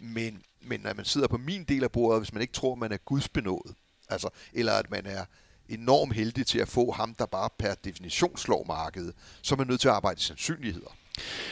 Men, 0.00 0.42
men 0.60 0.80
når 0.80 0.94
man 0.94 1.04
sidder 1.04 1.28
på 1.28 1.38
min 1.38 1.64
del 1.64 1.84
af 1.84 1.92
bordet, 1.92 2.20
hvis 2.20 2.32
man 2.32 2.42
ikke 2.42 2.52
tror, 2.52 2.74
man 2.74 2.92
er 2.92 2.96
gudsbenået, 2.96 3.74
altså, 4.08 4.28
eller 4.52 4.72
at 4.72 4.90
man 4.90 5.06
er 5.06 5.24
enormt 5.68 6.14
heldig 6.14 6.46
til 6.46 6.58
at 6.58 6.68
få 6.68 6.92
ham, 6.92 7.14
der 7.14 7.26
bare 7.26 7.48
per 7.58 7.74
definition 7.74 8.36
slår 8.36 8.64
markedet, 8.64 9.14
så 9.42 9.54
er 9.54 9.56
man 9.56 9.66
nødt 9.66 9.80
til 9.80 9.88
at 9.88 9.94
arbejde 9.94 10.18
i 10.18 10.22
sandsynligheder. 10.22 10.96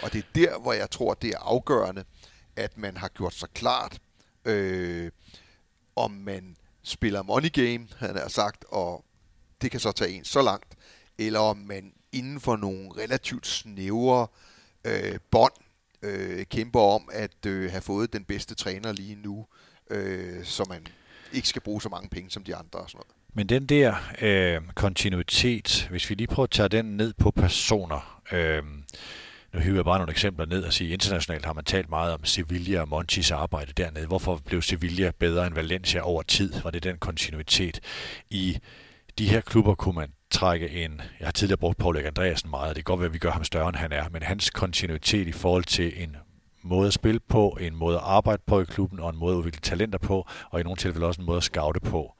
Og 0.02 0.12
det 0.12 0.18
er 0.18 0.28
der, 0.34 0.59
hvor 0.59 0.72
jeg 0.72 0.90
tror, 0.90 1.14
det 1.14 1.30
er 1.30 1.38
afgørende, 1.38 2.04
at 2.56 2.78
man 2.78 2.96
har 2.96 3.09
gjort 3.09 3.34
sig 3.34 3.48
klart, 3.54 4.00
øh, 4.44 5.11
om 5.96 6.11
man 6.11 6.56
spiller 6.82 7.22
money 7.22 7.52
game, 7.52 7.88
han 7.96 8.16
har 8.16 8.28
sagt, 8.28 8.64
og 8.68 9.04
det 9.62 9.70
kan 9.70 9.80
så 9.80 9.92
tage 9.92 10.12
en 10.12 10.24
så 10.24 10.42
langt, 10.42 10.76
eller 11.18 11.40
om 11.40 11.56
man 11.56 11.92
inden 12.18 12.40
for 12.40 12.56
nogle 12.56 12.90
relativt 12.98 13.46
snævre 13.46 14.26
øh, 14.84 15.18
bånd 15.30 15.52
øh, 16.02 16.46
kæmper 16.46 16.80
om 16.80 17.08
at 17.12 17.46
øh, 17.46 17.70
have 17.70 17.82
fået 17.82 18.12
den 18.12 18.24
bedste 18.24 18.54
træner 18.54 18.92
lige 18.92 19.14
nu, 19.14 19.46
øh, 19.90 20.44
så 20.44 20.66
man 20.68 20.86
ikke 21.32 21.48
skal 21.48 21.62
bruge 21.62 21.82
så 21.82 21.88
mange 21.88 22.08
penge 22.08 22.30
som 22.30 22.44
de 22.44 22.56
andre 22.56 22.78
og 22.78 22.90
sådan 22.90 22.98
noget. 22.98 23.14
Men 23.34 23.46
den 23.46 23.66
der 23.66 23.94
øh, 24.20 24.60
kontinuitet, 24.74 25.86
hvis 25.90 26.10
vi 26.10 26.14
lige 26.14 26.26
prøver 26.26 26.44
at 26.44 26.50
tage 26.50 26.68
den 26.68 26.96
ned 26.96 27.14
på 27.18 27.30
personer, 27.30 28.22
øh, 28.32 28.62
nu 29.54 29.60
hiver 29.60 29.76
jeg 29.76 29.84
bare 29.84 29.98
nogle 29.98 30.10
eksempler 30.10 30.46
ned 30.46 30.64
og 30.64 30.72
siger, 30.72 30.92
internationalt 30.92 31.44
har 31.44 31.52
man 31.52 31.64
talt 31.64 31.88
meget 31.88 32.12
om 32.14 32.24
Sevilla 32.24 32.80
og 32.80 32.88
Monchis 32.88 33.30
arbejde 33.30 33.72
dernede. 33.72 34.06
Hvorfor 34.06 34.36
blev 34.36 34.62
Sevilla 34.62 35.10
bedre 35.18 35.46
end 35.46 35.54
Valencia 35.54 36.00
over 36.00 36.22
tid? 36.22 36.52
Var 36.62 36.70
det 36.70 36.82
den 36.82 36.98
kontinuitet? 36.98 37.80
I 38.30 38.58
de 39.18 39.28
her 39.28 39.40
klubber 39.40 39.74
kunne 39.74 39.94
man 39.94 40.12
trække 40.30 40.70
en, 40.70 41.00
jeg 41.20 41.26
har 41.26 41.32
tidligere 41.32 41.58
brugt 41.58 41.78
Paul 41.78 41.96
Andreasen 41.96 42.50
meget, 42.50 42.68
og 42.68 42.76
det 42.76 42.84
kan 42.84 42.92
godt 42.92 43.00
være, 43.00 43.06
at 43.06 43.12
vi 43.12 43.18
gør 43.18 43.30
ham 43.30 43.44
større, 43.44 43.68
end 43.68 43.76
han 43.76 43.92
er, 43.92 44.08
men 44.08 44.22
hans 44.22 44.50
kontinuitet 44.50 45.28
i 45.28 45.32
forhold 45.32 45.64
til 45.64 46.02
en 46.02 46.16
måde 46.62 46.86
at 46.86 46.92
spille 46.92 47.20
på, 47.20 47.58
en 47.60 47.76
måde 47.76 47.96
at 47.96 48.02
arbejde 48.04 48.42
på 48.46 48.60
i 48.60 48.64
klubben, 48.64 49.00
og 49.00 49.10
en 49.10 49.16
måde 49.16 49.34
at 49.34 49.38
udvikle 49.38 49.60
talenter 49.60 49.98
på, 49.98 50.26
og 50.50 50.60
i 50.60 50.62
nogle 50.62 50.76
tilfælde 50.76 51.06
også 51.06 51.20
en 51.20 51.26
måde 51.26 51.36
at 51.36 51.42
scoute 51.42 51.80
på. 51.80 52.14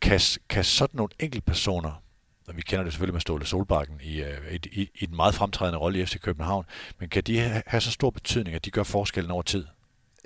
Kan, 0.00 0.20
kan 0.48 0.64
sådan 0.64 0.96
nogle 0.96 1.10
enkelte 1.20 1.44
personer, 1.44 2.02
og 2.48 2.56
vi 2.56 2.62
kender 2.62 2.84
det 2.84 2.92
selvfølgelig 2.92 3.14
med 3.14 3.20
Ståle 3.20 3.46
Solbakken 3.46 4.00
i, 4.02 4.22
øh, 4.22 4.54
i, 4.54 4.80
i, 4.80 4.90
i 4.94 5.06
den 5.06 5.16
meget 5.16 5.34
fremtrædende 5.34 5.78
rolle 5.78 6.00
i 6.00 6.06
FC 6.06 6.20
København, 6.20 6.64
men 6.98 7.08
kan 7.08 7.22
de 7.22 7.38
have 7.66 7.80
så 7.80 7.90
stor 7.90 8.10
betydning, 8.10 8.56
at 8.56 8.64
de 8.64 8.70
gør 8.70 8.82
forskellen 8.82 9.30
over 9.30 9.42
tid? 9.42 9.66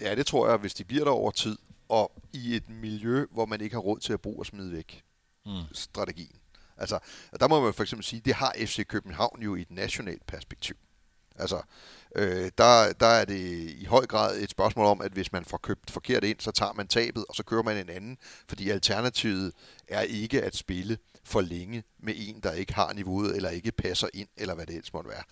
Ja, 0.01 0.15
det 0.15 0.27
tror 0.27 0.49
jeg, 0.49 0.57
hvis 0.57 0.75
de 0.75 0.85
bliver 0.85 1.05
der 1.05 1.11
over 1.11 1.31
tid, 1.31 1.59
og 1.89 2.13
i 2.33 2.57
et 2.57 2.69
miljø, 2.69 3.27
hvor 3.31 3.47
man 3.47 3.61
ikke 3.61 3.75
har 3.75 3.81
råd 3.81 3.99
til 3.99 4.13
at 4.13 4.21
bruge 4.21 4.39
og 4.39 4.47
smide 4.47 4.73
væk 4.73 5.03
mm. 5.47 5.53
strategien. 5.73 6.36
Altså, 6.79 6.99
der 7.41 7.49
må 7.49 7.61
man 7.61 7.75
for 7.75 7.83
eksempel 7.83 8.05
sige, 8.05 8.23
det 8.25 8.35
har 8.35 8.55
FC 8.59 8.87
København 8.87 9.43
jo 9.43 9.55
i 9.55 9.61
et 9.61 9.71
nationalt 9.71 10.27
perspektiv. 10.27 10.77
Altså, 11.39 11.63
øh, 12.17 12.51
der, 12.59 12.93
der 12.93 13.07
er 13.07 13.25
det 13.25 13.71
i 13.71 13.85
høj 13.85 14.07
grad 14.07 14.39
et 14.39 14.51
spørgsmål 14.51 14.87
om, 14.87 15.01
at 15.01 15.13
hvis 15.13 15.33
man 15.33 15.45
får 15.45 15.59
købt 15.59 15.91
forkert 15.91 16.25
ind, 16.25 16.41
så 16.41 16.51
tager 16.51 16.73
man 16.73 16.89
tabet, 16.89 17.25
og 17.29 17.35
så 17.35 17.43
kører 17.43 17.63
man 17.63 17.77
en 17.77 17.89
anden, 17.89 18.19
fordi 18.49 18.71
alternativet 18.71 19.53
er 19.89 20.01
ikke 20.01 20.43
at 20.43 20.57
spille 20.57 20.99
for 21.25 21.41
længe 21.41 21.83
med 21.99 22.15
en, 22.17 22.41
der 22.41 22.53
ikke 22.53 22.75
har 22.75 22.93
niveauet, 22.93 23.37
eller 23.37 23.51
ikke 23.51 23.73
passer 23.73 24.09
ind, 24.15 24.29
eller 24.37 24.55
hvad 24.55 24.67
det 24.67 24.75
ellers 24.75 24.93
måtte 24.93 25.11
være. 25.11 25.23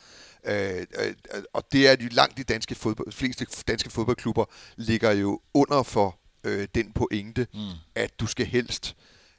Øh, 0.44 0.86
øh, 0.98 1.14
og 1.52 1.72
det 1.72 1.88
er 1.88 1.96
de 1.96 2.08
langt 2.08 2.36
de 2.36 2.44
danske 2.44 2.74
fodbold, 2.74 3.12
fleste 3.12 3.46
danske 3.68 3.90
fodboldklubber 3.90 4.44
ligger 4.76 5.10
jo 5.10 5.40
under 5.54 5.82
for 5.82 6.18
øh, 6.44 6.68
den 6.74 6.92
pointe, 6.92 7.46
mm. 7.54 7.60
at 7.94 8.20
du 8.20 8.26
skal 8.26 8.46
helst 8.46 8.96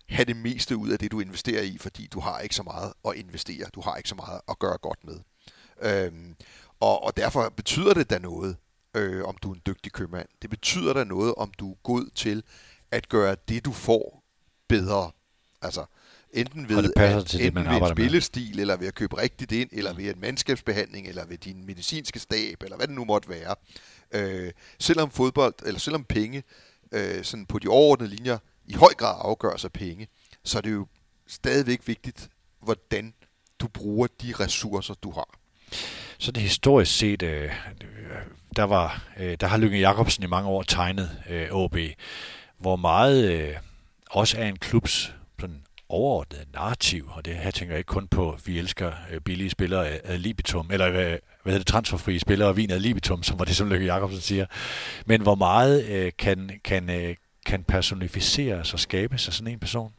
have 0.09 0.25
det 0.25 0.35
meste 0.35 0.77
ud 0.77 0.89
af 0.89 0.99
det, 0.99 1.11
du 1.11 1.19
investerer 1.19 1.61
i, 1.61 1.77
fordi 1.77 2.07
du 2.07 2.19
har 2.19 2.39
ikke 2.39 2.55
så 2.55 2.63
meget 2.63 2.93
at 3.07 3.15
investere, 3.15 3.65
du 3.75 3.81
har 3.81 3.95
ikke 3.95 4.09
så 4.09 4.15
meget 4.15 4.41
at 4.49 4.59
gøre 4.59 4.77
godt 4.77 4.99
med. 5.03 5.19
Øhm, 5.81 6.35
og, 6.79 7.03
og 7.03 7.17
derfor 7.17 7.49
betyder 7.49 7.93
det 7.93 8.09
da 8.09 8.19
noget, 8.19 8.57
øh, 8.95 9.23
om 9.25 9.37
du 9.37 9.51
er 9.51 9.55
en 9.55 9.61
dygtig 9.65 9.91
købmand. 9.91 10.27
Det 10.41 10.49
betyder 10.49 10.93
da 10.93 11.03
noget, 11.03 11.35
om 11.35 11.51
du 11.59 11.71
er 11.71 11.75
god 11.83 12.09
til 12.15 12.43
at 12.91 13.09
gøre 13.09 13.35
det, 13.47 13.65
du 13.65 13.71
får, 13.71 14.23
bedre. 14.67 15.11
Altså, 15.61 15.85
enten 16.31 16.69
ved, 16.69 16.83
det 16.83 16.93
at, 16.95 17.25
til 17.25 17.39
enten 17.39 17.45
det, 17.45 17.53
man 17.53 17.81
ved 17.81 17.89
en 17.89 17.95
spillestil, 17.95 18.49
med. 18.49 18.61
eller 18.61 18.77
ved 18.77 18.87
at 18.87 18.95
købe 18.95 19.17
rigtigt 19.17 19.51
ind, 19.51 19.69
eller 19.71 19.93
ved 19.93 20.15
en 20.15 20.21
mandskabsbehandling, 20.21 21.07
eller 21.07 21.25
ved 21.25 21.37
din 21.37 21.65
medicinske 21.65 22.19
stab, 22.19 22.63
eller 22.63 22.77
hvad 22.77 22.87
det 22.87 22.95
nu 22.95 23.05
måtte 23.05 23.29
være. 23.29 23.55
Øh, 24.11 24.51
selvom 24.79 25.11
fodbold, 25.11 25.53
eller 25.65 25.79
selvom 25.79 26.03
penge, 26.03 26.43
øh, 26.91 27.23
sådan 27.23 27.45
på 27.45 27.59
de 27.59 27.67
overordnede 27.67 28.09
linjer, 28.09 28.37
i 28.67 28.73
høj 28.73 28.93
grad 28.97 29.15
afgøres 29.21 29.65
af 29.65 29.71
penge, 29.71 30.07
så 30.43 30.57
er 30.57 30.61
det 30.61 30.71
jo 30.71 30.87
stadigvæk 31.27 31.87
vigtigt, 31.87 32.29
hvordan 32.61 33.13
du 33.59 33.67
bruger 33.67 34.07
de 34.21 34.33
ressourcer, 34.39 34.93
du 34.93 35.11
har. 35.11 35.39
Så 36.17 36.31
det 36.31 36.43
historisk 36.43 36.97
set, 36.97 37.21
øh, 37.23 37.51
der, 38.55 38.63
var, 38.63 39.03
øh, 39.19 39.37
der 39.39 39.47
har 39.47 39.57
Lykke 39.57 39.79
Jacobsen 39.79 40.23
i 40.23 40.27
mange 40.27 40.49
år 40.49 40.63
tegnet 40.63 41.21
øh, 41.29 41.47
OB, 41.51 41.77
hvor 42.57 42.75
meget 42.75 43.31
øh, 43.31 43.55
også 44.09 44.37
er 44.37 44.47
en 44.47 44.57
klubs 44.57 45.13
sådan 45.39 45.63
overordnet 45.89 46.47
narrativ, 46.53 47.09
og 47.11 47.25
det 47.25 47.35
her 47.35 47.51
tænker 47.51 47.73
jeg 47.73 47.79
ikke 47.79 47.87
kun 47.87 48.07
på, 48.07 48.37
vi 48.45 48.59
elsker 48.59 48.91
øh, 49.11 49.21
billige 49.21 49.49
spillere 49.49 49.87
ad 49.87 50.17
libitum, 50.17 50.69
eller 50.71 50.91
hvad, 50.91 51.05
hvad 51.43 51.53
hedder 51.53 51.57
det, 51.57 51.67
transferfrie 51.67 52.19
spillere 52.19 52.49
og 52.49 52.57
vin 52.57 52.71
ad 52.71 52.79
libitum, 52.79 53.23
som 53.23 53.39
var 53.39 53.45
det, 53.45 53.55
som 53.55 53.69
Lykke 53.69 53.85
Jacobsen 53.85 54.21
siger. 54.21 54.45
Men 55.05 55.21
hvor 55.21 55.35
meget 55.35 55.85
øh, 55.85 56.11
kan, 56.17 56.59
kan, 56.63 56.89
øh, 56.89 57.15
kan 57.45 57.63
personificeres 57.63 58.73
og 58.73 58.79
skabes 58.79 59.27
af 59.27 59.33
sådan 59.33 59.53
en 59.53 59.59
person? 59.59 59.93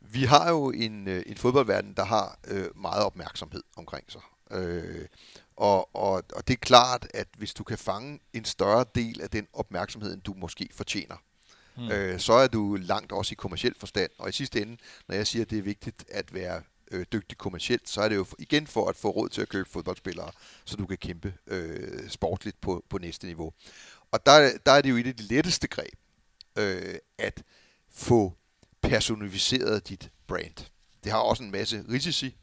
Vi 0.00 0.24
har 0.24 0.50
jo 0.50 0.70
en, 0.70 1.08
øh, 1.08 1.22
en 1.26 1.36
fodboldverden, 1.36 1.92
der 1.96 2.04
har 2.04 2.38
øh, 2.48 2.66
meget 2.76 3.04
opmærksomhed 3.04 3.62
omkring 3.76 4.12
sig. 4.12 4.20
Øh, 4.50 5.06
og, 5.56 5.96
og, 5.96 6.22
og 6.32 6.48
det 6.48 6.54
er 6.54 6.58
klart, 6.60 7.06
at 7.14 7.28
hvis 7.36 7.54
du 7.54 7.64
kan 7.64 7.78
fange 7.78 8.20
en 8.32 8.44
større 8.44 8.84
del 8.94 9.20
af 9.20 9.30
den 9.30 9.46
opmærksomhed, 9.52 10.14
end 10.14 10.22
du 10.22 10.34
måske 10.36 10.68
fortjener, 10.72 11.16
mm. 11.76 11.90
øh, 11.90 12.20
så 12.20 12.32
er 12.32 12.46
du 12.46 12.78
langt 12.80 13.12
også 13.12 13.32
i 13.32 13.34
kommersiel 13.34 13.74
forstand. 13.78 14.10
Og 14.18 14.28
i 14.28 14.32
sidste 14.32 14.62
ende, 14.62 14.76
når 15.08 15.14
jeg 15.14 15.26
siger, 15.26 15.44
at 15.44 15.50
det 15.50 15.58
er 15.58 15.62
vigtigt 15.62 16.04
at 16.08 16.34
være 16.34 16.62
øh, 16.90 17.06
dygtig 17.12 17.38
kommercielt, 17.38 17.88
så 17.88 18.00
er 18.00 18.08
det 18.08 18.16
jo 18.16 18.26
igen 18.38 18.66
for 18.66 18.88
at 18.88 18.96
få 18.96 19.10
råd 19.10 19.28
til 19.28 19.42
at 19.42 19.48
købe 19.48 19.68
fodboldspillere, 19.70 20.30
så 20.64 20.76
du 20.76 20.86
kan 20.86 20.98
kæmpe 20.98 21.34
øh, 21.46 22.08
sportligt 22.08 22.60
på, 22.60 22.84
på 22.88 22.98
næste 22.98 23.26
niveau. 23.26 23.52
Og 24.10 24.26
der, 24.26 24.50
der 24.66 24.72
er 24.72 24.80
det 24.80 24.90
jo 24.90 24.96
et 24.96 25.06
af 25.06 25.16
de 25.16 25.22
letteste 25.22 25.68
greb, 25.68 25.94
øh, 26.58 26.94
at 27.18 27.42
få 27.90 28.34
personificeret 28.82 29.88
dit 29.88 30.10
brand. 30.26 30.70
Det 31.04 31.12
har 31.12 31.18
også 31.18 31.42
en 31.42 31.50
masse 31.50 31.84
risici, 31.88 32.36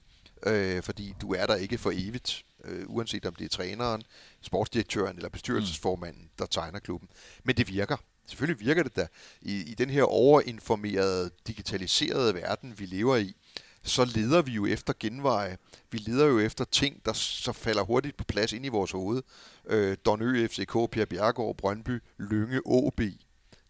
øh, 0.45 0.83
fordi 0.83 1.15
du 1.21 1.33
er 1.33 1.45
der 1.45 1.55
ikke 1.55 1.77
for 1.77 1.91
evigt, 1.95 2.45
øh, 2.63 2.85
uanset 2.87 3.25
om 3.25 3.35
det 3.35 3.45
er 3.45 3.49
træneren, 3.49 4.03
sportsdirektøren 4.41 5.15
eller 5.15 5.29
bestyrelsesformanden, 5.29 6.29
der 6.39 6.45
tegner 6.45 6.79
klubben. 6.79 7.09
Men 7.43 7.57
det 7.57 7.67
virker. 7.67 7.97
Selvfølgelig 8.27 8.65
virker 8.65 8.83
det 8.83 8.95
da. 8.95 9.07
I, 9.41 9.61
i 9.61 9.73
den 9.73 9.89
her 9.89 10.03
overinformerede, 10.03 11.31
digitaliserede 11.47 12.33
verden, 12.33 12.79
vi 12.79 12.85
lever 12.85 13.15
i, 13.15 13.35
så 13.83 14.05
leder 14.05 14.41
vi 14.41 14.51
jo 14.51 14.65
efter 14.65 14.93
genveje. 14.99 15.57
Vi 15.91 15.97
leder 15.97 16.25
jo 16.25 16.39
efter 16.39 16.65
ting, 16.65 17.05
der 17.05 17.13
så 17.13 17.53
falder 17.53 17.83
hurtigt 17.83 18.17
på 18.17 18.23
plads 18.23 18.53
ind 18.53 18.65
i 18.65 18.69
vores 18.69 18.91
hoved. 18.91 19.23
Øh, 19.65 19.97
Donø, 20.05 20.47
FCK, 20.47 20.73
Per 20.91 21.05
Bjergård, 21.05 21.57
Brøndby, 21.57 22.03
Lønge, 22.17 22.61
OB. 22.65 23.01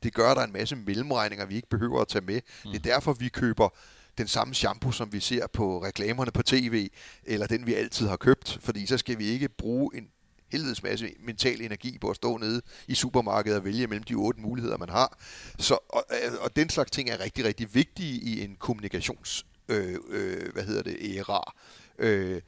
Det 0.06 0.14
gør 0.14 0.34
der 0.34 0.42
en 0.42 0.54
masse 0.54 0.76
mellemregninger, 0.76 1.46
vi 1.46 1.56
ikke 1.56 1.70
behøver 1.70 2.02
at 2.02 2.08
tage 2.08 2.26
med. 2.26 2.42
Mm. 2.66 2.72
Det 2.72 2.86
er 2.86 2.94
derfor, 2.94 3.14
vi 3.14 3.30
køber 3.30 3.70
den 4.18 4.28
samme 4.28 4.54
shampoo, 4.54 4.92
som 4.92 5.14
vi 5.14 5.20
ser 5.20 5.48
på 5.48 5.84
reklamerne 5.84 6.32
på 6.32 6.44
tv, 6.44 6.90
eller 7.24 7.48
den 7.48 7.66
vi 7.66 7.74
altid 7.74 8.08
har 8.08 8.16
købt, 8.16 8.58
fordi 8.62 8.86
så 8.86 8.98
skal 8.98 9.20
vi 9.20 9.26
ikke 9.26 9.50
bruge 9.50 9.98
en 9.98 10.08
helvedes 10.52 10.84
masse 10.84 11.14
mental 11.20 11.62
energi 11.62 11.98
på 11.98 12.10
at 12.10 12.16
stå 12.16 12.38
nede 12.38 12.62
i 12.88 12.96
supermarkedet 12.96 13.58
og 13.58 13.66
vælge 13.66 13.88
mellem 13.88 14.04
de 14.04 14.14
otte 14.14 14.42
muligheder, 14.42 14.78
man 14.78 14.90
har. 14.90 15.18
Så, 15.60 15.78
og, 15.90 16.06
og 16.40 16.56
den 16.56 16.70
slags 16.70 16.92
ting 16.92 17.10
er 17.10 17.20
rigtig, 17.20 17.46
rigtig 17.46 17.76
vigtige 17.76 18.22
i 18.22 18.44
en 18.44 18.56
kommunikations, 18.56 19.46
øh, 19.70 19.96
øh, 20.10 20.54
hvad 20.54 20.64
hedder 20.64 20.84
det, 20.84 20.98
æra. 21.02 21.54
Øh, 22.00 22.42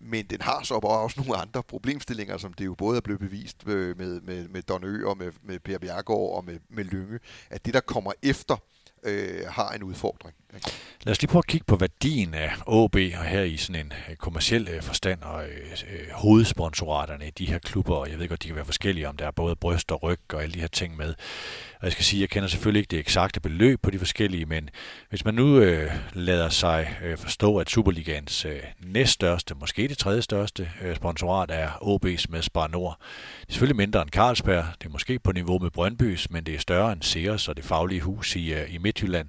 men 0.00 0.26
den 0.26 0.40
har 0.40 0.62
så 0.62 0.80
bare 0.80 1.00
også 1.00 1.20
nogle 1.20 1.36
andre 1.36 1.62
problemstillinger, 1.62 2.36
som 2.36 2.52
det 2.52 2.64
jo 2.64 2.74
både 2.74 2.96
er 2.96 3.00
blevet 3.00 3.20
bevist 3.20 3.66
øh, 3.66 3.98
med, 3.98 4.20
med, 4.20 4.48
med 4.48 4.62
Don 4.62 4.84
Ø 4.84 5.06
og 5.06 5.18
med, 5.18 5.32
med 5.42 5.58
Per 5.58 5.78
Bjergård 5.78 6.36
og 6.36 6.44
med, 6.44 6.58
med 6.68 6.84
Lynge, 6.84 7.18
at 7.50 7.66
det, 7.66 7.74
der 7.74 7.80
kommer 7.80 8.12
efter, 8.22 8.56
øh, 9.02 9.46
har 9.48 9.72
en 9.72 9.82
udfordring. 9.82 10.36
Lad 11.02 11.12
os 11.12 11.20
lige 11.20 11.30
prøve 11.30 11.40
at 11.40 11.46
kigge 11.46 11.64
på 11.64 11.76
værdien 11.76 12.34
øh, 12.34 12.42
af 12.42 12.50
OB 12.66 12.94
og 12.94 13.24
her 13.24 13.42
i 13.42 13.56
sådan 13.56 13.86
en 13.86 13.92
øh, 14.10 14.16
kommersiel 14.16 14.68
øh, 14.68 14.82
forstand 14.82 15.22
og 15.22 15.44
øh, 15.44 15.70
øh, 15.92 16.10
hovedsponsoraterne 16.12 17.26
i 17.26 17.30
de 17.30 17.46
her 17.46 17.58
klubber. 17.58 17.94
Og 17.94 18.10
jeg 18.10 18.18
ved 18.18 18.28
godt, 18.28 18.42
de 18.42 18.48
kan 18.48 18.56
være 18.56 18.64
forskellige, 18.64 19.08
om 19.08 19.16
der 19.16 19.26
er 19.26 19.30
både 19.30 19.56
bryst 19.56 19.92
og 19.92 20.02
ryg 20.02 20.20
og 20.32 20.42
alle 20.42 20.54
de 20.54 20.60
her 20.60 20.66
ting 20.66 20.96
med. 20.96 21.14
Og 21.78 21.84
jeg 21.84 21.92
skal 21.92 22.04
sige, 22.04 22.20
jeg 22.20 22.28
kender 22.28 22.48
selvfølgelig 22.48 22.80
ikke 22.80 22.90
det 22.90 22.98
eksakte 22.98 23.40
beløb 23.40 23.82
på 23.82 23.90
de 23.90 23.98
forskellige, 23.98 24.46
men 24.46 24.70
hvis 25.08 25.24
man 25.24 25.34
nu 25.34 25.58
øh, 25.58 25.92
lader 26.12 26.48
sig 26.48 26.98
øh, 27.02 27.18
forstå, 27.18 27.56
at 27.56 27.70
Superligans 27.70 28.44
øh, 28.44 28.60
næststørste, 28.80 29.54
måske 29.54 29.88
det 29.88 29.98
tredje 29.98 30.22
største 30.22 30.70
øh, 30.82 30.96
sponsorat 30.96 31.50
er 31.50 31.68
OB's 31.68 32.24
med 32.28 32.42
Spar 32.42 32.68
Nord. 32.68 32.96
Det 33.40 33.48
er 33.48 33.52
selvfølgelig 33.52 33.76
mindre 33.76 34.02
end 34.02 34.10
Carlsberg, 34.10 34.64
det 34.80 34.86
er 34.86 34.92
måske 34.92 35.18
på 35.18 35.32
niveau 35.32 35.58
med 35.58 35.70
Brøndbys, 35.70 36.30
men 36.30 36.44
det 36.44 36.54
er 36.54 36.58
større 36.58 36.92
end 36.92 37.02
Sears 37.02 37.48
og 37.48 37.56
det 37.56 37.64
faglige 37.64 38.00
hus 38.00 38.36
i, 38.36 38.52
øh, 38.52 38.74
i 38.74 38.78
Midtjylland. 38.78 39.28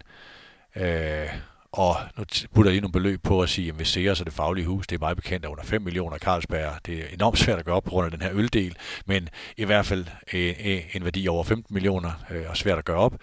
Øh, 0.76 1.30
og 1.71 1.95
nu 2.17 2.26
putter 2.53 2.69
jeg 2.69 2.73
lige 2.73 2.82
nogle 2.82 2.91
beløb 2.91 3.23
på 3.23 3.41
at 3.41 3.49
sige, 3.49 3.69
at 3.69 3.76
hvis 3.76 3.88
Sears 3.88 4.19
er 4.19 4.23
det 4.23 4.34
faglige 4.34 4.65
hus, 4.65 4.88
det 4.88 4.95
er 4.95 4.99
meget 4.99 5.17
bekendt, 5.17 5.45
at 5.45 5.51
under 5.51 5.63
5 5.63 5.82
millioner 5.82 6.17
Carlsberg, 6.17 6.86
det 6.86 6.99
er 6.99 7.07
enormt 7.13 7.38
svært 7.38 7.59
at 7.59 7.65
gøre 7.65 7.76
op 7.76 7.84
på 7.84 7.89
grund 7.89 8.05
af 8.05 8.11
den 8.11 8.21
her 8.21 8.32
øldel, 8.34 8.78
men 9.05 9.30
i 9.57 9.65
hvert 9.65 9.86
fald 9.86 10.05
en, 10.34 10.82
en 10.93 11.03
værdi 11.03 11.28
over 11.28 11.43
15 11.43 11.73
millioner 11.73 12.11
øh, 12.30 12.49
og 12.49 12.57
svært 12.57 12.78
at 12.78 12.86
gøre 12.86 12.97
op. 12.97 13.13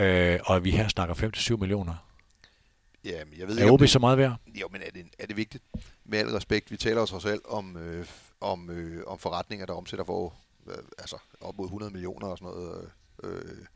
Øh, 0.00 0.38
og 0.44 0.64
vi 0.64 0.70
her 0.70 0.88
snakker 0.88 1.14
5-7 1.14 1.56
millioner. 1.56 1.94
Ja, 3.04 3.24
men 3.24 3.38
jeg 3.38 3.48
ved 3.48 3.58
er 3.58 3.62
ikke, 3.62 3.72
OB 3.72 3.80
det... 3.80 3.90
så 3.90 3.98
meget 3.98 4.18
værd? 4.18 4.36
Jo, 4.60 4.68
men 4.72 4.82
er 4.82 4.90
det, 4.90 5.06
er 5.18 5.26
det 5.26 5.36
vigtigt? 5.36 5.64
Med 6.04 6.18
al 6.18 6.28
respekt, 6.28 6.70
vi 6.70 6.76
taler 6.76 7.00
os 7.00 7.22
selv 7.22 7.40
om, 7.48 7.76
øh, 7.76 8.06
om, 8.40 8.70
øh, 8.70 9.02
om 9.06 9.18
forretninger, 9.18 9.66
der 9.66 9.74
omsætter 9.74 10.04
for 10.04 10.34
øh, 10.68 10.74
altså, 10.98 11.16
op 11.40 11.58
mod 11.58 11.66
100 11.66 11.92
millioner 11.92 12.26
og 12.26 12.38
sådan 12.38 12.54
noget. 12.54 12.90
Øh, 13.24 13.66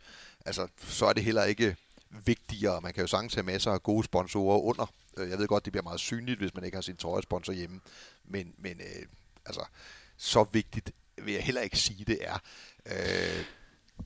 altså, 0.47 0.69
så 0.79 1.07
er 1.07 1.13
det 1.13 1.25
heller 1.25 1.45
ikke 1.45 1.77
vigtigere. 2.25 2.81
Man 2.81 2.93
kan 2.93 3.01
jo 3.01 3.07
sagtens 3.07 3.35
have 3.35 3.45
masser 3.45 3.71
af 3.71 3.83
gode 3.83 4.05
sponsorer 4.05 4.59
under. 4.59 4.93
Øh, 5.17 5.31
jeg 5.31 5.39
ved 5.39 5.49
godt, 5.49 5.65
det 5.65 5.73
bliver 5.73 5.85
meget 5.85 6.01
synligt, 6.01 6.39
hvis 6.41 6.55
man 6.55 6.65
ikke 6.65 6.77
har 6.77 6.83
sin 6.83 6.97
trøjesponsor 6.97 7.53
hjemme. 7.53 7.81
Men, 8.25 8.55
men 8.59 8.81
øh, 8.81 9.07
altså, 9.47 9.65
så 10.17 10.47
vigtigt 10.53 10.91
vil 11.23 11.35
jeg 11.35 11.43
heller 11.43 11.61
ikke 11.61 11.79
sige, 11.79 12.05
det 12.05 12.19
er. 12.21 12.39
Øh, 12.87 13.45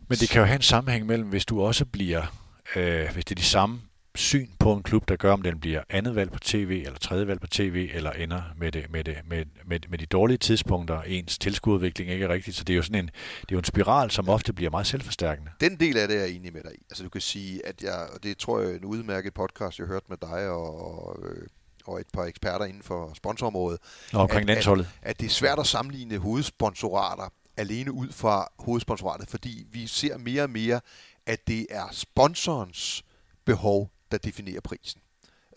Men 0.08 0.18
det 0.18 0.28
kan 0.28 0.40
jo 0.40 0.46
have 0.46 0.56
en 0.56 0.62
sammenhæng 0.62 1.06
mellem, 1.06 1.28
hvis 1.28 1.44
du 1.44 1.62
også 1.62 1.84
bliver, 1.84 2.36
øh, 2.76 3.12
hvis 3.12 3.24
det 3.24 3.30
er 3.30 3.40
de 3.40 3.46
samme 3.46 3.82
syn 4.14 4.48
på 4.58 4.72
en 4.72 4.82
klub, 4.82 5.08
der 5.08 5.16
gør, 5.16 5.32
om 5.32 5.42
den 5.42 5.60
bliver 5.60 5.82
andet 5.88 6.14
valg 6.14 6.32
på 6.32 6.38
tv, 6.38 6.82
eller 6.86 6.98
tredje 6.98 7.26
valg 7.26 7.40
på 7.40 7.46
tv, 7.46 7.90
eller 7.94 8.10
ender 8.10 8.42
med, 8.56 8.72
det, 8.72 8.90
med, 8.90 9.04
det, 9.04 9.16
med, 9.26 9.44
med, 9.66 9.80
med 9.88 9.98
de 9.98 10.06
dårlige 10.06 10.38
tidspunkter, 10.38 11.02
ens 11.02 11.38
tilskuerudvikling 11.38 12.10
ikke 12.10 12.24
er 12.24 12.28
rigtigt. 12.28 12.56
Så 12.56 12.64
det 12.64 12.72
er 12.72 12.76
jo 12.76 12.82
sådan 12.82 13.04
en, 13.04 13.06
det 13.06 13.42
er 13.42 13.52
jo 13.52 13.58
en 13.58 13.64
spiral, 13.64 14.10
som 14.10 14.28
ofte 14.28 14.52
bliver 14.52 14.70
meget 14.70 14.86
selvforstærkende. 14.86 15.50
Den 15.60 15.80
del 15.80 15.96
af 15.96 16.08
det 16.08 16.16
er 16.16 16.20
jeg 16.20 16.30
enig 16.30 16.52
med 16.52 16.62
dig 16.62 16.72
i. 16.74 16.82
Altså 16.90 17.04
du 17.04 17.08
kan 17.08 17.20
sige, 17.20 17.66
at 17.66 17.82
jeg, 17.82 18.08
og 18.14 18.22
det 18.22 18.38
tror 18.38 18.60
jeg 18.60 18.70
er 18.70 18.76
en 18.76 18.84
udmærket 18.84 19.34
podcast, 19.34 19.78
jeg 19.78 19.86
har 19.86 19.92
hørt 19.92 20.08
med 20.08 20.16
dig 20.16 20.48
og, 20.48 21.18
øh, 21.24 21.46
og 21.84 22.00
et 22.00 22.06
par 22.12 22.24
eksperter 22.24 22.64
inden 22.64 22.82
for 22.82 23.12
sponsorområdet. 23.14 23.80
Og 24.12 24.20
omkring 24.20 24.40
at, 24.40 24.46
landsholdet. 24.46 24.88
At, 25.02 25.10
at 25.10 25.20
det 25.20 25.26
er 25.26 25.30
svært 25.30 25.58
at 25.58 25.66
sammenligne 25.66 26.18
hovedsponsorater 26.18 27.32
alene 27.56 27.92
ud 27.92 28.08
fra 28.12 28.52
hovedsponsoratet, 28.58 29.28
fordi 29.28 29.66
vi 29.72 29.86
ser 29.86 30.18
mere 30.18 30.42
og 30.42 30.50
mere, 30.50 30.80
at 31.26 31.48
det 31.48 31.66
er 31.70 31.88
sponsorens 31.92 33.04
behov, 33.44 33.90
der 34.10 34.18
definerer 34.18 34.60
prisen. 34.60 35.00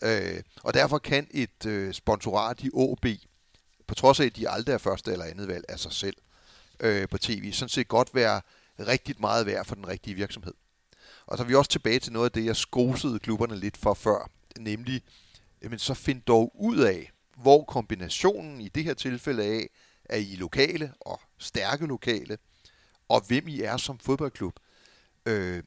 Øh, 0.02 0.42
og 0.62 0.74
derfor 0.74 0.98
kan 0.98 1.26
et 1.30 1.66
øh, 1.66 1.94
sponsorat 1.94 2.60
i 2.62 2.70
OB, 2.72 3.06
på 3.86 3.94
trods 3.94 4.20
af, 4.20 4.24
at 4.24 4.36
de 4.36 4.48
aldrig 4.48 4.72
er 4.74 4.78
første 4.78 5.12
eller 5.12 5.24
andet 5.24 5.48
valg 5.48 5.64
af 5.68 5.78
sig 5.78 5.92
selv 5.92 6.16
øh, 6.80 7.08
på 7.08 7.18
tv, 7.18 7.52
sådan 7.52 7.68
set 7.68 7.88
godt 7.88 8.14
være 8.14 8.40
rigtig 8.78 9.16
meget 9.18 9.46
værd 9.46 9.64
for 9.64 9.74
den 9.74 9.88
rigtige 9.88 10.14
virksomhed. 10.14 10.54
Og 11.26 11.36
så 11.38 11.44
er 11.44 11.48
vi 11.48 11.54
også 11.54 11.70
tilbage 11.70 11.98
til 11.98 12.12
noget 12.12 12.24
af 12.24 12.32
det, 12.32 12.44
jeg 12.44 12.56
skosede 12.56 13.18
klubberne 13.18 13.56
lidt 13.56 13.76
for 13.76 13.94
før, 13.94 14.30
nemlig, 14.58 15.02
jamen, 15.62 15.78
så 15.78 15.94
find 15.94 16.22
dog 16.22 16.52
ud 16.54 16.78
af, 16.78 17.12
hvor 17.36 17.64
kombinationen 17.64 18.60
i 18.60 18.68
det 18.68 18.84
her 18.84 18.94
tilfælde 18.94 19.42
af, 19.42 19.68
er 20.04 20.16
I 20.16 20.36
lokale 20.36 20.92
og 21.00 21.20
stærke 21.38 21.86
lokale, 21.86 22.38
og 23.08 23.22
hvem 23.26 23.48
I 23.48 23.60
er 23.60 23.76
som 23.76 23.98
fodboldklub. 23.98 24.54
Øh, 25.26 25.62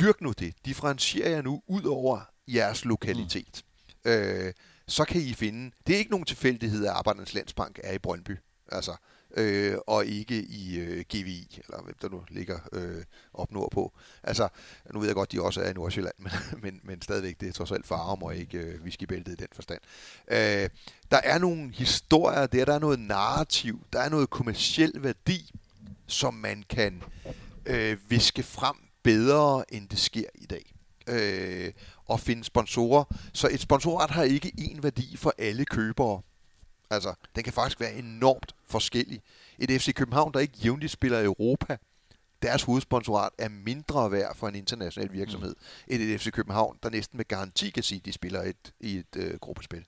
dyrk 0.00 0.20
nu 0.20 0.32
det. 0.38 0.54
Differentierer 0.64 1.30
jer 1.30 1.42
nu 1.42 1.62
ud 1.66 1.84
over 1.84 2.20
jeres 2.48 2.84
lokalitet. 2.84 3.64
Mm. 4.04 4.10
Øh, 4.10 4.52
så 4.88 5.04
kan 5.04 5.20
I 5.20 5.34
finde... 5.34 5.70
Det 5.86 5.94
er 5.94 5.98
ikke 5.98 6.10
nogen 6.10 6.26
tilfældighed, 6.26 6.86
at 6.86 6.92
Arbejdernes 6.92 7.34
Landsbank 7.34 7.80
er 7.82 7.92
i 7.92 7.98
Brøndby. 7.98 8.36
Altså, 8.72 8.96
øh, 9.36 9.78
og 9.86 10.06
ikke 10.06 10.42
i 10.42 10.78
øh, 10.78 11.04
GVI, 11.12 11.60
eller 11.64 11.82
hvem 11.82 11.96
der 12.02 12.08
nu 12.08 12.24
ligger 12.28 12.58
øh, 12.72 13.04
op 13.34 13.52
nordpå. 13.52 13.92
Altså, 14.22 14.48
nu 14.92 14.98
ved 14.98 15.08
jeg 15.08 15.14
godt, 15.14 15.32
de 15.32 15.42
også 15.42 15.60
er 15.60 15.70
i 15.70 15.72
Nordsjælland, 15.72 16.14
men, 16.24 16.32
men, 16.62 16.80
men 16.84 17.02
stadigvæk, 17.02 17.40
det 17.40 17.48
er 17.48 17.52
trods 17.52 17.72
alt 17.72 17.86
farum 17.86 18.22
og 18.22 18.36
ikke 18.36 18.58
øh, 18.58 18.82
whiskybæltet 18.82 19.32
i 19.32 19.36
den 19.36 19.48
forstand. 19.52 19.80
Øh, 20.28 20.70
der 21.10 21.20
er 21.24 21.38
nogle 21.38 21.72
historier 21.72 22.46
der, 22.46 22.64
der 22.64 22.74
er 22.74 22.78
noget 22.78 22.98
narrativ, 22.98 23.86
der 23.92 24.00
er 24.00 24.08
noget 24.08 24.30
kommersiel 24.30 24.92
værdi, 25.02 25.52
som 26.06 26.34
man 26.34 26.64
kan 26.68 27.02
øh, 27.66 27.98
viske 28.10 28.42
frem 28.42 28.89
bedre, 29.02 29.74
end 29.74 29.88
det 29.88 29.98
sker 29.98 30.28
i 30.34 30.46
dag. 30.46 30.74
Øh, 31.06 31.72
og 32.04 32.20
finde 32.20 32.44
sponsorer. 32.44 33.04
Så 33.32 33.48
et 33.52 33.60
sponsorat 33.60 34.10
har 34.10 34.22
ikke 34.22 34.52
én 34.58 34.80
værdi 34.80 35.16
for 35.16 35.34
alle 35.38 35.64
købere. 35.64 36.22
Altså, 36.90 37.14
den 37.36 37.44
kan 37.44 37.52
faktisk 37.52 37.80
være 37.80 37.94
enormt 37.94 38.54
forskellig. 38.66 39.22
Et 39.58 39.82
FC 39.82 39.94
København, 39.94 40.32
der 40.32 40.40
ikke 40.40 40.58
jævnligt 40.64 40.92
spiller 40.92 41.18
i 41.18 41.24
Europa, 41.24 41.76
deres 42.42 42.62
hovedsponsorat 42.62 43.30
er 43.38 43.48
mindre 43.48 44.12
værd 44.12 44.36
for 44.36 44.48
en 44.48 44.54
international 44.54 45.12
virksomhed, 45.12 45.54
mm. 45.58 45.94
end 45.94 46.02
et 46.02 46.20
FC 46.20 46.30
København, 46.30 46.76
der 46.82 46.90
næsten 46.90 47.16
med 47.16 47.24
garanti 47.28 47.70
kan 47.70 47.82
sige, 47.82 47.98
at 47.98 48.04
de 48.04 48.12
spiller 48.12 48.42
et, 48.42 48.72
i 48.80 48.96
et 48.96 49.16
øh, 49.16 49.38
gruppespil. 49.38 49.84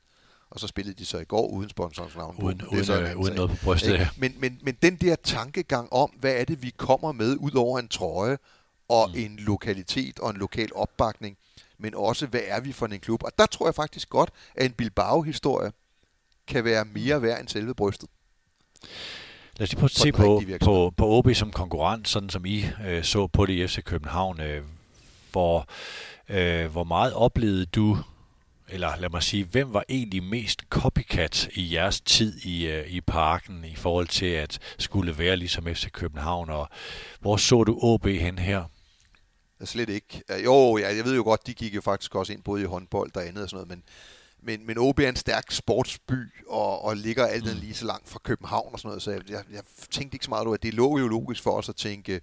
Og 0.50 0.60
så 0.60 0.66
spillede 0.66 0.94
de 0.98 1.06
så 1.06 1.18
i 1.18 1.24
går 1.24 1.46
uden 1.46 1.68
sponsorens 1.70 2.16
navn. 2.16 2.36
Uden, 2.42 2.58
det 2.58 2.66
uden, 2.66 3.04
øh, 3.04 3.16
uden 3.16 3.34
noget 3.34 3.50
på 3.50 3.56
brystet, 3.64 3.92
ja. 3.92 4.08
men, 4.16 4.34
men, 4.38 4.58
men 4.62 4.76
den 4.82 4.96
der 4.96 5.16
tankegang 5.16 5.92
om, 5.92 6.10
hvad 6.10 6.34
er 6.34 6.44
det, 6.44 6.62
vi 6.62 6.70
kommer 6.76 7.12
med 7.12 7.36
ud 7.40 7.54
over 7.54 7.78
en 7.78 7.88
trøje, 7.88 8.38
og 8.88 9.08
mm. 9.08 9.20
en 9.20 9.36
lokalitet 9.36 10.18
og 10.18 10.30
en 10.30 10.36
lokal 10.36 10.68
opbakning, 10.74 11.36
men 11.78 11.94
også, 11.94 12.26
hvad 12.26 12.40
er 12.44 12.60
vi 12.60 12.72
for 12.72 12.86
en 12.86 13.00
klub? 13.00 13.22
Og 13.24 13.30
der 13.38 13.46
tror 13.46 13.66
jeg 13.66 13.74
faktisk 13.74 14.08
godt, 14.08 14.30
at 14.54 14.66
en 14.66 14.72
Bilbao-historie 14.72 15.72
kan 16.46 16.64
være 16.64 16.84
mere 16.84 17.22
værd 17.22 17.40
end 17.40 17.48
selve 17.48 17.74
brystet. 17.74 18.08
Lad 19.56 19.62
os 19.64 19.70
lige 19.70 19.78
prøve 19.78 19.86
at 19.86 19.90
se 19.90 20.12
på, 20.12 20.42
på, 20.64 20.94
på 20.96 21.06
OB 21.06 21.34
som 21.34 21.50
konkurrent, 21.50 22.08
sådan 22.08 22.30
som 22.30 22.46
I 22.46 22.64
øh, 22.86 23.04
så 23.04 23.26
på 23.26 23.46
det 23.46 23.52
i 23.52 23.66
FC 23.66 23.84
København. 23.84 24.40
Øh, 24.40 24.62
hvor, 25.32 25.66
øh, 26.28 26.66
hvor 26.66 26.84
meget 26.84 27.14
oplevede 27.14 27.66
du, 27.66 27.98
eller 28.72 28.96
lad 28.96 29.08
mig 29.08 29.22
sige, 29.22 29.44
hvem 29.44 29.72
var 29.72 29.84
egentlig 29.88 30.22
mest 30.22 30.62
copycat 30.70 31.48
i 31.54 31.74
jeres 31.74 32.00
tid 32.00 32.38
i, 32.38 32.66
øh, 32.66 32.86
i 32.92 33.00
parken 33.00 33.64
i 33.64 33.74
forhold 33.74 34.08
til 34.08 34.26
at 34.26 34.58
skulle 34.78 35.18
være 35.18 35.36
ligesom 35.36 35.64
FC 35.66 35.90
København, 35.90 36.50
og 36.50 36.68
hvor 37.20 37.36
så 37.36 37.64
du 37.64 37.78
OB 37.82 38.06
hen 38.06 38.38
her? 38.38 38.64
Slet 39.64 39.88
ikke. 39.88 40.22
Jo, 40.44 40.78
ja, 40.78 40.96
jeg 40.96 41.04
ved 41.04 41.16
jo 41.16 41.22
godt, 41.22 41.46
de 41.46 41.54
gik 41.54 41.74
jo 41.74 41.80
faktisk 41.80 42.14
også 42.14 42.32
ind 42.32 42.42
både 42.42 42.62
i 42.62 42.64
håndbold 42.64 43.16
og 43.16 43.26
andet 43.26 43.42
og 43.42 43.50
sådan 43.50 43.56
noget, 43.56 43.68
men 43.68 43.82
men, 44.44 44.66
men 44.66 44.78
OB 44.78 44.98
er 44.98 45.08
en 45.08 45.16
stærk 45.16 45.50
sportsby, 45.50 46.46
og, 46.48 46.84
og 46.84 46.96
ligger 46.96 47.26
alt 47.26 47.54
mm. 47.54 47.60
lige 47.60 47.74
så 47.74 47.86
langt 47.86 48.08
fra 48.08 48.18
København 48.24 48.72
og 48.72 48.78
sådan 48.78 48.88
noget, 48.88 49.02
så 49.02 49.10
jeg, 49.10 49.30
jeg, 49.30 49.44
jeg 49.52 49.62
tænkte 49.90 50.14
ikke 50.14 50.24
så 50.24 50.30
meget 50.30 50.46
over, 50.46 50.54
at 50.54 50.62
det 50.62 50.74
lå 50.74 50.98
jo 50.98 51.08
logisk 51.08 51.42
for 51.42 51.50
os 51.50 51.68
at 51.68 51.76
tænke, 51.76 52.14
øh, 52.14 52.20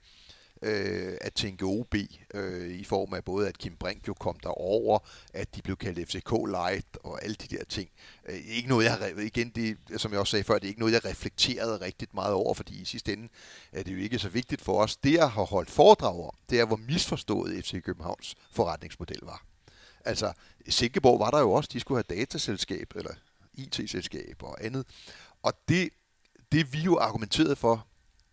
øh, 0.62 1.18
at 1.22 1.34
tænke 1.34 1.66
OB 1.66 1.96
øh, 2.34 2.70
i 2.70 2.84
form 2.84 3.14
af 3.14 3.24
både, 3.24 3.48
at 3.48 3.58
Kim 3.58 3.76
Brink 3.76 4.08
jo 4.08 4.14
kom 4.14 4.40
derover, 4.44 5.00
at 5.34 5.56
de 5.56 5.62
blev 5.62 5.78
kaldt 5.78 6.10
FCK 6.10 6.32
Light 6.48 6.98
og 7.04 7.24
alle 7.24 7.36
de 7.36 7.58
der 7.58 7.64
ting. 7.64 7.90
Øh, 8.30 8.36
ikke 8.36 8.70
noget, 8.70 8.86
jeg 8.86 8.94
har, 8.94 9.22
igen, 9.22 9.50
det, 9.50 9.78
som 9.98 10.12
jeg 10.12 10.20
også 10.20 10.32
sagde 10.32 10.44
før, 10.44 10.54
det 10.54 10.64
er 10.64 10.68
ikke 10.68 10.80
noget, 10.80 10.94
jeg 10.94 11.06
reflekterede 11.06 11.82
rigtig 11.82 12.08
meget 12.14 12.34
over, 12.34 12.54
fordi 12.54 12.82
i 12.82 12.86
sidste 12.86 13.14
ende 13.14 13.30
er 13.72 13.84
det 13.84 13.92
jo 13.92 13.98
ikke 13.98 14.20
så 14.20 14.30
vigtigt 14.30 14.62
for 14.62 14.84
os. 14.84 14.98
Det, 14.98 15.14
jeg 15.14 15.32
har 15.32 15.44
holdt 15.44 15.70
foredrag 15.70 16.24
om, 16.24 16.36
det 16.50 16.60
er, 16.60 16.66
hvor 16.66 16.78
misforstået 16.78 17.66
FC 17.66 17.84
Københavns 17.84 18.36
forretningsmodel 18.52 19.20
var. 19.22 19.46
Altså, 20.06 20.34
Silkeborg 20.70 21.20
var 21.20 21.32
der 21.32 21.40
jo 21.40 21.52
også, 21.52 21.70
de 21.74 21.80
skulle 21.80 22.04
have 22.08 22.20
dataselskab, 22.20 22.94
eller 22.96 23.12
IT-selskab 23.54 24.44
og 24.44 24.66
andet. 24.66 24.86
Og 25.44 25.54
det, 25.70 25.90
det 26.52 26.74
vi 26.74 26.80
jo 26.80 26.98
argumenterede 26.98 27.56
for 27.56 27.88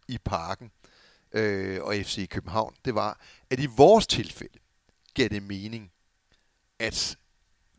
i 0.08 0.18
parken 0.24 0.70
øh, 1.32 1.82
og 1.82 1.94
FC 1.94 2.28
København, 2.28 2.74
det 2.84 2.94
var, 2.94 3.20
at 3.50 3.60
i 3.60 3.66
vores 3.66 4.06
tilfælde 4.06 4.58
gav 5.14 5.28
det 5.28 5.42
mening 5.42 5.92
at 6.78 7.18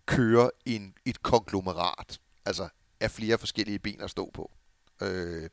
køre 0.05 0.51
en, 0.65 0.93
et 1.05 1.21
konglomerat, 1.21 2.19
altså 2.45 2.69
af 2.99 3.11
flere 3.11 3.37
forskellige 3.37 3.79
ben 3.79 4.01
at 4.01 4.09
stå 4.09 4.31
på. 4.33 4.51
Øh, 5.01 5.49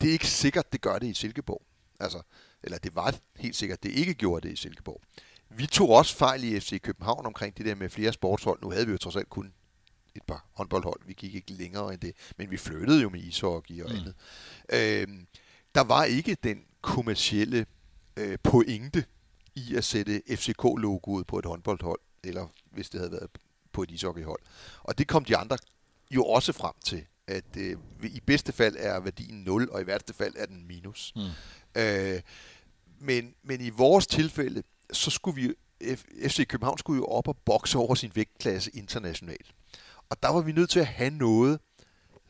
det 0.00 0.08
er 0.08 0.12
ikke 0.12 0.26
sikkert, 0.26 0.72
det 0.72 0.80
gør 0.80 0.98
det 0.98 1.06
i 1.06 1.14
Silkeborg. 1.14 1.62
Altså, 2.00 2.22
eller 2.62 2.78
det 2.78 2.94
var 2.94 3.14
helt 3.36 3.56
sikkert, 3.56 3.82
det 3.82 3.90
ikke 3.90 4.14
gjorde 4.14 4.48
det 4.48 4.52
i 4.52 4.56
Silkeborg. 4.56 5.00
Vi 5.48 5.66
tog 5.66 5.90
også 5.90 6.16
fejl 6.16 6.44
i 6.44 6.60
FC 6.60 6.80
København 6.80 7.26
omkring 7.26 7.56
det 7.56 7.66
der 7.66 7.74
med 7.74 7.90
flere 7.90 8.12
sportshold. 8.12 8.62
Nu 8.62 8.70
havde 8.70 8.86
vi 8.86 8.92
jo 8.92 8.98
trods 8.98 9.16
alt 9.16 9.28
kun 9.28 9.52
et 10.14 10.22
par 10.22 10.46
håndboldhold. 10.52 11.00
Vi 11.06 11.12
gik 11.12 11.34
ikke 11.34 11.52
længere 11.52 11.92
end 11.92 12.00
det. 12.00 12.12
Men 12.36 12.50
vi 12.50 12.56
flyttede 12.56 13.02
jo 13.02 13.08
med 13.08 13.20
ishockey 13.20 13.82
og 13.82 13.90
mm. 13.90 13.96
andet. 13.96 14.14
Øhm, 14.72 15.26
der 15.74 15.80
var 15.80 16.04
ikke 16.04 16.36
den 16.42 16.64
kommercielle 16.82 17.66
øh, 18.16 18.38
pointe 18.42 19.04
i 19.54 19.74
at 19.74 19.84
sætte 19.84 20.22
FCK-logoet 20.30 21.26
på 21.26 21.38
et 21.38 21.44
håndboldhold, 21.44 22.00
eller 22.24 22.46
hvis 22.70 22.90
det 22.90 23.00
havde 23.00 23.12
været 23.12 23.30
på 23.72 23.82
et 23.82 23.90
ishockeyhold. 23.90 24.40
Og 24.82 24.98
det 24.98 25.08
kom 25.08 25.24
de 25.24 25.36
andre 25.36 25.58
jo 26.10 26.24
også 26.24 26.52
frem 26.52 26.74
til, 26.84 27.06
at 27.26 27.56
øh, 27.56 27.76
i 28.02 28.20
bedste 28.26 28.52
fald 28.52 28.76
er 28.78 29.00
værdien 29.00 29.44
0, 29.44 29.68
og 29.70 29.82
i 29.82 29.86
værste 29.86 30.14
fald 30.14 30.34
er 30.36 30.46
den 30.46 30.66
minus. 30.66 31.12
Mm. 31.16 31.22
Øh, 31.80 32.20
men, 33.00 33.34
men 33.42 33.60
i 33.60 33.70
vores 33.70 34.06
tilfælde, 34.06 34.62
så 34.92 35.10
skulle 35.10 35.42
vi 35.42 35.54
FC 36.28 36.46
København 36.46 36.78
skulle 36.78 36.96
jo 36.96 37.04
op 37.04 37.28
og 37.28 37.36
bokse 37.36 37.78
over 37.78 37.94
sin 37.94 38.12
vægtklasse 38.14 38.70
internationalt. 38.74 39.54
Og 40.10 40.22
der 40.22 40.28
var 40.28 40.40
vi 40.40 40.52
nødt 40.52 40.70
til 40.70 40.80
at 40.80 40.86
have 40.86 41.10
noget, 41.10 41.60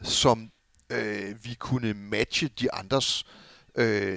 som 0.02 0.52
øh, 0.90 1.44
vi 1.44 1.54
kunne 1.54 1.94
matche 1.94 2.48
de 2.48 2.74
andres 2.74 3.24
øh, 3.24 3.47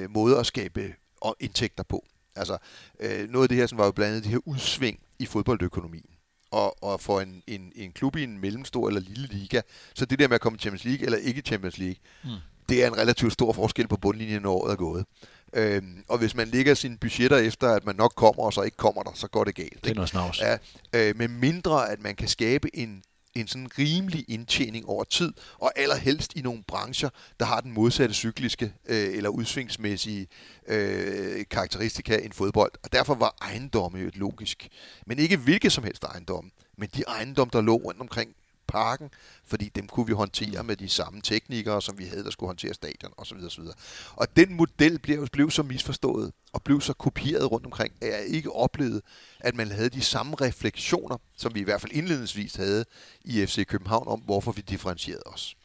måder 0.09 0.39
at 0.39 0.45
skabe 0.45 0.93
indtægter 1.39 1.83
på. 1.83 2.05
Altså, 2.35 2.57
øh, 2.99 3.29
noget 3.29 3.45
af 3.45 3.49
det 3.49 3.57
her 3.57 3.67
som 3.67 3.77
var 3.77 3.85
jo 3.85 3.91
blandt 3.91 4.11
andet 4.11 4.23
det 4.23 4.31
her 4.31 4.39
udsving 4.45 4.99
i 5.19 5.25
fodboldøkonomien. 5.25 6.05
Og, 6.51 6.83
og 6.83 7.01
for 7.01 7.21
en, 7.21 7.43
en, 7.47 7.71
en 7.75 7.91
klub 7.91 8.15
i 8.15 8.23
en 8.23 8.39
mellemstor 8.39 8.87
eller 8.87 9.01
lille 9.01 9.27
liga, 9.27 9.61
så 9.95 10.05
det 10.05 10.19
der 10.19 10.27
med 10.27 10.35
at 10.35 10.41
komme 10.41 10.59
Champions 10.59 10.85
League 10.85 11.05
eller 11.05 11.17
ikke 11.17 11.41
Champions 11.41 11.77
League, 11.77 11.95
mm. 12.23 12.29
det 12.69 12.83
er 12.83 12.87
en 12.87 12.97
relativt 12.97 13.33
stor 13.33 13.53
forskel 13.53 13.87
på 13.87 13.97
bundlinjen, 13.97 14.41
når 14.41 14.51
året 14.53 14.71
er 14.71 14.75
gået. 14.75 15.05
Øhm, 15.53 16.03
og 16.07 16.17
hvis 16.17 16.35
man 16.35 16.47
lægger 16.47 16.73
sine 16.73 16.97
budgetter 16.97 17.37
efter, 17.37 17.69
at 17.69 17.85
man 17.85 17.95
nok 17.95 18.13
kommer, 18.15 18.43
og 18.43 18.53
så 18.53 18.61
ikke 18.61 18.77
kommer 18.77 19.03
der, 19.03 19.11
så 19.15 19.27
går 19.27 19.43
det 19.43 19.55
galt. 19.55 19.83
Det 19.83 19.89
er 19.89 19.95
noget 19.95 20.09
snavs. 20.09 20.41
Ja, 20.41 20.57
øh, 20.93 21.17
med 21.17 21.27
mindre, 21.27 21.89
at 21.89 22.01
man 22.01 22.15
kan 22.15 22.27
skabe 22.27 22.75
en, 22.75 23.03
en 23.35 23.47
sådan 23.47 23.69
rimelig 23.79 24.25
indtjening 24.27 24.85
over 24.85 25.03
tid, 25.03 25.33
og 25.57 25.71
allerhelst 25.75 26.33
i 26.35 26.41
nogle 26.41 26.63
brancher, 26.67 27.09
der 27.39 27.45
har 27.45 27.61
den 27.61 27.71
modsatte 27.71 28.15
cykliske 28.15 28.73
øh, 28.85 29.17
eller 29.17 29.29
udsvingsmæssige 29.29 30.27
øh, 30.67 31.45
karakteristika 31.51 32.17
end 32.17 32.33
fodbold. 32.33 32.71
Og 32.83 32.93
derfor 32.93 33.15
var 33.15 33.35
ejendomme 33.41 33.99
jo 33.99 34.07
et 34.07 34.17
logisk. 34.17 34.69
Men 35.07 35.19
ikke 35.19 35.37
hvilket 35.37 35.71
som 35.71 35.83
helst 35.83 36.03
ejendom, 36.03 36.51
men 36.77 36.89
de 36.95 37.03
ejendomme, 37.07 37.51
der 37.53 37.61
lå 37.61 37.75
rundt 37.75 38.01
omkring 38.01 38.35
parken, 38.71 39.09
fordi 39.45 39.69
dem 39.75 39.87
kunne 39.87 40.07
vi 40.07 40.13
håndtere 40.13 40.63
med 40.63 40.75
de 40.75 40.89
samme 40.89 41.21
teknikere, 41.21 41.81
som 41.81 41.99
vi 41.99 42.05
havde, 42.05 42.23
der 42.23 42.31
skulle 42.31 42.47
håndtere 42.47 42.73
stadion 42.73 43.13
osv. 43.17 43.37
osv. 43.45 43.63
Og 44.11 44.35
den 44.35 44.53
model 44.53 44.99
blev, 44.99 45.27
blev 45.27 45.51
så 45.51 45.63
misforstået 45.63 46.31
og 46.53 46.63
blev 46.63 46.81
så 46.81 46.93
kopieret 46.93 47.51
rundt 47.51 47.65
omkring, 47.65 47.93
at 48.01 48.07
jeg 48.07 48.25
ikke 48.27 48.51
oplevede, 48.51 49.01
at 49.39 49.55
man 49.55 49.71
havde 49.71 49.89
de 49.89 50.01
samme 50.01 50.35
refleksioner, 50.41 51.17
som 51.37 51.55
vi 51.55 51.59
i 51.59 51.63
hvert 51.63 51.81
fald 51.81 51.91
indledningsvis 51.91 52.55
havde 52.55 52.85
i 53.25 53.45
FC 53.45 53.65
København 53.65 54.07
om, 54.07 54.19
hvorfor 54.19 54.51
vi 54.51 54.61
differentierede 54.61 55.23
os. 55.25 55.55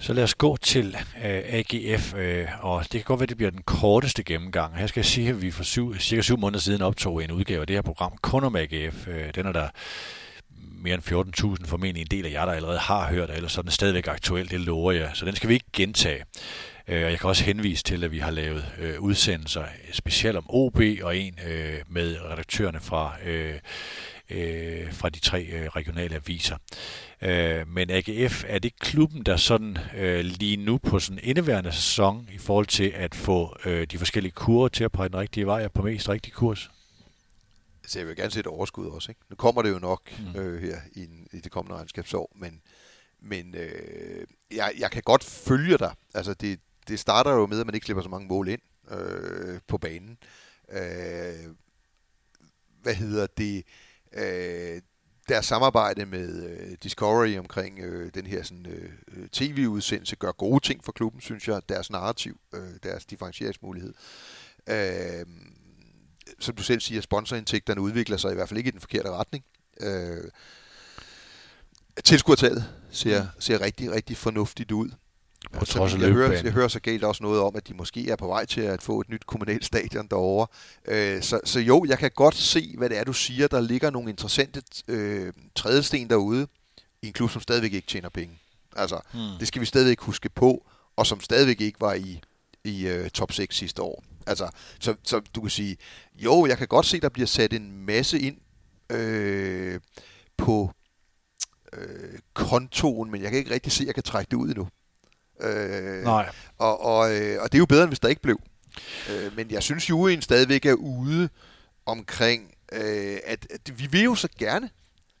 Så 0.00 0.12
lad 0.12 0.24
os 0.24 0.34
gå 0.34 0.56
til 0.56 0.96
øh, 1.24 1.42
AGF, 1.46 2.14
øh, 2.14 2.46
og 2.60 2.82
det 2.82 2.90
kan 2.90 3.02
godt 3.02 3.20
være, 3.20 3.24
at 3.24 3.28
det 3.28 3.36
bliver 3.36 3.50
den 3.50 3.62
korteste 3.62 4.22
gennemgang. 4.22 4.76
Her 4.76 4.86
skal 4.86 5.00
jeg 5.00 5.06
sige, 5.06 5.28
at 5.28 5.42
vi 5.42 5.50
for 5.50 5.62
syv, 5.64 5.98
cirka 5.98 6.22
syv 6.22 6.38
måneder 6.38 6.60
siden 6.60 6.82
optog 6.82 7.24
en 7.24 7.30
udgave 7.30 7.60
af 7.60 7.66
det 7.66 7.76
her 7.76 7.82
program 7.82 8.12
kun 8.22 8.44
om 8.44 8.56
AGF. 8.56 9.08
Øh, 9.08 9.34
den 9.34 9.46
er 9.46 9.52
der 9.52 9.68
mere 10.80 10.94
end 10.94 11.58
14.000 11.62 11.66
formentlig 11.66 12.00
en 12.00 12.06
del 12.06 12.26
af 12.26 12.32
jer, 12.32 12.44
der 12.44 12.52
allerede 12.52 12.78
har 12.78 13.06
hørt, 13.06 13.30
eller 13.30 13.48
så 13.48 13.60
er 13.60 13.62
den 13.62 13.70
stadigvæk 13.70 14.06
aktuel, 14.06 14.50
det 14.50 14.60
lover 14.60 14.92
jeg. 14.92 15.10
Så 15.14 15.24
den 15.24 15.36
skal 15.36 15.48
vi 15.48 15.54
ikke 15.54 15.66
gentage. 15.72 16.24
Øh, 16.88 17.04
og 17.04 17.10
jeg 17.10 17.18
kan 17.20 17.28
også 17.28 17.44
henvise 17.44 17.84
til, 17.84 18.04
at 18.04 18.12
vi 18.12 18.18
har 18.18 18.30
lavet 18.30 18.64
øh, 18.78 19.00
udsendelser 19.00 19.64
specielt 19.92 20.36
om 20.36 20.44
OB, 20.48 20.80
og 21.02 21.16
en 21.16 21.38
øh, 21.48 21.74
med 21.88 22.16
redaktørerne 22.30 22.80
fra, 22.80 23.12
øh, 23.26 23.54
øh, 24.30 24.92
fra 24.92 25.08
de 25.08 25.20
tre 25.20 25.42
øh, 25.42 25.66
regionale 25.66 26.14
aviser. 26.14 26.56
Øh, 27.22 27.68
men 27.68 27.90
AGF, 27.90 28.44
er 28.48 28.58
det 28.58 28.78
klubben, 28.78 29.22
der 29.22 29.36
sådan 29.36 29.78
øh, 29.96 30.24
lige 30.24 30.56
nu 30.56 30.78
på 30.78 30.98
sådan 30.98 31.20
indeværende 31.22 31.72
sæson, 31.72 32.28
i 32.32 32.38
forhold 32.38 32.66
til 32.66 32.92
at 32.96 33.14
få 33.14 33.56
øh, 33.64 33.86
de 33.86 33.98
forskellige 33.98 34.32
kurver 34.32 34.68
til 34.68 34.84
at 34.84 34.92
pege 34.92 35.08
den 35.08 35.18
rigtige 35.18 35.46
vej, 35.46 35.64
og 35.64 35.72
på 35.72 35.82
mest 35.82 36.08
rigtig 36.08 36.32
kurs? 36.32 36.70
Så 37.86 37.98
jeg 37.98 38.08
vil 38.08 38.16
gerne 38.16 38.30
se 38.30 38.40
et 38.40 38.46
overskud 38.46 38.86
også. 38.86 39.10
Ikke? 39.10 39.20
Nu 39.30 39.36
kommer 39.36 39.62
det 39.62 39.70
jo 39.70 39.78
nok 39.78 40.10
mm. 40.18 40.40
øh, 40.40 40.62
her 40.62 40.80
i, 40.92 41.08
i 41.32 41.40
det 41.40 41.52
kommende 41.52 41.76
regnskabsår, 41.76 42.32
men, 42.36 42.62
men 43.20 43.54
øh, 43.54 44.26
jeg, 44.50 44.72
jeg 44.78 44.90
kan 44.90 45.02
godt 45.02 45.24
følge 45.24 45.78
dig. 45.78 45.94
Altså 46.14 46.34
det, 46.34 46.60
det 46.88 46.98
starter 46.98 47.32
jo 47.32 47.46
med, 47.46 47.60
at 47.60 47.66
man 47.66 47.74
ikke 47.74 47.84
slipper 47.84 48.02
så 48.02 48.08
mange 48.08 48.28
mål 48.28 48.48
ind 48.48 48.60
øh, 48.90 49.60
på 49.66 49.78
banen. 49.78 50.18
Øh, 50.72 51.54
hvad 52.82 52.94
hedder 52.94 53.26
det? 53.26 53.64
Øh, 54.12 54.82
deres 55.28 55.46
samarbejde 55.46 56.06
med 56.06 56.44
øh, 56.48 56.76
Discovery 56.82 57.38
omkring 57.38 57.78
øh, 57.78 58.10
den 58.14 58.26
her 58.26 58.42
sådan, 58.42 58.66
øh, 58.66 59.28
tv-udsendelse 59.28 60.16
gør 60.16 60.32
gode 60.32 60.66
ting 60.66 60.84
for 60.84 60.92
klubben, 60.92 61.20
synes 61.20 61.48
jeg. 61.48 61.62
Deres 61.68 61.90
narrativ, 61.90 62.40
øh, 62.54 62.74
deres 62.82 63.06
differentieringsmulighed. 63.06 63.94
Øh, 64.66 65.26
som 66.38 66.54
du 66.54 66.62
selv 66.62 66.80
siger, 66.80 67.00
sponsorindtægterne 67.00 67.80
udvikler 67.80 68.16
sig 68.16 68.32
i 68.32 68.34
hvert 68.34 68.48
fald 68.48 68.58
ikke 68.58 68.68
i 68.68 68.70
den 68.70 68.80
forkerte 68.80 69.10
retning. 69.10 69.44
Øh, 69.80 70.30
tilskuertallet 72.04 72.64
ser, 72.90 73.26
ser 73.38 73.60
rigtig, 73.60 73.92
rigtig 73.92 74.16
fornuftigt 74.16 74.72
ud. 74.72 74.90
På 75.52 75.58
altså, 75.58 75.78
trods 75.78 75.94
jeg, 75.94 76.12
hører, 76.12 76.32
jeg 76.32 76.52
hører 76.52 76.68
så 76.68 76.80
galt 76.80 77.04
også 77.04 77.22
noget 77.22 77.40
om, 77.40 77.56
at 77.56 77.68
de 77.68 77.74
måske 77.74 78.10
er 78.10 78.16
på 78.16 78.26
vej 78.26 78.46
til 78.46 78.60
at 78.60 78.82
få 78.82 79.00
et 79.00 79.08
nyt 79.08 79.26
kommunalt 79.26 79.64
stadion 79.64 80.06
derovre. 80.06 80.46
Øh, 80.84 81.22
så, 81.22 81.40
så 81.44 81.60
jo, 81.60 81.84
jeg 81.88 81.98
kan 81.98 82.10
godt 82.14 82.34
se, 82.34 82.74
hvad 82.78 82.88
det 82.88 82.98
er, 82.98 83.04
du 83.04 83.12
siger. 83.12 83.48
Der 83.48 83.60
ligger 83.60 83.90
nogle 83.90 84.10
interessante 84.10 84.62
øh, 84.88 85.32
trædesten 85.54 86.10
derude 86.10 86.46
i 87.02 87.06
en 87.06 87.12
klub, 87.12 87.30
som 87.30 87.42
stadigvæk 87.42 87.72
ikke 87.72 87.86
tjener 87.86 88.08
penge. 88.08 88.38
Altså, 88.76 89.00
hmm. 89.12 89.38
det 89.38 89.48
skal 89.48 89.60
vi 89.60 89.66
stadigvæk 89.66 90.00
huske 90.00 90.28
på, 90.28 90.66
og 90.96 91.06
som 91.06 91.20
stadigvæk 91.20 91.60
ikke 91.60 91.80
var 91.80 91.94
i, 91.94 92.20
i 92.64 92.86
øh, 92.86 93.10
top 93.10 93.32
6 93.32 93.56
sidste 93.56 93.82
år. 93.82 94.04
Altså, 94.30 94.48
så, 94.80 94.94
så 95.02 95.20
du 95.34 95.40
kan 95.40 95.50
sige, 95.50 95.76
jo, 96.14 96.46
jeg 96.46 96.58
kan 96.58 96.68
godt 96.68 96.86
se, 96.86 97.00
der 97.00 97.08
bliver 97.08 97.26
sat 97.26 97.52
en 97.52 97.86
masse 97.86 98.20
ind 98.20 98.36
øh, 98.90 99.80
på 100.36 100.70
øh, 101.72 102.18
kontoen, 102.34 103.10
men 103.10 103.22
jeg 103.22 103.30
kan 103.30 103.38
ikke 103.38 103.54
rigtig 103.54 103.72
se, 103.72 103.82
at 103.82 103.86
jeg 103.86 103.94
kan 103.94 104.02
trække 104.02 104.30
det 104.30 104.36
ud 104.36 104.48
endnu. 104.48 104.68
Øh, 105.40 106.04
Nej. 106.04 106.30
Og, 106.58 106.80
og, 106.84 107.16
øh, 107.16 107.42
og 107.42 107.52
det 107.52 107.58
er 107.58 107.60
jo 107.60 107.66
bedre, 107.66 107.82
end 107.82 107.90
hvis 107.90 108.00
der 108.00 108.08
ikke 108.08 108.22
blev. 108.22 108.40
Øh, 109.10 109.36
men 109.36 109.50
jeg 109.50 109.62
synes, 109.62 109.90
juryen 109.90 110.22
stadigvæk 110.22 110.66
er 110.66 110.74
ude 110.74 111.28
omkring, 111.86 112.54
øh, 112.72 113.18
at, 113.24 113.46
at 113.50 113.78
vi 113.80 113.86
vil 113.86 114.02
jo 114.02 114.14
så 114.14 114.28
gerne, 114.38 114.70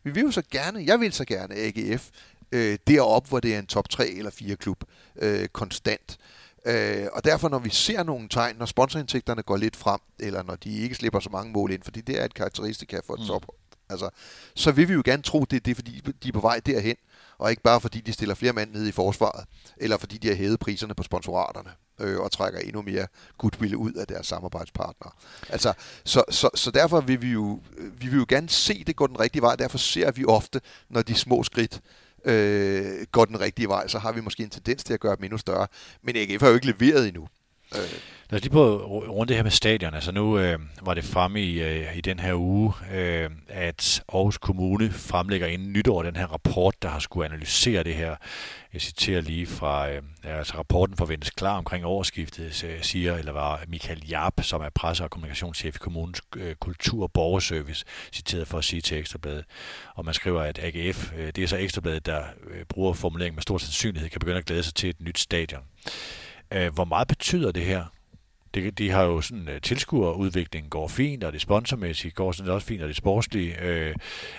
vi 0.04 0.10
vil 0.10 0.22
jo 0.22 0.30
så 0.30 0.42
gerne, 0.50 0.84
jeg 0.86 1.00
vil 1.00 1.12
så 1.12 1.24
gerne 1.24 1.54
AGF, 1.54 2.08
øh, 2.52 2.78
derop, 2.86 3.28
hvor 3.28 3.40
det 3.40 3.54
er 3.54 3.58
en 3.58 3.66
top 3.66 3.88
3 3.88 4.08
eller 4.08 4.30
4 4.30 4.56
klub, 4.56 4.84
øh, 5.16 5.48
konstant. 5.48 6.18
Øh, 6.20 6.39
og 7.12 7.24
derfor, 7.24 7.48
når 7.48 7.58
vi 7.58 7.70
ser 7.70 8.02
nogle 8.02 8.28
tegn, 8.28 8.56
når 8.56 8.66
sponsorindtægterne 8.66 9.42
går 9.42 9.56
lidt 9.56 9.76
frem, 9.76 10.00
eller 10.18 10.42
når 10.42 10.56
de 10.56 10.78
ikke 10.78 10.94
slipper 10.94 11.20
så 11.20 11.30
mange 11.30 11.52
mål 11.52 11.72
ind, 11.72 11.82
fordi 11.82 12.00
det 12.00 12.20
er 12.20 12.24
et 12.24 12.34
karakteristika 12.34 13.00
for 13.06 13.14
et 13.14 13.20
mm. 13.20 13.26
top, 13.26 13.46
altså, 13.88 14.10
så 14.54 14.72
vil 14.72 14.88
vi 14.88 14.92
jo 14.92 15.02
gerne 15.04 15.22
tro, 15.22 15.40
det 15.40 15.56
er 15.56 15.60
det, 15.60 15.76
fordi 15.76 16.02
de 16.22 16.28
er 16.28 16.32
på 16.32 16.40
vej 16.40 16.60
derhen 16.66 16.96
og 17.40 17.50
ikke 17.50 17.62
bare 17.62 17.80
fordi 17.80 18.00
de 18.00 18.12
stiller 18.12 18.34
flere 18.34 18.52
mand 18.52 18.72
ned 18.72 18.86
i 18.86 18.92
forsvaret, 18.92 19.44
eller 19.76 19.98
fordi 19.98 20.18
de 20.18 20.28
har 20.28 20.34
hævet 20.34 20.60
priserne 20.60 20.94
på 20.94 21.02
sponsoraterne 21.02 21.70
øh, 22.00 22.20
og 22.20 22.32
trækker 22.32 22.60
endnu 22.60 22.82
mere 22.82 23.06
goodwill 23.38 23.76
ud 23.76 23.92
af 23.92 24.06
deres 24.06 24.26
samarbejdspartnere. 24.26 25.12
Altså, 25.48 25.72
så, 26.04 26.24
så, 26.30 26.50
så 26.54 26.70
derfor 26.70 27.00
vil 27.00 27.22
vi, 27.22 27.28
jo, 27.28 27.60
vi 27.78 28.08
vil 28.08 28.18
jo 28.18 28.26
gerne 28.28 28.48
se 28.48 28.84
det 28.84 28.96
gå 28.96 29.06
den 29.06 29.20
rigtige 29.20 29.42
vej, 29.42 29.56
derfor 29.56 29.78
ser 29.78 30.10
vi 30.10 30.24
ofte, 30.24 30.60
når 30.88 31.02
de 31.02 31.14
små 31.14 31.42
skridt 31.42 31.80
øh, 32.24 33.06
går 33.12 33.24
den 33.24 33.40
rigtige 33.40 33.68
vej, 33.68 33.88
så 33.88 33.98
har 33.98 34.12
vi 34.12 34.20
måske 34.20 34.42
en 34.42 34.50
tendens 34.50 34.84
til 34.84 34.94
at 34.94 35.00
gøre 35.00 35.16
dem 35.16 35.24
endnu 35.24 35.38
større. 35.38 35.66
Men 36.02 36.16
AGF 36.16 36.42
har 36.42 36.48
jo 36.48 36.54
ikke 36.54 36.66
leveret 36.66 37.08
endnu. 37.08 37.28
Øh. 37.74 38.00
Lad 38.30 38.38
os 38.38 38.42
lige 38.42 38.52
på 38.52 38.76
rundt 39.08 39.28
det 39.28 39.36
her 39.36 39.42
med 39.42 39.50
stadion. 39.50 39.94
Altså 39.94 40.12
nu 40.12 40.38
øh, 40.38 40.58
var 40.82 40.94
det 40.94 41.04
fremme 41.04 41.42
i, 41.42 41.62
øh, 41.62 41.96
i 41.96 42.00
den 42.00 42.18
her 42.18 42.34
uge, 42.34 42.72
øh, 42.92 43.30
at 43.48 44.02
Aarhus 44.12 44.38
Kommune 44.38 44.90
fremlægger 44.90 45.46
inden 45.46 45.72
nytår 45.72 46.02
den 46.02 46.16
her 46.16 46.26
rapport, 46.26 46.82
der 46.82 46.88
har 46.88 46.98
skulle 46.98 47.26
analysere 47.26 47.82
det 47.82 47.94
her. 47.94 48.16
Jeg 48.72 48.80
citerer 48.80 49.20
lige 49.20 49.46
fra, 49.46 49.90
øh, 49.90 50.02
altså 50.24 50.58
rapporten 50.58 50.96
forventes 50.96 51.30
klar 51.30 51.58
omkring 51.58 51.86
årsskiftet, 51.86 52.64
siger, 52.82 53.16
eller 53.16 53.32
var 53.32 53.60
Michael 53.68 54.08
Jarp, 54.10 54.34
som 54.42 54.60
er 54.60 54.68
presse- 54.74 55.04
og 55.04 55.10
kommunikationschef 55.10 55.76
i 55.76 55.78
kommunens 55.78 56.20
øh, 56.36 56.54
kultur- 56.54 57.02
og 57.02 57.12
borgerservice, 57.12 57.84
citeret 58.12 58.48
for 58.48 58.58
at 58.58 58.64
sige 58.64 58.80
til 58.80 58.98
Ekstrabladet. 58.98 59.44
Og 59.94 60.04
man 60.04 60.14
skriver, 60.14 60.42
at 60.42 60.58
AGF, 60.62 61.12
øh, 61.16 61.26
det 61.26 61.44
er 61.44 61.48
så 61.48 61.56
Ekstrabladet, 61.56 62.06
der 62.06 62.22
øh, 62.50 62.64
bruger 62.64 62.92
formuleringen 62.92 63.36
med 63.36 63.42
stor 63.42 63.58
sandsynlighed, 63.58 64.10
kan 64.10 64.20
begynde 64.20 64.38
at 64.38 64.46
glæde 64.46 64.62
sig 64.62 64.74
til 64.74 64.88
et 64.88 65.00
nyt 65.00 65.18
stadion. 65.18 65.62
Øh, 66.52 66.74
hvor 66.74 66.84
meget 66.84 67.08
betyder 67.08 67.52
det 67.52 67.64
her? 67.64 67.84
Det, 68.54 68.78
de 68.78 68.90
har 68.90 69.02
jo 69.02 69.20
sådan, 69.20 69.48
øh, 69.48 69.54
uh, 69.54 69.60
tilskuerudviklingen 69.60 70.70
går 70.70 70.88
fint, 70.88 71.24
og 71.24 71.32
det 71.32 71.40
sponsormæssige 71.40 72.10
går 72.10 72.32
sådan 72.32 72.52
også 72.52 72.66
fint, 72.66 72.82
og 72.82 72.88
det 72.88 72.96
sportslige 72.96 73.62
øh, 73.62 73.94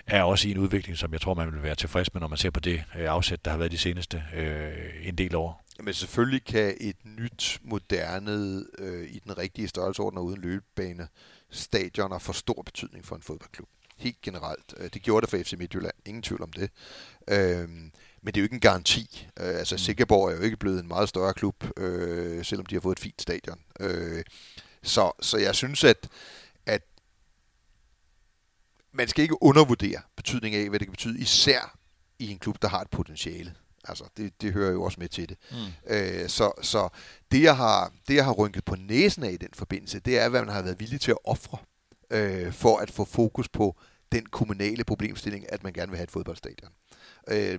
er 0.07 0.23
også 0.23 0.47
i 0.47 0.51
en 0.51 0.57
udvikling, 0.57 0.97
som 0.97 1.13
jeg 1.13 1.21
tror, 1.21 1.33
man 1.33 1.53
vil 1.53 1.63
være 1.63 1.75
tilfreds 1.75 2.13
med, 2.13 2.21
når 2.21 2.27
man 2.27 2.37
ser 2.37 2.49
på 2.49 2.59
det 2.59 2.83
øh, 2.97 3.09
afsæt, 3.09 3.45
der 3.45 3.51
har 3.51 3.57
været 3.57 3.71
de 3.71 3.77
seneste 3.77 4.23
øh, 4.35 5.07
en 5.07 5.15
del 5.15 5.35
år. 5.35 5.63
Men 5.79 5.93
selvfølgelig 5.93 6.43
kan 6.43 6.75
et 6.81 6.95
nyt, 7.05 7.59
moderne, 7.63 8.65
øh, 8.77 9.07
i 9.09 9.19
den 9.19 9.37
rigtige 9.37 9.67
størrelseorden 9.67 10.17
og 10.17 10.25
uden 10.25 10.41
løbebane, 10.41 11.07
stadioner 11.49 12.19
få 12.19 12.33
stor 12.33 12.61
betydning 12.61 13.05
for 13.05 13.15
en 13.15 13.21
fodboldklub. 13.21 13.67
Helt 13.97 14.21
generelt. 14.21 14.73
Øh, 14.77 14.89
det 14.93 15.01
gjorde 15.01 15.21
det 15.21 15.29
for 15.29 15.37
FC 15.37 15.53
Midtjylland, 15.57 15.93
ingen 16.05 16.23
tvivl 16.23 16.41
om 16.43 16.51
det. 16.53 16.69
Øh, 17.29 17.69
men 18.23 18.33
det 18.33 18.39
er 18.39 18.41
jo 18.41 18.45
ikke 18.45 18.53
en 18.53 18.59
garanti. 18.59 19.27
Øh, 19.39 19.59
altså, 19.59 19.75
mm. 19.75 19.79
Sikkerborg 19.79 20.31
er 20.31 20.35
jo 20.35 20.41
ikke 20.41 20.57
blevet 20.57 20.79
en 20.79 20.87
meget 20.87 21.09
større 21.09 21.33
klub, 21.33 21.65
øh, 21.77 22.45
selvom 22.45 22.65
de 22.65 22.75
har 22.75 22.81
fået 22.81 22.95
et 22.95 22.99
fint 22.99 23.21
stadion. 23.21 23.59
Øh, 23.79 24.23
så, 24.83 25.11
så 25.21 25.37
jeg 25.37 25.55
synes, 25.55 25.83
at, 25.83 26.09
at 26.65 26.81
man 28.91 29.07
skal 29.07 29.23
ikke 29.23 29.43
undervurdere 29.43 30.01
betydningen 30.15 30.63
af, 30.63 30.69
hvad 30.69 30.79
det 30.79 30.87
kan 30.87 30.91
betyde, 30.91 31.19
især 31.19 31.77
i 32.19 32.31
en 32.31 32.39
klub, 32.39 32.61
der 32.61 32.67
har 32.67 32.81
et 32.81 32.89
potentiale. 32.89 33.55
Altså, 33.83 34.03
det, 34.17 34.41
det 34.41 34.53
hører 34.53 34.71
jo 34.71 34.83
også 34.83 34.99
med 34.99 35.09
til 35.09 35.29
det. 35.29 35.37
Mm. 35.51 35.93
Øh, 35.93 36.29
så 36.29 36.51
så 36.61 36.89
det, 37.31 37.41
jeg 37.41 37.57
har, 37.57 37.93
det, 38.07 38.15
jeg 38.15 38.25
har 38.25 38.31
rynket 38.31 38.65
på 38.65 38.75
næsen 38.75 39.23
af 39.23 39.31
i 39.31 39.37
den 39.37 39.49
forbindelse, 39.53 39.99
det 39.99 40.19
er, 40.19 40.29
hvad 40.29 40.41
man 40.41 40.53
har 40.53 40.61
været 40.61 40.79
villig 40.79 41.01
til 41.01 41.11
at 41.11 41.17
ofre 41.23 41.57
øh, 42.11 42.53
for 42.53 42.77
at 42.77 42.91
få 42.91 43.05
fokus 43.05 43.49
på 43.49 43.79
den 44.11 44.25
kommunale 44.25 44.83
problemstilling, 44.83 45.53
at 45.53 45.63
man 45.63 45.73
gerne 45.73 45.89
vil 45.89 45.97
have 45.97 46.03
et 46.03 46.11
fodboldstadion 46.11 46.71
øh, 46.71 47.00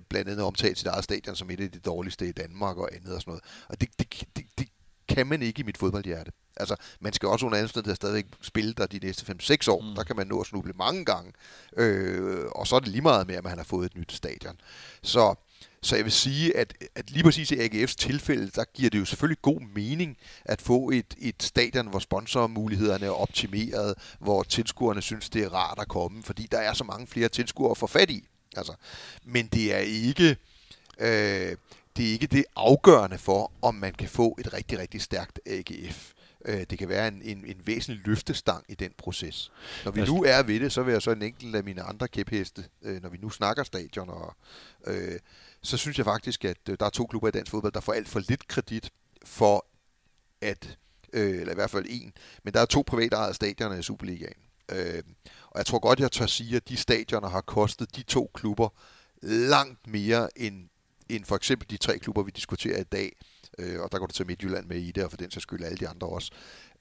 blandt 0.09 0.29
andet 0.29 0.41
omtalt 0.41 0.77
sit 0.77 0.87
eget 0.87 1.03
stadion 1.03 1.35
som 1.35 1.49
et 1.49 1.59
af 1.59 1.71
de 1.71 1.79
dårligste 1.79 2.27
i 2.27 2.31
Danmark 2.31 2.77
og 2.77 2.89
andet 2.95 3.15
og 3.15 3.21
sådan 3.21 3.31
noget. 3.31 3.43
Og 3.69 3.81
det, 3.81 3.89
det, 3.99 4.23
det, 4.35 4.45
det 4.57 4.67
kan 5.07 5.27
man 5.27 5.41
ikke 5.41 5.59
i 5.59 5.63
mit 5.63 5.77
fodboldhjerte. 5.77 6.31
Altså, 6.57 6.75
man 6.99 7.13
skal 7.13 7.29
også 7.29 7.45
under 7.45 7.57
anden 7.57 7.69
steder 7.69 7.93
stadigvæk 7.93 8.25
spille 8.41 8.73
der 8.73 8.85
de 8.85 8.99
næste 9.03 9.35
5-6 9.41 9.71
år. 9.71 9.81
Mm. 9.81 9.95
Der 9.95 10.03
kan 10.03 10.15
man 10.15 10.27
nå 10.27 10.39
at 10.39 10.47
snuble 10.47 10.73
mange 10.73 11.05
gange. 11.05 11.33
Øh, 11.77 12.45
og 12.51 12.67
så 12.67 12.75
er 12.75 12.79
det 12.79 12.87
lige 12.87 13.01
meget 13.01 13.27
med, 13.27 13.35
at 13.35 13.43
man 13.43 13.57
har 13.57 13.63
fået 13.63 13.85
et 13.85 13.97
nyt 13.97 14.11
stadion. 14.11 14.61
Så, 15.01 15.35
så 15.81 15.95
jeg 15.95 16.05
vil 16.05 16.11
sige, 16.11 16.57
at, 16.57 16.73
at 16.95 17.11
lige 17.11 17.23
præcis 17.23 17.51
i 17.51 17.55
AGF's 17.55 17.95
tilfælde, 17.95 18.51
der 18.55 18.63
giver 18.73 18.89
det 18.89 18.99
jo 18.99 19.05
selvfølgelig 19.05 19.41
god 19.41 19.61
mening 19.75 20.17
at 20.45 20.61
få 20.61 20.89
et, 20.89 21.15
et 21.17 21.43
stadion, 21.43 21.87
hvor 21.87 21.99
sponsormulighederne 21.99 23.05
er 23.05 23.11
optimeret, 23.11 23.95
hvor 24.19 24.43
tilskuerne 24.43 25.01
synes, 25.01 25.29
det 25.29 25.43
er 25.43 25.49
rart 25.49 25.79
at 25.79 25.87
komme, 25.87 26.23
fordi 26.23 26.47
der 26.51 26.59
er 26.59 26.73
så 26.73 26.83
mange 26.83 27.07
flere 27.07 27.29
tilskuere 27.29 27.71
at 27.71 27.77
få 27.77 27.87
fat 27.87 28.09
i. 28.09 28.27
Altså, 28.57 28.73
men 29.23 29.47
det 29.47 29.73
er 29.73 29.79
ikke... 29.79 30.37
Øh, 30.99 31.57
det 31.97 32.07
er 32.07 32.11
ikke 32.11 32.27
det 32.27 32.45
afgørende 32.55 33.17
for, 33.17 33.51
om 33.61 33.75
man 33.75 33.93
kan 33.93 34.09
få 34.09 34.37
et 34.39 34.53
rigtig, 34.53 34.79
rigtig 34.79 35.01
stærkt 35.01 35.39
AGF. 35.45 36.11
øh, 36.45 36.63
det 36.69 36.79
kan 36.79 36.89
være 36.89 37.07
en, 37.07 37.21
en, 37.21 37.45
en 37.45 37.61
væsentlig 37.65 38.07
løftestang 38.07 38.65
i 38.69 38.75
den 38.75 38.91
proces. 38.97 39.51
Når 39.85 39.91
vi 39.91 40.01
nu 40.01 40.23
er 40.23 40.43
ved 40.43 40.59
det, 40.59 40.71
så 40.71 40.83
vil 40.83 40.91
jeg 40.91 41.01
så 41.01 41.11
en 41.11 41.21
enkelt 41.21 41.55
af 41.55 41.63
mine 41.63 41.81
andre 41.81 42.07
kæpheste, 42.07 42.65
øh, 42.81 43.01
når 43.01 43.09
vi 43.09 43.17
nu 43.17 43.29
snakker 43.29 43.63
stadion, 43.63 44.09
og, 44.09 44.35
øh, 44.87 45.19
så 45.61 45.77
synes 45.77 45.97
jeg 45.97 46.05
faktisk, 46.05 46.45
at 46.45 46.57
øh, 46.69 46.77
der 46.79 46.85
er 46.85 46.89
to 46.89 47.05
klubber 47.05 47.27
i 47.27 47.31
dansk 47.31 47.51
fodbold, 47.51 47.73
der 47.73 47.79
får 47.79 47.93
alt 47.93 48.09
for 48.09 48.21
lidt 48.29 48.47
kredit 48.47 48.89
for 49.25 49.65
at, 50.41 50.77
øh, 51.13 51.39
eller 51.39 51.51
i 51.51 51.55
hvert 51.55 51.71
fald 51.71 51.85
en, 51.89 52.13
men 52.43 52.53
der 52.53 52.59
er 52.59 52.65
to 52.65 52.83
private 52.87 53.15
ejede 53.15 53.33
stadioner 53.33 53.75
i 53.75 53.83
Superligaen. 53.83 54.37
Øh, 54.71 55.03
og 55.53 55.57
jeg 55.57 55.65
tror 55.65 55.79
godt, 55.79 55.99
jeg 55.99 56.11
tør 56.11 56.25
sige, 56.25 56.55
at 56.55 56.69
de 56.69 56.77
stadioner 56.77 57.29
har 57.29 57.41
kostet 57.41 57.95
de 57.95 58.03
to 58.03 58.31
klubber 58.33 58.69
langt 59.21 59.87
mere 59.87 60.29
end, 60.35 60.69
end 61.09 61.25
for 61.25 61.35
eksempel 61.35 61.69
de 61.69 61.77
tre 61.77 61.99
klubber, 61.99 62.23
vi 62.23 62.31
diskuterer 62.31 62.79
i 62.79 62.83
dag. 62.83 63.15
Øh, 63.59 63.81
og 63.81 63.91
der 63.91 63.99
går 63.99 64.05
du 64.05 64.13
til 64.13 64.27
Midtjylland 64.27 64.65
med 64.65 64.77
i 64.77 64.91
det, 64.91 65.03
og 65.03 65.09
for 65.09 65.17
den 65.17 65.31
så 65.31 65.39
skyld 65.39 65.63
alle 65.63 65.77
de 65.77 65.87
andre 65.87 66.07
også. 66.07 66.31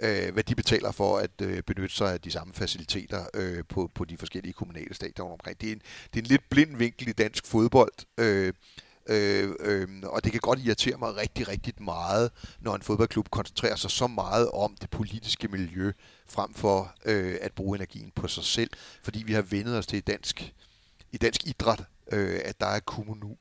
Øh, 0.01 0.33
hvad 0.33 0.43
de 0.43 0.55
betaler 0.55 0.93
for 0.93 1.19
at 1.19 1.31
øh, 1.43 1.63
benytte 1.63 1.97
sig 1.97 2.13
af 2.13 2.21
de 2.21 2.31
samme 2.31 2.55
faciliteter 2.55 3.25
øh, 3.35 3.65
på, 3.69 3.91
på 3.95 4.05
de 4.05 4.19
forskellige 4.19 4.53
kommunale 4.53 4.95
stadioner 4.95 5.33
omkring. 5.33 5.61
Det 5.61 5.69
er, 5.69 5.73
en, 5.73 5.83
det 6.13 6.19
er 6.19 6.23
en 6.23 6.27
lidt 6.27 6.51
blind 6.51 6.77
vinkel 6.77 7.09
i 7.09 7.13
dansk 7.13 7.47
fodbold. 7.47 7.93
Øh, 8.19 8.53
Øh, 9.07 9.55
øh, 9.61 9.89
og 10.03 10.25
det 10.25 10.33
kan 10.33 10.41
godt 10.41 10.59
irritere 10.59 10.97
mig 10.99 11.17
rigtig, 11.17 11.49
rigtig 11.49 11.75
meget, 11.81 12.31
når 12.61 12.75
en 12.75 12.83
fodboldklub 12.83 13.29
koncentrerer 13.31 13.77
sig 13.77 13.91
så 13.91 14.07
meget 14.07 14.51
om 14.51 14.77
det 14.81 14.91
politiske 14.91 15.49
miljø, 15.49 15.93
frem 16.29 16.55
for 16.55 16.95
øh, 17.05 17.37
at 17.41 17.53
bruge 17.53 17.77
energien 17.77 18.13
på 18.15 18.29
sig 18.29 18.45
selv. 18.45 18.71
Fordi 19.03 19.23
vi 19.27 19.33
har 19.33 19.43
vendet 19.43 19.79
os 19.79 19.87
til 19.87 19.97
i 19.97 20.01
dansk, 20.01 20.55
i 21.13 21.17
dansk 21.17 21.47
idræt, 21.47 21.85
øh, 22.13 22.41
at 22.45 22.61
der 22.61 22.67
er 22.67 22.81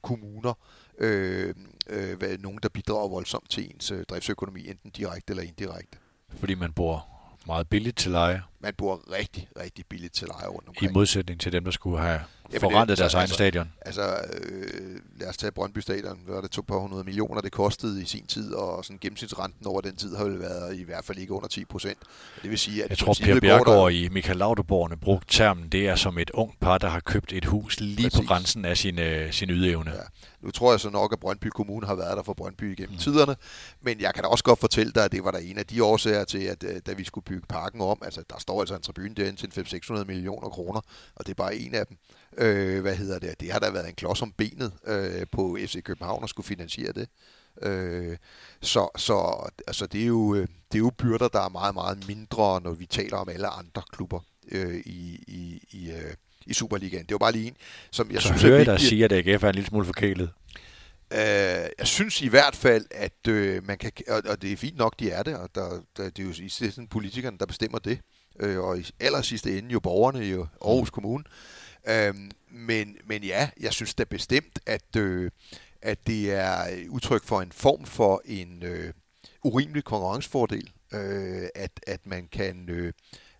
kommuner, 0.01 0.57
øh, 0.97 1.55
øh, 1.89 2.39
nogen, 2.39 2.59
der 2.63 2.69
bidrager 2.69 3.07
voldsomt 3.07 3.49
til 3.49 3.71
ens 3.73 3.91
øh, 3.91 4.03
driftsøkonomi, 4.09 4.67
enten 4.69 4.91
direkte 4.91 5.31
eller 5.31 5.43
indirekte. 5.43 5.97
Fordi 6.39 6.55
man 6.55 6.73
bor 6.73 7.07
meget 7.47 7.67
billigt 7.69 7.97
til 7.97 8.11
leje. 8.11 8.43
Man 8.59 8.73
bor 8.77 9.11
rigtig, 9.11 9.47
rigtig 9.59 9.85
billigt 9.89 10.13
til 10.13 10.27
leje 10.27 10.47
rundt 10.47 10.67
omkring. 10.67 10.91
I 10.91 10.93
modsætning 10.93 11.39
til 11.39 11.51
dem, 11.51 11.63
der 11.63 11.71
skulle 11.71 12.01
have 12.01 12.19
Jamen 12.53 12.61
forrentet 12.61 12.97
deres 12.97 13.05
altså, 13.05 13.17
egen 13.17 13.29
stadion. 13.29 13.71
Altså, 13.81 14.01
øh, 14.33 14.99
lad 15.19 15.29
os 15.29 15.37
tage 15.37 15.51
Brøndby 15.51 15.79
Stadion. 15.79 16.19
Hvad 16.25 16.35
var 16.35 16.41
det? 16.41 16.51
To 16.51 16.61
par 16.61 16.75
hundrede 16.77 17.03
millioner, 17.03 17.41
det 17.41 17.51
kostede 17.51 18.01
i 18.01 18.05
sin 18.05 18.25
tid, 18.25 18.53
og 18.53 18.85
sådan 18.85 18.97
gennemsnitsrenten 19.01 19.67
over 19.67 19.81
den 19.81 19.95
tid 19.95 20.15
har 20.15 20.25
jo 20.25 20.33
været 20.33 20.77
i 20.77 20.83
hvert 20.83 21.05
fald 21.05 21.17
ikke 21.17 21.33
under 21.33 21.47
10 21.47 21.65
procent. 21.65 21.97
Det 22.41 22.49
vil 22.49 22.59
sige, 22.59 22.83
at... 22.83 22.89
Jeg 22.89 22.97
tror, 22.97 23.15
Per 23.23 23.39
Bjergård 23.39 23.91
i 23.91 24.09
Michael 24.09 24.37
Lauterborgerne 24.37 24.97
brugt 24.97 25.29
termen, 25.29 25.69
det 25.69 25.87
er 25.87 25.95
som 25.95 26.17
et 26.17 26.29
ung 26.29 26.53
par, 26.61 26.77
der 26.77 26.87
har 26.87 26.99
købt 26.99 27.33
et 27.33 27.45
hus 27.45 27.79
lige 27.79 28.09
Præcis. 28.09 28.19
på 28.19 28.25
grænsen 28.27 28.65
af 28.65 28.77
sin, 28.77 28.99
øh, 28.99 29.33
sin 29.33 29.49
ydeevne. 29.49 29.91
Ja. 29.91 30.01
Nu 30.41 30.51
tror 30.51 30.71
jeg 30.71 30.79
så 30.79 30.89
nok, 30.89 31.13
at 31.13 31.19
Brøndby 31.19 31.47
Kommune 31.47 31.87
har 31.87 31.95
været 31.95 32.17
der 32.17 32.23
for 32.23 32.33
Brøndby 32.33 32.71
igennem 32.71 32.93
mm. 32.93 32.97
tiderne, 32.97 33.35
men 33.81 34.01
jeg 34.01 34.13
kan 34.13 34.23
da 34.23 34.29
også 34.29 34.43
godt 34.43 34.59
fortælle 34.59 34.91
dig, 34.91 35.05
at 35.05 35.11
det 35.11 35.23
var 35.23 35.31
der 35.31 35.39
en 35.39 35.57
af 35.57 35.65
de 35.65 35.83
årsager 35.83 36.23
til, 36.23 36.43
at 36.43 36.63
øh, 36.63 36.81
da 36.85 36.93
vi 36.93 37.03
skulle 37.03 37.25
bygge 37.25 37.47
parken 37.49 37.81
om, 37.81 38.01
altså 38.05 38.23
der 38.29 38.35
står 38.39 38.59
altså 38.59 38.75
en 38.75 38.81
tribune 38.81 39.15
derinde 39.15 39.47
til 39.47 39.81
500-600 39.91 40.03
millioner 40.03 40.49
kroner, 40.49 40.81
og 41.15 41.25
det 41.25 41.29
er 41.29 41.35
bare 41.35 41.55
en 41.55 41.75
af 41.75 41.87
dem. 41.87 41.97
Øh, 42.37 42.81
hvad 42.81 42.95
hedder 42.95 43.19
det? 43.19 43.39
Det 43.39 43.51
har 43.51 43.59
da 43.59 43.69
været 43.69 43.89
en 43.89 43.95
klods 43.95 44.21
om 44.21 44.31
benet 44.31 44.71
øh, 44.87 45.25
på 45.31 45.57
FC 45.65 45.83
København 45.83 46.23
at 46.23 46.29
skulle 46.29 46.47
finansiere 46.47 46.91
det. 46.91 47.07
Øh, 47.61 48.17
så 48.61 48.89
så 48.97 49.49
altså, 49.67 49.85
det, 49.85 50.01
er 50.01 50.05
jo, 50.05 50.35
øh, 50.35 50.47
det 50.71 50.77
er 50.77 50.79
jo 50.79 50.91
byrder, 50.97 51.27
der 51.27 51.41
er 51.41 51.49
meget, 51.49 51.73
meget 51.73 52.07
mindre, 52.07 52.61
når 52.61 52.71
vi 52.71 52.85
taler 52.85 53.17
om 53.17 53.29
alle 53.29 53.47
andre 53.47 53.81
klubber 53.93 54.19
øh, 54.51 54.75
i, 54.75 55.23
i, 55.27 55.67
i, 55.71 55.91
øh, 55.91 56.13
i 56.45 56.53
Superligaen. 56.53 57.05
Det 57.05 57.11
var 57.11 57.17
bare 57.17 57.31
lige 57.31 57.47
en, 57.47 57.55
som 57.91 58.11
jeg 58.11 58.21
så 58.21 58.27
synes 58.27 58.41
hører 58.41 58.57
jeg 58.57 58.65
dig 58.65 58.79
sige, 58.79 59.05
at 59.05 59.11
AGF 59.11 59.43
er 59.43 59.49
en 59.49 59.55
lille 59.55 59.67
smule 59.67 59.85
forkælet. 59.85 60.29
Uh, 61.11 61.17
jeg 61.79 61.87
synes 61.87 62.21
i 62.21 62.27
hvert 62.27 62.55
fald, 62.55 62.85
at 62.91 63.27
uh, 63.29 63.67
man 63.67 63.77
kan, 63.77 63.91
og, 64.07 64.21
og 64.29 64.41
det 64.41 64.51
er 64.51 64.57
fint 64.57 64.77
nok, 64.77 64.99
de 64.99 65.09
er 65.09 65.23
det, 65.23 65.35
og 65.35 65.49
der, 65.55 65.69
der, 65.97 66.09
det 66.09 66.19
er 66.19 66.23
jo 66.23 66.45
i 66.45 66.49
sidste 66.49 66.87
politikerne, 66.89 67.37
der 67.37 67.45
bestemmer 67.45 67.79
det, 67.79 67.99
uh, 68.43 68.57
og 68.57 68.79
i 68.79 68.85
aller 68.99 69.21
sidste 69.21 69.57
ende 69.57 69.69
jo 69.69 69.79
borgerne 69.79 70.27
i 70.27 70.31
Aarhus 70.31 70.87
mm. 70.87 70.93
Kommune. 70.93 71.23
Uh, 71.89 72.15
men, 72.49 72.97
men 73.05 73.23
ja, 73.23 73.49
jeg 73.59 73.73
synes 73.73 73.93
da 73.93 74.03
bestemt, 74.03 74.59
at, 74.65 74.95
uh, 74.97 75.29
at 75.81 76.07
det 76.07 76.31
er 76.31 76.87
udtryk 76.89 77.23
for 77.23 77.41
en 77.41 77.51
form 77.51 77.85
for 77.85 78.21
en 78.25 78.63
uh, 78.63 78.89
urimelig 79.43 79.83
konkurrencefordel, 79.83 80.71
uh, 80.93 80.99
at, 81.55 81.79
at 81.87 82.07
man 82.07 82.27
kan... 82.31 82.69
Uh, 82.69 82.91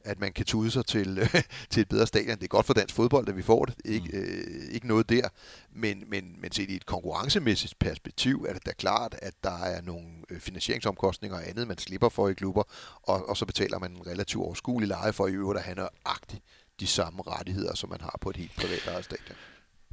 at 0.06 0.20
man 0.20 0.34
kan 0.34 0.46
tude 0.46 0.72
sig 0.72 0.86
til, 0.86 1.30
til 1.70 1.82
et 1.82 1.90
bedre 1.90 2.08
stadion. 2.08 2.38
Det 2.38 2.44
er 2.44 2.48
godt 2.48 2.66
for 2.66 2.74
dansk 2.74 2.96
fodbold, 2.96 3.30
at 3.30 3.38
vi 3.38 3.42
får 3.42 3.66
det. 3.66 3.76
Ikke, 3.86 4.10
mm. 4.14 4.20
øh, 4.20 4.72
ikke 4.72 4.88
noget 4.88 5.10
der. 5.10 5.30
Men, 5.72 6.04
men, 6.08 6.36
men 6.40 6.52
set 6.52 6.70
i 6.70 6.76
et 6.76 6.86
konkurrencemæssigt 6.86 7.80
perspektiv 7.80 8.46
er 8.50 8.54
det 8.54 8.66
da 8.66 8.72
klart, 8.72 9.16
at 9.22 9.34
der 9.44 9.58
er 9.64 9.82
nogle 9.82 10.08
øh, 10.30 10.40
finansieringsomkostninger 10.40 11.38
og 11.38 11.50
andet, 11.50 11.68
man 11.68 11.78
slipper 11.78 12.10
for 12.10 12.30
i 12.30 12.34
klubber, 12.34 12.64
og, 13.04 13.30
og 13.30 13.38
så 13.38 13.46
betaler 13.46 13.80
man 13.80 13.92
en 13.92 14.08
relativt 14.08 14.44
overskuelig 14.44 14.88
leje 14.88 15.14
for 15.14 15.28
i 15.28 15.34
øvrigt 15.34 15.60
at 15.60 15.66
have 15.66 15.76
nøjagtigt 15.76 16.44
de 16.82 16.88
samme 16.88 17.24
rettigheder, 17.28 17.76
som 17.76 17.90
man 17.90 18.02
har 18.02 18.18
på 18.22 18.30
et 18.30 18.38
helt 18.38 18.56
privat 18.56 19.06
stadion. 19.06 19.38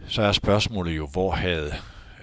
Så 0.06 0.22
er 0.22 0.32
spørgsmålet 0.32 0.96
jo, 0.96 1.06
hvor 1.06 1.32
havde 1.32 1.74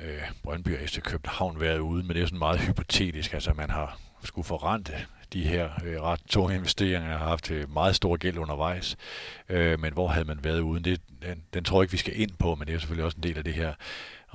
øh, 0.03 0.21
Brøndby 0.43 0.77
og 0.81 0.89
FC 0.89 1.01
København 1.01 1.59
været 1.59 1.79
ude, 1.79 2.03
men 2.03 2.15
det 2.15 2.21
er 2.21 2.25
sådan 2.25 2.39
meget 2.39 2.59
hypotetisk. 2.59 3.33
Altså 3.33 3.53
man 3.53 3.69
har 3.69 3.99
skulle 4.23 4.45
forrente 4.45 4.93
de 5.33 5.43
her 5.43 5.69
øh, 5.85 6.01
ret 6.01 6.19
tunge 6.27 6.55
investeringer. 6.55 7.17
Har 7.17 7.27
haft 7.27 7.43
til 7.43 7.69
meget 7.69 7.95
stor 7.95 8.15
gæld 8.17 8.37
undervejs. 8.37 8.95
Øh, 9.49 9.79
men 9.79 9.93
hvor 9.93 10.07
havde 10.07 10.25
man 10.25 10.43
været 10.43 10.59
uden? 10.59 10.83
Det, 10.83 11.01
den, 11.21 11.43
den 11.53 11.63
tror 11.63 11.77
jeg 11.77 11.83
ikke, 11.83 11.91
vi 11.91 11.97
skal 11.97 12.19
ind 12.19 12.31
på, 12.39 12.55
men 12.55 12.67
det 12.67 12.75
er 12.75 12.79
selvfølgelig 12.79 13.05
også 13.05 13.17
en 13.17 13.23
del 13.23 13.37
af 13.37 13.43
det 13.43 13.53
her 13.53 13.73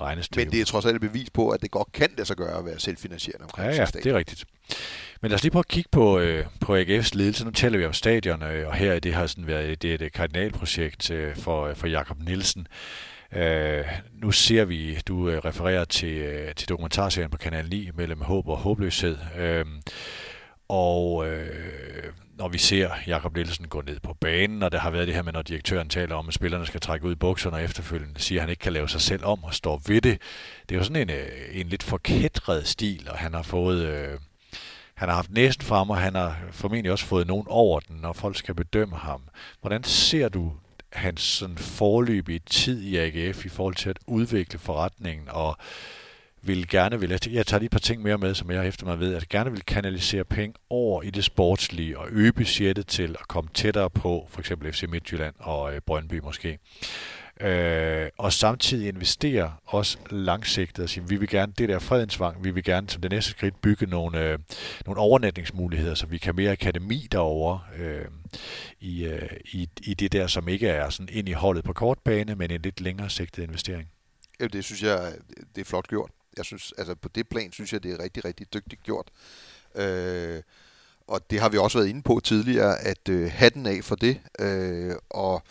regnestykke. 0.00 0.44
Men 0.44 0.52
det 0.52 0.60
er 0.60 0.64
trods 0.64 0.86
alt 0.86 0.94
et 0.94 1.00
bevis 1.00 1.30
på, 1.30 1.48
at 1.48 1.62
det 1.62 1.70
godt 1.70 1.92
kan 1.92 2.08
lade 2.16 2.26
sig 2.26 2.36
gøre 2.36 2.58
at 2.58 2.64
være 2.64 2.78
selvfinansierende 2.78 3.44
omkring 3.44 3.68
Ja, 3.68 3.74
ja, 3.74 3.86
det 3.86 4.06
er 4.06 4.14
rigtigt. 4.14 4.44
Men 5.22 5.28
lad 5.30 5.34
os 5.34 5.42
lige 5.42 5.50
prøve 5.52 5.60
at 5.60 5.68
kigge 5.68 5.88
på, 5.92 6.18
øh, 6.18 6.44
på 6.60 6.76
AGF's 6.76 7.10
ledelse. 7.12 7.44
Nu 7.44 7.50
taler 7.50 7.78
vi 7.78 7.84
om 7.84 7.92
stadion, 7.92 8.42
øh, 8.42 8.68
og 8.68 8.74
her 8.74 8.98
det 8.98 9.14
har 9.14 9.26
sådan 9.26 9.46
været 9.46 9.82
det 9.82 10.02
er 10.02 10.06
et 10.06 10.12
kardinalprojekt 10.12 11.10
øh, 11.10 11.36
for, 11.36 11.74
for 11.74 11.86
Jakob 11.86 12.18
Nielsen. 12.22 12.66
Øh, 13.32 13.84
nu 14.12 14.30
ser 14.30 14.64
vi, 14.64 14.98
du 15.08 15.28
øh, 15.28 15.38
refererer 15.38 15.84
til, 15.84 16.12
øh, 16.12 16.54
til 16.54 16.68
dokumentarserien 16.68 17.30
på 17.30 17.36
Kanal 17.36 17.68
9 17.68 17.90
mellem 17.94 18.20
håb 18.20 18.48
og 18.48 18.56
håbløshed. 18.56 19.18
Øh, 19.38 19.64
og 20.68 21.28
øh, 21.28 22.12
når 22.40 22.48
vi 22.48 22.58
ser 22.58 22.90
Jakob 23.06 23.36
Nielsen 23.36 23.68
gå 23.68 23.82
ned 23.86 24.00
på 24.00 24.14
banen, 24.14 24.62
og 24.62 24.72
der 24.72 24.78
har 24.78 24.90
været 24.90 25.06
det 25.06 25.14
her 25.14 25.22
med, 25.22 25.32
når 25.32 25.42
direktøren 25.42 25.88
taler 25.88 26.14
om, 26.14 26.28
at 26.28 26.34
spillerne 26.34 26.66
skal 26.66 26.80
trække 26.80 27.06
ud 27.06 27.12
i 27.12 27.14
bukserne, 27.14 27.56
og 27.56 27.62
efterfølgende 27.62 28.20
siger, 28.20 28.38
at 28.38 28.42
han 28.42 28.50
ikke 28.50 28.60
kan 28.60 28.72
lave 28.72 28.88
sig 28.88 29.00
selv 29.00 29.24
om 29.24 29.44
og 29.44 29.54
står 29.54 29.82
ved 29.86 30.00
det. 30.00 30.18
Det 30.68 30.74
er 30.74 30.78
jo 30.78 30.84
sådan 30.84 31.02
en, 31.02 31.10
øh, 31.10 31.26
en 31.52 31.66
lidt 31.66 31.82
forkætret 31.82 32.66
stil, 32.66 33.08
og 33.10 33.18
han 33.18 33.34
har 33.34 33.42
fået... 33.42 33.86
Øh, 33.86 34.18
han 34.94 35.08
har 35.08 35.16
haft 35.16 35.30
næsten 35.30 35.66
frem, 35.66 35.90
og 35.90 35.96
han 35.96 36.14
har 36.14 36.38
formentlig 36.50 36.92
også 36.92 37.06
fået 37.06 37.26
nogen 37.26 37.46
over 37.48 37.80
den, 37.80 37.96
når 37.96 38.12
folk 38.12 38.36
skal 38.36 38.54
bedømme 38.54 38.96
ham. 38.96 39.22
Hvordan 39.60 39.84
ser 39.84 40.28
du 40.28 40.52
hans 40.92 41.20
sådan 41.20 41.58
forløbige 41.58 42.40
tid 42.46 42.82
i 42.82 42.96
AGF 42.96 43.44
i 43.44 43.48
forhold 43.48 43.74
til 43.74 43.90
at 43.90 43.98
udvikle 44.06 44.58
forretningen 44.58 45.28
og 45.28 45.56
vil 46.42 46.68
gerne 46.68 47.00
vil, 47.00 47.10
jeg 47.10 47.46
tager 47.46 47.58
lige 47.58 47.66
et 47.66 47.70
par 47.70 47.78
ting 47.78 48.02
mere 48.02 48.18
med, 48.18 48.34
som 48.34 48.50
jeg 48.50 48.68
efter 48.68 48.86
mig 48.86 49.00
ved, 49.00 49.14
at 49.14 49.28
gerne 49.28 49.50
vil 49.50 49.62
kanalisere 49.62 50.24
penge 50.24 50.54
over 50.70 51.02
i 51.02 51.10
det 51.10 51.24
sportslige 51.24 51.98
og 51.98 52.08
øge 52.10 52.32
budgettet 52.32 52.86
til 52.86 53.16
at 53.20 53.28
komme 53.28 53.50
tættere 53.54 53.90
på 53.90 54.26
for 54.30 54.40
eksempel 54.40 54.72
FC 54.72 54.84
Midtjylland 54.88 55.34
og 55.38 55.74
øh, 55.74 55.80
Brøndby 55.80 56.18
måske. 56.18 56.58
Øh, 57.40 58.08
og 58.18 58.32
samtidig 58.32 58.88
investere 58.88 59.54
også 59.66 59.98
langsigtet 60.10 60.82
og 60.82 60.88
sige, 60.88 61.08
vi 61.08 61.16
vil 61.16 61.28
gerne, 61.28 61.52
det 61.58 61.68
der 61.68 61.78
fredensvang, 61.78 62.44
vi 62.44 62.50
vil 62.50 62.64
gerne 62.64 62.88
som 62.88 63.02
det 63.02 63.10
næste 63.10 63.30
skridt 63.30 63.60
bygge 63.62 63.86
nogle, 63.86 64.24
øh, 64.24 64.38
nogle 64.86 65.00
overnatningsmuligheder, 65.00 65.94
så 65.94 66.06
vi 66.06 66.18
kan 66.18 66.36
mere 66.36 66.52
akademi 66.52 67.08
derovre 67.12 67.60
øh, 67.78 68.04
i, 68.80 69.04
øh, 69.04 69.30
i, 69.44 69.68
i 69.82 69.94
det 69.94 70.12
der, 70.12 70.26
som 70.26 70.48
ikke 70.48 70.68
er 70.68 70.90
sådan 70.90 71.08
ind 71.12 71.28
i 71.28 71.32
holdet 71.32 71.64
på 71.64 71.72
kortbane, 71.72 72.34
men 72.34 72.50
en 72.50 72.62
lidt 72.62 72.80
længere 72.80 73.10
sigtet 73.10 73.42
investering. 73.42 73.88
Ja, 74.40 74.46
det 74.46 74.64
synes 74.64 74.82
jeg, 74.82 75.12
det 75.54 75.60
er 75.60 75.64
flot 75.64 75.88
gjort. 75.88 76.10
Jeg 76.36 76.44
synes, 76.44 76.72
altså 76.78 76.94
på 76.94 77.08
det 77.08 77.28
plan 77.28 77.52
synes 77.52 77.72
jeg, 77.72 77.82
det 77.82 77.92
er 77.92 78.02
rigtig, 78.02 78.24
rigtig 78.24 78.54
dygtigt 78.54 78.82
gjort. 78.82 79.08
Øh, 79.74 80.42
og 81.06 81.30
det 81.30 81.40
har 81.40 81.48
vi 81.48 81.58
også 81.58 81.78
været 81.78 81.88
inde 81.88 82.02
på 82.02 82.20
tidligere, 82.24 82.78
at 82.78 83.08
øh, 83.08 83.30
hatten 83.32 83.66
af 83.66 83.84
for 83.84 83.96
det. 83.96 84.20
Øh, 84.40 84.94
og 85.10 85.42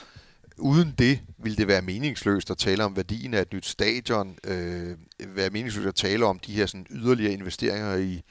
uden 0.58 0.96
det 0.98 1.20
ville 1.38 1.58
det 1.58 1.68
være 1.68 1.82
meningsløst 1.82 2.52
at 2.52 2.58
tale 2.58 2.84
om 2.84 2.96
værdien 2.96 3.34
af 3.34 3.42
et 3.42 3.54
nyt 3.54 3.66
stadion, 3.66 4.38
øh, 4.44 4.98
være 5.20 5.50
meningsløst 5.50 5.88
at 5.88 5.96
tale 5.96 6.26
om 6.26 6.40
de 6.40 6.54
her 6.54 6.66
sådan, 6.66 6.88
yderligere 6.90 7.34
investeringer 7.34 7.96
i, 7.96 8.22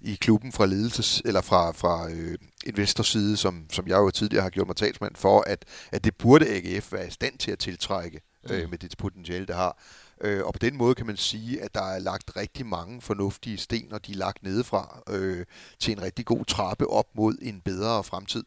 i 0.00 0.14
klubben 0.14 0.52
fra 0.52 0.66
ledelses 0.66 1.22
eller 1.24 1.40
fra, 1.40 1.72
fra 1.72 2.10
øh, 2.10 2.38
investorside, 2.66 3.36
som, 3.36 3.66
som 3.72 3.88
jeg 3.88 3.96
jo 3.96 4.10
tidligere 4.10 4.42
har 4.42 4.50
gjort 4.50 4.66
mig 4.66 4.76
talsmand 4.76 5.16
for, 5.16 5.40
at, 5.40 5.64
at 5.92 6.04
det 6.04 6.16
burde 6.16 6.48
AGF 6.48 6.92
være 6.92 7.06
i 7.06 7.10
stand 7.10 7.38
til 7.38 7.50
at 7.50 7.58
tiltrække 7.58 8.20
øh, 8.50 8.64
mm. 8.64 8.70
med 8.70 8.78
det 8.78 8.98
potentiale, 8.98 9.46
det 9.46 9.54
har. 9.54 9.78
Øh, 10.24 10.44
og 10.44 10.52
på 10.52 10.58
den 10.58 10.76
måde 10.76 10.94
kan 10.94 11.06
man 11.06 11.16
sige, 11.16 11.62
at 11.62 11.74
der 11.74 11.82
er 11.82 11.98
lagt 11.98 12.36
rigtig 12.36 12.66
mange 12.66 13.00
fornuftige 13.00 13.58
sten, 13.58 13.92
og 13.92 14.06
de 14.06 14.12
er 14.12 14.16
lagt 14.16 14.42
nedefra 14.42 15.02
øh, 15.08 15.46
til 15.78 15.92
en 15.92 16.02
rigtig 16.02 16.26
god 16.26 16.44
trappe 16.44 16.90
op 16.90 17.06
mod 17.14 17.34
en 17.42 17.60
bedre 17.60 18.04
fremtid. 18.04 18.44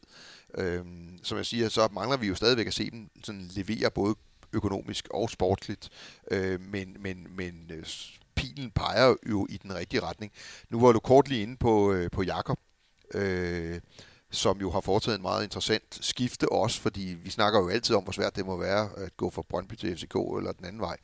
Øh, 0.54 0.84
som 1.22 1.38
jeg 1.38 1.46
siger, 1.46 1.68
så 1.68 1.88
mangler 1.92 2.16
vi 2.16 2.26
jo 2.26 2.34
stadigvæk 2.34 2.66
at 2.66 2.74
se 2.74 2.90
dem 2.90 3.10
sådan 3.24 3.50
levere 3.54 3.90
både 3.90 4.14
økonomisk 4.52 5.08
og 5.10 5.30
sportsligt, 5.30 5.88
øh, 6.30 6.60
men, 6.60 6.96
men, 7.00 7.26
men 7.36 7.70
øh, 7.70 7.86
pilen 8.34 8.70
peger 8.70 9.14
jo 9.30 9.46
i 9.50 9.56
den 9.56 9.74
rigtige 9.74 10.00
retning. 10.00 10.32
Nu 10.70 10.80
var 10.80 10.92
du 10.92 11.00
kort 11.00 11.28
lige 11.28 11.42
inde 11.42 11.56
på, 11.56 11.92
øh, 11.92 12.10
på 12.10 12.22
Jakob, 12.22 12.58
øh, 13.14 13.80
som 14.30 14.60
jo 14.60 14.70
har 14.70 14.80
foretaget 14.80 15.16
en 15.16 15.22
meget 15.22 15.44
interessant 15.44 15.98
skifte 16.00 16.52
også, 16.52 16.80
fordi 16.80 17.16
vi 17.24 17.30
snakker 17.30 17.60
jo 17.60 17.68
altid 17.68 17.96
om, 17.96 18.02
hvor 18.02 18.12
svært 18.12 18.36
det 18.36 18.46
må 18.46 18.56
være 18.56 18.88
at 18.96 19.16
gå 19.16 19.30
fra 19.30 19.42
Brøndby 19.48 19.74
til 19.74 19.96
FCK 19.96 20.14
eller 20.14 20.52
den 20.52 20.64
anden 20.64 20.80
vej. 20.80 20.96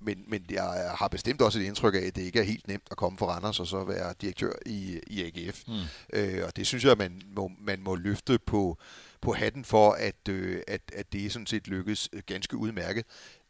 Men, 0.00 0.24
men 0.28 0.44
jeg 0.50 0.92
har 0.98 1.08
bestemt 1.08 1.42
også 1.42 1.58
et 1.58 1.64
indtryk 1.64 1.94
af, 1.94 1.98
at 1.98 2.16
det 2.16 2.22
ikke 2.22 2.38
er 2.38 2.42
helt 2.42 2.68
nemt 2.68 2.88
at 2.90 2.96
komme 2.96 3.18
fra 3.18 3.26
Randers 3.26 3.60
og 3.60 3.66
så 3.66 3.84
være 3.84 4.14
direktør 4.20 4.52
i, 4.66 5.00
i 5.06 5.22
AGF. 5.22 5.62
Mm. 5.66 5.74
Øh, 6.12 6.44
og 6.46 6.56
det 6.56 6.66
synes 6.66 6.84
jeg, 6.84 6.96
man 6.98 7.22
må, 7.34 7.50
man 7.60 7.82
må 7.82 7.94
løfte 7.94 8.38
på, 8.38 8.78
på 9.20 9.32
hatten 9.32 9.64
for, 9.64 9.92
at, 9.92 10.28
øh, 10.28 10.62
at, 10.68 10.80
at 10.92 11.12
det 11.12 11.32
sådan 11.32 11.46
set 11.46 11.68
lykkes 11.68 12.08
ganske 12.26 12.56
udmærket. 12.56 13.04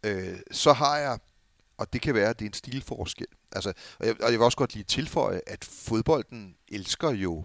Øh, 0.05 0.39
så 0.51 0.73
har 0.73 0.99
jeg, 0.99 1.19
og 1.79 1.93
det 1.93 2.01
kan 2.01 2.15
være, 2.15 2.31
at 2.31 2.39
det 2.39 2.45
er 2.45 2.51
en 2.51 2.55
stilforskel. 2.55 3.27
Altså, 3.53 3.73
og, 3.99 4.07
jeg, 4.07 4.23
og 4.23 4.31
jeg 4.31 4.39
vil 4.39 4.45
også 4.45 4.59
godt 4.59 4.75
lige 4.75 4.85
tilføje, 4.85 5.41
at 5.47 5.65
fodbolden 5.65 6.57
elsker 6.69 7.11
jo 7.11 7.45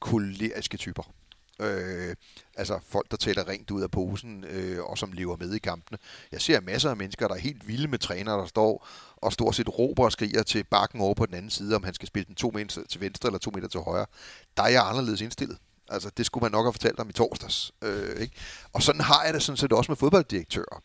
koleriske 0.00 0.76
typer. 0.76 1.14
Øh, 1.60 2.16
altså 2.56 2.78
folk, 2.88 3.10
der 3.10 3.16
taler 3.16 3.48
rent 3.48 3.70
ud 3.70 3.82
af 3.82 3.90
posen, 3.90 4.44
øh, 4.44 4.84
og 4.84 4.98
som 4.98 5.12
lever 5.12 5.36
med 5.36 5.54
i 5.54 5.58
kampene. 5.58 5.98
Jeg 6.32 6.40
ser 6.40 6.60
masser 6.60 6.90
af 6.90 6.96
mennesker, 6.96 7.28
der 7.28 7.34
er 7.34 7.38
helt 7.38 7.68
vilde 7.68 7.88
med 7.88 7.98
trænere, 7.98 8.38
der 8.38 8.46
står 8.46 8.86
og 9.16 9.32
stort 9.32 9.54
set 9.54 9.78
råber 9.78 10.04
og 10.04 10.12
skriger 10.12 10.42
til 10.42 10.64
bakken 10.64 11.00
over 11.00 11.14
på 11.14 11.26
den 11.26 11.34
anden 11.34 11.50
side, 11.50 11.76
om 11.76 11.84
han 11.84 11.94
skal 11.94 12.08
spille 12.08 12.26
den 12.26 12.34
to 12.34 12.50
meter 12.54 12.82
til 12.88 13.00
venstre 13.00 13.28
eller 13.28 13.38
to 13.38 13.50
meter 13.54 13.68
til 13.68 13.80
højre. 13.80 14.06
Der 14.56 14.62
er 14.62 14.68
jeg 14.68 14.88
anderledes 14.88 15.20
indstillet. 15.20 15.58
Altså, 15.88 16.10
det 16.16 16.26
skulle 16.26 16.42
man 16.42 16.52
nok 16.52 16.64
have 16.64 16.72
fortalt 16.72 17.00
om 17.00 17.08
i 17.08 17.12
torsdags. 17.12 17.72
Øh, 17.82 18.20
ikke? 18.20 18.36
Og 18.72 18.82
sådan 18.82 19.00
har 19.00 19.24
jeg 19.24 19.34
det 19.34 19.42
sådan 19.42 19.56
set 19.56 19.72
også 19.72 19.90
med 19.90 19.96
fodbolddirektører. 19.96 20.82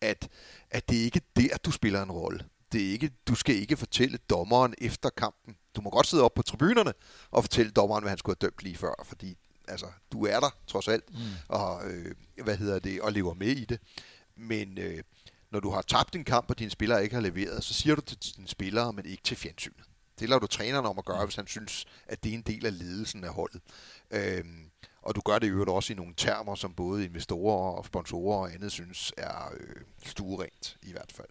At, 0.00 0.28
at 0.70 0.88
det 0.88 1.00
er 1.00 1.04
ikke 1.04 1.20
der, 1.36 1.56
du 1.64 1.70
spiller 1.70 2.02
en 2.02 2.12
rolle. 2.12 2.44
Det 2.72 2.86
er 2.86 2.90
ikke, 2.90 3.10
du 3.28 3.34
skal 3.34 3.54
ikke 3.54 3.76
fortælle 3.76 4.18
dommeren 4.30 4.74
efter 4.78 5.10
kampen. 5.10 5.56
Du 5.76 5.80
må 5.80 5.90
godt 5.90 6.06
sidde 6.06 6.22
op 6.22 6.34
på 6.34 6.42
tribunerne 6.42 6.92
og 7.30 7.44
fortælle 7.44 7.72
dommeren, 7.72 8.02
hvad 8.02 8.10
han 8.10 8.18
skulle 8.18 8.36
have 8.40 8.48
dømt 8.48 8.62
lige 8.62 8.76
før, 8.76 9.04
fordi 9.04 9.38
altså, 9.68 9.86
du 10.12 10.26
er 10.26 10.40
der 10.40 10.56
trods 10.66 10.88
alt, 10.88 11.04
mm. 11.10 11.18
og, 11.48 11.90
øh, 11.90 12.14
hvad 12.44 12.56
hedder 12.56 12.78
det, 12.78 13.00
og 13.00 13.12
lever 13.12 13.34
med 13.34 13.48
i 13.48 13.64
det. 13.64 13.80
Men 14.36 14.78
øh, 14.78 15.02
når 15.50 15.60
du 15.60 15.70
har 15.70 15.82
tabt 15.82 16.16
en 16.16 16.24
kamp, 16.24 16.50
og 16.50 16.58
dine 16.58 16.70
spillere 16.70 17.02
ikke 17.02 17.14
har 17.14 17.22
leveret, 17.22 17.64
så 17.64 17.74
siger 17.74 17.94
du 17.94 18.00
til 18.00 18.36
dine 18.36 18.48
spillere, 18.48 18.92
men 18.92 19.06
ikke 19.06 19.22
til 19.22 19.36
fjernsynet. 19.36 19.84
Det 20.18 20.28
lader 20.28 20.40
du 20.40 20.46
træneren 20.46 20.86
om 20.86 20.98
at 20.98 21.04
gøre, 21.04 21.24
hvis 21.24 21.36
han 21.36 21.46
synes, 21.46 21.84
at 22.06 22.24
det 22.24 22.30
er 22.30 22.34
en 22.34 22.42
del 22.42 22.66
af 22.66 22.78
ledelsen 22.78 23.24
af 23.24 23.30
holdet. 23.30 23.60
Øhm, 24.10 24.70
og 25.02 25.14
du 25.14 25.20
gør 25.20 25.38
det 25.38 25.46
i 25.46 25.50
øvrigt 25.50 25.70
også 25.70 25.92
i 25.92 25.96
nogle 25.96 26.14
termer, 26.16 26.54
som 26.54 26.74
både 26.74 27.04
investorer 27.04 27.76
og 27.76 27.86
sponsorer 27.86 28.38
og 28.38 28.54
andet 28.54 28.72
synes 28.72 29.12
er 29.16 29.52
øh, 29.60 29.82
stuerent 30.06 30.76
i 30.82 30.92
hvert 30.92 31.12
fald. 31.12 31.28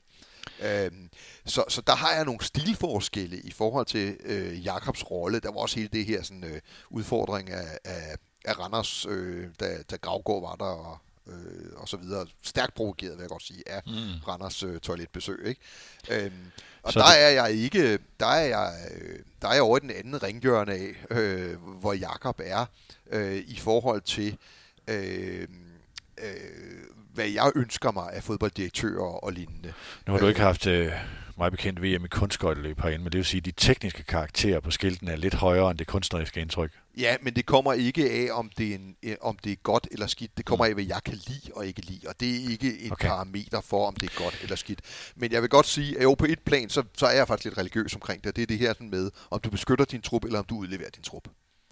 Øhm, 0.62 1.10
så, 1.46 1.64
så 1.68 1.82
der 1.82 1.96
har 1.96 2.14
jeg 2.14 2.26
nogle 2.26 2.44
stilforskelle 2.44 3.38
i 3.38 3.52
forhold 3.52 3.86
til 3.86 4.18
øh, 4.24 4.66
Jakobs 4.66 5.12
rolle. 5.12 5.40
Der 5.40 5.52
var 5.52 5.60
også 5.60 5.76
hele 5.76 5.90
det 5.94 6.06
her 6.06 6.24
sådan, 6.24 6.44
øh, 6.44 6.62
udfordring 6.90 7.50
af, 7.50 7.80
af, 7.84 8.16
af 8.46 8.60
Randers, 8.60 9.06
øh, 9.10 9.48
da, 9.60 9.84
da 9.92 9.96
Gravgaard 9.96 10.42
var 10.42 10.56
der, 10.56 10.72
og, 10.72 10.98
øh, 11.28 11.72
og 11.76 11.88
så 11.88 11.98
videre. 11.98 12.28
Stærkt 12.42 12.74
provokeret, 12.74 13.14
vil 13.14 13.22
jeg 13.22 13.30
godt 13.30 13.44
sige, 13.44 13.64
af 13.70 13.82
mm. 13.86 14.24
Randers 14.28 14.64
øh, 14.64 14.80
toiletbesøg. 14.80 15.46
Ikke? 15.46 15.62
Øhm, 16.10 16.52
og 16.84 16.94
så 16.94 17.00
der 17.00 17.06
det... 17.06 17.22
er 17.22 17.30
jeg 17.30 17.52
ikke, 17.52 18.00
der 18.20 18.26
er 18.26 18.46
jeg, 18.46 18.74
øh, 18.96 19.20
der 19.42 19.48
er 19.48 19.54
jeg 19.54 19.64
over 19.64 19.78
i 19.78 19.80
den 19.80 19.92
anden 19.92 20.24
ringhjørne 20.24 20.74
af, 20.74 20.96
øh, 21.10 21.58
hvor 21.64 21.94
Jakob 21.94 22.40
er 22.44 22.66
øh, 23.12 23.44
i 23.48 23.56
forhold 23.56 24.02
til, 24.02 24.38
øh, 24.88 25.48
øh, 26.18 26.84
hvad 27.16 27.28
jeg 27.28 27.52
ønsker 27.56 27.92
mig 27.92 28.14
af 28.14 28.24
fodbolddirektører 28.24 29.24
og 29.24 29.32
lignende. 29.32 29.74
Nu 30.08 30.14
har 30.14 30.20
du 30.20 30.28
ikke 30.28 30.42
haft 30.42 30.68
øh, 30.68 30.92
meget 31.38 31.52
bekendt 31.52 31.84
VM 31.84 32.06
i 32.06 32.08
kunstskøjteløb 32.08 32.80
herinde, 32.80 33.04
men 33.04 33.12
det 33.12 33.18
vil 33.18 33.26
sige, 33.26 33.40
at 33.40 33.46
de 33.46 33.52
tekniske 33.52 34.04
karakterer 34.04 34.60
på 34.60 34.72
skilten 34.72 35.08
er 35.08 35.16
lidt 35.16 35.34
højere 35.34 35.72
end 35.72 35.78
det 35.78 35.88
kunstneriske 35.88 36.42
indtryk. 36.42 36.72
Ja, 36.98 37.16
men 37.22 37.36
det 37.36 37.46
kommer 37.46 37.74
ikke 37.74 38.12
af, 38.12 38.38
om 38.38 38.52
det, 38.58 38.72
er 38.72 38.76
en, 38.76 38.96
øh, 39.04 39.16
om 39.22 39.38
det 39.38 39.52
er 39.52 39.56
godt 39.56 39.88
eller 39.92 40.08
skidt. 40.08 40.38
Det 40.38 40.46
kommer 40.46 40.66
af, 40.66 40.74
hvad 40.74 40.84
jeg 40.84 41.00
kan 41.06 41.14
lide 41.14 41.52
og 41.56 41.68
ikke 41.68 41.82
lide. 41.82 42.08
Og 42.08 42.20
det 42.20 42.30
er 42.30 42.50
ikke 42.50 42.80
et 42.80 42.92
okay. 42.92 43.08
parameter 43.08 43.62
for, 43.62 43.88
om 43.88 43.96
det 43.96 44.10
er 44.10 44.24
godt 44.24 44.40
eller 44.42 44.56
skidt. 44.56 44.82
Men 45.16 45.32
jeg 45.32 45.42
vil 45.42 45.50
godt 45.50 45.66
sige, 45.66 45.98
at 45.98 46.04
jo 46.04 46.14
på 46.14 46.26
et 46.26 46.40
plan, 46.40 46.70
så, 46.70 46.84
så 46.98 47.06
er 47.06 47.16
jeg 47.16 47.28
faktisk 47.28 47.46
lidt 47.46 47.58
religiøs 47.58 47.96
omkring 47.96 48.24
det. 48.24 48.36
Det 48.36 48.42
er 48.42 48.46
det 48.46 48.58
her 48.58 48.74
sådan 48.74 48.90
med, 48.90 49.12
om 49.32 49.40
du 49.40 49.50
beskytter 49.50 49.86
din 49.86 50.02
trup, 50.02 50.24
eller 50.24 50.40
om 50.40 50.46
du 50.46 50.58
udleverer 50.58 50.90
din 50.90 51.04
trup. 51.04 51.28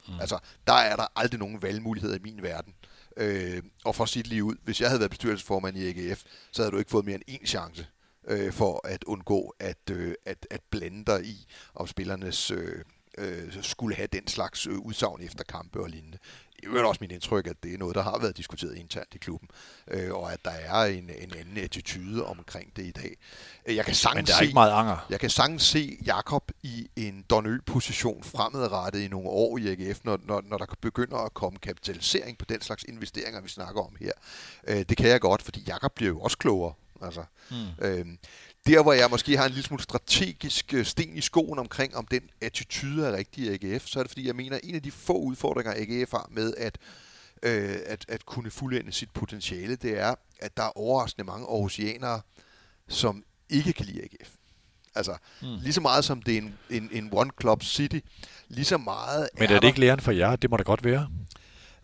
Mm. 0.08 0.20
Altså, 0.20 0.38
der 0.68 0.74
er 0.74 0.96
der 0.96 1.06
aldrig 1.16 1.40
nogen 1.40 1.62
valgmuligheder 1.62 2.16
i 2.16 2.20
min 2.24 2.40
verden. 2.42 2.74
Øh, 3.18 3.64
og 3.84 3.96
fra 3.96 4.08
sit 4.08 4.28
liv 4.28 4.44
ud, 4.44 4.56
hvis 4.64 4.82
jeg 4.82 4.90
havde 4.90 5.00
været 5.00 5.12
bestyrelsesformand 5.12 5.78
i 5.78 5.90
AGF, 5.90 6.24
så 6.52 6.62
havde 6.62 6.72
du 6.72 6.78
ikke 6.78 6.92
fået 6.92 7.06
mere 7.06 7.16
end 7.16 7.42
én 7.42 7.46
chance 7.46 7.88
øh, 8.28 8.54
for 8.54 8.88
at 8.88 9.04
undgå 9.04 9.56
at, 9.60 9.90
øh, 9.92 10.16
at, 10.26 10.48
at 10.52 10.62
blande 10.70 11.06
dig 11.06 11.26
i, 11.26 11.48
om 11.74 11.88
spillernes 11.88 12.52
øh, 12.52 12.84
øh, 13.18 13.54
skulle 13.62 13.96
have 13.96 14.08
den 14.08 14.28
slags 14.28 14.68
øh, 14.68 14.78
udsagn 14.78 15.22
efter 15.22 15.44
kampe 15.44 15.80
og 15.80 15.90
lignende. 15.90 16.18
Det 16.72 16.80
er 16.80 16.84
også 16.84 16.98
mit 17.02 17.12
indtryk, 17.12 17.48
at 17.48 17.64
det 17.64 17.74
er 17.74 17.78
noget, 17.78 17.96
der 17.96 18.02
har 18.02 18.20
været 18.20 18.38
diskuteret 18.38 18.76
internt 18.78 19.16
i 19.16 19.18
klubben, 19.18 19.50
øh, 19.88 20.14
og 20.14 20.34
at 20.34 20.46
der 20.46 20.52
er 20.52 20.86
en, 20.86 21.10
en 21.18 21.34
anden 21.40 21.58
attitude 21.58 22.26
omkring 22.26 22.76
det 22.76 22.86
i 22.86 22.92
dag. 22.92 23.18
Jeg 23.68 23.86
kan 23.86 23.96
Men 24.16 24.26
der 24.26 24.34
er 24.34 24.38
se, 24.38 24.44
ikke 24.44 24.54
meget 24.54 24.72
anger. 24.72 25.06
Jeg 25.10 25.20
kan 25.20 25.30
sagtens 25.30 25.64
se 25.64 25.98
Jakob 26.06 26.52
i 26.64 26.90
en 26.96 27.26
Donø-position 27.30 28.24
fremadrettet 28.24 29.00
i 29.00 29.08
nogle 29.08 29.30
år 29.30 29.58
i 29.58 29.68
AGF, 29.68 30.00
når, 30.04 30.20
når, 30.26 30.42
når 30.46 30.58
der 30.58 30.66
begynder 30.82 31.18
at 31.18 31.34
komme 31.34 31.60
kapitalisering 31.60 32.38
på 32.38 32.46
den 32.46 32.62
slags 32.62 32.84
investeringer, 32.84 33.42
vi 33.42 33.50
snakker 33.50 33.82
om 33.82 33.96
her. 34.00 34.12
Øh, 34.68 34.86
det 34.90 34.98
kan 34.98 35.10
jeg 35.10 35.22
godt, 35.22 35.42
fordi 35.42 35.64
Jakob 35.68 35.94
bliver 35.96 36.10
jo 36.10 36.20
også 36.20 36.38
klogere. 36.38 36.74
Altså, 37.02 37.24
mm. 37.52 37.86
øh, 37.86 38.06
der, 38.66 38.84
hvor 38.84 38.94
jeg 38.94 39.10
måske 39.10 39.38
har 39.38 39.46
en 39.46 39.52
lille 39.52 39.64
smule 39.64 39.84
strategisk 39.84 40.74
øh, 40.74 40.86
sten 40.86 41.18
i 41.18 41.22
skoen 41.22 41.60
omkring, 41.60 41.96
om 41.96 42.06
den 42.06 42.22
attitude 42.42 43.08
er 43.08 43.18
rigtig 43.18 43.44
i 43.44 43.68
AGF, 43.68 43.86
så 43.86 44.00
er 44.00 44.04
det 44.04 44.12
fordi, 44.12 44.28
jeg 44.28 44.36
mener, 44.36 44.56
at 44.56 44.62
en 44.64 44.76
af 44.76 44.82
de 44.82 44.92
få 44.92 45.18
udfordringer, 45.18 45.74
AGF 45.74 46.12
har 46.12 46.28
med 46.32 46.54
at, 46.58 46.78
øh, 47.44 47.78
at, 47.86 48.06
at 48.08 48.26
kunne 48.26 48.52
fuldende 48.52 48.92
sit 48.92 49.10
potentiale, 49.12 49.76
det 49.76 50.00
er, 50.00 50.16
at 50.40 50.58
der 50.58 50.64
er 50.64 50.78
overraskende 50.78 51.26
mange 51.26 51.48
aarhusianere, 51.48 52.22
som 52.88 53.24
ikke 53.50 53.74
kan 53.74 53.86
lide 53.86 54.02
AGF. 54.02 54.30
Altså, 54.96 55.18
mm. 55.42 55.48
lige 55.62 55.74
så 55.74 55.82
meget 55.82 56.06
som 56.06 56.22
det 56.22 56.34
er 56.34 56.38
en, 56.38 56.54
en, 56.70 56.90
en 56.92 57.10
One 57.12 57.32
Club 57.42 57.64
City, 57.64 58.00
lige 58.48 58.66
så 58.66 58.78
meget 58.78 59.30
Men 59.40 59.50
er, 59.50 59.56
er 59.56 59.60
det 59.60 59.68
ikke 59.68 59.80
læren 59.80 60.00
for 60.00 60.12
jer? 60.12 60.36
Det 60.36 60.50
må 60.50 60.58
da 60.58 60.64
godt 60.64 60.84
være. 60.84 61.10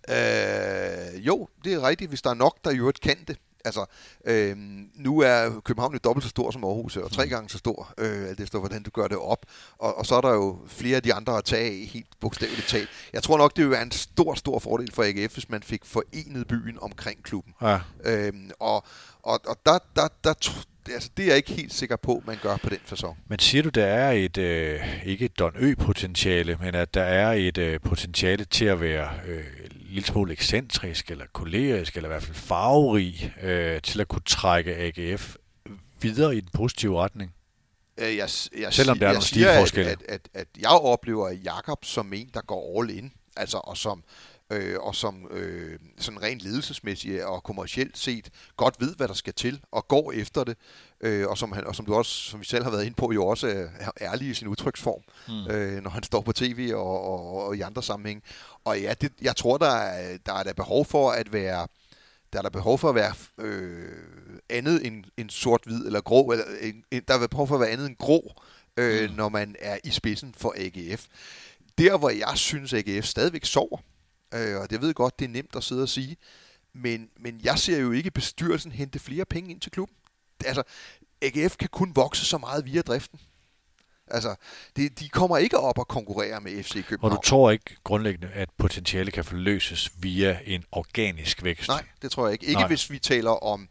Øh, 0.09 1.27
jo, 1.27 1.47
det 1.63 1.73
er 1.73 1.87
rigtigt, 1.87 2.09
hvis 2.09 2.21
der 2.21 2.29
er 2.29 2.33
nok, 2.33 2.57
der 2.63 2.71
i 2.71 2.77
øvrigt 2.77 3.01
kan 3.01 3.17
det. 3.27 3.37
Altså, 3.69 3.85
øh, 4.25 4.57
nu 4.95 5.19
er 5.19 5.59
København 5.59 5.93
jo 5.93 5.99
dobbelt 6.03 6.23
så 6.23 6.29
stor 6.29 6.51
som 6.51 6.63
Aarhus, 6.63 6.97
og 6.97 7.11
tre 7.11 7.23
mm. 7.25 7.29
gange 7.29 7.49
så 7.49 7.57
stor, 7.57 7.93
øh, 7.97 8.29
alt 8.29 8.39
efter 8.39 8.59
hvordan 8.59 8.83
du 8.83 8.89
gør 8.89 9.07
det 9.07 9.17
op. 9.17 9.45
Og, 9.77 9.97
og 9.97 10.05
så 10.05 10.15
er 10.15 10.21
der 10.21 10.33
jo 10.33 10.59
flere 10.67 10.95
af 10.95 11.03
de 11.03 11.13
andre 11.13 11.37
at 11.37 11.43
tage 11.43 11.65
af, 11.65 11.87
helt 11.93 12.19
bogstaveligt 12.19 12.67
talt. 12.67 12.89
Jeg 13.13 13.23
tror 13.23 13.37
nok, 13.37 13.55
det 13.55 13.63
vil 13.63 13.71
være 13.71 13.81
en 13.81 13.91
stor, 13.91 14.33
stor 14.33 14.59
fordel 14.59 14.91
for 14.91 15.03
AGF, 15.03 15.33
hvis 15.33 15.49
man 15.49 15.63
fik 15.63 15.85
forenet 15.85 16.47
byen 16.47 16.77
omkring 16.81 17.23
klubben. 17.23 17.53
Ja. 17.61 17.79
Øh, 18.03 18.33
og, 18.59 18.83
og, 19.23 19.39
og 19.47 19.57
der, 19.65 19.79
der, 19.95 20.07
der, 20.23 20.33
altså, 20.93 21.09
det 21.17 21.23
er 21.23 21.27
jeg 21.27 21.37
ikke 21.37 21.51
helt 21.51 21.73
sikker 21.73 21.95
på, 21.95 22.23
man 22.25 22.37
gør 22.41 22.57
på 22.57 22.69
den 22.69 22.79
fasong. 22.85 23.17
Men 23.27 23.39
siger 23.39 23.63
du, 23.63 23.69
der 23.69 23.85
er 23.85 24.11
et, 24.11 24.37
øh, 24.37 25.05
ikke 25.05 25.25
et 25.25 25.39
Don 25.39 25.53
Ø-potentiale, 25.59 26.57
men 26.61 26.75
at 26.75 26.93
der 26.93 27.03
er 27.03 27.31
et 27.33 27.57
øh, 27.57 27.79
potentiale 27.79 28.45
til 28.45 28.65
at 28.65 28.81
være 28.81 29.09
øh, 29.27 29.43
lille 29.89 30.07
smule 30.07 30.31
ekscentrisk, 30.31 31.11
eller 31.11 31.25
kolerisk, 31.33 31.95
eller 31.95 32.09
i 32.09 32.11
hvert 32.11 32.23
fald 32.23 32.35
farverig, 32.35 33.33
øh, 33.41 33.81
til 33.81 34.01
at 34.01 34.07
kunne 34.07 34.21
trække 34.25 34.75
AGF 34.75 35.35
videre 36.01 36.35
i 36.35 36.39
den 36.39 36.49
positive 36.53 37.01
retning? 37.01 37.33
Øh, 37.97 38.17
jeg, 38.17 38.29
jeg, 38.59 38.73
Selvom 38.73 38.99
der 38.99 39.07
er 39.07 39.11
nogle 39.11 39.25
stilforskelle. 39.25 39.91
At, 39.91 40.01
at, 40.01 40.29
at, 40.33 40.41
at 40.41 40.47
jeg 40.59 40.69
oplever 40.69 41.29
Jakob 41.29 41.85
som 41.85 42.13
en, 42.13 42.29
der 42.33 42.41
går 42.41 42.81
all 42.81 42.89
in, 42.89 43.13
altså, 43.37 43.57
og 43.57 43.77
som 43.77 44.03
øh, 44.51 44.75
og 44.79 44.95
som 44.95 45.27
øh, 45.31 45.79
sådan 45.97 46.21
rent 46.21 46.41
ledelsesmæssigt 46.41 47.23
og 47.23 47.43
kommercielt 47.43 47.97
set 47.97 48.29
godt 48.57 48.75
ved, 48.79 48.95
hvad 48.95 49.07
der 49.07 49.13
skal 49.13 49.33
til, 49.33 49.61
og 49.71 49.87
går 49.87 50.11
efter 50.11 50.43
det, 50.43 50.57
øh, 51.01 51.27
og, 51.27 51.37
som 51.37 51.51
han, 51.51 51.67
og 51.67 51.75
som 51.75 51.85
du 51.85 51.95
også, 51.95 52.11
som 52.11 52.39
vi 52.39 52.45
selv 52.45 52.63
har 52.63 52.71
været 52.71 52.85
inde 52.85 52.95
på, 52.95 53.11
jo 53.11 53.27
også 53.27 53.47
er 53.47 53.91
ærlig 54.01 54.29
i 54.29 54.33
sin 54.33 54.47
udtryksform, 54.47 55.01
mm. 55.27 55.51
øh, 55.51 55.83
når 55.83 55.89
han 55.89 56.03
står 56.03 56.21
på 56.21 56.33
tv 56.33 56.71
og, 56.73 57.01
og, 57.03 57.47
og 57.47 57.57
i 57.57 57.61
andre 57.61 57.83
sammenhæng. 57.83 58.23
Og 58.65 58.81
ja, 58.81 58.93
det, 59.01 59.11
jeg 59.21 59.35
tror, 59.35 59.57
der 59.57 59.71
er, 59.71 60.17
der 60.25 60.33
er 60.33 60.43
der 60.43 60.53
behov 60.53 60.85
for 60.85 61.11
at 61.11 61.33
være 61.33 61.67
der 62.33 62.39
er 62.39 62.43
der 62.43 62.49
behov 62.49 62.77
for 62.77 62.89
at 62.89 62.95
være 62.95 63.13
øh, 63.37 63.89
andet 64.49 64.87
end, 64.87 65.03
end 65.17 65.29
sort-hvid 65.29 65.85
eller 65.85 66.01
grå, 66.01 66.31
eller 66.31 66.45
en, 66.61 67.03
der 67.07 67.13
er 67.13 67.27
behov 67.27 67.47
for 67.47 67.55
at 67.55 67.61
være 67.61 67.69
andet 67.69 67.87
end 67.87 67.95
grå, 67.95 68.33
øh, 68.77 69.09
mm. 69.09 69.15
når 69.15 69.29
man 69.29 69.55
er 69.59 69.77
i 69.83 69.89
spidsen 69.89 70.33
for 70.37 70.53
AGF. 70.57 71.05
Der, 71.77 71.97
hvor 71.97 72.09
jeg 72.09 72.33
synes, 72.35 72.73
AGF 72.73 73.05
stadigvæk 73.05 73.45
sover, 73.45 73.77
Øh, 74.33 74.61
og 74.61 74.69
det 74.69 74.81
ved 74.81 74.93
godt, 74.93 75.19
det 75.19 75.25
er 75.25 75.29
nemt 75.29 75.55
at 75.55 75.63
sidde 75.63 75.83
og 75.83 75.89
sige. 75.89 76.17
Men, 76.73 77.09
men 77.19 77.41
jeg 77.43 77.59
ser 77.59 77.79
jo 77.79 77.91
ikke 77.91 78.11
bestyrelsen 78.11 78.71
hente 78.71 78.99
flere 78.99 79.25
penge 79.25 79.51
ind 79.51 79.61
til 79.61 79.71
klubben. 79.71 79.95
Altså, 80.45 80.63
AGF 81.21 81.57
kan 81.57 81.69
kun 81.71 81.95
vokse 81.95 82.25
så 82.25 82.37
meget 82.37 82.65
via 82.65 82.81
driften. 82.81 83.19
Altså, 84.07 84.35
det, 84.75 84.99
de 84.99 85.09
kommer 85.09 85.37
ikke 85.37 85.57
op 85.57 85.77
og 85.77 85.87
konkurrere 85.87 86.41
med 86.41 86.63
FC 86.63 86.85
København. 86.85 87.11
Og 87.13 87.23
du 87.23 87.29
tror 87.29 87.51
ikke 87.51 87.75
grundlæggende, 87.83 88.27
at 88.33 88.49
potentiale 88.57 89.11
kan 89.11 89.25
forløses 89.25 89.91
via 89.99 90.39
en 90.45 90.63
organisk 90.71 91.43
vækst? 91.43 91.67
Nej, 91.67 91.83
det 92.01 92.11
tror 92.11 92.25
jeg 92.25 92.33
ikke. 92.33 92.45
Ikke 92.45 92.59
Nej. 92.59 92.67
hvis 92.67 92.91
vi 92.91 92.99
taler 92.99 93.31
om 93.31 93.69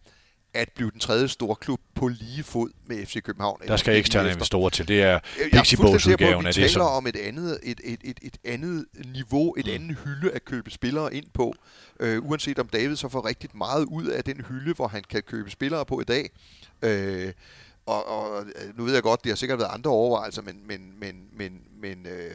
at 0.54 0.68
blive 0.74 0.90
den 0.90 1.00
tredje 1.00 1.28
store 1.28 1.56
klub 1.56 1.80
på 1.94 2.08
lige 2.08 2.42
fod 2.42 2.70
med 2.86 3.06
FC 3.06 3.22
København. 3.22 3.60
Der 3.68 3.76
skal 3.76 3.96
eksterne 3.96 4.30
investorer 4.30 4.70
til. 4.70 4.88
Det 4.88 5.02
er 5.02 5.18
Pixiebogs-udgaven 5.52 6.46
af 6.46 6.54
det. 6.54 6.62
Vi 6.62 6.68
taler 6.68 6.84
om 6.84 7.06
et 7.06 7.16
andet, 7.16 7.60
et, 7.62 7.80
et, 7.84 8.00
et, 8.04 8.18
et 8.22 8.36
andet 8.44 8.84
niveau, 9.12 9.54
et 9.58 9.66
mm. 9.66 9.72
andet 9.72 9.96
hylde 10.04 10.30
at 10.30 10.44
købe 10.44 10.70
spillere 10.70 11.14
ind 11.14 11.26
på. 11.34 11.54
Øh, 12.00 12.24
uanset 12.24 12.58
om 12.58 12.68
David 12.68 12.96
så 12.96 13.08
får 13.08 13.26
rigtig 13.28 13.50
meget 13.54 13.84
ud 13.84 14.06
af 14.06 14.24
den 14.24 14.44
hylde, 14.48 14.74
hvor 14.74 14.88
han 14.88 15.02
kan 15.10 15.22
købe 15.22 15.50
spillere 15.50 15.86
på 15.86 16.00
i 16.00 16.04
dag. 16.04 16.30
Øh, 16.82 17.32
og, 17.86 18.08
og 18.08 18.44
nu 18.74 18.84
ved 18.84 18.94
jeg 18.94 19.02
godt, 19.02 19.24
det 19.24 19.30
har 19.30 19.36
sikkert 19.36 19.58
været 19.58 19.70
andre 19.72 19.90
overvejelser, 19.90 20.42
men, 20.42 20.60
men, 20.66 20.92
men, 21.00 21.14
men, 21.32 21.60
men 21.80 22.06
øh, 22.06 22.34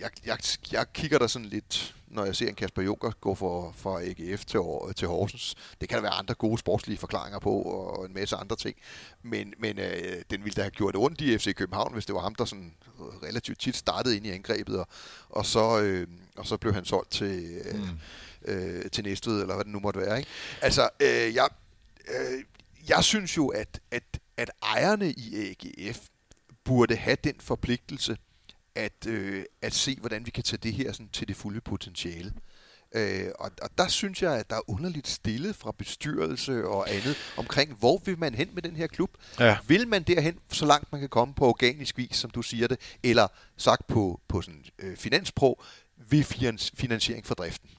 jeg, 0.00 0.10
jeg, 0.26 0.38
jeg 0.72 0.86
kigger 0.92 1.18
der 1.18 1.26
sådan 1.26 1.48
lidt, 1.48 1.94
når 2.06 2.24
jeg 2.24 2.36
ser 2.36 2.48
en 2.48 2.54
Kasper 2.54 2.82
Junker 2.82 3.10
gå 3.20 3.34
fra, 3.34 3.72
fra 3.76 4.02
AGF 4.02 4.44
til, 4.44 4.60
til 4.96 5.08
Horsens. 5.08 5.54
Det 5.80 5.88
kan 5.88 5.96
der 5.96 6.02
være 6.02 6.12
andre 6.12 6.34
gode 6.34 6.58
sportslige 6.58 6.98
forklaringer 6.98 7.38
på, 7.38 7.50
og 7.62 8.06
en 8.06 8.14
masse 8.14 8.36
andre 8.36 8.56
ting. 8.56 8.76
Men, 9.22 9.54
men 9.58 9.78
øh, 9.78 10.22
den 10.30 10.44
ville 10.44 10.54
da 10.54 10.60
have 10.60 10.70
gjort 10.70 10.96
ondt 10.96 11.20
i 11.20 11.38
FC 11.38 11.54
København, 11.54 11.92
hvis 11.92 12.06
det 12.06 12.14
var 12.14 12.20
ham, 12.20 12.34
der 12.34 12.44
sådan 12.44 12.74
relativt 13.22 13.60
tit 13.60 13.76
startede 13.76 14.16
ind 14.16 14.26
i 14.26 14.30
angrebet, 14.30 14.78
og, 14.78 14.88
og, 15.28 15.46
så, 15.46 15.80
øh, 15.80 16.06
og 16.36 16.46
så 16.46 16.56
blev 16.56 16.74
han 16.74 16.84
solgt 16.84 17.10
til, 17.10 17.60
øh, 17.64 17.74
mm. 17.74 18.52
øh, 18.52 18.90
til 18.90 19.04
Næstved, 19.04 19.40
eller 19.40 19.54
hvad 19.54 19.64
det 19.64 19.72
nu 19.72 19.80
måtte 19.80 20.00
være. 20.00 20.18
Ikke? 20.18 20.30
Altså, 20.60 20.88
øh, 21.00 21.34
jeg, 21.34 21.48
øh, 22.08 22.44
jeg 22.88 23.04
synes 23.04 23.36
jo, 23.36 23.48
at, 23.48 23.80
at, 23.90 24.20
at 24.36 24.50
ejerne 24.62 25.10
i 25.10 25.56
AGF 25.64 25.98
burde 26.64 26.96
have 26.96 27.16
den 27.24 27.34
forpligtelse, 27.40 28.16
at, 28.74 29.06
øh, 29.06 29.44
at 29.62 29.74
se, 29.74 29.96
hvordan 30.00 30.26
vi 30.26 30.30
kan 30.30 30.44
tage 30.44 30.60
det 30.62 30.72
her 30.72 30.92
sådan, 30.92 31.08
til 31.08 31.28
det 31.28 31.36
fulde 31.36 31.60
potentiale. 31.60 32.32
Øh, 32.94 33.28
og, 33.38 33.50
og 33.62 33.70
der 33.78 33.88
synes 33.88 34.22
jeg, 34.22 34.38
at 34.38 34.50
der 34.50 34.56
er 34.56 34.70
underligt 34.70 35.08
stille 35.08 35.54
fra 35.54 35.72
bestyrelse 35.78 36.66
og 36.66 36.90
andet 36.90 37.16
omkring, 37.36 37.74
hvor 37.78 38.02
vil 38.04 38.18
man 38.18 38.34
hen 38.34 38.48
med 38.54 38.62
den 38.62 38.76
her 38.76 38.86
klub? 38.86 39.10
Ja. 39.40 39.56
Vil 39.66 39.88
man 39.88 40.02
derhen, 40.02 40.38
så 40.52 40.66
langt 40.66 40.92
man 40.92 41.00
kan 41.00 41.08
komme 41.08 41.34
på 41.34 41.48
organisk 41.48 41.98
vis, 41.98 42.16
som 42.16 42.30
du 42.30 42.42
siger 42.42 42.68
det, 42.68 42.78
eller 43.02 43.26
sagt 43.56 43.86
på, 43.86 44.20
på 44.28 44.42
sådan, 44.42 44.64
øh, 44.78 44.96
finanspro, 44.96 45.62
ved 46.08 46.24
finansiering 46.76 47.26
for 47.26 47.34
driften? 47.34 47.70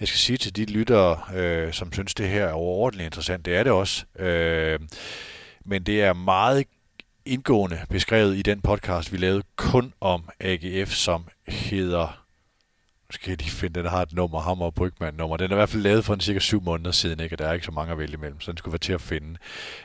Jeg 0.00 0.08
skal 0.08 0.18
sige 0.18 0.36
til 0.36 0.56
de 0.56 0.64
lyttere, 0.64 1.20
øh, 1.34 1.72
som 1.72 1.92
synes, 1.92 2.14
det 2.14 2.28
her 2.28 2.44
er 2.44 2.52
overordentligt 2.52 3.06
interessant, 3.06 3.44
det 3.44 3.56
er 3.56 3.62
det 3.62 3.72
også. 3.72 4.04
Øh, 4.18 4.80
men 5.64 5.82
det 5.82 6.02
er 6.02 6.12
meget 6.12 6.66
indgående 7.24 7.86
beskrevet 7.88 8.36
i 8.36 8.42
den 8.42 8.60
podcast, 8.60 9.12
vi 9.12 9.16
lavede 9.16 9.42
kun 9.56 9.92
om 10.00 10.28
AGF, 10.40 10.92
som 10.92 11.24
hedder... 11.46 12.26
Nu 13.08 13.12
skal 13.12 13.30
jeg 13.30 13.38
lige 13.38 13.50
finde, 13.50 13.80
den 13.80 13.90
har 13.90 14.02
et 14.02 14.12
nummer, 14.12 14.40
Hammer 14.40 14.66
og 14.66 14.74
Brygman 14.74 15.14
nummer. 15.14 15.36
Den 15.36 15.50
er 15.50 15.54
i 15.54 15.58
hvert 15.58 15.68
fald 15.68 15.82
lavet 15.82 16.04
for 16.04 16.14
en 16.14 16.20
cirka 16.20 16.38
syv 16.38 16.62
måneder 16.62 16.90
siden, 16.90 17.20
ikke? 17.20 17.34
og 17.34 17.38
der 17.38 17.48
er 17.48 17.52
ikke 17.52 17.66
så 17.66 17.72
mange 17.72 17.92
at 17.92 17.98
vælge 17.98 18.14
imellem, 18.14 18.40
så 18.40 18.52
den 18.52 18.58
skulle 18.58 18.72
være 18.72 18.78
til 18.78 18.92
at 18.92 19.00
finde. 19.00 19.38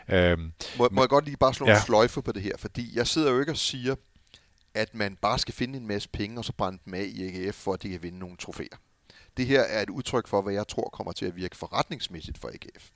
Øhm, 0.09 0.51
må, 0.77 0.89
må 0.91 1.01
jeg 1.01 1.09
godt 1.09 1.25
lige 1.25 1.37
bare 1.37 1.53
slå 1.53 1.67
ja. 1.67 1.75
en 1.75 1.81
sløjfe 1.81 2.21
på 2.21 2.31
det 2.31 2.41
her, 2.41 2.57
fordi 2.57 2.97
jeg 2.97 3.07
sidder 3.07 3.31
jo 3.31 3.39
ikke 3.39 3.51
og 3.51 3.57
siger, 3.57 3.95
at 4.73 4.95
man 4.95 5.17
bare 5.21 5.39
skal 5.39 5.53
finde 5.53 5.79
en 5.79 5.87
masse 5.87 6.09
penge, 6.09 6.37
og 6.37 6.45
så 6.45 6.53
brænde 6.53 6.79
dem 6.85 6.93
af 6.93 7.05
i 7.13 7.45
AGF, 7.45 7.55
for 7.55 7.73
at 7.73 7.83
de 7.83 7.89
kan 7.89 8.03
vinde 8.03 8.19
nogle 8.19 8.37
trofæer. 8.37 8.77
Det 9.37 9.45
her 9.45 9.61
er 9.61 9.81
et 9.81 9.89
udtryk 9.89 10.27
for, 10.27 10.41
hvad 10.41 10.53
jeg 10.53 10.67
tror 10.67 10.89
kommer 10.93 11.11
til 11.11 11.25
at 11.25 11.35
virke 11.35 11.57
forretningsmæssigt 11.57 12.37
for 12.37 12.47
AGF. 12.47 12.89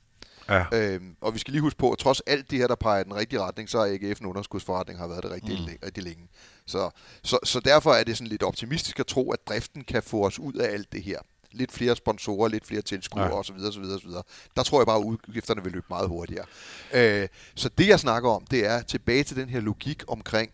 Ja. 0.49 0.65
Øhm, 0.73 1.15
og 1.21 1.34
vi 1.34 1.39
skal 1.39 1.51
lige 1.51 1.61
huske 1.61 1.77
på, 1.77 1.91
at 1.91 1.97
trods 1.97 2.19
alt 2.19 2.51
det 2.51 2.59
her, 2.59 2.67
der 2.67 2.76
peger 2.76 3.01
i 3.01 3.03
den 3.03 3.15
rigtige 3.15 3.41
retning, 3.41 3.69
så 3.69 3.80
er 3.80 3.85
AGF 3.85 4.19
en 4.19 4.26
underskudsforretning, 4.26 4.99
har 4.99 5.07
været 5.07 5.23
det 5.23 5.31
rigtig, 5.31 5.59
mm. 5.59 5.85
rigtig 5.85 6.03
længe. 6.03 6.27
Så, 6.65 6.89
så, 7.23 7.39
så 7.43 7.59
derfor 7.59 7.93
er 7.93 8.03
det 8.03 8.17
sådan 8.17 8.27
lidt 8.27 8.43
optimistisk 8.43 8.99
at 8.99 9.07
tro, 9.07 9.31
at 9.31 9.39
driften 9.47 9.84
kan 9.84 10.03
få 10.03 10.26
os 10.26 10.39
ud 10.39 10.53
af 10.53 10.73
alt 10.73 10.91
det 10.91 11.03
her. 11.03 11.19
Lidt 11.51 11.71
flere 11.71 11.95
sponsorer, 11.95 12.47
lidt 12.47 12.65
flere 12.65 12.81
tilskuere 12.81 13.26
ja. 13.26 13.39
osv. 13.39 13.55
osv., 13.55 13.84
osv. 13.84 14.09
Der 14.55 14.63
tror 14.63 14.80
jeg 14.80 14.88
bare, 14.88 14.99
at 14.99 15.03
udgifterne 15.03 15.63
vil 15.63 15.71
løbe 15.71 15.85
meget 15.89 16.07
hurtigere. 16.07 16.45
Øh, 16.93 17.27
så 17.55 17.69
det, 17.77 17.88
jeg 17.88 17.99
snakker 17.99 18.30
om, 18.30 18.45
det 18.51 18.65
er 18.65 18.81
tilbage 18.81 19.23
til 19.23 19.35
den 19.35 19.49
her 19.49 19.59
logik 19.59 20.03
omkring 20.07 20.51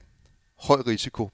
høj 0.60 0.82
risiko, 0.88 1.30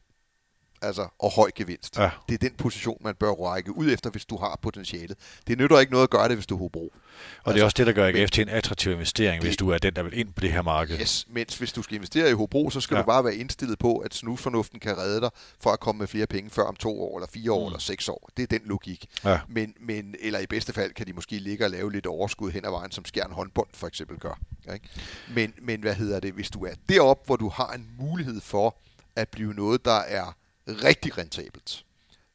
altså, 0.81 1.07
og 1.19 1.31
høj 1.31 1.51
gevinst. 1.55 1.97
Ja. 1.97 2.09
Det 2.29 2.33
er 2.33 2.49
den 2.49 2.55
position, 2.57 2.97
man 3.01 3.15
bør 3.15 3.31
række 3.31 3.77
ud 3.77 3.91
efter, 3.91 4.09
hvis 4.09 4.25
du 4.25 4.37
har 4.37 4.59
potentialet. 4.61 5.17
Det 5.47 5.57
nytter 5.57 5.79
ikke 5.79 5.91
noget 5.91 6.03
at 6.03 6.09
gøre 6.09 6.27
det, 6.27 6.35
hvis 6.35 6.45
du 6.45 6.61
har 6.61 6.67
brug. 6.67 6.93
Og 6.93 6.99
altså, 7.45 7.53
det 7.53 7.61
er 7.61 7.65
også 7.65 7.75
det, 7.77 7.87
der 7.87 7.93
gør 7.93 8.07
AGF 8.07 8.31
til 8.31 8.41
en 8.41 8.49
attraktiv 8.49 8.91
investering, 8.91 9.41
det, 9.41 9.49
hvis 9.49 9.57
du 9.57 9.69
er 9.69 9.77
den, 9.77 9.95
der 9.95 10.03
vil 10.03 10.19
ind 10.19 10.33
på 10.33 10.41
det 10.41 10.51
her 10.51 10.61
marked. 10.61 10.99
Yes, 10.99 11.25
mens 11.29 11.57
hvis 11.57 11.73
du 11.73 11.81
skal 11.81 11.95
investere 11.95 12.29
i 12.29 12.33
Hobro, 12.33 12.69
så 12.69 12.81
skal 12.81 12.95
ja. 12.95 13.01
du 13.01 13.05
bare 13.05 13.23
være 13.23 13.35
indstillet 13.35 13.79
på, 13.79 13.97
at 13.97 14.13
snusfornuften 14.13 14.79
kan 14.79 14.97
redde 14.97 15.21
dig 15.21 15.29
for 15.59 15.69
at 15.69 15.79
komme 15.79 15.99
med 15.99 16.07
flere 16.07 16.27
penge 16.27 16.49
før 16.49 16.63
om 16.63 16.75
to 16.75 17.03
år, 17.03 17.17
eller 17.17 17.27
fire 17.33 17.51
år, 17.51 17.59
mm. 17.59 17.65
eller 17.65 17.79
seks 17.79 18.09
år. 18.09 18.29
Det 18.37 18.43
er 18.43 18.47
den 18.47 18.61
logik. 18.65 19.05
Ja. 19.25 19.39
Men, 19.47 19.73
men, 19.79 20.15
eller 20.19 20.39
i 20.39 20.45
bedste 20.45 20.73
fald 20.73 20.93
kan 20.93 21.07
de 21.07 21.13
måske 21.13 21.37
ligge 21.37 21.65
og 21.65 21.71
lave 21.71 21.91
lidt 21.91 22.05
overskud 22.05 22.51
hen 22.51 22.65
ad 22.65 22.71
vejen, 22.71 22.91
som 22.91 23.05
Skjern 23.05 23.31
håndbold 23.31 23.69
for 23.73 23.87
eksempel 23.87 24.17
gør. 24.17 24.39
Ikke? 24.73 24.89
Men, 25.35 25.53
men 25.61 25.81
hvad 25.81 25.95
hedder 25.95 26.19
det, 26.19 26.33
hvis 26.33 26.49
du 26.49 26.65
er 26.65 26.73
derop, 26.89 27.25
hvor 27.25 27.35
du 27.35 27.49
har 27.49 27.71
en 27.73 27.87
mulighed 27.99 28.41
for 28.41 28.75
at 29.15 29.29
blive 29.29 29.53
noget, 29.53 29.85
der 29.85 29.99
er 29.99 30.35
rigtig 30.83 31.17
rentabelt, 31.17 31.85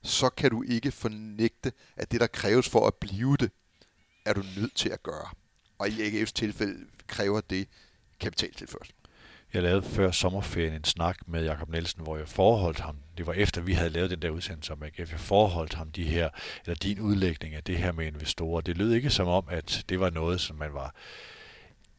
så 0.03 0.29
kan 0.29 0.51
du 0.51 0.63
ikke 0.63 0.93
fornægte, 0.93 1.73
at 1.97 2.13
det, 2.13 2.21
der 2.21 2.27
kræves 2.27 2.69
for 2.69 2.87
at 2.87 2.95
blive 2.95 3.37
det, 3.37 3.51
er 4.25 4.33
du 4.33 4.43
nødt 4.57 4.75
til 4.75 4.89
at 4.89 5.03
gøre. 5.03 5.29
Og 5.79 5.89
i 5.89 5.93
AGF's 5.93 6.33
tilfælde 6.33 6.87
kræver 7.07 7.41
det 7.41 7.69
kapitaltilførsel. 8.21 8.95
Jeg 9.55 9.63
lavede 9.63 9.83
før 9.83 10.11
sommerferien 10.11 10.75
en 10.75 10.85
snak 10.85 11.29
med 11.29 11.45
Jakob 11.45 11.69
Nielsen, 11.69 12.03
hvor 12.03 12.17
jeg 12.17 12.29
forholdt 12.29 12.81
ham, 12.81 12.97
det 13.19 13.27
var 13.27 13.33
efter 13.33 13.61
vi 13.61 13.73
havde 13.73 13.91
lavet 13.91 14.11
den 14.11 14.23
der 14.23 14.31
udsendelse 14.31 14.73
om 14.73 14.83
AGF, 14.83 15.13
jeg 15.13 15.21
forholdt 15.21 15.75
ham 15.75 15.91
de 15.91 16.05
her, 16.05 16.31
eller 16.65 16.75
din 16.75 17.01
udlægning 17.01 17.55
af 17.55 17.65
det 17.65 17.79
her 17.79 17.93
med 17.93 18.07
investorer. 18.07 18.61
Det 18.61 18.77
lød 18.77 18.93
ikke 18.93 19.11
som 19.11 19.29
om, 19.29 19.45
at 19.51 19.85
det 19.89 20.01
var 20.01 20.11
noget, 20.11 20.41
som 20.41 20.57
man 20.57 20.75
var 20.75 20.95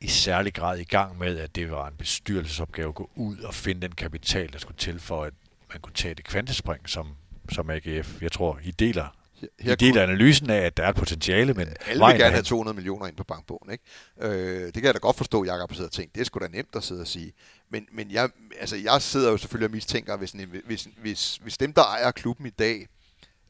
i 0.01 0.07
særlig 0.07 0.53
grad 0.53 0.77
i 0.77 0.83
gang 0.83 1.17
med, 1.17 1.37
at 1.37 1.55
det 1.55 1.71
var 1.71 1.87
en 1.87 1.95
bestyrelsesopgave 1.97 2.89
at 2.89 2.95
gå 2.95 3.09
ud 3.15 3.37
og 3.37 3.53
finde 3.53 3.81
den 3.81 3.91
kapital, 3.91 4.53
der 4.53 4.59
skulle 4.59 4.77
til 4.77 4.99
for, 4.99 5.23
at 5.23 5.33
man 5.69 5.81
kunne 5.81 5.93
tage 5.93 6.15
det 6.15 6.25
kvantespring 6.25 6.89
som, 6.89 7.07
som 7.51 7.69
AGF. 7.69 8.21
Jeg 8.21 8.31
tror, 8.31 8.59
I 8.63 8.71
deler 8.71 9.17
her 9.59 9.73
I 9.73 9.75
deler 9.75 10.03
analysen 10.03 10.49
af, 10.49 10.61
at 10.61 10.77
der 10.77 10.83
er 10.83 10.89
et 10.89 10.95
potentiale, 10.95 11.53
men... 11.53 11.67
Alle 11.85 12.05
vil 12.05 12.17
gerne 12.19 12.31
have 12.31 12.43
200 12.43 12.75
millioner 12.75 13.07
ind 13.07 13.15
på 13.15 13.23
bankbogen, 13.23 13.71
ikke? 13.71 13.83
Øh, 14.21 14.65
det 14.65 14.73
kan 14.73 14.83
jeg 14.83 14.93
da 14.93 14.99
godt 14.99 15.17
forstå, 15.17 15.45
Jacob 15.45 15.73
sidder 15.73 15.87
og 15.87 15.91
tænker, 15.91 16.11
det 16.13 16.21
er 16.21 16.25
sgu 16.25 16.39
da 16.39 16.47
nemt 16.47 16.75
at 16.75 16.83
sidde 16.83 17.01
og 17.01 17.07
sige. 17.07 17.33
Men, 17.69 17.87
men 17.91 18.11
jeg, 18.11 18.29
altså, 18.59 18.75
jeg 18.75 19.01
sidder 19.01 19.31
jo 19.31 19.37
selvfølgelig 19.37 19.67
og 19.67 19.71
mistænker, 19.71 20.17
hvis, 20.17 20.35
hvis, 20.65 20.87
hvis, 20.97 21.35
hvis 21.35 21.57
dem, 21.57 21.73
der 21.73 21.83
ejer 21.83 22.11
klubben 22.11 22.45
i 22.45 22.49
dag, 22.49 22.87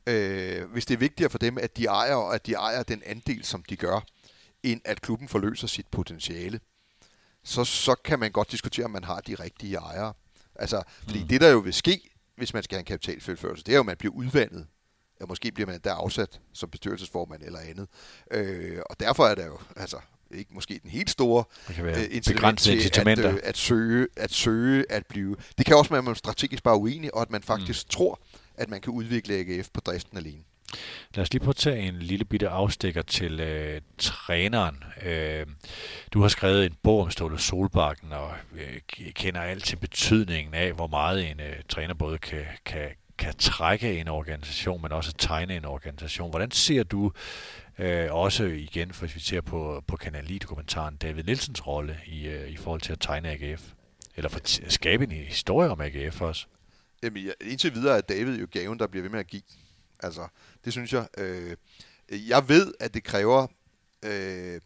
øh, 0.08 0.72
hvis 0.72 0.86
det 0.86 0.94
er 0.94 0.98
vigtigere 0.98 1.30
for 1.30 1.38
dem, 1.38 1.58
at 1.58 1.78
de 1.78 1.86
ejer, 1.86 2.16
og 2.16 2.36
at 2.36 2.46
de 2.46 2.54
ejer 2.54 2.84
den 2.84 3.04
andel, 3.06 3.44
som 3.44 3.64
de 3.64 3.76
gør, 3.76 4.06
end 4.64 4.82
at 4.86 5.02
klubben 5.02 5.28
forløser 5.28 5.68
sit 5.68 5.88
potentiale, 5.92 6.60
så, 7.44 7.64
så 7.64 7.96
kan 7.96 8.20
man 8.20 8.32
godt 8.32 8.52
diskutere, 8.52 8.86
om 8.86 8.92
man 8.92 9.04
har 9.04 9.20
de 9.20 9.36
rigtige 9.36 9.76
ejere. 9.76 10.14
Altså, 10.60 10.84
fordi 11.04 11.22
mm. 11.22 11.28
det, 11.28 11.42
der 11.42 11.50
jo 11.50 11.60
vil 11.60 11.74
ske, 11.74 12.10
hvis 12.36 12.54
man 12.54 12.64
skal 12.64 12.76
have 12.76 12.80
en 12.82 12.86
kapitalfølførelse, 12.86 13.64
det 13.64 13.72
er 13.72 13.76
jo, 13.76 13.80
at 13.80 13.86
man 13.86 13.98
bliver 13.98 14.14
udvandet. 14.14 14.68
Ja, 15.22 15.26
måske 15.26 15.52
bliver 15.52 15.68
man 15.68 15.80
der 15.84 15.94
afsat 15.94 16.40
som 16.54 16.70
bestyrelsesformand 16.70 17.42
eller 17.44 17.60
andet. 17.60 17.88
Øh, 18.32 18.80
og 18.90 19.00
derfor 19.00 19.28
er 19.28 19.36
der 19.36 19.46
jo, 19.46 19.60
altså, 19.76 19.98
ikke 20.32 20.54
måske 20.54 20.80
den 20.84 20.90
helt 20.90 21.10
store 21.10 21.44
øh, 21.70 22.04
incitament 22.12 22.60
til 22.60 23.00
at, 23.00 23.34
øh, 23.34 23.40
at, 23.44 23.58
søge, 23.58 24.08
at 24.16 24.34
søge 24.34 24.92
at 24.92 25.06
blive. 25.06 25.36
Det 25.58 25.66
kan 25.66 25.76
også 25.76 25.90
være, 25.90 25.98
at 25.98 26.04
man 26.04 26.16
strategisk 26.16 26.64
bare 26.64 26.74
er 26.74 26.80
uenig, 26.80 27.14
og 27.14 27.22
at 27.22 27.32
man 27.32 27.44
faktisk 27.44 27.86
mm. 27.86 27.90
tror, 27.90 28.20
at 28.56 28.70
man 28.70 28.82
kan 28.82 28.94
udvikle 28.94 29.34
AGF 29.34 29.70
på 29.74 29.82
driften 29.82 30.18
alene. 30.18 30.44
Lad 31.16 31.22
os 31.22 31.34
lige 31.34 31.40
prøve 31.40 31.50
at 31.50 31.56
tage 31.56 31.80
en 31.80 32.00
lille 32.00 32.26
bitte 32.26 32.50
afstikker 32.50 33.02
til 33.02 33.40
øh, 33.40 33.82
træneren. 33.98 34.84
Øh, 35.06 35.46
du 36.14 36.22
har 36.22 36.28
skrevet 36.28 36.66
en 36.66 36.76
bog 36.84 37.02
om 37.02 37.10
Ståle 37.10 37.40
Solbakken, 37.40 38.12
og 38.12 38.32
øh, 38.54 38.80
kender 39.14 39.42
alt 39.42 39.64
til 39.64 39.76
betydningen 39.76 40.54
af, 40.54 40.74
hvor 40.74 40.88
meget 40.88 41.32
en 41.32 41.40
øh, 41.40 41.56
træner 41.70 41.94
både 41.94 42.18
kan, 42.18 42.46
kan, 42.66 42.90
kan 43.18 43.34
trække 43.38 44.00
en 44.00 44.08
organisation, 44.08 44.82
men 44.82 44.92
også 44.92 45.14
tegne 45.14 45.56
en 45.56 45.66
organisation. 45.66 46.30
Hvordan 46.30 46.52
ser 46.52 46.84
du 46.84 47.12
øh, 47.78 48.14
også 48.14 48.44
igen, 48.44 48.92
hvis 49.00 49.16
vi 49.16 49.20
ser 49.20 49.42
på, 49.42 49.84
på 49.88 49.96
Kanal 49.96 50.38
dokumentaren 50.38 50.96
David 50.96 51.24
Nielsens 51.24 51.68
rolle 51.68 52.00
i, 52.08 52.28
øh, 52.28 52.50
i 52.50 52.58
forhold 52.58 52.82
til 52.82 52.92
at 52.92 53.00
tegne 53.00 53.30
AGF? 53.30 53.64
Eller 54.16 54.30
for 54.30 54.40
at 54.40 54.62
skabe 54.68 55.04
en 55.04 55.12
historie 55.12 55.70
om 55.70 55.82
AGF 55.82 56.22
også? 56.22 56.46
Jamen, 57.04 57.32
indtil 57.42 57.74
videre 57.74 57.98
er 57.98 58.02
David 58.02 58.40
jo 58.40 58.48
gaven, 58.52 58.80
der 58.80 58.88
bliver 58.88 59.02
ved 59.02 59.10
med 59.10 59.20
at 59.20 59.28
give. 59.28 59.42
Altså, 60.00 60.28
det 60.68 60.74
synes 60.74 60.94
jeg. 60.94 61.08
Øh, 61.18 61.58
jeg 62.10 62.50
ved, 62.50 62.74
at 62.80 62.94
det 62.94 63.04
kræver, 63.04 63.48
øh, 64.04 64.62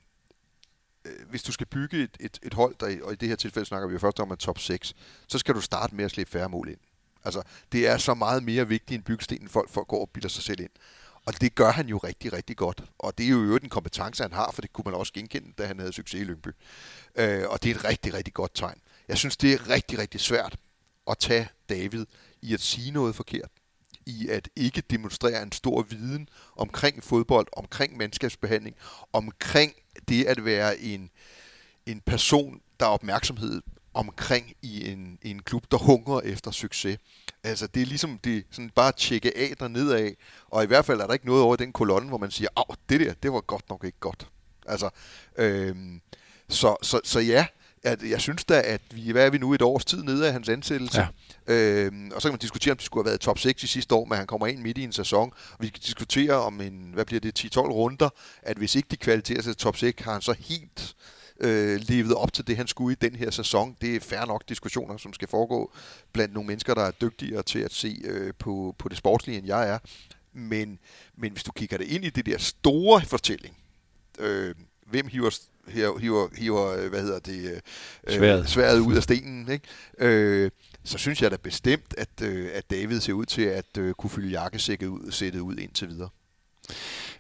øh 1.06 1.30
hvis 1.30 1.44
du 1.44 1.52
skal 1.52 1.68
bygge 1.68 2.04
et, 2.04 2.18
et, 2.20 2.40
et 2.44 2.54
hold, 2.54 2.76
der, 2.80 3.04
og 3.04 3.14
i 3.14 3.16
det 3.16 3.30
her 3.30 3.36
tilfælde 3.36 3.66
snakker 3.66 3.88
vi 3.88 3.94
jo 3.94 4.00
først 4.00 4.20
om 4.20 4.32
en 4.32 4.38
top 4.38 4.60
6, 4.60 4.94
så 5.28 5.38
skal 5.38 5.56
du 5.56 5.62
starte 5.62 5.96
med 5.96 6.06
at 6.06 6.12
slippe 6.12 6.32
færre 6.32 6.50
mål 6.50 6.70
ind. 6.70 6.80
Altså, 7.24 7.44
det 7.72 7.88
er 7.88 7.98
så 7.98 8.14
meget 8.14 8.44
mere 8.44 8.68
vigtigt 8.68 8.98
en 8.98 9.04
byggestenen, 9.04 9.50
folk 9.50 9.70
for 9.70 9.82
at 9.82 9.88
gå 9.88 9.96
og 9.96 10.10
bilder 10.10 10.30
sig 10.30 10.44
selv 10.44 10.60
ind. 10.60 10.70
Og 11.26 11.42
det 11.42 11.56
gør 11.56 11.72
han 11.72 11.88
jo 11.88 11.98
rigtig, 11.98 12.34
rigtig 12.34 12.58
godt. 12.58 12.84
Og 13.00 13.18
det 13.18 13.26
er 13.26 13.30
jo 13.30 13.56
en 13.56 13.70
kompetence, 13.70 14.24
han 14.24 14.34
har, 14.34 14.52
for 14.52 14.62
det 14.62 14.74
kunne 14.74 14.84
man 14.86 14.94
også 14.94 15.14
genkende, 15.14 15.54
da 15.58 15.66
han 15.66 15.80
havde 15.80 15.94
succes 15.94 16.22
i 16.22 16.24
Lyngby. 16.24 16.50
Øh, 17.16 17.44
og 17.50 17.64
det 17.64 17.72
er 17.72 17.76
et 17.76 17.84
rigtig, 17.84 18.14
rigtig 18.14 18.34
godt 18.34 18.52
tegn. 18.56 18.82
Jeg 19.08 19.18
synes, 19.18 19.38
det 19.38 19.54
er 19.54 19.70
rigtig, 19.70 20.00
rigtig 20.00 20.20
svært 20.20 20.56
at 21.08 21.18
tage 21.18 21.50
David 21.70 22.06
i 22.42 22.54
at 22.54 22.62
sige 22.62 22.92
noget 22.92 23.16
forkert 23.16 23.50
i 24.12 24.28
at 24.30 24.50
ikke 24.56 24.82
demonstrere 24.82 25.44
en 25.44 25.52
stor 25.52 25.82
viden 25.82 26.30
omkring 26.56 27.04
fodbold, 27.04 27.48
omkring 27.58 27.98
mandskabsbehandling, 27.98 28.76
omkring 29.14 29.74
det 30.08 30.26
at 30.26 30.46
være 30.46 30.80
en 30.80 31.10
en 31.86 32.02
person, 32.02 32.62
der 32.80 32.86
er 32.86 32.90
opmærksomhed 32.90 33.62
omkring 33.94 34.54
i 34.62 34.92
en, 34.92 35.18
i 35.22 35.30
en 35.30 35.42
klub, 35.42 35.72
der 35.72 35.78
hungrer 35.78 36.22
efter 36.22 36.52
succes. 36.52 36.98
Altså, 37.44 37.68
det 37.68 37.82
er 37.82 37.86
ligesom 37.86 38.18
det, 38.18 38.46
sådan 38.52 38.72
bare 38.76 38.88
at 38.88 38.96
tjekke 38.96 39.38
af 39.38 39.58
der 39.60 39.68
af, 39.96 40.16
og 40.48 40.64
i 40.64 40.68
hvert 40.68 40.86
fald 40.86 41.02
er 41.02 41.08
der 41.08 41.14
ikke 41.14 41.26
noget 41.26 41.44
over 41.44 41.56
den 41.56 41.74
kolonne, 41.74 42.10
hvor 42.10 42.18
man 42.18 42.32
siger, 42.32 42.70
at 42.72 42.78
det 42.90 43.00
der, 43.00 43.14
det 43.14 43.34
var 43.34 43.42
godt 43.42 43.70
nok 43.70 43.84
ikke 43.84 44.00
godt. 44.00 44.28
Altså, 44.66 44.90
øhm, 45.38 46.02
så, 46.50 46.76
så, 46.82 47.02
så 47.04 47.20
ja, 47.20 47.46
at 47.84 48.10
jeg 48.10 48.22
synes 48.22 48.46
da, 48.46 48.62
at 48.66 48.82
vi, 48.92 49.12
hvad 49.12 49.26
er 49.26 49.30
vi 49.30 49.38
nu, 49.38 49.54
et 49.54 49.62
års 49.62 49.86
tid 49.86 50.04
nede 50.04 50.28
af 50.28 50.34
hans 50.34 50.50
ansættelse. 50.50 51.08
Ja. 51.48 51.54
Øhm, 51.54 52.12
og 52.16 52.22
så 52.22 52.28
kan 52.28 52.34
man 52.34 52.40
diskutere, 52.40 52.72
om 52.72 52.78
det 52.78 52.86
skulle 52.86 53.04
have 53.04 53.10
været 53.10 53.20
top 53.20 53.40
6 53.40 53.64
i 53.64 53.68
sidste 53.68 53.96
år, 53.96 54.06
men 54.06 54.18
han 54.18 54.28
kommer 54.28 54.48
ind 54.48 54.60
midt 54.60 54.78
i 54.78 54.84
en 54.84 54.92
sæson. 54.92 55.34
Og 55.52 55.58
vi 55.60 55.68
kan 55.68 55.82
diskutere 55.86 56.34
om 56.34 56.62
en, 56.62 56.92
hvad 56.94 57.06
bliver 57.06 57.20
det, 57.20 57.46
10-12 57.46 57.60
runder, 57.60 58.10
at 58.42 58.58
hvis 58.58 58.76
ikke 58.76 58.88
de 58.92 58.98
kvaliterer 58.98 59.42
sig 59.42 59.58
top 59.58 59.78
6, 59.78 60.04
har 60.04 60.12
han 60.12 60.22
så 60.22 60.36
helt 60.40 60.96
øh, 61.40 61.82
levet 61.84 62.14
op 62.14 62.34
til 62.34 62.48
det, 62.48 62.58
han 62.58 62.68
skulle 62.68 62.94
i 62.94 62.98
den 63.02 63.16
her 63.16 63.32
sæson. 63.32 63.78
Det 63.82 63.96
er 63.96 64.00
fair 64.00 64.26
nok 64.26 64.44
diskussioner, 64.50 64.98
som 64.98 65.14
skal 65.14 65.28
foregå 65.28 65.72
blandt 66.14 66.34
nogle 66.34 66.48
mennesker, 66.48 66.74
der 66.74 66.82
er 66.82 66.92
dygtigere 66.92 67.44
til 67.44 67.60
at 67.60 67.74
se 67.74 68.02
øh, 68.04 68.34
på, 68.40 68.76
på 68.78 68.90
det 68.90 68.98
sportslige, 68.98 69.38
end 69.38 69.48
jeg 69.48 69.70
er. 69.70 69.80
Men, 70.34 70.80
men 71.18 71.32
hvis 71.32 71.44
du 71.44 71.52
kigger 71.52 71.78
det 71.78 71.88
ind 71.88 72.06
i 72.06 72.10
det 72.10 72.26
der 72.26 72.38
store 72.38 73.02
fortælling, 73.02 73.58
øh, 74.20 74.56
hvem 74.86 75.08
hiver, 75.08 75.40
hiver, 75.68 76.30
hiver, 76.38 76.68
øh, 76.68 76.90
hvad 76.90 77.02
hedder 77.02 77.20
det, 77.20 77.62
øh, 78.08 78.16
sværet. 78.16 78.50
sværet 78.50 78.80
ud 78.80 78.96
af 78.96 79.04
stenen, 79.04 79.52
ikke? 79.52 79.66
Øh, 79.98 80.52
så 80.84 80.98
synes 80.98 81.22
jeg 81.22 81.32
da 81.32 81.38
bestemt, 81.38 81.94
at, 81.98 82.22
øh, 82.24 82.50
at 82.54 82.72
David 82.72 83.00
ser 83.00 83.14
ud 83.14 83.26
til 83.26 83.42
at 83.42 83.78
øh, 83.78 83.94
kunne 83.94 84.10
fylde 84.10 84.30
jakkesækket 84.30 84.88
ud, 84.88 85.12
sættet 85.12 85.40
ud 85.40 85.58
indtil 85.58 85.88
videre. 85.88 86.10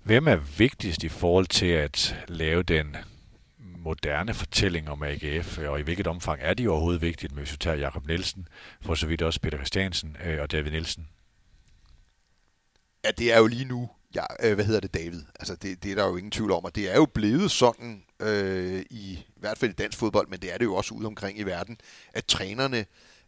Hvem 0.03 0.27
er 0.27 0.35
vigtigst 0.35 1.03
i 1.03 1.09
forhold 1.09 1.45
til 1.45 1.65
at 1.65 2.15
lave 2.27 2.63
den 2.63 2.95
moderne 3.77 4.33
fortælling 4.33 4.89
om 4.89 5.03
AGF, 5.03 5.57
og 5.57 5.79
i 5.79 5.83
hvilket 5.83 6.07
omfang 6.07 6.39
er 6.41 6.53
de 6.53 6.67
overhovedet 6.67 7.01
vigtigt, 7.01 7.33
hvis 7.33 7.51
vi 7.51 7.57
tager 7.57 7.77
Jakob 7.77 8.07
Nielsen, 8.07 8.47
for 8.81 8.95
så 8.95 9.07
vidt 9.07 9.21
også 9.21 9.39
Peter 9.39 9.57
Christiansen 9.57 10.17
øh, 10.25 10.41
og 10.41 10.51
David 10.51 10.71
Nielsen? 10.71 11.07
Ja, 13.05 13.11
det 13.11 13.33
er 13.33 13.37
jo 13.37 13.47
lige 13.47 13.65
nu, 13.65 13.89
ja, 14.15 14.23
øh, 14.43 14.55
hvad 14.55 14.65
hedder 14.65 14.79
det, 14.79 14.93
David? 14.93 15.21
Altså, 15.39 15.55
det, 15.55 15.83
det 15.83 15.91
er 15.91 15.95
der 15.95 16.07
jo 16.07 16.17
ingen 16.17 16.31
tvivl 16.31 16.51
om, 16.51 16.65
og 16.65 16.75
det 16.75 16.91
er 16.91 16.95
jo 16.95 17.05
blevet 17.05 17.51
sådan, 17.51 18.03
øh, 18.19 18.85
i, 18.89 19.11
i 19.11 19.39
hvert 19.39 19.57
fald 19.57 19.71
i 19.71 19.73
dansk 19.73 19.97
fodbold, 19.97 20.27
men 20.27 20.39
det 20.39 20.53
er 20.53 20.57
det 20.57 20.65
jo 20.65 20.75
også 20.75 20.93
ude 20.93 21.07
omkring 21.07 21.39
i 21.39 21.43
verden, 21.43 21.77
at 22.13 22.25
trænerne 22.25 22.85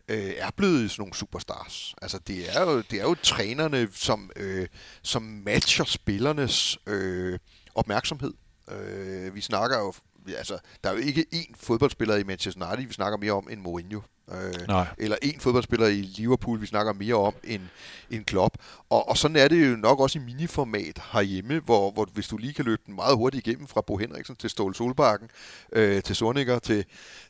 øh, 0.07 0.33
er 0.37 0.51
blevet 0.55 0.91
sådan 0.91 1.01
nogle 1.01 1.13
superstars. 1.13 1.95
Altså, 2.01 2.19
det 2.27 2.57
er 2.57 2.61
jo, 2.61 2.81
det 2.81 2.99
er 2.99 3.03
jo 3.03 3.15
trænerne, 3.23 3.89
som, 3.93 4.31
øh, 4.35 4.67
som 5.01 5.21
matcher 5.21 5.85
spillernes 5.85 6.77
øh, 6.87 7.39
opmærksomhed. 7.75 8.33
Øh, 8.71 9.35
vi 9.35 9.41
snakker 9.41 9.79
jo 9.79 9.93
altså, 10.37 10.57
der 10.83 10.89
er 10.89 10.93
jo 10.93 10.99
ikke 10.99 11.25
én 11.33 11.53
fodboldspiller 11.55 12.15
i 12.15 12.23
Manchester 12.23 12.67
United, 12.67 12.87
vi 12.87 12.93
snakker 12.93 13.17
mere 13.17 13.31
om 13.31 13.47
end 13.51 13.61
Mourinho. 13.61 14.01
Øh, 14.35 14.67
Nej. 14.67 14.87
Eller 14.97 15.17
en 15.21 15.39
fodboldspiller 15.39 15.87
i 15.87 16.01
Liverpool, 16.01 16.61
vi 16.61 16.65
snakker 16.65 16.93
mere 16.93 17.15
om 17.15 17.33
end, 17.43 17.61
end 18.09 18.25
Klopp. 18.25 18.57
Og, 18.89 19.09
og 19.09 19.17
sådan 19.17 19.37
er 19.37 19.47
det 19.47 19.71
jo 19.71 19.75
nok 19.75 19.99
også 19.99 20.19
i 20.19 20.21
miniformat 20.21 21.01
herhjemme, 21.11 21.59
hvor, 21.59 21.91
hvor 21.91 22.09
hvis 22.13 22.27
du 22.27 22.37
lige 22.37 22.53
kan 22.53 22.65
løbe 22.65 22.81
den 22.85 22.95
meget 22.95 23.17
hurtigt 23.17 23.47
igennem 23.47 23.67
fra 23.67 23.81
Bo 23.81 23.97
Henriksen 23.97 24.35
til 24.35 24.49
Ståle 24.49 24.75
Solbakken, 24.75 25.29
øh, 25.71 26.03
til 26.03 26.15
Sorniger, 26.15 26.59
til, 26.59 26.85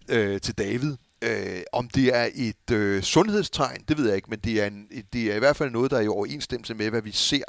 øh, 0.10 0.42
til 0.42 0.58
David, 0.58 0.96
Øh, 1.26 1.62
om 1.72 1.90
det 1.90 2.16
er 2.16 2.30
et 2.36 2.72
øh, 2.72 3.04
sundhedstegn, 3.04 3.84
det 3.88 3.98
ved 3.98 4.08
jeg 4.08 4.16
ikke, 4.16 4.30
men 4.30 4.40
det 4.40 4.62
er, 4.62 4.68
en, 4.68 4.88
det 5.14 5.32
er 5.32 5.36
i 5.36 5.40
hvert 5.40 5.56
fald 5.56 5.72
noget, 5.72 5.92
der 5.92 5.98
er 5.98 6.02
i 6.02 6.08
overensstemmelse 6.08 6.74
med, 6.74 6.90
hvad 6.90 7.02
vi 7.02 7.12
ser 7.12 7.44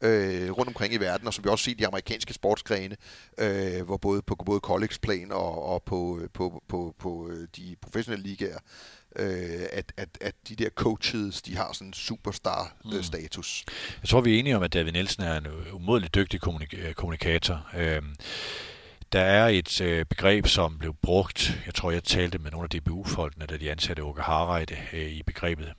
øh, 0.00 0.50
rundt 0.50 0.68
omkring 0.68 0.94
i 0.94 0.96
verden, 0.96 1.26
og 1.26 1.34
som 1.34 1.44
vi 1.44 1.50
også 1.50 1.64
ser 1.64 1.74
de 1.74 1.86
amerikanske 1.86 2.34
sportsgrene, 2.34 2.96
øh, 3.38 3.82
hvor 3.82 3.96
både 3.96 4.22
på 4.22 4.34
både 4.34 4.60
college-plan 4.60 5.32
og, 5.32 5.64
og 5.64 5.82
på, 5.82 6.20
på, 6.34 6.62
på, 6.68 6.94
på 6.98 7.28
øh, 7.30 7.48
de 7.56 7.76
professionelle 7.82 8.26
ligaer, 8.28 8.58
øh, 9.16 9.66
at, 9.72 9.92
at, 9.96 10.08
at 10.20 10.34
de 10.48 10.56
der 10.56 10.68
coaches, 10.70 11.42
de 11.42 11.56
har 11.56 11.72
sådan 11.72 11.86
en 11.86 11.92
superstar-status. 11.92 13.64
Mm. 13.66 13.72
Jeg 14.02 14.08
tror, 14.08 14.20
vi 14.20 14.34
er 14.34 14.38
enige 14.38 14.56
om, 14.56 14.62
at 14.62 14.72
David 14.72 14.92
Nielsen 14.92 15.22
er 15.22 15.38
en 15.38 15.46
øh, 15.46 15.74
umådelig 15.74 16.14
dygtig 16.14 16.40
kommunik- 16.40 16.78
øh, 16.78 16.94
kommunikator. 16.94 17.66
Øh, 17.76 18.02
der 19.12 19.20
er 19.20 19.48
et 19.48 19.80
øh, 19.80 20.04
begreb, 20.04 20.46
som 20.46 20.78
blev 20.78 20.94
brugt, 21.02 21.58
jeg 21.66 21.74
tror, 21.74 21.90
jeg 21.90 22.04
talte 22.04 22.38
med 22.38 22.50
nogle 22.50 22.68
af 22.72 22.80
DBU-folkene, 22.80 23.46
da 23.46 23.56
de 23.56 23.70
ansatte 23.70 24.02
Åke 24.02 24.22
Harreide 24.22 24.76
øh, 24.92 25.10
i 25.10 25.22
begrebet 25.22 25.72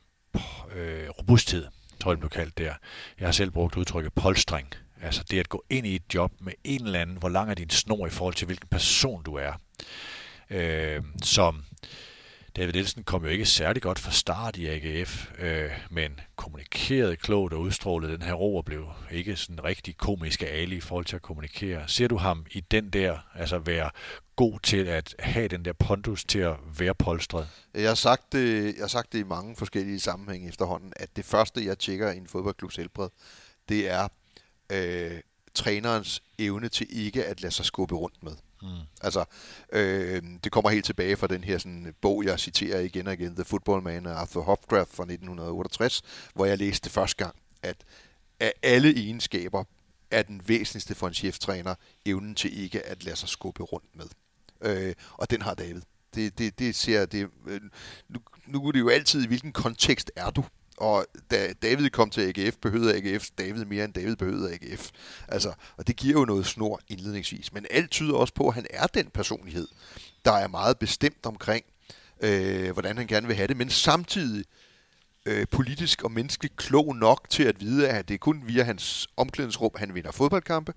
øh, 0.75 1.09
robusthed 1.09 1.65
tror 1.99 2.11
jeg, 2.11 2.15
det 2.15 2.19
blev 2.19 2.29
kaldt 2.29 2.57
der. 2.57 2.73
Jeg 3.19 3.27
har 3.27 3.31
selv 3.31 3.51
brugt 3.51 3.77
udtrykket 3.77 4.13
polstring. 4.13 4.67
Altså 5.01 5.23
det 5.31 5.39
at 5.39 5.49
gå 5.49 5.63
ind 5.69 5.87
i 5.87 5.95
et 5.95 6.13
job 6.13 6.31
med 6.39 6.53
en 6.63 6.85
eller 6.85 6.99
anden, 6.99 7.17
hvor 7.17 7.29
lang 7.29 7.49
er 7.49 7.53
din 7.53 7.69
snor 7.69 8.07
i 8.07 8.09
forhold 8.09 8.33
til, 8.33 8.45
hvilken 8.45 8.67
person 8.71 9.23
du 9.23 9.35
er. 9.35 9.53
Øh, 10.49 11.01
som 11.23 11.63
David 12.59 12.73
Nielsen 12.73 13.03
kom 13.03 13.23
jo 13.23 13.29
ikke 13.29 13.45
særlig 13.45 13.81
godt 13.81 13.99
fra 13.99 14.11
start 14.11 14.57
i 14.57 14.67
AGF, 14.67 15.31
øh, 15.39 15.71
men 15.91 16.19
kommunikerede 16.35 17.15
klogt 17.15 17.53
og 17.53 17.61
udstrålede 17.61 18.13
den 18.13 18.21
her 18.21 18.33
ro 18.33 18.55
og 18.55 18.65
blev 18.65 18.87
ikke 19.11 19.35
sådan 19.35 19.63
rigtig 19.63 19.97
komisk 19.97 20.41
ali 20.41 20.75
i 20.75 20.81
forhold 20.81 21.05
til 21.05 21.15
at 21.15 21.21
kommunikere. 21.21 21.87
Ser 21.87 22.07
du 22.07 22.17
ham 22.17 22.45
i 22.51 22.59
den 22.59 22.89
der, 22.89 23.17
altså 23.35 23.59
være 23.59 23.89
god 24.35 24.59
til 24.59 24.87
at 24.87 25.15
have 25.19 25.47
den 25.47 25.65
der 25.65 25.73
pondus 25.73 26.25
til 26.25 26.39
at 26.39 26.55
være 26.79 26.95
polstret? 26.95 27.47
Jeg 27.73 27.87
har 27.87 27.95
sagt 27.95 28.33
det, 28.33 28.63
jeg 28.63 28.83
har 28.83 28.87
sagt 28.87 29.13
det 29.13 29.19
i 29.19 29.23
mange 29.23 29.55
forskellige 29.55 29.99
sammenhænge 29.99 30.47
efterhånden, 30.47 30.93
at 30.95 31.15
det 31.15 31.25
første, 31.25 31.65
jeg 31.65 31.79
tjekker 31.79 32.11
i 32.11 32.17
en 32.17 32.27
fodboldklubs 32.27 32.75
helbred, 32.75 33.09
det 33.69 33.89
er 33.89 34.07
øh, 34.71 35.19
trænerens 35.53 36.23
evne 36.39 36.69
til 36.69 36.87
ikke 36.89 37.25
at 37.25 37.41
lade 37.41 37.53
sig 37.53 37.65
skubbe 37.65 37.95
rundt 37.95 38.23
med. 38.23 38.31
Mm. 38.61 38.67
Altså, 39.01 39.25
øh, 39.71 40.23
det 40.43 40.51
kommer 40.51 40.69
helt 40.69 40.85
tilbage 40.85 41.17
fra 41.17 41.27
den 41.27 41.43
her 41.43 41.57
sådan, 41.57 41.87
øh, 41.87 41.93
bog, 42.01 42.25
jeg 42.25 42.39
citerer 42.39 42.79
igen 42.79 43.07
og 43.07 43.13
igen, 43.13 43.35
The 43.35 43.45
Football 43.45 43.81
Man 43.81 44.05
af 44.05 44.13
Arthur 44.13 44.41
Hopcraft 44.41 44.95
fra 44.95 45.03
1968, 45.03 46.01
hvor 46.33 46.45
jeg 46.45 46.57
læste 46.57 46.89
første 46.89 47.23
gang, 47.23 47.35
at 47.63 47.77
af 48.39 48.53
alle 48.63 48.95
egenskaber 48.95 49.63
er 50.11 50.21
den 50.21 50.41
væsentligste 50.47 50.95
for 50.95 51.07
en 51.07 51.13
cheftræner 51.13 51.75
evnen 52.05 52.35
til 52.35 52.63
ikke 52.63 52.85
at 52.85 53.03
lade 53.03 53.15
sig 53.15 53.29
skubbe 53.29 53.63
rundt 53.63 53.95
med. 53.95 54.05
Øh, 54.61 54.95
og 55.13 55.29
den 55.29 55.41
har 55.41 55.53
David. 55.53 55.81
Det, 56.15 56.37
det, 56.37 56.59
det 56.59 56.75
ser 56.75 57.05
det. 57.05 57.29
Øh, 57.47 57.61
nu, 58.09 58.19
nu 58.47 58.67
er 58.67 58.71
det 58.71 58.79
jo 58.79 58.89
altid, 58.89 59.23
i 59.23 59.27
hvilken 59.27 59.51
kontekst 59.51 60.11
er 60.15 60.29
du? 60.29 60.43
Og 60.79 61.05
da 61.31 61.53
David 61.61 61.89
kom 61.89 62.09
til 62.09 62.21
AGF, 62.21 62.57
behøvede 62.61 62.95
AGF 62.95 63.29
David 63.37 63.65
mere 63.65 63.85
end 63.85 63.93
David 63.93 64.15
behøvede 64.15 64.53
AGF. 64.53 64.89
Altså, 65.27 65.53
og 65.77 65.87
det 65.87 65.95
giver 65.95 66.19
jo 66.19 66.25
noget 66.25 66.45
snor 66.45 66.79
indledningsvis. 66.87 67.53
Men 67.53 67.65
alt 67.71 67.91
tyder 67.91 68.15
også 68.15 68.33
på, 68.33 68.47
at 68.47 68.53
han 68.53 68.65
er 68.69 68.87
den 68.87 69.09
personlighed, 69.13 69.67
der 70.25 70.31
er 70.31 70.47
meget 70.47 70.79
bestemt 70.79 71.25
omkring, 71.25 71.65
øh, 72.21 72.71
hvordan 72.71 72.97
han 72.97 73.07
gerne 73.07 73.27
vil 73.27 73.35
have 73.35 73.47
det, 73.47 73.57
men 73.57 73.69
samtidig 73.69 74.45
øh, 75.25 75.47
politisk 75.51 76.03
og 76.03 76.11
menneskeligt 76.11 76.55
klog 76.55 76.95
nok 76.95 77.29
til 77.29 77.43
at 77.43 77.61
vide, 77.61 77.89
at 77.89 78.07
det 78.07 78.13
er 78.13 78.17
kun 78.17 78.43
via 78.45 78.63
hans 78.63 79.07
omklædningsrum, 79.17 79.71
han 79.75 79.95
vinder 79.95 80.11
fodboldkampe. 80.11 80.73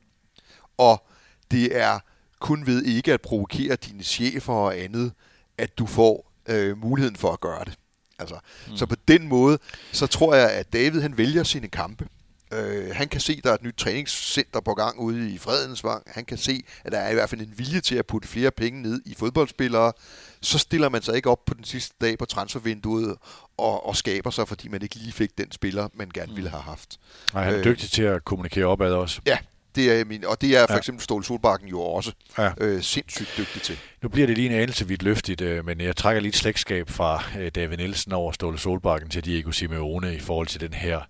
Og 0.79 1.07
det 1.51 1.77
er 1.77 1.99
kun 2.41 2.67
ved 2.67 2.83
ikke 2.83 3.13
at 3.13 3.21
provokere 3.21 3.77
dine 3.77 4.03
chefer 4.03 4.53
og 4.53 4.79
andet, 4.79 5.13
at 5.59 5.79
du 5.79 5.87
får 5.87 6.33
øh, 6.49 6.79
muligheden 6.79 7.17
for 7.17 7.33
at 7.33 7.41
gøre 7.41 7.65
det. 7.65 7.79
Altså, 8.23 8.39
mm. 8.69 8.77
Så 8.77 8.87
på 8.87 8.97
den 9.09 9.29
måde, 9.29 9.59
så 9.93 10.07
tror 10.07 10.35
jeg, 10.35 10.51
at 10.51 10.73
David 10.73 11.01
han 11.01 11.19
vælger 11.19 11.43
sine 11.43 11.69
kampe. 11.69 12.09
Øh, 12.53 12.95
han 12.95 13.09
kan 13.09 13.21
se, 13.21 13.33
at 13.39 13.45
der 13.45 13.51
er 13.51 13.55
et 13.55 13.63
nyt 13.63 13.75
træningscenter 13.77 14.61
på 14.61 14.75
gang 14.75 14.99
ude 14.99 15.31
i 15.31 15.39
Fredensvang. 15.39 16.03
Han 16.07 16.25
kan 16.25 16.39
se, 16.39 16.63
at 16.85 16.93
der 16.93 16.99
er 16.99 17.11
i 17.11 17.15
hvert 17.15 17.31
fald 17.31 17.41
en 17.41 17.55
vilje 17.57 17.81
til 17.81 17.95
at 17.95 18.07
putte 18.07 18.29
flere 18.29 18.51
penge 18.51 18.83
ned 18.83 19.03
i 19.07 19.15
fodboldspillere. 19.15 19.93
Så 20.41 20.59
stiller 20.59 20.89
man 20.89 21.03
sig 21.03 21.17
ikke 21.17 21.31
op 21.31 21.45
på 21.45 21.55
den 21.55 21.65
sidste 21.65 21.95
dag 22.01 22.19
på 22.19 22.25
transfervinduet 22.25 23.17
og, 23.59 23.87
og 23.87 23.97
skaber 23.97 24.31
sig, 24.31 24.49
fordi 24.49 24.69
man 24.69 24.83
ikke 24.83 24.95
lige 24.95 25.13
fik 25.13 25.39
den 25.39 25.53
spiller, 25.53 25.89
man 25.95 26.11
gerne 26.15 26.31
mm. 26.31 26.37
ville 26.37 26.51
have 26.51 26.63
haft. 26.63 26.99
Nej, 27.35 27.45
han 27.45 27.53
er 27.53 27.59
øh, 27.59 27.65
dygtig 27.65 27.91
til 27.91 28.03
at 28.03 28.25
kommunikere 28.25 28.67
opad 28.67 28.93
også. 28.93 29.21
Ja, 29.27 29.39
det 29.75 30.01
er 30.01 30.05
min, 30.05 30.25
og 30.25 30.41
det 30.41 30.57
er 30.57 30.67
for 30.67 30.75
ja. 30.75 30.79
eksempel 30.79 31.03
Ståle 31.03 31.25
Solbakken 31.25 31.69
jo 31.69 31.81
også 31.81 32.13
ja. 32.39 32.53
øh, 32.59 32.83
sindssygt 32.83 33.35
dygtig 33.39 33.63
til. 33.63 33.79
Nu 34.03 34.09
bliver 34.09 34.27
det 34.27 34.37
lige 34.37 34.49
en 34.49 34.55
anelse 34.55 34.89
vidt 34.89 35.03
løftigt, 35.03 35.41
øh, 35.41 35.65
men 35.65 35.81
jeg 35.81 35.97
trækker 35.97 36.21
lige 36.21 36.29
et 36.29 36.37
slægtskab 36.37 36.91
fra 36.91 37.23
øh, 37.39 37.51
David 37.55 37.77
Nielsen 37.77 38.13
over 38.13 38.33
Ståle 38.33 38.59
Solbakken 38.59 39.11
til 39.11 39.25
Diego 39.25 39.51
Simeone 39.51 40.15
i 40.15 40.21
forhold 40.21 40.47
til 40.47 40.61
den 40.61 40.75
her, 40.75 41.01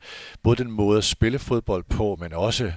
både 0.42 0.64
den 0.64 0.70
måde 0.70 0.98
at 0.98 1.04
spille 1.04 1.38
fodbold 1.38 1.84
på, 1.84 2.16
men 2.20 2.32
også 2.32 2.72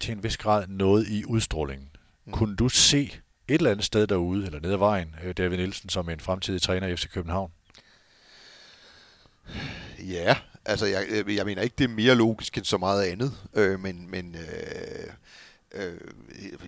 til 0.00 0.12
en 0.12 0.24
vis 0.24 0.36
grad 0.36 0.66
noget 0.68 1.08
i 1.08 1.24
udstrålingen. 1.24 1.88
Mm. 2.26 2.32
Kunne 2.32 2.56
du 2.56 2.68
se 2.68 3.12
et 3.48 3.54
eller 3.54 3.70
andet 3.70 3.84
sted 3.84 4.06
derude, 4.06 4.46
eller 4.46 4.60
ned 4.60 4.72
ad 4.72 4.76
vejen, 4.76 5.14
øh, 5.24 5.34
David 5.36 5.56
Nielsen 5.56 5.88
som 5.88 6.08
en 6.08 6.20
fremtidig 6.20 6.62
træner 6.62 6.86
i 6.86 6.96
FC 6.96 7.08
København? 7.08 7.50
Ja, 9.98 10.36
altså 10.64 10.86
jeg, 10.86 11.04
øh, 11.08 11.36
jeg 11.36 11.46
mener 11.46 11.62
ikke, 11.62 11.74
det 11.78 11.84
er 11.84 11.94
mere 11.94 12.14
logisk 12.14 12.56
end 12.56 12.64
så 12.64 12.78
meget 12.78 13.04
andet, 13.04 13.32
øh, 13.54 13.80
men, 13.80 14.10
men 14.10 14.36
øh, 14.36 15.12
øh, 15.74 16.00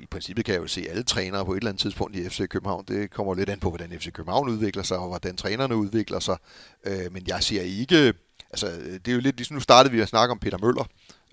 i 0.02 0.06
princippet 0.10 0.44
kan 0.44 0.54
jeg 0.54 0.62
jo 0.62 0.66
se 0.66 0.86
alle 0.90 1.02
trænere 1.02 1.44
på 1.44 1.52
et 1.52 1.56
eller 1.56 1.70
andet 1.70 1.80
tidspunkt 1.80 2.16
i 2.16 2.28
FC 2.28 2.48
København. 2.48 2.84
Det 2.88 3.10
kommer 3.10 3.34
lidt 3.34 3.50
an 3.50 3.60
på, 3.60 3.70
hvordan 3.70 4.00
FC 4.00 4.12
København 4.12 4.48
udvikler 4.48 4.82
sig, 4.82 4.98
og 4.98 5.08
hvordan 5.08 5.36
trænerne 5.36 5.76
udvikler 5.76 6.20
sig. 6.20 6.36
Øh, 6.84 7.12
men 7.12 7.22
jeg 7.26 7.42
siger 7.42 7.62
ikke... 7.62 8.14
Altså, 8.50 8.66
det 9.04 9.08
er 9.08 9.12
jo 9.12 9.20
lidt 9.20 9.36
ligesom, 9.36 9.54
nu 9.54 9.60
startede 9.60 9.94
vi 9.94 10.00
at 10.00 10.08
snakke 10.08 10.32
om 10.32 10.38
Peter 10.38 10.58
Møller, 10.58 10.84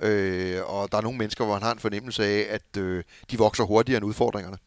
øh, 0.02 0.62
og 0.66 0.92
der 0.92 0.98
er 0.98 1.02
nogle 1.02 1.18
mennesker, 1.18 1.46
hvor 1.46 1.54
han 1.54 1.64
har 1.64 1.72
en 1.72 1.80
fornemmelse 1.80 2.26
af, 2.26 2.48
at 2.50 2.78
øh, 2.78 3.04
de 3.32 3.38
vokser 3.38 3.64
hurtigere 3.64 3.98
end 3.98 4.06
udfordringerne. 4.06 4.58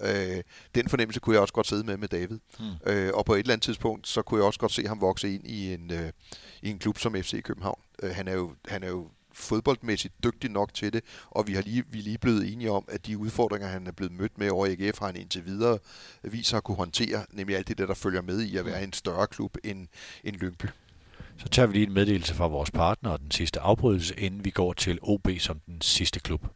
Øh, 0.00 0.42
den 0.74 0.88
fornemmelse 0.88 1.20
kunne 1.20 1.34
jeg 1.34 1.42
også 1.42 1.54
godt 1.54 1.66
sidde 1.66 1.84
med 1.84 1.96
med 1.96 2.08
David. 2.08 2.38
Mm. 2.58 2.92
Øh, 2.92 3.10
og 3.14 3.24
på 3.24 3.34
et 3.34 3.38
eller 3.38 3.52
andet 3.52 3.64
tidspunkt, 3.64 4.08
så 4.08 4.22
kunne 4.22 4.38
jeg 4.38 4.46
også 4.46 4.60
godt 4.60 4.72
se 4.72 4.86
ham 4.86 5.00
vokse 5.00 5.34
ind 5.34 5.46
i 5.46 5.74
en, 5.74 5.90
øh, 5.92 6.12
i 6.62 6.70
en 6.70 6.78
klub 6.78 6.98
som 6.98 7.14
FC 7.14 7.42
København. 7.42 7.80
Øh, 8.02 8.10
han, 8.10 8.28
er 8.28 8.34
jo, 8.34 8.54
han 8.68 8.82
er 8.82 8.88
jo 8.88 9.08
fodboldmæssigt 9.32 10.14
dygtig 10.24 10.50
nok 10.50 10.74
til 10.74 10.92
det, 10.92 11.04
og 11.30 11.46
vi 11.46 11.54
har 11.54 11.62
lige, 11.62 11.84
vi 11.88 11.98
er 11.98 12.02
lige 12.02 12.18
blevet 12.18 12.52
enige 12.52 12.70
om, 12.70 12.84
at 12.88 13.06
de 13.06 13.18
udfordringer, 13.18 13.68
han 13.68 13.86
er 13.86 13.92
blevet 13.92 14.12
mødt 14.12 14.38
med 14.38 14.50
over 14.50 14.66
AGF, 14.66 14.98
har 14.98 15.06
han 15.06 15.16
indtil 15.16 15.44
videre 15.44 15.78
viser 16.22 16.56
at 16.56 16.64
kunne 16.64 16.76
håndtere, 16.76 17.26
nemlig 17.32 17.56
alt 17.56 17.68
det 17.68 17.78
der, 17.78 17.86
der 17.86 17.94
følger 17.94 18.22
med 18.22 18.40
i 18.40 18.56
at 18.56 18.66
være 18.66 18.84
en 18.84 18.92
større 18.92 19.26
klub 19.26 19.56
end, 19.64 19.88
end 20.24 20.36
Lyngby. 20.36 20.66
Så 21.38 21.48
tager 21.48 21.66
vi 21.66 21.72
lige 21.72 21.86
en 21.86 21.92
meddelelse 21.92 22.34
fra 22.34 22.46
vores 22.46 22.70
partner 22.70 23.10
og 23.10 23.20
den 23.20 23.30
sidste 23.30 23.60
afbrydelse, 23.60 24.14
inden 24.20 24.44
vi 24.44 24.50
går 24.50 24.72
til 24.72 24.98
OB 25.02 25.28
som 25.38 25.60
den 25.66 25.80
sidste 25.80 26.20
klub. 26.20 26.46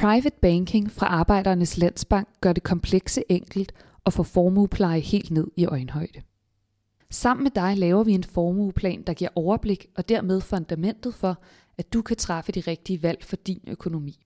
Private 0.00 0.36
banking 0.42 0.90
fra 0.90 1.06
Arbejdernes 1.06 1.78
Landsbank 1.78 2.28
gør 2.40 2.52
det 2.52 2.62
komplekse 2.62 3.22
enkelt 3.28 3.72
og 4.04 4.12
får 4.12 4.22
formuepleje 4.22 5.00
helt 5.00 5.30
ned 5.30 5.46
i 5.56 5.66
øjenhøjde. 5.66 6.22
Sammen 7.10 7.42
med 7.44 7.50
dig 7.50 7.76
laver 7.76 8.04
vi 8.04 8.12
en 8.12 8.24
formueplan, 8.24 9.02
der 9.02 9.14
giver 9.14 9.30
overblik 9.34 9.86
og 9.96 10.08
dermed 10.08 10.40
fundamentet 10.40 11.14
for, 11.14 11.42
at 11.78 11.92
du 11.92 12.02
kan 12.02 12.16
træffe 12.16 12.52
de 12.52 12.60
rigtige 12.60 13.02
valg 13.02 13.24
for 13.24 13.36
din 13.36 13.60
økonomi. 13.66 14.24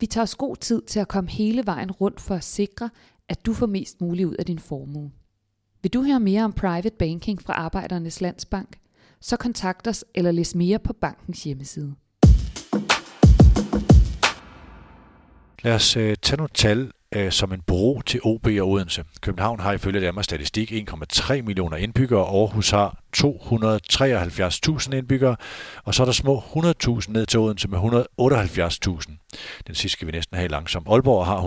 Vi 0.00 0.06
tager 0.06 0.22
os 0.22 0.34
god 0.34 0.56
tid 0.56 0.82
til 0.82 1.00
at 1.00 1.08
komme 1.08 1.30
hele 1.30 1.66
vejen 1.66 1.90
rundt 1.90 2.20
for 2.20 2.34
at 2.34 2.44
sikre, 2.44 2.90
at 3.28 3.46
du 3.46 3.52
får 3.52 3.66
mest 3.66 4.00
muligt 4.00 4.28
ud 4.28 4.34
af 4.34 4.46
din 4.46 4.58
formue. 4.58 5.12
Vil 5.82 5.92
du 5.92 6.02
høre 6.02 6.20
mere 6.20 6.44
om 6.44 6.52
private 6.52 6.90
banking 6.98 7.42
fra 7.42 7.52
Arbejdernes 7.52 8.20
Landsbank? 8.20 8.78
Så 9.20 9.36
kontakt 9.36 9.88
os 9.88 10.04
eller 10.14 10.30
læs 10.30 10.54
mere 10.54 10.78
på 10.78 10.92
bankens 10.92 11.44
hjemmeside. 11.44 11.94
Lad 15.62 15.74
os 15.74 15.96
øh, 15.96 16.16
tage 16.22 16.36
nogle 16.36 16.50
tal 16.54 16.90
øh, 17.14 17.32
som 17.32 17.52
en 17.52 17.62
bro 17.66 18.00
til 18.06 18.20
OB 18.24 18.46
og 18.46 18.68
Odense. 18.68 19.04
København 19.20 19.60
har 19.60 19.72
ifølge 19.72 20.00
Danmarks 20.00 20.24
Statistik 20.24 20.72
1,3 20.72 21.42
millioner 21.42 21.76
indbyggere, 21.76 22.24
og 22.24 22.40
Aarhus 22.40 22.70
har 22.70 23.01
273.000 23.16 24.94
indbyggere, 24.94 25.36
og 25.84 25.94
så 25.94 26.02
er 26.02 26.04
der 26.04 26.12
små 26.12 26.38
100.000 26.38 27.12
ned 27.12 27.26
til 27.26 27.40
Odense 27.40 27.68
med 27.68 27.78
178.000. 27.78 29.22
Den 29.66 29.74
sidste 29.74 29.88
skal 29.88 30.06
vi 30.06 30.12
næsten 30.12 30.36
have 30.36 30.48
langsomt. 30.48 30.88
Aalborg 30.88 31.26
har 31.26 31.38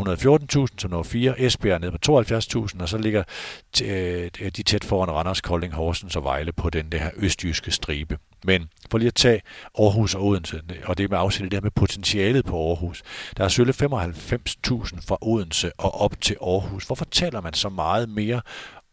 114.000 0.70 0.76
som 0.78 0.92
nummer 0.92 1.04
4, 1.04 1.42
Esbjerg 1.42 1.82
ned 1.82 1.92
på 1.92 1.98
72.000, 2.10 2.82
og 2.82 2.90
så 2.90 2.98
ligger 2.98 3.24
øh, 3.84 4.30
de 4.58 4.64
tæt 4.64 4.84
foran 4.84 5.12
Randers, 5.12 5.42
Kolding, 5.42 5.74
Horsens 5.74 6.16
og 6.16 6.24
Vejle 6.24 6.52
på 6.52 6.70
den 6.70 6.92
der 6.92 7.10
østjyske 7.18 7.72
stribe. 7.72 8.18
Men 8.46 8.70
for 8.92 8.98
lige 8.98 9.08
at 9.08 9.16
tage 9.16 9.42
Aarhus 9.80 10.16
og 10.16 10.26
Odense, 10.26 10.62
og 10.84 10.98
det 10.98 11.10
med 11.10 11.18
afsæt 11.18 11.44
det 11.44 11.54
her 11.54 11.62
med 11.62 11.72
potentialet 11.72 12.46
på 12.46 12.68
Aarhus. 12.68 13.04
Der 13.38 13.44
er 13.44 13.48
sølle 13.48 13.74
95.000 13.74 13.88
fra 15.08 15.18
Odense 15.22 15.72
og 15.78 16.02
op 16.02 16.22
til 16.22 16.38
Aarhus. 16.42 16.86
Hvorfor 16.86 17.06
taler 17.06 17.42
man 17.42 17.54
så 17.54 17.70
meget 17.70 18.10
mere 18.10 18.42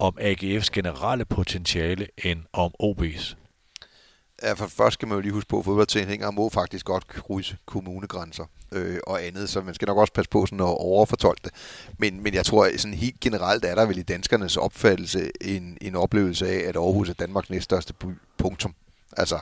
om 0.03 0.19
AGF's 0.21 0.69
generelle 0.73 1.25
potentiale 1.25 2.07
end 2.25 2.41
om 2.53 2.73
OB's? 2.83 3.37
Ja, 4.43 4.53
for 4.53 4.67
først 4.67 4.95
skal 4.95 5.09
man 5.09 5.17
jo 5.17 5.21
lige 5.21 5.33
huske 5.33 5.49
på, 5.49 5.59
at 5.59 5.65
fodboldtilhængere 5.65 6.33
må 6.33 6.49
faktisk 6.49 6.87
godt 6.87 7.07
krydse 7.07 7.57
kommunegrænser 7.67 8.45
øh, 8.73 8.99
og 9.07 9.25
andet, 9.25 9.49
så 9.49 9.61
man 9.61 9.75
skal 9.75 9.87
nok 9.87 9.99
også 9.99 10.13
passe 10.13 10.31
på 10.31 10.47
sådan 10.47 10.61
at 10.61 10.65
overfortolke 10.65 11.41
det. 11.45 11.53
Men, 11.99 12.23
men 12.23 12.35
jeg 12.35 12.45
tror, 12.47 12.65
at 12.65 12.81
sådan 12.81 12.97
helt 12.97 13.21
generelt 13.21 13.65
er 13.65 13.75
der 13.75 13.87
vel 13.87 13.99
i 13.99 14.03
danskernes 14.03 14.57
opfattelse 14.57 15.31
en, 15.41 15.79
en 15.81 15.97
oplevelse 15.97 16.49
af, 16.49 16.69
at 16.69 16.77
Aarhus 16.77 17.09
er 17.09 17.15
Danmarks 17.15 17.51
næststørste 17.51 17.93
by, 17.93 18.07
punktum. 18.39 18.75
Altså, 19.17 19.41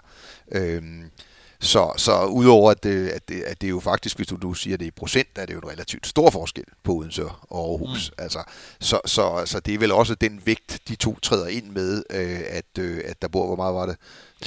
øh, 0.52 0.82
så, 1.60 1.92
så 1.96 2.24
udover 2.24 2.70
at 2.70 2.82
det, 2.82 3.08
at, 3.08 3.28
det, 3.28 3.42
at 3.42 3.60
det 3.60 3.66
er 3.66 3.70
jo 3.70 3.80
faktisk, 3.80 4.16
hvis 4.16 4.26
du 4.26 4.38
nu 4.42 4.54
siger 4.54 4.76
det 4.76 4.86
i 4.86 4.90
procent, 4.90 5.28
er 5.36 5.46
det 5.46 5.54
jo 5.54 5.58
en 5.58 5.68
relativt 5.68 6.06
stor 6.06 6.30
forskel 6.30 6.64
på 6.84 6.92
Odense 6.92 7.24
og 7.24 7.70
Aarhus. 7.70 8.10
Mm. 8.10 8.22
Altså, 8.22 8.42
så, 8.80 9.00
så, 9.06 9.42
så 9.46 9.60
det 9.60 9.74
er 9.74 9.78
vel 9.78 9.92
også 9.92 10.14
den 10.14 10.42
vægt, 10.44 10.80
de 10.88 10.96
to 10.96 11.18
træder 11.22 11.46
ind 11.46 11.66
med, 11.66 12.02
øh, 12.10 12.40
at, 12.48 12.78
øh, 12.78 13.00
at 13.04 13.22
der 13.22 13.28
bor, 13.28 13.46
hvor 13.46 13.56
meget 13.56 13.74
var 13.74 13.86
det? 13.86 13.96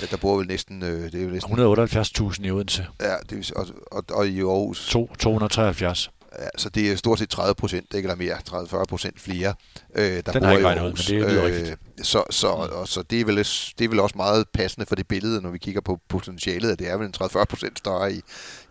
At 0.03 0.11
der 0.11 0.17
bor 0.17 0.37
vel 0.37 0.47
næsten... 0.47 0.83
Øh, 0.83 1.11
det 1.11 1.15
er 1.15 1.23
jo 1.23 1.29
næsten 1.29 1.53
178.000 1.59 2.45
i 2.45 2.51
Odense. 2.51 2.87
Ja, 3.01 3.15
det, 3.29 3.51
og, 3.51 3.67
og, 3.91 4.03
og 4.09 4.27
i 4.27 4.39
Aarhus... 4.39 4.87
To, 4.89 5.09
273. 5.19 6.11
Ja, 6.39 6.47
så 6.57 6.69
det 6.69 6.91
er 6.91 6.95
stort 6.95 7.19
set 7.19 7.29
30 7.29 7.55
procent, 7.55 7.93
eller 7.93 8.15
mere, 8.15 8.35
30-40 8.49 8.85
procent 8.85 9.19
flere, 9.19 9.53
øh, 9.95 10.03
der 10.03 10.21
Den 10.21 10.41
bor 10.41 10.49
i 10.49 10.63
Aarhus. 10.63 11.09
ikke 11.09 11.25
ud, 11.25 11.31
men 11.31 11.35
det 11.35 11.67
er 11.67 11.71
øh, 11.71 12.05
så, 12.05 12.23
så, 12.29 12.47
og, 12.47 12.87
så 12.87 13.01
det, 13.01 13.21
er 13.21 13.25
vel, 13.25 13.37
det 13.37 13.81
er 13.81 13.89
vel 13.89 13.99
også 13.99 14.17
meget 14.17 14.45
passende 14.53 14.85
for 14.85 14.95
det 14.95 15.07
billede, 15.07 15.41
når 15.41 15.49
vi 15.49 15.57
kigger 15.57 15.81
på 15.81 15.99
potentialet, 16.09 16.71
at 16.71 16.79
det 16.79 16.89
er 16.89 16.97
vel 16.97 17.07
en 17.07 17.13
30-40 17.21 17.43
procent 17.43 17.79
større 17.79 18.13
i, 18.13 18.21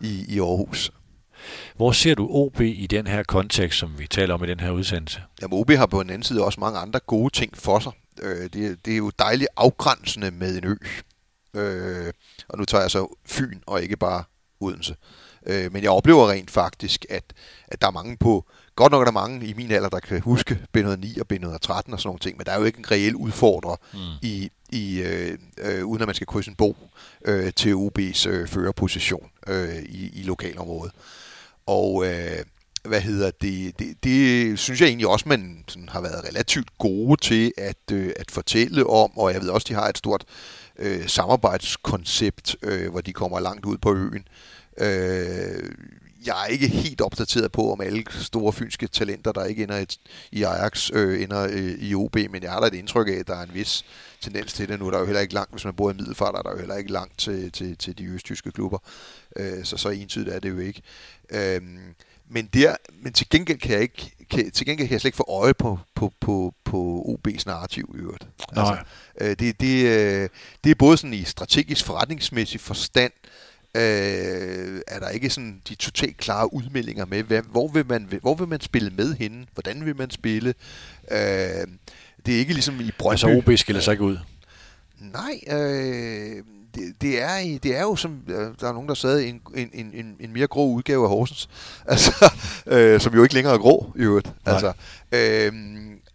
i, 0.01 0.25
i 0.27 0.39
Aarhus. 0.39 0.91
Hvor 1.75 1.91
ser 1.91 2.15
du 2.15 2.27
OB 2.29 2.61
i 2.61 2.87
den 2.89 3.07
her 3.07 3.23
kontekst, 3.23 3.79
som 3.79 3.99
vi 3.99 4.07
taler 4.07 4.33
om 4.33 4.43
i 4.43 4.47
den 4.47 4.59
her 4.59 4.71
udsendelse? 4.71 5.21
Jamen, 5.41 5.59
OB 5.59 5.71
har 5.71 5.85
på 5.85 6.01
en 6.01 6.09
anden 6.09 6.23
side 6.23 6.43
også 6.43 6.59
mange 6.59 6.79
andre 6.79 6.99
gode 6.99 7.33
ting 7.33 7.57
for 7.57 7.79
sig. 7.79 7.91
Øh, 8.21 8.49
det, 8.53 8.85
det 8.85 8.93
er 8.93 8.97
jo 8.97 9.11
dejligt 9.19 9.49
afgrænsende 9.57 10.31
med 10.31 10.57
en 10.57 10.67
ø. 10.67 10.75
Øh, 11.59 12.13
og 12.49 12.57
nu 12.57 12.65
tager 12.65 12.81
jeg 12.81 12.91
så 12.91 13.15
Fyn 13.25 13.59
og 13.67 13.81
ikke 13.81 13.97
bare 13.97 14.23
Odense. 14.59 14.91
Øh, 14.93 15.22
men 15.45 15.83
jeg 15.83 15.91
oplever 15.91 16.31
rent 16.31 16.51
faktisk, 16.51 17.05
at, 17.09 17.23
at 17.67 17.81
der 17.81 17.87
er 17.87 17.91
mange 17.91 18.17
på, 18.17 18.45
godt 18.75 18.91
nok 18.91 19.01
er 19.01 19.05
der 19.05 19.11
mange 19.11 19.47
i 19.47 19.53
min 19.53 19.71
alder, 19.71 19.89
der 19.89 19.99
kan 19.99 20.21
huske 20.21 20.59
B109 20.77 21.19
og 21.19 21.27
B113 21.33 21.49
og 21.53 21.61
sådan 21.63 21.97
nogle 22.05 22.19
ting, 22.19 22.37
men 22.37 22.45
der 22.45 22.51
er 22.51 22.59
jo 22.59 22.65
ikke 22.65 22.79
en 22.79 22.91
reel 22.91 23.15
udfordrer 23.15 23.75
mm. 23.93 23.99
i, 24.21 24.51
i 24.69 25.01
øh, 25.01 25.37
øh, 25.57 25.85
uden 25.85 26.01
at 26.01 26.07
man 26.07 26.15
skal 26.15 26.27
krydse 26.27 26.49
en 26.49 26.55
bog 26.55 26.77
øh, 27.25 27.53
til 27.53 27.73
OB's 27.73 28.29
øh, 28.29 28.47
førerposition 28.47 29.29
øh, 29.47 29.83
i, 29.83 30.19
i 30.19 30.23
lokalområdet. 30.23 30.91
Og 31.65 32.05
øh, 32.05 32.43
hvad 32.83 33.01
hedder 33.01 33.31
det, 33.41 33.79
det, 33.79 34.03
det 34.03 34.59
synes 34.59 34.81
jeg 34.81 34.87
egentlig 34.87 35.07
også, 35.07 35.29
man 35.29 35.63
sådan, 35.67 35.89
har 35.89 36.01
været 36.01 36.25
relativt 36.29 36.77
gode 36.77 37.21
til 37.21 37.53
at, 37.57 37.91
øh, 37.91 38.13
at 38.15 38.31
fortælle 38.31 38.87
om, 38.87 39.17
og 39.17 39.33
jeg 39.33 39.41
ved 39.41 39.49
også, 39.49 39.65
de 39.69 39.73
har 39.73 39.87
et 39.87 39.97
stort 39.97 40.25
øh, 40.79 41.07
samarbejdskoncept, 41.07 42.55
øh, 42.63 42.91
hvor 42.91 43.01
de 43.01 43.13
kommer 43.13 43.39
langt 43.39 43.65
ud 43.65 43.77
på 43.77 43.93
øen. 43.93 44.27
Øh, 44.77 45.71
jeg 46.25 46.43
er 46.43 46.45
ikke 46.45 46.67
helt 46.67 47.01
opdateret 47.01 47.51
på, 47.51 47.71
om 47.71 47.81
alle 47.81 48.03
store 48.09 48.53
fynske 48.53 48.87
talenter, 48.87 49.31
der 49.31 49.45
ikke 49.45 49.63
ender 49.63 49.77
et, 49.77 49.97
i 50.31 50.43
Ajax, 50.43 50.89
øh, 50.93 51.23
ender 51.23 51.47
øh, 51.51 51.71
i 51.79 51.95
OB, 51.95 52.15
men 52.15 52.43
jeg 52.43 52.51
har 52.51 52.59
da 52.59 52.67
et 52.67 52.73
indtryk 52.73 53.07
af, 53.07 53.11
at 53.11 53.27
der 53.27 53.35
er 53.35 53.43
en 53.43 53.53
vis 53.53 53.85
tendens 54.21 54.53
til 54.53 54.67
det. 54.67 54.79
Nu 54.79 54.87
er 54.87 54.91
der 54.91 54.99
jo 54.99 55.05
heller 55.05 55.21
ikke 55.21 55.33
langt, 55.33 55.51
hvis 55.51 55.65
man 55.65 55.73
bor 55.73 55.91
i 55.91 55.93
Middelfart, 55.93 56.35
er 56.35 56.41
der 56.41 56.51
jo 56.51 56.57
heller 56.57 56.75
ikke 56.75 56.91
langt 56.91 57.19
til, 57.19 57.51
til, 57.51 57.77
til 57.77 57.97
de 57.97 58.05
østtyske 58.05 58.51
klubber. 58.51 58.77
Øh, 59.35 59.63
så 59.63 59.77
så 59.77 59.89
entydigt 59.89 60.35
er 60.35 60.39
det 60.39 60.49
jo 60.49 60.59
ikke. 60.59 60.81
Øh, 61.29 61.61
men, 62.29 62.49
der, 62.53 62.75
men 63.01 63.13
til 63.13 63.29
gengæld 63.29 63.57
kan 63.57 63.71
jeg 63.71 63.81
ikke 63.81 64.11
kan, 64.29 64.51
til 64.51 64.65
gengæld 64.65 64.87
kan 64.87 64.93
jeg 64.93 65.01
slet 65.01 65.07
ikke 65.07 65.17
få 65.17 65.25
øje 65.29 65.53
på, 65.53 65.79
på, 65.95 66.13
på, 66.19 66.53
på 66.63 67.05
OB's 67.07 67.43
narrativ 67.45 67.95
i 67.95 67.97
øvrigt. 67.97 68.27
Altså, 68.49 68.77
øh, 69.21 69.35
det, 69.39 69.61
det, 69.61 69.85
øh, 69.85 70.29
det 70.63 70.71
er 70.71 70.75
både 70.75 70.97
sådan 70.97 71.13
i 71.13 71.23
strategisk 71.23 71.85
forretningsmæssig 71.85 72.59
forstand, 72.59 73.11
øh, 73.23 73.42
er 73.73 74.99
der 74.99 75.09
ikke 75.09 75.29
sådan 75.29 75.61
de 75.69 75.75
totalt 75.75 76.17
klare 76.17 76.53
udmeldinger 76.53 77.05
med, 77.05 77.23
hvad, 77.23 77.41
hvor, 77.41 77.67
vil 77.67 77.85
man, 77.87 78.09
hvor 78.21 78.35
vil 78.35 78.47
man 78.47 78.61
spille 78.61 78.89
med 78.89 79.15
hende, 79.15 79.45
hvordan 79.53 79.85
vil 79.85 79.95
man 79.95 80.09
spille. 80.09 80.53
Øh, 81.11 81.17
det 82.25 82.35
er 82.35 82.39
ikke 82.39 82.53
ligesom 82.53 82.81
i 82.81 82.91
Brøndby. 82.99 83.13
Altså 83.13 83.43
OB 83.47 83.57
skiller 83.57 83.81
sig 83.81 83.91
ikke 83.91 84.03
ud? 84.03 84.17
Nej, 84.99 85.57
øh, 85.57 86.43
det, 86.75 87.01
det, 87.01 87.21
er, 87.21 87.59
det 87.63 87.77
er 87.77 87.81
jo 87.81 87.95
som, 87.95 88.21
der 88.59 88.67
er 88.67 88.73
nogen, 88.73 88.87
der 88.87 88.93
sagde, 88.93 89.27
en, 89.27 89.41
en, 89.55 89.91
en, 89.93 90.15
en 90.19 90.33
mere 90.33 90.47
grå 90.47 90.67
udgave 90.67 91.03
af 91.03 91.09
Horsens, 91.09 91.49
altså, 91.85 92.31
øh, 92.65 93.01
som 93.01 93.13
jo 93.13 93.23
ikke 93.23 93.35
længere 93.35 93.53
er 93.53 93.57
grå, 93.57 93.93
i 93.95 93.99
øvrigt. 93.99 94.33
Altså, 94.45 94.73
øh, 95.11 95.53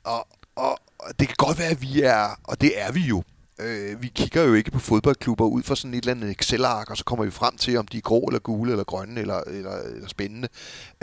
og, 0.05 0.29
og, 0.57 0.79
og 0.99 1.21
det 1.21 1.29
kan 1.29 1.35
godt 1.39 1.59
være, 1.59 1.69
at 1.69 1.83
vi 1.83 2.03
er, 2.03 2.41
og 2.45 2.61
det 2.61 2.81
er 2.81 2.93
vi 2.93 3.01
jo, 3.01 3.23
Øh, 3.61 4.03
vi 4.03 4.09
kigger 4.09 4.43
jo 4.43 4.55
ikke 4.55 4.71
på 4.71 4.79
fodboldklubber 4.79 5.45
ud 5.45 5.63
fra 5.63 5.77
sådan 5.77 5.95
et 5.95 5.99
eller 5.99 6.13
andet 6.13 6.31
Excel-ark, 6.31 6.91
og 6.91 6.97
så 6.97 7.05
kommer 7.05 7.25
vi 7.25 7.31
frem 7.31 7.57
til, 7.57 7.77
om 7.77 7.87
de 7.87 7.97
er 7.97 8.01
grå 8.01 8.21
eller 8.21 8.39
gule 8.39 8.71
eller 8.71 8.85
grønne 8.85 9.21
eller, 9.21 9.41
eller, 9.41 9.77
eller 9.77 10.09
spændende. 10.09 10.49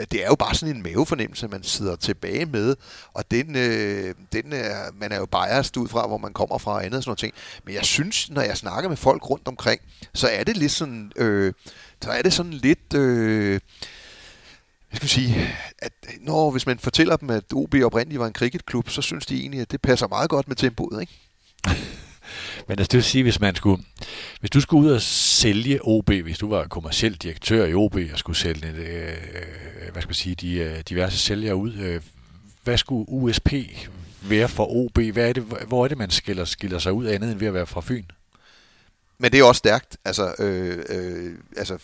Øh, 0.00 0.06
det 0.10 0.24
er 0.24 0.26
jo 0.26 0.34
bare 0.34 0.54
sådan 0.54 0.76
en 0.76 0.82
mavefornemmelse, 0.82 1.48
man 1.48 1.62
sidder 1.62 1.96
tilbage 1.96 2.46
med, 2.46 2.76
og 3.12 3.30
den, 3.30 3.56
øh, 3.56 4.14
den 4.32 4.52
er, 4.52 4.92
man 5.00 5.12
er 5.12 5.16
jo 5.16 5.26
biased 5.26 5.76
ud 5.76 5.88
fra, 5.88 6.06
hvor 6.06 6.18
man 6.18 6.32
kommer 6.32 6.58
fra 6.58 6.72
og 6.72 6.84
andet 6.84 6.96
og 6.96 7.02
sådan 7.02 7.10
noget 7.10 7.18
ting. 7.18 7.34
Men 7.64 7.74
jeg 7.74 7.84
synes, 7.84 8.30
når 8.30 8.42
jeg 8.42 8.56
snakker 8.56 8.88
med 8.88 8.96
folk 8.96 9.30
rundt 9.30 9.48
omkring, 9.48 9.80
så 10.14 10.28
er 10.28 10.44
det 10.44 10.56
lidt 10.56 10.72
sådan, 10.72 11.12
øh, 11.16 11.52
så 12.02 12.10
er 12.10 12.22
det 12.22 12.32
sådan 12.32 12.52
lidt... 12.52 12.94
Øh, 12.94 13.60
jeg 14.92 14.96
skal 14.96 15.08
sige, 15.08 15.48
at 15.78 15.92
når, 16.20 16.50
hvis 16.50 16.66
man 16.66 16.78
fortæller 16.78 17.16
dem, 17.16 17.30
at 17.30 17.44
OB 17.54 17.74
oprindeligt 17.84 18.20
var 18.20 18.26
en 18.26 18.32
cricketklub, 18.32 18.88
så 18.88 19.02
synes 19.02 19.26
de 19.26 19.40
egentlig, 19.40 19.60
at 19.60 19.70
det 19.70 19.80
passer 19.80 20.08
meget 20.08 20.30
godt 20.30 20.48
med 20.48 20.56
tempoet, 20.56 21.00
ikke? 21.00 21.12
Men 22.68 22.78
altså, 22.78 22.88
det 22.90 22.94
vil 22.96 23.04
sige, 23.04 23.22
hvis 23.22 23.40
man 23.40 23.54
skulle, 23.54 23.82
hvis 24.40 24.50
du 24.50 24.60
skulle 24.60 24.88
ud 24.88 24.92
og 24.92 25.02
sælge 25.02 25.78
OB, 25.82 26.10
hvis 26.10 26.38
du 26.38 26.48
var 26.48 26.66
kommersiel 26.66 27.14
direktør 27.14 27.66
i 27.66 27.74
OB 27.74 27.96
og 28.12 28.18
skulle 28.18 28.36
sælge 28.36 28.66
øh, 28.66 29.08
øh, 29.08 29.92
hvad 29.92 30.02
skal 30.02 30.08
man 30.08 30.14
sige, 30.14 30.34
de 30.34 30.54
øh, 30.54 30.80
diverse 30.88 31.18
sælgere 31.18 31.56
ud, 31.56 31.74
øh, 31.74 32.00
hvad 32.64 32.78
skulle 32.78 33.08
USP 33.08 33.52
være 34.22 34.48
for 34.48 34.76
OB? 34.76 34.98
Hvad 34.98 35.28
er 35.28 35.32
det, 35.32 35.42
hvor 35.42 35.84
er 35.84 35.88
det, 35.88 35.98
man 35.98 36.10
skiller, 36.10 36.44
skiller 36.44 36.78
sig 36.78 36.92
ud 36.92 37.06
andet 37.06 37.30
end 37.30 37.38
ved 37.38 37.48
at 37.48 37.54
være 37.54 37.66
fra 37.66 37.80
Fyn? 37.80 38.04
men 39.18 39.32
det 39.32 39.40
er 39.40 39.44
også 39.44 39.58
stærkt, 39.58 39.96
altså, 40.04 40.34
øh, 40.38 40.84
øh, 40.88 41.34
altså 41.56 41.78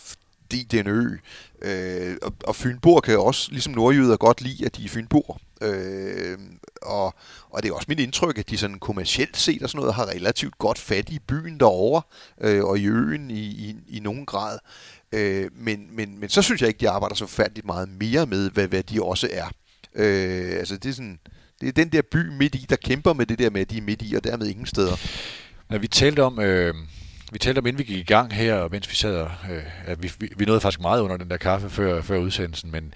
fordi 0.52 0.62
det 0.62 0.78
er 0.78 0.84
en 0.84 0.88
ø. 0.88 1.16
Øh, 1.62 2.16
og, 2.22 2.34
og 2.44 2.56
Fynboer 2.56 3.00
kan 3.00 3.18
også, 3.18 3.48
ligesom 3.52 3.72
nordjyder, 3.72 4.16
godt 4.16 4.40
lide, 4.40 4.66
at 4.66 4.76
de 4.76 4.84
er 4.84 4.88
Fynboer. 4.88 5.40
Øh, 5.62 6.38
og, 6.82 7.14
og 7.50 7.62
det 7.62 7.68
er 7.68 7.74
også 7.74 7.86
mit 7.88 8.00
indtryk, 8.00 8.38
at 8.38 8.50
de 8.50 8.58
sådan 8.58 8.78
kommercielt 8.78 9.36
set 9.36 9.62
og 9.62 9.70
sådan 9.70 9.78
noget 9.78 9.94
har 9.94 10.08
relativt 10.08 10.58
godt 10.58 10.78
fat 10.78 11.08
i 11.08 11.18
byen 11.18 11.60
derovre, 11.60 12.02
øh, 12.40 12.64
og 12.64 12.78
i 12.78 12.86
øen 12.86 13.30
i, 13.30 13.40
i, 13.40 13.76
i 13.88 14.00
nogen 14.00 14.26
grad. 14.26 14.58
Øh, 15.12 15.50
men, 15.56 15.86
men, 15.96 16.18
men 16.18 16.28
så 16.28 16.42
synes 16.42 16.60
jeg 16.60 16.68
ikke, 16.68 16.80
de 16.80 16.88
arbejder 16.88 17.14
så 17.14 17.26
færdigt 17.26 17.66
meget 17.66 17.88
mere 17.88 18.26
med, 18.26 18.50
hvad, 18.50 18.68
hvad 18.68 18.82
de 18.82 19.02
også 19.02 19.28
er. 19.32 19.46
Øh, 19.94 20.58
altså 20.58 20.76
det 20.76 20.88
er 20.88 20.94
sådan, 20.94 21.18
det 21.60 21.68
er 21.68 21.72
den 21.72 21.88
der 21.88 22.02
by 22.12 22.28
midt 22.38 22.54
i, 22.54 22.66
der 22.70 22.76
kæmper 22.76 23.12
med 23.12 23.26
det 23.26 23.38
der 23.38 23.50
med, 23.50 23.60
at 23.60 23.70
de 23.70 23.78
er 23.78 23.82
midt 23.82 24.02
i, 24.02 24.14
og 24.14 24.24
dermed 24.24 24.46
ingen 24.46 24.66
steder. 24.66 24.96
Når 25.70 25.78
vi 25.78 25.88
talte 25.88 26.22
om, 26.22 26.40
øh, 26.40 26.74
vi 27.32 27.38
talte 27.38 27.58
om, 27.58 27.66
inden 27.66 27.78
vi 27.78 27.84
gik 27.84 27.98
i 27.98 28.12
gang 28.12 28.32
her, 28.32 28.68
mens 28.68 28.90
vi 28.90 28.94
sad, 28.94 29.26
øh, 29.50 29.62
at 29.86 30.02
vi, 30.02 30.12
vi, 30.18 30.32
vi 30.36 30.44
nåede 30.44 30.60
faktisk 30.60 30.80
meget 30.80 31.00
under 31.00 31.16
den 31.16 31.30
der 31.30 31.36
kaffe 31.36 31.70
før, 31.70 32.02
før 32.02 32.18
udsendelsen, 32.18 32.70
men 32.70 32.94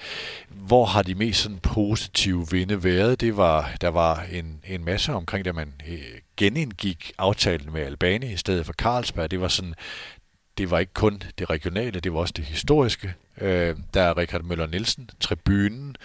hvor 0.49 0.85
har 0.85 1.03
de 1.03 1.15
mest 1.15 1.43
sådan 1.43 1.59
positive 1.59 2.47
vinde 2.51 2.85
været? 2.85 3.21
Det 3.21 3.37
var, 3.37 3.73
der 3.81 3.89
var 3.89 4.27
en, 4.33 4.61
en 4.67 4.85
masse 4.85 5.13
omkring, 5.13 5.45
da 5.45 5.53
man 5.53 5.73
øh, 5.89 5.99
genindgik 6.37 7.13
aftalen 7.19 7.73
med 7.73 7.83
Albani 7.83 8.33
i 8.33 8.37
stedet 8.37 8.67
for 8.67 8.73
Carlsberg. 8.73 9.31
Det 9.31 9.41
var 9.41 9.49
sådan, 9.49 9.75
det 10.59 10.71
var 10.71 10.79
ikke 10.79 10.95
kun 10.95 11.23
det 11.39 11.51
regionale, 11.51 12.01
det 12.01 12.13
var 12.13 12.19
også 12.19 12.35
det 12.37 12.45
historiske. 12.45 13.15
Øh, 13.41 13.77
der 13.95 14.03
er 14.03 14.19
Richard 14.19 14.43
Møller 14.43 14.67
Nielsen, 14.67 15.11
tribunen, 15.21 15.97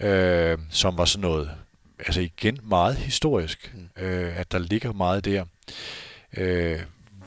øh, 0.00 0.58
som 0.70 0.98
var 0.98 1.04
sådan 1.04 1.20
noget, 1.20 1.50
altså 1.98 2.20
igen 2.20 2.60
meget 2.62 2.96
historisk, 2.96 3.74
mm. 3.74 4.04
øh, 4.04 4.38
at 4.40 4.52
der 4.52 4.58
ligger 4.58 4.92
meget 4.92 5.24
der. 5.24 5.44
Øh, 6.36 6.80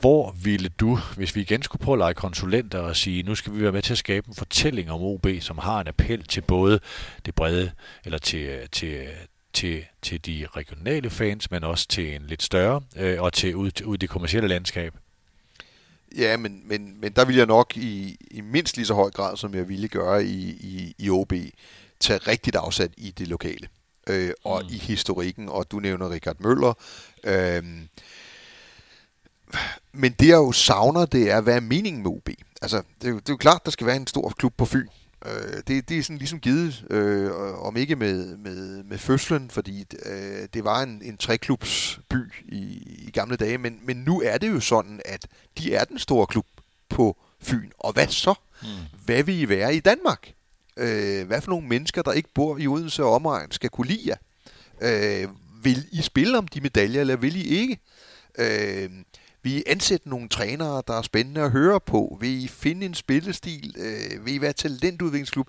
hvor 0.04 0.36
ville 0.42 0.68
du, 0.68 0.98
hvis 1.16 1.36
vi 1.36 1.40
igen 1.40 1.62
skulle 1.62 1.84
prøve 1.84 1.94
at 1.94 1.98
lege 1.98 2.14
konsulenter 2.14 2.78
og 2.78 2.96
sige, 2.96 3.22
nu 3.22 3.34
skal 3.34 3.54
vi 3.54 3.62
være 3.62 3.72
med 3.72 3.82
til 3.82 3.92
at 3.92 3.98
skabe 3.98 4.28
en 4.28 4.34
fortælling 4.34 4.90
om 4.90 5.02
OB, 5.02 5.26
som 5.40 5.58
har 5.58 5.80
en 5.80 5.88
appel 5.88 6.24
til 6.24 6.40
både 6.40 6.80
det 7.26 7.34
brede, 7.34 7.70
eller 8.04 8.18
til, 8.18 8.68
til, 8.72 9.06
til, 9.52 9.84
til 10.02 10.26
de 10.26 10.46
regionale 10.56 11.10
fans, 11.10 11.50
men 11.50 11.64
også 11.64 11.88
til 11.88 12.14
en 12.14 12.22
lidt 12.26 12.42
større, 12.42 12.80
øh, 12.96 13.22
og 13.22 13.32
til 13.32 13.56
ud, 13.56 13.82
ud 13.84 13.94
i 13.94 13.98
det 13.98 14.08
kommercielle 14.08 14.48
landskab? 14.48 14.94
Ja, 16.16 16.36
men, 16.36 16.62
men, 16.64 17.00
men 17.00 17.12
der 17.12 17.24
vil 17.24 17.36
jeg 17.36 17.46
nok 17.46 17.76
i, 17.76 18.16
i 18.30 18.40
mindst 18.40 18.76
lige 18.76 18.86
så 18.86 18.94
høj 18.94 19.10
grad, 19.10 19.36
som 19.36 19.54
jeg 19.54 19.68
ville 19.68 19.88
gøre 19.88 20.24
i, 20.24 20.50
i, 20.50 20.94
i 20.98 21.10
OB, 21.10 21.32
tage 22.00 22.18
rigtigt 22.18 22.56
afsat 22.56 22.90
i 22.96 23.10
det 23.10 23.28
lokale. 23.28 23.68
Øh, 24.08 24.30
og 24.44 24.62
mm. 24.64 24.74
i 24.74 24.78
historikken, 24.78 25.48
og 25.48 25.70
du 25.70 25.78
nævner 25.78 26.10
Richard 26.10 26.36
Møller. 26.40 26.74
Øh, 27.24 27.62
men 29.92 30.12
det 30.12 30.28
jeg 30.28 30.34
jo 30.34 30.52
savner, 30.52 31.06
det 31.06 31.30
er, 31.30 31.40
hvad 31.40 31.56
er 31.56 31.60
meningen 31.60 32.02
med 32.02 32.10
OB? 32.10 32.28
Altså, 32.62 32.82
det 33.00 33.06
er, 33.06 33.10
jo, 33.10 33.16
det 33.16 33.28
er 33.28 33.32
jo 33.32 33.36
klart, 33.36 33.64
der 33.64 33.70
skal 33.70 33.86
være 33.86 33.96
en 33.96 34.06
stor 34.06 34.32
klub 34.38 34.52
på 34.56 34.64
Fyn. 34.64 34.88
Øh, 35.26 35.62
det, 35.66 35.88
det 35.88 35.98
er 35.98 36.02
sådan 36.02 36.18
ligesom 36.18 36.40
givet, 36.40 36.84
øh, 36.90 37.30
om 37.66 37.76
ikke 37.76 37.96
med, 37.96 38.36
med, 38.36 38.82
med 38.82 38.98
fødslen, 38.98 39.50
fordi 39.50 39.84
øh, 40.06 40.48
det 40.54 40.64
var 40.64 40.82
en, 40.82 41.02
en 41.04 41.16
treklubsby 41.16 42.32
i, 42.44 42.62
i 43.06 43.10
gamle 43.10 43.36
dage, 43.36 43.58
men, 43.58 43.80
men 43.82 43.96
nu 43.96 44.20
er 44.20 44.38
det 44.38 44.50
jo 44.50 44.60
sådan, 44.60 45.00
at 45.04 45.26
de 45.58 45.74
er 45.74 45.84
den 45.84 45.98
store 45.98 46.26
klub 46.26 46.46
på 46.88 47.16
Fyn. 47.42 47.70
Og 47.78 47.92
hvad 47.92 48.08
så? 48.08 48.34
Mm. 48.62 48.68
Hvad 49.04 49.22
vil 49.22 49.40
I 49.40 49.48
være 49.48 49.74
i 49.74 49.80
Danmark? 49.80 50.32
Øh, 50.76 51.26
hvad 51.26 51.40
for 51.40 51.50
nogle 51.50 51.68
mennesker, 51.68 52.02
der 52.02 52.12
ikke 52.12 52.28
bor 52.34 52.58
i 52.58 52.66
Odense 52.66 53.04
og 53.04 53.14
omegn, 53.14 53.50
skal 53.50 53.70
kunne 53.70 53.86
lide 53.86 54.08
jer? 54.08 54.16
Øh, 54.80 55.28
vil 55.62 55.86
I 55.92 56.02
spille 56.02 56.38
om 56.38 56.48
de 56.48 56.60
medaljer, 56.60 57.00
eller 57.00 57.16
vil 57.16 57.36
I 57.36 57.42
ikke? 57.42 57.78
Øh, 58.38 58.90
vil 59.44 59.52
I 59.52 59.62
ansætte 59.66 60.08
nogle 60.08 60.28
trænere, 60.28 60.82
der 60.86 60.94
er 60.98 61.02
spændende 61.02 61.40
at 61.40 61.50
høre 61.50 61.80
på? 61.80 62.18
Vil 62.20 62.44
I 62.44 62.48
finde 62.48 62.86
en 62.86 62.94
spillestil? 62.94 63.74
Øh, 63.78 64.26
vil 64.26 64.34
I 64.34 64.40
være 64.40 64.52
talentudviklingsklub? 64.52 65.48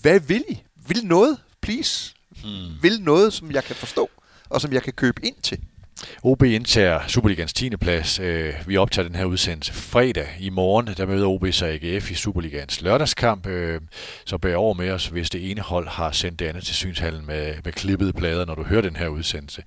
Hvad 0.00 0.20
vil 0.20 0.44
I? 0.48 0.62
Vil 0.88 1.06
noget, 1.06 1.38
please? 1.60 2.14
Hmm. 2.30 2.82
Vil 2.82 3.00
noget, 3.02 3.32
som 3.32 3.50
jeg 3.50 3.64
kan 3.64 3.76
forstå, 3.76 4.10
og 4.48 4.60
som 4.60 4.72
jeg 4.72 4.82
kan 4.82 4.92
købe 4.92 5.26
ind 5.26 5.36
til? 5.42 5.58
OB 6.22 6.42
indtager 6.42 7.00
Superligans 7.06 7.52
10. 7.52 7.76
plads. 7.76 8.20
Øh, 8.20 8.54
vi 8.66 8.76
optager 8.76 9.08
den 9.08 9.16
her 9.16 9.24
udsendelse 9.24 9.72
fredag 9.72 10.28
i 10.40 10.50
morgen. 10.50 10.86
Der 10.86 11.06
møder 11.06 11.26
OB 11.26 11.46
sig 11.50 11.68
AGF 11.84 12.10
i 12.10 12.14
Superligans 12.14 12.82
lørdagskamp. 12.82 13.46
Øh, 13.46 13.80
så 14.24 14.38
bær 14.38 14.56
over 14.56 14.74
med 14.74 14.90
os, 14.90 15.06
hvis 15.06 15.30
det 15.30 15.50
ene 15.50 15.60
hold 15.60 15.88
har 15.88 16.12
sendt 16.12 16.38
det 16.38 16.46
andet 16.46 16.64
til 16.64 16.74
synshallen 16.74 17.26
med, 17.26 17.54
med 17.64 17.72
klippede 17.72 18.12
plader, 18.12 18.44
når 18.44 18.54
du 18.54 18.62
hører 18.62 18.82
den 18.82 18.96
her 18.96 19.08
udsendelse. 19.08 19.62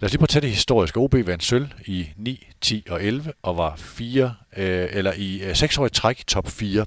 Lad 0.00 0.06
os 0.06 0.12
lige 0.12 0.18
prøve 0.18 0.24
at 0.24 0.28
tage 0.28 0.42
det 0.42 0.50
historiske. 0.50 1.00
OB 1.00 1.14
vandt 1.14 1.44
sølv 1.44 1.68
i 1.86 2.08
9, 2.16 2.46
10 2.60 2.86
og 2.90 3.04
11 3.04 3.32
og 3.42 3.56
var 3.56 3.76
fire, 3.76 4.34
øh, 4.56 4.88
eller 4.90 5.12
i 5.16 5.42
seks 5.54 5.78
år 5.78 5.86
i 5.86 5.90
træk 5.90 6.26
top 6.26 6.48
4. 6.48 6.86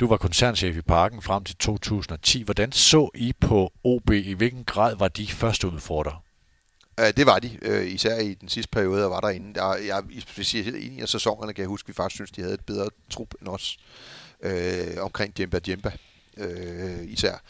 Du 0.00 0.06
var 0.06 0.16
koncernchef 0.16 0.76
i 0.76 0.80
parken 0.80 1.22
frem 1.22 1.44
til 1.44 1.56
2010. 1.56 2.42
Hvordan 2.42 2.72
så 2.72 3.10
I 3.14 3.32
på 3.40 3.72
OB? 3.84 4.10
I 4.10 4.32
hvilken 4.32 4.64
grad 4.64 4.96
var 4.96 5.08
de 5.08 5.26
første 5.26 5.68
udfordrere? 5.68 6.16
Uh, 7.00 7.06
det 7.16 7.26
var 7.26 7.38
de, 7.38 7.58
uh, 7.68 7.86
især 7.86 8.18
i 8.18 8.34
den 8.34 8.48
sidste 8.48 8.70
periode, 8.70 9.00
jeg 9.00 9.10
var 9.10 9.20
derinde. 9.20 9.54
Der, 9.54 9.74
jeg, 9.74 10.04
specielt 10.18 10.76
en 10.76 11.00
af 11.00 11.08
sæsonerne 11.08 11.52
kan 11.52 11.62
jeg 11.62 11.68
huske, 11.68 11.86
at 11.86 11.88
vi 11.88 11.94
faktisk 11.94 12.14
synes, 12.14 12.30
de 12.30 12.40
havde 12.40 12.54
et 12.54 12.64
bedre 12.64 12.88
trup 13.10 13.34
end 13.40 13.48
os 13.48 13.78
uh, 14.44 15.04
omkring 15.04 15.36
Djemba 15.36 15.58
Djemba 15.58 15.92
uh, 16.36 17.04
især. 17.04 17.42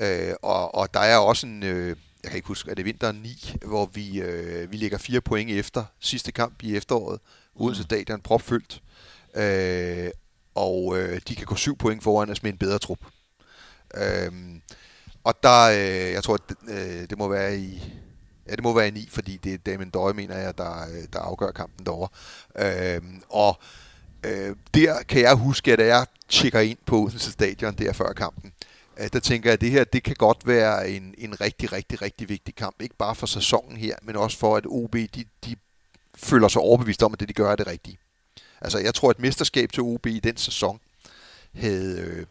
Uh, 0.00 0.34
og, 0.42 0.74
og 0.74 0.94
der 0.94 1.00
er 1.00 1.16
også 1.16 1.46
en, 1.46 1.62
uh, 1.62 1.88
jeg 1.88 1.96
kan 2.24 2.36
ikke 2.36 2.48
huske, 2.48 2.70
er 2.70 2.74
det 2.74 2.84
vinteren 2.84 3.16
9, 3.16 3.54
hvor 3.64 3.86
vi, 3.86 4.22
uh, 4.22 4.72
vi 4.72 4.76
ligger 4.76 4.98
fire 4.98 5.20
point 5.20 5.50
efter 5.50 5.84
sidste 6.00 6.32
kamp 6.32 6.62
i 6.62 6.76
efteråret. 6.76 7.20
Mm. 7.60 7.74
til 7.74 7.84
Stadion 7.84 8.20
propfyldt. 8.20 8.82
Uh, 9.34 10.10
og 10.54 10.84
uh, 10.84 11.18
de 11.28 11.34
kan 11.36 11.46
gå 11.46 11.54
syv 11.54 11.76
point 11.76 12.02
foran 12.02 12.30
os 12.30 12.42
med 12.42 12.52
en 12.52 12.58
bedre 12.58 12.78
trup. 12.78 12.98
Uh, 13.94 14.34
og 15.24 15.34
der, 15.42 15.68
uh, 15.68 16.12
jeg 16.12 16.22
tror, 16.22 16.36
det, 16.36 16.56
uh, 16.62 17.08
det 17.10 17.18
må 17.18 17.28
være 17.28 17.58
i 17.58 17.82
Ja, 18.48 18.56
det 18.56 18.62
må 18.62 18.72
være 18.72 18.88
en 18.88 18.96
i, 18.96 19.08
fordi 19.10 19.36
det 19.36 19.54
er 19.54 19.58
Damien 19.58 19.90
Døje, 19.90 20.12
mener 20.12 20.38
jeg, 20.38 20.58
der, 20.58 20.82
øh, 20.82 21.04
der 21.12 21.18
afgør 21.18 21.50
kampen 21.50 21.86
derovre. 21.86 22.08
Øhm, 22.58 23.22
og 23.28 23.58
øh, 24.24 24.56
der 24.74 25.02
kan 25.02 25.20
jeg 25.20 25.34
huske, 25.34 25.72
at 25.72 25.86
jeg 25.86 26.06
tjekker 26.28 26.60
ind 26.60 26.78
på 26.86 26.96
Odense 26.96 27.32
Stadion 27.32 27.74
der 27.74 27.92
før 27.92 28.12
kampen, 28.12 28.52
øh, 29.00 29.08
der 29.12 29.20
tænker 29.20 29.50
jeg, 29.50 29.52
at 29.52 29.60
det 29.60 29.70
her 29.70 29.84
det 29.84 30.02
kan 30.02 30.14
godt 30.14 30.46
være 30.46 30.90
en, 30.90 31.14
en 31.18 31.40
rigtig, 31.40 31.72
rigtig, 31.72 32.02
rigtig 32.02 32.28
vigtig 32.28 32.54
kamp. 32.54 32.82
Ikke 32.82 32.96
bare 32.96 33.14
for 33.14 33.26
sæsonen 33.26 33.76
her, 33.76 33.96
men 34.02 34.16
også 34.16 34.38
for, 34.38 34.56
at 34.56 34.64
OB 34.66 34.94
de, 34.94 35.24
de 35.44 35.56
føler 36.16 36.48
sig 36.48 36.62
overbevist 36.62 37.02
om, 37.02 37.12
at 37.12 37.20
det 37.20 37.28
de 37.28 37.32
gør 37.32 37.52
er 37.52 37.56
det 37.56 37.66
rigtige. 37.66 37.98
Altså, 38.60 38.78
jeg 38.78 38.94
tror, 38.94 39.10
at 39.10 39.18
mesterskab 39.18 39.72
til 39.72 39.82
OB 39.82 40.06
i 40.06 40.20
den 40.20 40.36
sæson 40.36 40.80
havde... 41.54 42.00
Øh, 42.00 42.26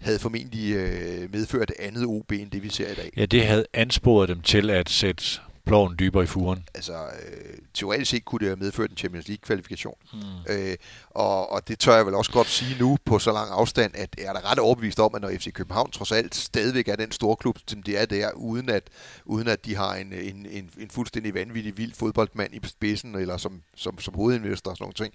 havde 0.00 0.18
formentlig 0.18 0.74
øh, 0.74 1.32
medført 1.32 1.72
andet 1.78 2.04
OB 2.04 2.32
end 2.32 2.50
det, 2.50 2.62
vi 2.62 2.68
ser 2.68 2.92
i 2.92 2.94
dag. 2.94 3.12
Ja, 3.16 3.26
det 3.26 3.46
havde 3.46 3.66
ansporet 3.72 4.28
dem 4.28 4.40
til 4.40 4.70
at 4.70 4.90
sætte 4.90 5.40
ploven 5.64 5.96
dybere 5.98 6.22
i 6.22 6.26
furen? 6.26 6.64
Altså, 6.74 6.92
øh, 6.92 7.58
teoretisk 7.74 8.10
set 8.10 8.24
kunne 8.24 8.38
det 8.38 8.48
have 8.48 8.56
medført 8.56 8.90
en 8.90 8.96
Champions 8.96 9.28
League-kvalifikation. 9.28 9.94
Hmm. 10.12 10.20
Øh, 10.48 10.76
og, 11.10 11.52
og 11.52 11.68
det 11.68 11.78
tør 11.78 11.96
jeg 11.96 12.06
vel 12.06 12.14
også 12.14 12.32
godt 12.32 12.46
sige 12.46 12.76
nu 12.78 12.98
på 13.04 13.18
så 13.18 13.32
lang 13.32 13.50
afstand, 13.50 13.92
at 13.94 14.14
jeg 14.18 14.26
er 14.26 14.32
da 14.32 14.50
ret 14.50 14.58
overbevist 14.58 15.00
om, 15.00 15.14
at 15.14 15.22
når 15.22 15.30
FC 15.30 15.52
København 15.52 15.90
trods 15.90 16.12
alt 16.12 16.34
stadigvæk 16.34 16.88
er 16.88 16.96
den 16.96 17.12
store 17.12 17.36
klub, 17.36 17.58
som 17.66 17.82
det 17.82 18.00
er 18.00 18.06
der, 18.06 18.30
uden 18.32 18.68
at, 18.68 18.82
uden 19.24 19.48
at 19.48 19.64
de 19.64 19.76
har 19.76 19.94
en, 19.94 20.12
en, 20.12 20.46
en, 20.50 20.70
en 20.78 20.90
fuldstændig 20.90 21.34
vanvittig 21.34 21.78
vild 21.78 21.94
fodboldmand 21.94 22.54
i 22.54 22.68
spidsen, 22.68 23.14
eller 23.14 23.36
som, 23.36 23.62
som, 23.76 23.98
som 23.98 24.14
hovedinvestor 24.14 24.70
og 24.70 24.76
sådan 24.76 24.84
noget 24.84 24.96
ting, 24.96 25.14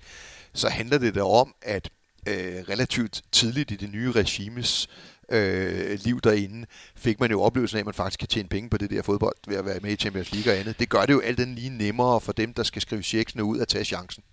så 0.54 0.70
handler 0.70 0.98
det 0.98 1.16
der 1.16 1.24
om, 1.24 1.56
at 1.62 1.90
øh, 2.28 2.64
relativt 2.70 3.22
tidligt 3.32 3.72
i 3.72 3.76
det 3.76 3.92
nye 3.92 4.12
regimes 4.12 4.88
øh, 5.32 6.00
liv 6.04 6.22
derinde, 6.22 6.66
fik 6.96 7.20
man 7.20 7.32
jo 7.32 7.42
oplevelsen 7.42 7.78
af, 7.78 7.82
at 7.82 7.86
man 7.86 7.94
faktisk 7.94 8.20
kan 8.20 8.28
tjene 8.28 8.50
penge 8.50 8.70
på 8.70 8.78
det 8.78 8.90
der 8.90 9.02
fodbold 9.02 9.36
ved 9.48 9.58
at 9.58 9.66
være 9.66 9.80
med 9.82 9.92
i 9.92 9.96
Champions 9.96 10.32
League 10.34 10.54
og 10.54 10.60
andet. 10.60 10.80
Det 10.80 10.90
gør 10.90 11.02
det 11.02 11.14
jo 11.14 11.20
alt 11.20 11.38
den 11.38 11.56
lige 11.56 11.70
nemmere 11.70 12.22
for 12.22 12.32
dem, 12.32 12.54
der 12.54 12.64
skal 12.64 12.82
skrive 12.82 13.04
checksene 13.04 13.44
ud 13.44 13.60
at 13.60 13.68
tage 13.68 13.86
chancen. 13.86 14.24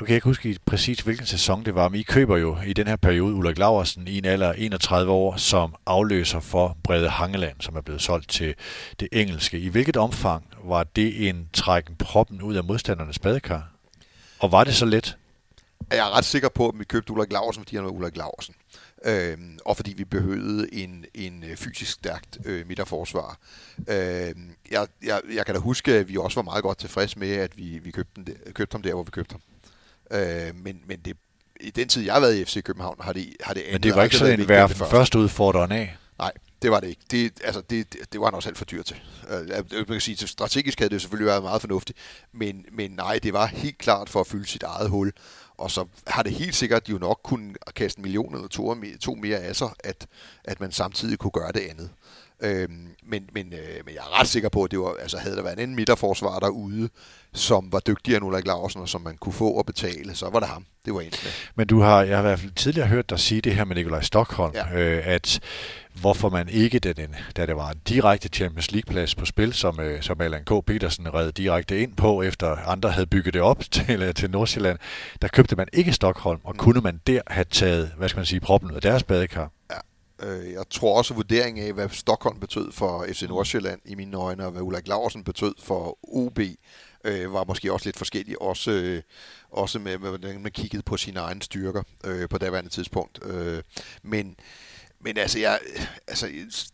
Nu 0.00 0.04
kan 0.04 0.12
jeg 0.12 0.16
ikke 0.16 0.24
huske 0.24 0.58
præcis, 0.66 1.00
hvilken 1.00 1.26
sæson 1.26 1.64
det 1.64 1.74
var, 1.74 1.88
men 1.88 2.00
I 2.00 2.02
køber 2.02 2.36
jo 2.36 2.56
i 2.66 2.72
den 2.72 2.86
her 2.86 2.96
periode 2.96 3.34
Ulrik 3.34 3.58
Laversen 3.58 4.08
i 4.08 4.18
en 4.18 4.24
alder 4.24 4.52
31 4.52 5.12
år 5.12 5.36
som 5.36 5.74
afløser 5.86 6.40
for 6.40 6.76
Brede 6.84 7.08
Hangeland, 7.08 7.56
som 7.60 7.76
er 7.76 7.80
blevet 7.80 8.02
solgt 8.02 8.28
til 8.28 8.54
det 9.00 9.08
engelske. 9.12 9.58
I 9.58 9.68
hvilket 9.68 9.96
omfang 9.96 10.44
var 10.64 10.84
det 10.84 11.28
en 11.28 11.48
trækken 11.52 11.96
proppen 11.96 12.42
ud 12.42 12.54
af 12.54 12.64
modstandernes 12.64 13.18
badekar? 13.18 13.68
Og 14.38 14.52
var 14.52 14.64
det 14.64 14.74
så 14.74 14.84
let? 14.84 15.16
Jeg 15.90 15.98
er 15.98 16.16
ret 16.16 16.24
sikker 16.24 16.48
på, 16.48 16.68
at 16.68 16.78
vi 16.78 16.84
købte 16.84 17.12
Ulrik 17.12 17.32
Laversen, 17.32 17.62
fordi 17.62 17.76
han 17.76 17.84
var 17.84 17.90
Ulrik 17.90 18.16
Laversen 18.16 18.54
øh, 19.04 19.38
og 19.64 19.76
fordi 19.76 19.92
vi 19.92 20.04
behøvede 20.04 20.74
en, 20.74 21.04
en 21.14 21.44
øh, 21.44 21.56
fysisk 21.56 21.92
stærkt 21.92 22.38
øh, 22.44 22.66
midterforsvar. 22.66 23.38
Øh, 23.78 24.34
jeg, 24.70 24.86
jeg, 25.02 25.20
jeg 25.34 25.46
kan 25.46 25.54
da 25.54 25.60
huske, 25.60 25.94
at 25.94 26.08
vi 26.08 26.16
også 26.16 26.34
var 26.34 26.42
meget 26.42 26.62
godt 26.62 26.78
tilfredse 26.78 27.18
med, 27.18 27.32
at 27.32 27.56
vi, 27.56 27.78
vi 27.78 27.90
købte, 27.90 28.24
den, 28.24 28.34
købte 28.52 28.74
ham 28.74 28.82
der, 28.82 28.94
hvor 28.94 29.02
vi 29.02 29.10
købte 29.10 29.32
ham. 29.32 29.40
Øh, 30.20 30.54
men, 30.64 30.80
men 30.86 31.00
det, 31.04 31.16
i 31.60 31.70
den 31.70 31.88
tid, 31.88 32.02
jeg 32.02 32.12
har 32.12 32.20
været 32.20 32.36
i 32.36 32.44
FC 32.44 32.62
København, 32.62 32.96
har 33.00 33.12
det, 33.12 33.36
har 33.40 33.54
det 33.54 33.62
Men 33.72 33.82
det 33.82 33.94
var 33.94 34.02
ikke 34.02 34.16
sådan 34.16 34.40
en 34.40 34.48
værf 34.48 34.70
første 34.70 35.18
udfordrende 35.18 35.76
af? 35.76 35.96
Nej, 36.18 36.32
det 36.62 36.70
var 36.70 36.80
det 36.80 36.88
ikke. 36.88 37.02
Det, 37.10 37.32
altså, 37.44 37.60
det, 37.70 37.96
det 38.12 38.20
var 38.20 38.26
han 38.26 38.34
også 38.34 38.48
alt 38.48 38.58
for 38.58 38.64
dyrt 38.64 38.84
til. 38.84 38.96
Uh, 39.22 39.48
man 39.72 39.86
kan 39.86 40.00
sige, 40.00 40.26
strategisk 40.26 40.78
havde 40.78 40.90
det 40.90 41.00
selvfølgelig 41.00 41.26
været 41.26 41.42
meget 41.42 41.60
fornuftigt, 41.60 41.98
men, 42.32 42.64
men 42.72 42.90
nej, 42.90 43.18
det 43.22 43.32
var 43.32 43.46
helt 43.46 43.78
klart 43.78 44.08
for 44.08 44.20
at 44.20 44.26
fylde 44.26 44.46
sit 44.46 44.62
eget 44.62 44.90
hul. 44.90 45.12
Og 45.60 45.70
så 45.70 45.84
har 46.06 46.22
det 46.22 46.32
helt 46.32 46.54
sikkert 46.54 46.88
jo 46.88 46.98
nok 46.98 47.20
kunne 47.24 47.54
kaste 47.74 47.98
en 47.98 48.02
million 48.02 48.34
eller 48.34 48.48
to, 48.48 48.74
to 49.00 49.14
mere 49.14 49.38
af 49.38 49.56
sig, 49.56 49.68
at, 49.84 50.06
at 50.44 50.60
man 50.60 50.72
samtidig 50.72 51.18
kunne 51.18 51.30
gøre 51.30 51.52
det 51.52 51.60
andet. 51.60 51.90
Øhm, 52.42 52.88
men, 53.02 53.28
men, 53.32 53.52
øh, 53.52 53.84
men 53.86 53.94
jeg 53.94 54.00
er 54.00 54.20
ret 54.20 54.28
sikker 54.28 54.48
på, 54.48 54.64
at 54.64 54.70
det 54.70 54.78
var, 54.78 54.94
altså, 55.00 55.18
havde 55.18 55.36
der 55.36 55.42
været 55.42 55.52
en 55.52 55.62
anden 55.62 55.76
midterforsvar 55.76 56.38
derude, 56.38 56.88
som 57.34 57.72
var 57.72 57.80
dygtigere 57.80 58.16
end 58.16 58.26
Ulrik 58.26 58.46
Larsen, 58.46 58.80
og 58.80 58.88
som 58.88 59.00
man 59.00 59.16
kunne 59.16 59.32
få 59.32 59.50
og 59.50 59.66
betale, 59.66 60.14
så 60.14 60.30
var 60.30 60.40
det 60.40 60.48
ham. 60.48 60.66
Det 60.84 60.94
var 60.94 61.00
egentlig. 61.00 61.30
Men 61.54 61.66
du 61.66 61.80
har, 61.80 62.02
jeg 62.02 62.16
har 62.16 62.24
i 62.24 62.26
hvert 62.28 62.40
fald 62.40 62.52
tidligere 62.52 62.88
hørt 62.88 63.10
dig 63.10 63.20
sige 63.20 63.40
det 63.40 63.54
her 63.54 63.64
med 63.64 63.76
Nikolaj 63.76 64.02
Stockholm, 64.02 64.54
ja. 64.54 64.78
øh, 64.78 65.06
at 65.06 65.40
hvorfor 65.94 66.28
man 66.28 66.48
ikke, 66.48 66.78
da, 66.78 66.92
den, 66.92 67.14
da 67.36 67.46
det 67.46 67.56
var 67.56 67.70
en 67.70 67.80
direkte 67.88 68.28
Champions 68.28 68.72
League-plads 68.72 69.14
på 69.14 69.24
spil, 69.24 69.52
som, 69.52 69.80
øh, 69.80 70.02
som 70.02 70.20
Allan 70.20 70.44
K. 70.44 70.64
Petersen 70.66 71.14
redde 71.14 71.32
direkte 71.32 71.80
ind 71.80 71.96
på, 71.96 72.22
efter 72.22 72.56
andre 72.56 72.90
havde 72.90 73.06
bygget 73.06 73.34
det 73.34 73.42
op 73.42 73.64
til, 73.70 74.02
øh, 74.02 74.14
til 74.14 74.30
Nordsjælland, 74.30 74.78
der 75.22 75.28
købte 75.28 75.56
man 75.56 75.68
ikke 75.72 75.92
Stockholm, 75.92 76.40
og 76.44 76.52
mm. 76.52 76.58
kunne 76.58 76.80
man 76.80 77.00
der 77.06 77.20
have 77.26 77.44
taget, 77.44 77.92
hvad 77.96 78.08
skal 78.08 78.18
man 78.18 78.26
sige, 78.26 78.40
proppen 78.40 78.70
ud 78.70 78.76
af 78.76 78.82
deres 78.82 79.02
badekar? 79.02 79.50
Ja. 79.70 79.76
Øh, 80.22 80.52
jeg 80.52 80.64
tror 80.70 80.98
også, 80.98 81.14
vurderingen 81.14 81.66
af, 81.66 81.72
hvad 81.72 81.88
Stockholm 81.88 82.40
betød 82.40 82.72
for 82.72 83.06
FC 83.12 83.22
Nordsjælland 83.22 83.80
i 83.84 83.94
mine 83.94 84.16
øjne, 84.16 84.46
og 84.46 84.52
hvad 84.52 84.62
Ulrik 84.62 84.88
Larsen 84.88 85.24
betød 85.24 85.54
for 85.62 85.98
OB, 86.02 86.38
øh, 87.04 87.32
var 87.32 87.44
måske 87.44 87.72
også 87.72 87.86
lidt 87.86 87.96
forskellige, 87.96 88.42
også, 88.42 88.70
øh, 88.70 89.02
også 89.50 89.78
med, 89.78 89.98
med, 89.98 90.08
hvordan 90.08 90.42
man 90.42 90.52
kiggede 90.52 90.82
på 90.82 90.96
sine 90.96 91.20
egne 91.20 91.42
styrker 91.42 91.82
øh, 92.04 92.28
på 92.28 92.38
daværende 92.38 92.70
tidspunkt. 92.70 93.18
Øh, 93.24 93.62
men 94.02 94.36
men 95.04 95.18
altså, 95.18 95.38
jeg, 95.38 95.58
altså, 96.08 96.28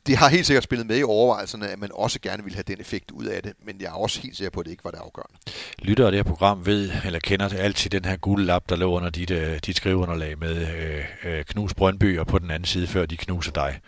det 0.06 0.16
har 0.16 0.28
helt 0.28 0.46
sikkert 0.46 0.64
spillet 0.64 0.86
med 0.86 0.98
i 0.98 1.02
overvejelserne, 1.02 1.68
at 1.68 1.78
man 1.78 1.90
også 1.94 2.20
gerne 2.20 2.44
vil 2.44 2.54
have 2.54 2.64
den 2.66 2.80
effekt 2.80 3.10
ud 3.10 3.24
af 3.24 3.42
det, 3.42 3.52
men 3.64 3.80
jeg 3.80 3.86
er 3.86 3.92
også 3.92 4.20
helt 4.20 4.36
sikker 4.36 4.50
på, 4.50 4.60
at 4.60 4.66
det 4.66 4.70
ikke 4.70 4.84
var 4.84 4.90
det 4.90 4.98
afgørende. 4.98 5.38
Lytter 5.78 6.06
af 6.06 6.12
det 6.12 6.18
her 6.18 6.24
program 6.24 6.66
ved, 6.66 6.90
eller 7.04 7.18
kender 7.18 7.48
det 7.48 7.58
altid 7.58 7.90
den 7.90 8.04
her 8.04 8.16
gule 8.16 8.44
lap, 8.44 8.68
der 8.68 8.76
lå 8.76 8.92
under 8.92 9.10
dit, 9.10 9.30
øh, 9.30 9.58
dit 9.66 9.76
skriveunderlag 9.76 10.38
med 10.38 10.66
øh, 10.74 11.04
øh, 11.24 11.44
knus 11.44 11.74
Brøndby, 11.74 12.18
og 12.18 12.26
på 12.26 12.38
den 12.38 12.50
anden 12.50 12.66
side, 12.66 12.86
før 12.86 13.06
de 13.06 13.16
knuser 13.16 13.52
dig. 13.52 13.80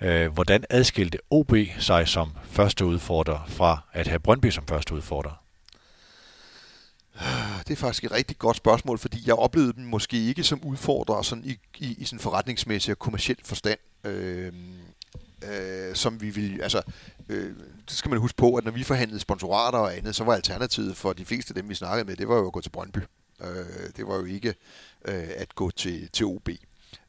Øh, 0.00 0.32
hvordan 0.32 0.64
adskilte 0.70 1.18
OB 1.30 1.52
sig 1.78 2.08
som 2.08 2.32
første 2.50 2.84
udfordrer 2.84 3.44
fra 3.48 3.78
at 3.92 4.06
have 4.06 4.20
Brøndby 4.20 4.50
som 4.50 4.66
første 4.66 4.94
udfordrer? 4.94 5.49
Det 7.68 7.72
er 7.72 7.76
faktisk 7.76 8.04
et 8.04 8.12
rigtig 8.12 8.38
godt 8.38 8.56
spørgsmål, 8.56 8.98
fordi 8.98 9.22
jeg 9.26 9.34
oplevede 9.34 9.72
dem 9.72 9.84
måske 9.84 10.24
ikke 10.24 10.44
som 10.44 10.60
udfordrere 10.64 11.24
sådan 11.24 11.44
i, 11.44 11.58
i, 11.78 11.94
i 11.98 12.04
sådan 12.04 12.18
forretningsmæssig 12.18 12.92
og 12.92 12.98
kommersiel 12.98 13.38
forstand. 13.44 13.78
Øh, 14.04 14.52
øh, 15.44 15.94
som 15.94 16.20
vi 16.20 16.30
vil, 16.30 16.60
altså, 16.62 16.82
øh, 17.28 17.54
det 17.88 17.96
skal 17.96 18.08
man 18.08 18.18
huske 18.18 18.36
på, 18.36 18.54
at 18.54 18.64
når 18.64 18.70
vi 18.70 18.82
forhandlede 18.82 19.20
sponsorater 19.20 19.78
og 19.78 19.96
andet, 19.96 20.16
så 20.16 20.24
var 20.24 20.34
alternativet 20.34 20.96
for 20.96 21.12
de 21.12 21.24
fleste 21.24 21.50
af 21.50 21.54
dem, 21.54 21.68
vi 21.68 21.74
snakkede 21.74 22.08
med, 22.08 22.16
det 22.16 22.28
var 22.28 22.36
jo 22.36 22.46
at 22.46 22.52
gå 22.52 22.60
til 22.60 22.70
Brøndby. 22.70 22.98
Øh, 23.40 23.90
det 23.96 24.06
var 24.06 24.16
jo 24.16 24.24
ikke 24.24 24.54
øh, 25.04 25.28
at 25.36 25.54
gå 25.54 25.70
til, 25.70 26.08
til 26.12 26.26
OB. 26.26 26.48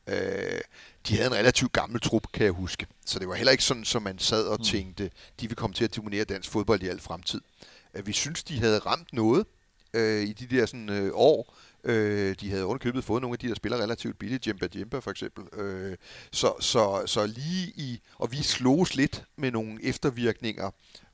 Øh, 0.08 0.62
de 1.08 1.16
havde 1.16 1.28
en 1.28 1.36
relativt 1.36 1.74
gammel 1.74 2.02
trup, 2.02 2.24
kan 2.34 2.44
jeg 2.44 2.52
huske. 2.54 2.88
Så 3.06 3.20
det 3.20 3.28
var 3.28 3.36
heller 3.36 3.52
ikke 3.52 3.64
sådan, 3.64 3.86
som 3.86 4.02
man 4.02 4.20
sad 4.20 4.44
og 4.44 4.58
mm. 4.60 4.66
tænkte, 4.66 5.12
de 5.40 5.48
vil 5.48 5.56
komme 5.56 5.74
til 5.74 5.84
at 5.84 5.96
dominere 5.96 6.24
dansk 6.24 6.50
fodbold 6.50 6.84
i 6.84 6.88
al 6.88 7.00
fremtid. 7.00 7.42
Øh, 7.94 8.08
vi 8.08 8.14
synes, 8.14 8.44
de 8.44 8.60
havde 8.60 8.80
ramt 8.80 9.14
noget, 9.14 9.46
øh, 9.94 10.22
i 10.22 10.34
de 10.34 10.56
der 10.56 10.66
sådan, 10.66 10.90
øh, 10.90 11.12
år. 11.14 11.56
Øh, 11.84 12.36
de 12.42 12.50
havde 12.50 12.66
underkøbet 12.66 13.04
fået 13.04 13.22
nogle 13.22 13.36
af 13.36 13.40
de 13.40 13.48
der 13.48 13.56
spiller 13.56 13.78
relativt 13.78 14.20
billigt, 14.20 14.48
Jemba 14.48 14.68
Jemba 14.76 15.00
for 15.00 15.12
eksempel. 15.12 15.60
Øh, 15.60 15.98
så, 16.32 16.54
så, 16.60 17.04
så 17.06 17.26
lige 17.26 17.68
i, 17.76 18.02
og 18.16 18.32
vi 18.32 18.38
slogs 18.38 18.96
lidt 18.96 19.24
med 19.38 19.52
nogle 19.52 19.86
eftervirkninger 19.86 20.72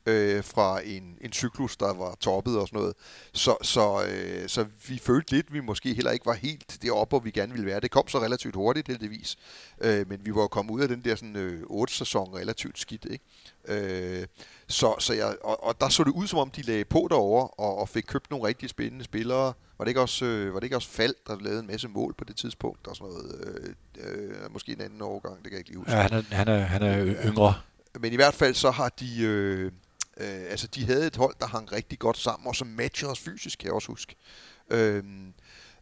øh, 0.07 0.43
fra 0.43 0.81
en, 0.85 1.17
en 1.21 1.33
cyklus, 1.33 1.77
der 1.77 1.93
var 1.93 2.15
toppet 2.19 2.57
og 2.59 2.67
sådan 2.67 2.79
noget. 2.79 2.95
Så, 3.33 3.55
så, 3.61 4.05
øh, 4.09 4.49
så 4.49 4.65
vi 4.87 4.97
følte 4.97 5.31
lidt, 5.31 5.47
at 5.47 5.53
vi 5.53 5.59
måske 5.59 5.93
heller 5.93 6.11
ikke 6.11 6.25
var 6.25 6.33
helt 6.33 6.77
deroppe, 6.81 7.09
hvor 7.11 7.19
vi 7.19 7.31
gerne 7.31 7.51
ville 7.51 7.65
være. 7.65 7.79
Det 7.79 7.91
kom 7.91 8.07
så 8.07 8.19
relativt 8.19 8.55
hurtigt, 8.55 8.87
heldigvis. 8.87 9.37
Øh, 9.81 10.09
men 10.09 10.25
vi 10.25 10.31
var 10.31 10.47
kommet 10.47 10.73
ud 10.73 10.81
af 10.81 10.87
den 10.87 11.01
der 11.03 11.15
sådan, 11.15 11.35
øh, 11.35 11.63
8 11.65 11.93
sæson 11.93 12.33
relativt 12.33 12.79
skidt. 12.79 13.05
Ikke? 13.05 13.23
Øh, 13.67 14.27
så, 14.67 14.95
så 14.99 15.13
jeg, 15.13 15.35
og, 15.43 15.63
og 15.63 15.81
der 15.81 15.89
så 15.89 16.03
det 16.03 16.11
ud, 16.11 16.27
som 16.27 16.39
om 16.39 16.49
de 16.49 16.61
lagde 16.61 16.85
på 16.85 17.07
derovre 17.09 17.47
og, 17.47 17.77
og 17.77 17.89
fik 17.89 18.03
købt 18.07 18.29
nogle 18.29 18.47
rigtig 18.47 18.69
spændende 18.69 19.05
spillere. 19.05 19.53
Var 19.77 19.85
det 19.85 19.87
ikke 19.87 20.01
også, 20.01 20.25
øh, 20.25 20.53
var 20.53 20.59
det 20.59 20.63
ikke 20.63 20.75
også 20.75 20.89
Fald, 20.89 21.15
der 21.27 21.37
lavede 21.41 21.59
en 21.59 21.67
masse 21.67 21.87
mål 21.87 22.13
på 22.13 22.23
det 22.23 22.35
tidspunkt? 22.35 22.87
Og 22.87 22.95
sådan 22.95 23.13
noget, 23.13 23.75
øh, 23.97 24.33
øh, 24.43 24.53
måske 24.53 24.71
en 24.71 24.81
anden 24.81 25.01
overgang, 25.01 25.35
det 25.35 25.43
kan 25.43 25.51
jeg 25.51 25.59
ikke 25.59 25.69
lige 25.69 25.77
huske. 25.77 25.91
Ja, 25.91 26.01
han 26.01 26.13
er, 26.13 26.21
han 26.35 26.47
er, 26.47 26.59
han 26.59 26.83
er 26.83 27.05
yngre. 27.25 27.53
Men 27.99 28.13
i 28.13 28.15
hvert 28.15 28.33
fald 28.33 28.55
så 28.55 28.71
har 28.71 28.89
de... 28.89 29.23
Øh, 29.23 29.71
øh, 30.17 30.41
altså, 30.49 30.67
de 30.67 30.85
havde 30.85 31.07
et 31.07 31.15
hold, 31.15 31.35
der 31.39 31.47
hang 31.47 31.71
rigtig 31.71 31.99
godt 31.99 32.17
sammen, 32.17 32.47
og 32.47 32.55
som 32.55 32.67
matchede 32.67 33.11
os 33.11 33.19
fysisk, 33.19 33.59
kan 33.59 33.65
jeg 33.65 33.73
også 33.73 33.87
huske. 33.87 34.15
Øh, 34.69 35.03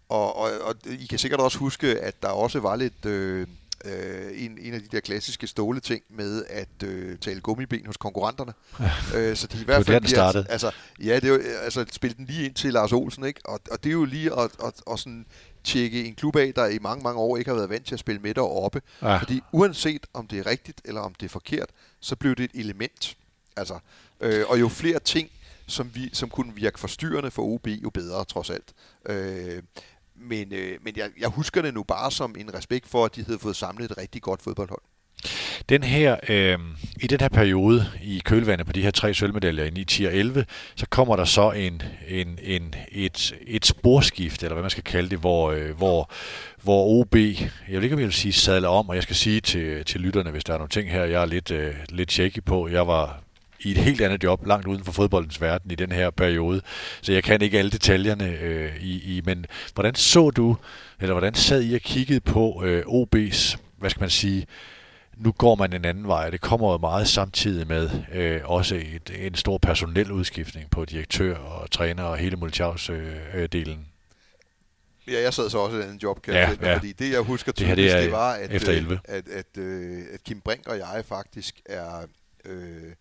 og, 0.10 0.36
og, 0.36 0.50
og 0.62 0.76
I 0.86 1.06
kan 1.06 1.20
sikkert 1.20 1.40
også 1.40 1.58
huske, 1.58 2.00
at 2.00 2.22
der 2.22 2.30
også 2.30 2.60
var 2.60 2.76
lidt... 2.76 3.06
Øh, 3.06 3.48
øh, 3.86 4.44
en, 4.46 4.58
en 4.62 4.74
af 4.74 4.82
de 4.82 4.88
der 4.92 5.00
klassiske 5.00 5.48
ståle 5.48 5.80
ting 5.80 6.04
med 6.10 6.46
at 6.50 6.84
øh, 6.84 7.18
tale 7.18 7.42
gummiben 7.42 7.86
hos 7.86 7.98
konkurrenterne. 7.98 8.54
Øh, 9.16 9.36
så 9.36 9.48
de 9.48 9.62
i 9.62 9.66
hvert 9.66 9.86
fald... 9.86 10.02
Det 10.02 10.18
var 10.18 10.32
der, 10.32 10.44
Altså, 10.50 10.72
ja, 11.00 11.16
det 11.16 11.24
er 11.24 11.30
jo, 11.30 11.42
altså, 11.64 11.86
spille 11.92 12.16
den 12.18 12.26
lige 12.26 12.46
ind 12.46 12.54
til 12.54 12.74
Lars 12.74 12.94
Olsen, 12.94 13.26
ikke? 13.26 13.40
Og, 13.46 13.60
og 13.72 13.84
det 13.84 13.90
er 13.90 13.94
jo 13.94 14.06
lige 14.06 14.40
at, 14.40 14.52
at, 14.64 14.74
at 14.92 15.00
sådan 15.00 15.26
tjekke 15.64 16.06
en 16.06 16.16
klub 16.16 16.36
af, 16.36 16.54
der 16.54 16.66
i 16.66 16.80
mange, 16.80 17.04
mange 17.04 17.20
år 17.20 17.38
ikke 17.38 17.50
har 17.50 17.56
været 17.56 17.70
vant 17.70 17.86
til 17.86 17.96
at 17.96 18.00
spille 18.00 18.22
midt 18.22 18.38
og 18.38 18.64
oppe. 18.64 18.82
Ja. 19.02 19.18
Fordi 19.18 19.42
uanset 19.52 20.06
om 20.14 20.28
det 20.28 20.40
er 20.40 20.46
rigtigt 20.46 20.82
eller 20.86 21.02
om 21.02 21.14
det 21.14 21.26
er 21.26 21.30
forkert, 21.30 21.70
så 22.00 22.16
blev 22.16 22.36
det 22.36 22.44
et 22.44 22.52
element. 22.54 23.18
Altså, 23.58 23.80
øh, 24.22 24.44
og 24.48 24.60
jo 24.60 24.70
flere 24.70 25.00
ting, 25.00 25.30
som, 25.68 25.92
vi, 25.94 26.10
som 26.14 26.30
kunne 26.30 26.56
virke 26.56 26.80
forstyrrende 26.80 27.32
for 27.32 27.44
OB, 27.44 27.68
jo 27.68 27.90
bedre 27.90 28.26
trods 28.26 28.50
alt. 28.50 28.74
Øh, 29.06 29.64
men, 30.16 30.54
øh, 30.54 30.78
men 30.84 30.94
jeg, 30.98 31.10
jeg 31.20 31.30
husker 31.30 31.62
det 31.62 31.74
nu 31.74 31.84
bare 31.84 32.12
som 32.12 32.36
en 32.40 32.54
respekt 32.54 32.88
for, 32.88 33.06
at 33.06 33.16
de 33.16 33.24
havde 33.24 33.40
fået 33.40 33.56
samlet 33.56 33.92
et 33.92 33.98
rigtig 33.98 34.22
godt 34.22 34.42
fodboldhold. 34.42 34.82
Den 35.70 35.84
her, 35.84 36.16
øh, 36.30 36.60
I 37.02 37.08
den 37.08 37.20
her 37.20 37.30
periode 37.30 37.86
i 38.04 38.22
kølvandet 38.26 38.68
på 38.68 38.74
de 38.74 38.82
her 38.82 38.92
tre 38.92 39.14
sølvmedaljer 39.14 39.64
i 39.64 39.70
9, 39.70 39.84
10 39.84 40.06
og 40.06 40.14
11, 40.14 40.46
så 40.76 40.86
kommer 40.90 41.16
der 41.16 41.26
så 41.26 41.52
en, 41.52 41.82
en, 42.08 42.40
en, 42.44 42.76
et, 42.92 43.36
et 43.48 43.66
sporskift, 43.66 44.44
eller 44.44 44.54
hvad 44.54 44.64
man 44.64 44.70
skal 44.70 44.84
kalde 44.84 45.10
det, 45.10 45.20
hvor, 45.20 45.52
øh, 45.52 45.78
hvor, 45.78 46.12
hvor 46.64 46.86
OB, 46.86 47.16
jeg 47.16 47.48
vil 47.68 47.84
ikke, 47.84 47.94
om 47.94 48.00
jeg 48.00 48.08
vil 48.08 48.14
sige 48.14 48.34
sadler 48.34 48.70
om, 48.70 48.90
og 48.90 48.96
jeg 48.96 49.04
skal 49.04 49.16
sige 49.16 49.42
til, 49.42 49.86
til 49.86 50.02
lytterne, 50.02 50.32
hvis 50.32 50.44
der 50.44 50.54
er 50.54 50.58
nogle 50.58 50.70
ting 50.70 50.92
her, 50.92 51.04
jeg 51.04 51.22
er 51.22 51.26
lidt, 51.26 51.52
øh, 51.52 51.74
lidt 51.90 52.12
shaky 52.12 52.44
på. 52.46 52.68
Jeg 52.68 52.88
var 52.88 53.25
i 53.66 53.72
et 53.72 53.78
helt 53.78 54.02
andet 54.02 54.24
job, 54.24 54.46
langt 54.48 54.68
uden 54.68 54.84
for 54.84 54.92
fodboldens 54.92 55.42
verden 55.42 55.72
i 55.72 55.76
den 55.76 55.92
her 55.92 56.10
periode. 56.10 56.62
Så 57.02 57.14
jeg 57.14 57.24
kan 57.24 57.42
ikke 57.42 57.60
alle 57.60 57.72
detaljerne 57.72 58.38
øh, 58.42 58.76
i, 58.82 59.18
i, 59.18 59.22
men 59.26 59.46
hvordan 59.74 59.96
så 59.96 60.30
du, 60.30 60.58
eller 61.00 61.14
hvordan 61.14 61.34
sad 61.34 61.64
I 61.64 61.74
og 61.74 61.82
kiggede 61.82 62.20
på 62.20 62.64
øh, 62.66 62.84
OB's, 62.86 63.58
hvad 63.78 63.90
skal 63.90 64.00
man 64.00 64.10
sige, 64.10 64.46
nu 65.18 65.32
går 65.32 65.56
man 65.56 65.74
en 65.74 65.86
anden 65.86 66.08
vej, 66.08 66.30
det 66.30 66.42
kommer 66.42 66.72
jo 66.72 66.78
meget 66.78 67.08
samtidig 67.08 67.68
med 67.68 67.90
øh, 68.14 68.42
også 68.44 68.76
et, 68.76 69.28
en 69.28 69.36
stor 69.36 69.58
personel 69.58 70.12
udskiftning 70.12 70.70
på 70.70 70.86
direktør 70.86 71.38
og 71.38 71.72
træner 71.72 72.04
og 72.04 72.18
hele 72.18 72.36
Multiaus-delen. 72.36 73.80
Øh, 75.08 75.14
ja, 75.14 75.22
jeg 75.22 75.34
sad 75.34 75.50
så 75.50 75.58
også 75.58 75.78
i 75.78 75.82
den 75.82 76.00
job, 76.04 76.22
kan 76.22 76.34
ja, 76.34 76.40
jeg 76.40 76.58
ja. 76.62 76.76
fordi 76.76 76.92
det 76.92 77.12
jeg 77.12 77.22
husker 77.22 77.52
tydeligt, 77.52 77.78
det, 77.78 77.92
det, 77.92 78.04
det 78.04 78.12
var, 78.12 78.34
at, 78.34 78.52
efter 78.52 78.72
11. 78.72 79.00
at, 79.06 79.16
at, 79.16 79.28
at, 79.28 79.62
øh, 79.62 80.04
at 80.14 80.24
Kim 80.24 80.42
Brink 80.42 80.68
og 80.68 80.78
jeg 80.78 81.04
faktisk 81.06 81.62
er 81.66 82.06
øh, 82.46 82.94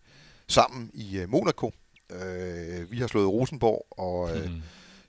sammen 0.47 0.91
i 0.93 1.17
øh, 1.17 1.29
Monaco. 1.29 1.73
Øh, 2.11 2.91
vi 2.91 2.97
har 2.97 3.07
slået 3.07 3.27
Rosenborg, 3.27 3.85
og 3.91 4.37
øh, 4.37 4.51
mm. 4.51 4.61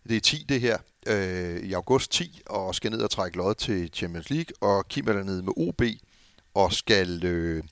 det 0.08 0.16
er 0.16 0.20
10 0.20 0.46
det 0.48 0.60
her, 0.60 0.78
øh, 1.06 1.60
i 1.60 1.72
august 1.72 2.12
10, 2.12 2.42
og 2.46 2.74
skal 2.74 2.90
ned 2.90 3.00
og 3.00 3.10
trække 3.10 3.36
lod 3.36 3.54
til 3.54 3.90
Champions 3.92 4.30
League, 4.30 4.56
og 4.60 4.88
Kim 4.88 5.08
er 5.08 5.12
dernede 5.12 5.42
med 5.42 5.52
OB, 5.56 5.82
og 6.54 6.72
skal... 6.72 7.24
Øh, 7.24 7.62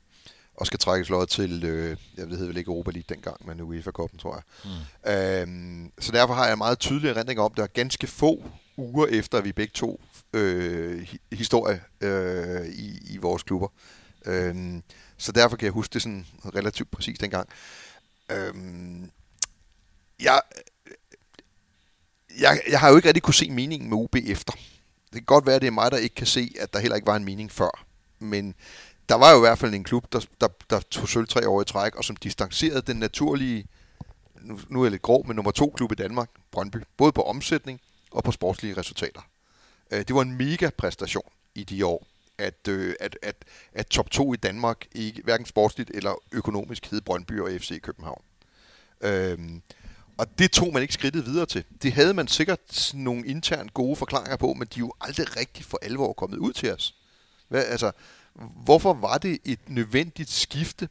og 0.56 0.66
skal 0.66 0.78
trækkes 0.78 1.08
lod 1.08 1.26
til, 1.26 1.64
øh, 1.64 1.96
jeg 2.16 2.30
ved 2.30 2.46
vel 2.46 2.56
ikke 2.56 2.68
Europa 2.68 2.90
League 2.90 3.14
dengang, 3.14 3.46
men 3.46 3.60
UEFA 3.60 3.90
Cup'en, 3.98 4.18
tror 4.18 4.34
jeg. 4.34 4.42
Mm. 4.64 5.10
Øhm, 5.10 5.92
så 5.98 6.12
derfor 6.12 6.34
har 6.34 6.46
jeg 6.46 6.58
meget 6.58 6.78
tydelige 6.78 7.10
erindring 7.10 7.40
om, 7.40 7.54
det 7.54 7.62
er 7.62 7.66
ganske 7.66 8.06
få 8.06 8.44
uger 8.76 9.06
efter, 9.06 9.38
at 9.38 9.44
vi 9.44 9.52
begge 9.52 9.72
to 9.74 10.00
øh, 10.32 11.14
historie 11.32 11.80
øh, 12.00 12.66
i, 12.66 13.14
i 13.14 13.16
vores 13.16 13.42
klubber. 13.42 13.68
Øhm, 14.26 14.82
så 15.18 15.32
derfor 15.32 15.56
kan 15.56 15.64
jeg 15.64 15.72
huske 15.72 15.92
det 15.92 16.02
sådan 16.02 16.26
relativt 16.54 16.90
præcis 16.90 17.18
dengang. 17.18 17.48
Øhm, 18.30 19.10
jeg, 20.20 20.40
jeg, 22.40 22.60
jeg 22.68 22.80
har 22.80 22.90
jo 22.90 22.96
ikke 22.96 23.08
rigtig 23.08 23.22
kunne 23.22 23.34
se 23.34 23.50
meningen 23.50 23.88
med 23.88 23.98
UB 23.98 24.16
efter. 24.16 24.52
Det 25.04 25.12
kan 25.12 25.24
godt 25.24 25.46
være, 25.46 25.54
at 25.54 25.62
det 25.62 25.66
er 25.66 25.72
mig, 25.72 25.90
der 25.90 25.96
ikke 25.96 26.14
kan 26.14 26.26
se, 26.26 26.54
at 26.60 26.72
der 26.72 26.78
heller 26.78 26.96
ikke 26.96 27.06
var 27.06 27.16
en 27.16 27.24
mening 27.24 27.52
før. 27.52 27.84
Men 28.18 28.54
der 29.08 29.14
var 29.14 29.30
jo 29.30 29.36
i 29.36 29.40
hvert 29.40 29.58
fald 29.58 29.74
en 29.74 29.84
klub, 29.84 30.12
der, 30.12 30.20
der, 30.40 30.48
der 30.70 30.80
tog 30.80 31.08
sølv 31.08 31.28
tre 31.28 31.48
år 31.48 31.62
i 31.62 31.64
træk, 31.64 31.94
og 31.94 32.04
som 32.04 32.16
distancerede 32.16 32.82
den 32.82 32.96
naturlige, 32.96 33.66
nu, 34.40 34.60
nu 34.68 34.80
er 34.80 34.84
jeg 34.84 34.90
lidt 34.90 35.02
grov, 35.02 35.26
men 35.26 35.36
nummer 35.36 35.52
to 35.52 35.74
klub 35.76 35.92
i 35.92 35.94
Danmark, 35.94 36.30
Brøndby. 36.50 36.76
Både 36.96 37.12
på 37.12 37.22
omsætning 37.22 37.80
og 38.10 38.24
på 38.24 38.32
sportslige 38.32 38.76
resultater. 38.76 39.20
Øh, 39.90 39.98
det 39.98 40.14
var 40.14 40.22
en 40.22 40.36
mega 40.36 40.70
præstation 40.76 41.30
i 41.54 41.64
de 41.64 41.86
år 41.86 42.06
at, 42.38 42.68
øh, 42.68 42.94
at, 43.00 43.18
at, 43.22 43.36
at 43.72 43.86
top 43.86 44.10
2 44.10 44.34
i 44.34 44.36
Danmark, 44.36 44.86
ikke, 44.92 45.22
hverken 45.22 45.46
sportsligt 45.46 45.90
eller 45.94 46.22
økonomisk, 46.32 46.90
hed 46.90 47.00
Brøndby 47.00 47.40
og 47.40 47.50
FC 47.50 47.80
København. 47.80 48.22
Øhm, 49.00 49.62
og 50.18 50.38
det 50.38 50.50
tog 50.50 50.72
man 50.72 50.82
ikke 50.82 50.94
skridtet 50.94 51.26
videre 51.26 51.46
til. 51.46 51.64
Det 51.82 51.92
havde 51.92 52.14
man 52.14 52.28
sikkert 52.28 52.90
nogle 52.94 53.26
internt 53.26 53.74
gode 53.74 53.96
forklaringer 53.96 54.36
på, 54.36 54.52
men 54.52 54.68
de 54.68 54.74
er 54.74 54.80
jo 54.80 54.92
aldrig 55.00 55.36
rigtig 55.36 55.64
for 55.64 55.78
alvor 55.82 56.12
kommet 56.12 56.38
ud 56.38 56.52
til 56.52 56.72
os. 56.72 56.94
Hvad, 57.48 57.64
altså, 57.64 57.92
hvorfor 58.64 58.92
var 58.92 59.18
det 59.18 59.38
et 59.44 59.68
nødvendigt 59.68 60.30
skifte 60.30 60.88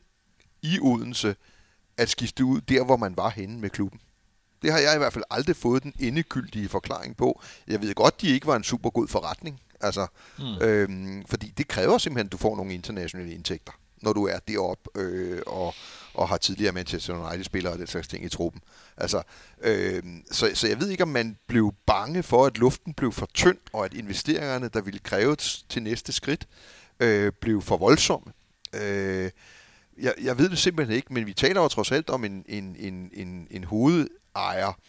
i 0.62 0.80
Odense 0.82 1.36
at 1.98 2.10
skifte 2.10 2.46
ud 2.46 2.62
der, 2.62 2.84
hvor 2.84 2.98
man 2.98 3.18
var 3.18 3.30
henne 3.30 3.60
med 3.60 3.70
klubben? 3.70 4.00
Det 4.62 4.72
har 4.72 4.80
jeg 4.80 4.96
i 4.96 4.98
hvert 4.98 5.14
fald 5.14 5.24
aldrig 5.30 5.56
fået 5.56 5.84
den 5.84 5.94
endegyldige 6.00 6.70
forklaring 6.70 7.18
på. 7.18 7.42
Jeg 7.68 7.82
ved 7.82 7.96
godt, 7.96 8.22
de 8.22 8.30
ikke 8.30 8.48
var 8.48 8.56
en 8.56 8.64
super 8.64 8.90
god 8.90 9.08
forretning. 9.08 9.62
Altså, 9.84 10.08
mm. 10.40 10.62
øhm, 10.62 11.26
fordi 11.28 11.54
det 11.58 11.68
kræver 11.68 11.98
simpelthen, 11.98 12.28
at 12.28 12.32
du 12.32 12.38
får 12.38 12.56
nogle 12.56 12.74
internationale 12.74 13.34
indtægter, 13.34 13.72
når 14.02 14.14
du 14.14 14.26
er 14.28 14.40
deroppe 14.48 14.90
øh, 14.96 15.42
og, 15.48 15.74
og 16.14 16.30
har 16.30 16.38
tidligere 16.38 16.74
Manchester 16.74 17.28
United-spillere 17.28 17.74
og 17.74 17.80
den 17.80 17.88
slags 17.88 18.08
ting 18.08 18.26
i 18.26 18.30
truppen. 18.30 18.62
Altså, 18.98 19.22
øh, 19.62 20.04
så, 20.32 20.52
så 20.54 20.68
jeg 20.68 20.80
ved 20.80 20.90
ikke, 20.90 21.04
om 21.04 21.10
man 21.10 21.38
blev 21.48 21.74
bange 21.86 22.24
for, 22.24 22.46
at 22.46 22.58
luften 22.58 22.94
blev 22.94 23.12
for 23.12 23.30
tynd, 23.34 23.58
og 23.74 23.86
at 23.86 23.94
investeringerne, 23.94 24.68
der 24.68 24.82
ville 24.82 25.00
kræve 25.00 25.36
til 25.70 25.84
næste 25.84 26.12
skridt, 26.12 26.48
øh, 27.00 27.32
blev 27.42 27.62
for 27.62 27.78
voldsomme. 27.78 28.34
Øh, 28.74 29.32
jeg, 30.02 30.14
jeg 30.22 30.38
ved 30.38 30.50
det 30.50 30.58
simpelthen 30.58 30.96
ikke, 30.96 31.14
men 31.14 31.26
vi 31.26 31.34
taler 31.34 31.62
jo 31.62 31.68
trods 31.68 31.92
alt 31.92 32.10
om 32.10 32.26
en, 32.26 32.46
en, 32.48 32.76
en, 32.80 33.10
en, 33.14 33.48
en 33.52 33.64
hovedejer, 33.64 34.80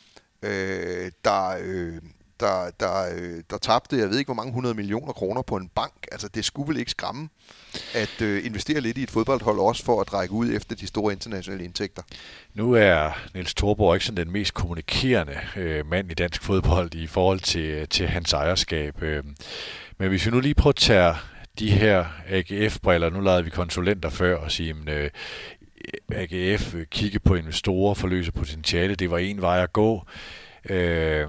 øh, 0.42 1.12
der, 1.24 1.56
øh, 1.60 2.00
der, 2.40 2.70
der, 2.80 3.14
øh, 3.16 3.42
der 3.50 3.58
tabte, 3.58 3.98
jeg 3.98 4.10
ved 4.10 4.18
ikke 4.18 4.28
hvor 4.28 4.34
mange 4.34 4.52
hundrede 4.52 4.74
millioner 4.74 5.12
kroner 5.12 5.42
på 5.42 5.56
en 5.56 5.68
bank. 5.74 5.92
Altså 6.12 6.28
det 6.28 6.44
skulle 6.44 6.68
vel 6.68 6.76
ikke 6.76 6.90
skræmme 6.90 7.28
at 7.94 8.22
øh, 8.22 8.46
investere 8.46 8.80
lidt 8.80 8.98
i 8.98 9.02
et 9.02 9.10
fodboldhold 9.10 9.58
også 9.58 9.84
for 9.84 10.00
at 10.00 10.14
række 10.14 10.34
ud 10.34 10.52
efter 10.52 10.76
de 10.76 10.86
store 10.86 11.12
internationale 11.12 11.64
indtægter. 11.64 12.02
Nu 12.54 12.72
er 12.72 13.10
Niels 13.34 13.54
Thorborg 13.54 13.94
ikke 13.94 14.06
sådan 14.06 14.26
den 14.26 14.32
mest 14.32 14.54
kommunikerende 14.54 15.38
øh, 15.56 15.86
mand 15.86 16.10
i 16.10 16.14
dansk 16.14 16.42
fodbold 16.42 16.94
i 16.94 17.06
forhold 17.06 17.40
til, 17.40 17.64
øh, 17.64 17.88
til 17.88 18.08
hans 18.08 18.32
ejerskab. 18.32 19.02
Øh. 19.02 19.24
Men 19.98 20.08
hvis 20.08 20.26
vi 20.26 20.30
nu 20.30 20.40
lige 20.40 20.54
prøver 20.54 20.72
at 20.72 20.76
tage 20.76 21.14
de 21.58 21.70
her 21.70 22.04
AGF-briller, 22.28 23.10
nu 23.10 23.20
lavede 23.20 23.44
vi 23.44 23.50
konsulenter 23.50 24.10
før 24.10 24.36
og 24.36 24.50
sige, 24.52 24.74
at 24.86 24.94
øh, 24.94 25.10
AGF 26.12 26.74
øh, 26.74 26.86
kigge 26.86 27.18
på 27.18 27.34
investorer, 27.34 27.94
forløse 27.94 28.32
potentiale, 28.32 28.94
det 28.94 29.10
var 29.10 29.18
en 29.18 29.40
vej 29.40 29.62
at 29.62 29.72
gå. 29.72 30.06
Øh, 30.70 31.26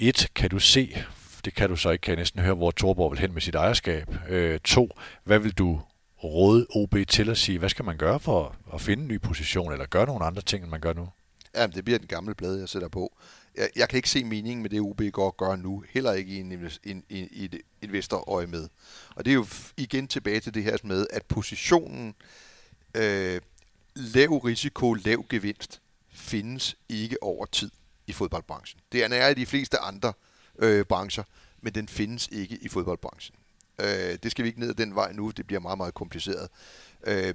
et, 0.00 0.28
kan 0.34 0.50
du 0.50 0.58
se, 0.58 1.04
det 1.44 1.54
kan 1.54 1.68
du 1.68 1.76
så 1.76 1.90
ikke, 1.90 2.02
kan 2.02 2.12
jeg 2.12 2.18
næsten 2.18 2.40
høre, 2.40 2.54
hvor 2.54 2.70
Torborg 2.70 3.10
vil 3.10 3.18
hen 3.18 3.32
med 3.32 3.42
sit 3.42 3.54
ejerskab. 3.54 4.14
Øh, 4.28 4.60
to, 4.60 4.88
hvad 5.24 5.38
vil 5.38 5.52
du 5.52 5.80
råde 6.24 6.66
OB 6.70 6.96
til 7.08 7.30
at 7.30 7.38
sige, 7.38 7.58
hvad 7.58 7.68
skal 7.68 7.84
man 7.84 7.96
gøre 7.96 8.20
for 8.20 8.56
at 8.74 8.80
finde 8.80 9.02
en 9.02 9.08
ny 9.08 9.20
position, 9.20 9.72
eller 9.72 9.86
gøre 9.86 10.06
nogle 10.06 10.24
andre 10.24 10.42
ting, 10.42 10.62
end 10.62 10.70
man 10.70 10.80
gør 10.80 10.92
nu? 10.92 11.08
Jamen, 11.56 11.74
det 11.74 11.84
bliver 11.84 11.98
den 11.98 12.08
gamle 12.08 12.34
blade, 12.34 12.60
jeg 12.60 12.68
sætter 12.68 12.88
på. 12.88 13.16
Jeg, 13.56 13.68
jeg 13.76 13.88
kan 13.88 13.96
ikke 13.96 14.10
se 14.10 14.24
meningen 14.24 14.62
med 14.62 14.70
det, 14.70 14.80
OB 14.80 15.02
går 15.12 15.26
og 15.26 15.36
gør 15.36 15.56
nu, 15.56 15.84
heller 15.90 16.12
ikke 16.12 16.32
i, 16.32 16.40
en, 16.40 16.52
en, 16.52 17.04
en, 17.08 17.28
i 17.32 17.44
et 17.44 17.60
investorøje 17.82 18.46
med. 18.46 18.68
Og 19.16 19.24
det 19.24 19.30
er 19.30 19.34
jo 19.34 19.46
igen 19.76 20.08
tilbage 20.08 20.40
til 20.40 20.54
det 20.54 20.64
her 20.64 20.76
med, 20.84 21.06
at 21.10 21.22
positionen 21.26 22.14
øh, 22.94 23.40
lav 23.96 24.36
risiko, 24.36 24.94
lav 24.94 25.24
gevinst 25.28 25.80
findes 26.12 26.76
ikke 26.88 27.22
over 27.22 27.46
tid 27.46 27.70
i 28.10 28.12
fodboldbranchen. 28.12 28.80
Det 28.92 29.04
er 29.04 29.28
i 29.28 29.34
de 29.34 29.46
fleste 29.46 29.78
andre 29.78 30.12
øh, 30.58 30.84
brancher, 30.84 31.24
men 31.60 31.74
den 31.74 31.88
findes 31.88 32.28
ikke 32.32 32.58
i 32.62 32.68
fodboldbranchen. 32.68 33.36
Øh, 33.80 34.18
det 34.22 34.30
skal 34.30 34.42
vi 34.42 34.48
ikke 34.48 34.60
ned 34.60 34.68
ad 34.68 34.74
den 34.74 34.94
vej 34.94 35.12
nu, 35.12 35.30
det 35.30 35.46
bliver 35.46 35.60
meget, 35.60 35.78
meget 35.78 35.94
kompliceret. 35.94 36.48
Øh, 37.06 37.34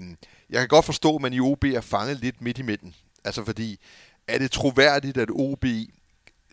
jeg 0.50 0.60
kan 0.60 0.68
godt 0.68 0.86
forstå, 0.86 1.16
at 1.16 1.22
man 1.22 1.34
i 1.34 1.40
OB 1.40 1.64
er 1.64 1.82
fanget 1.82 2.20
lidt 2.20 2.42
midt 2.42 2.58
i 2.58 2.62
midten. 2.62 2.96
Altså 3.24 3.46
fordi, 3.46 3.80
er 4.28 4.38
det 4.38 4.52
troværdigt, 4.52 5.18
at 5.18 5.30
OB, 5.32 5.66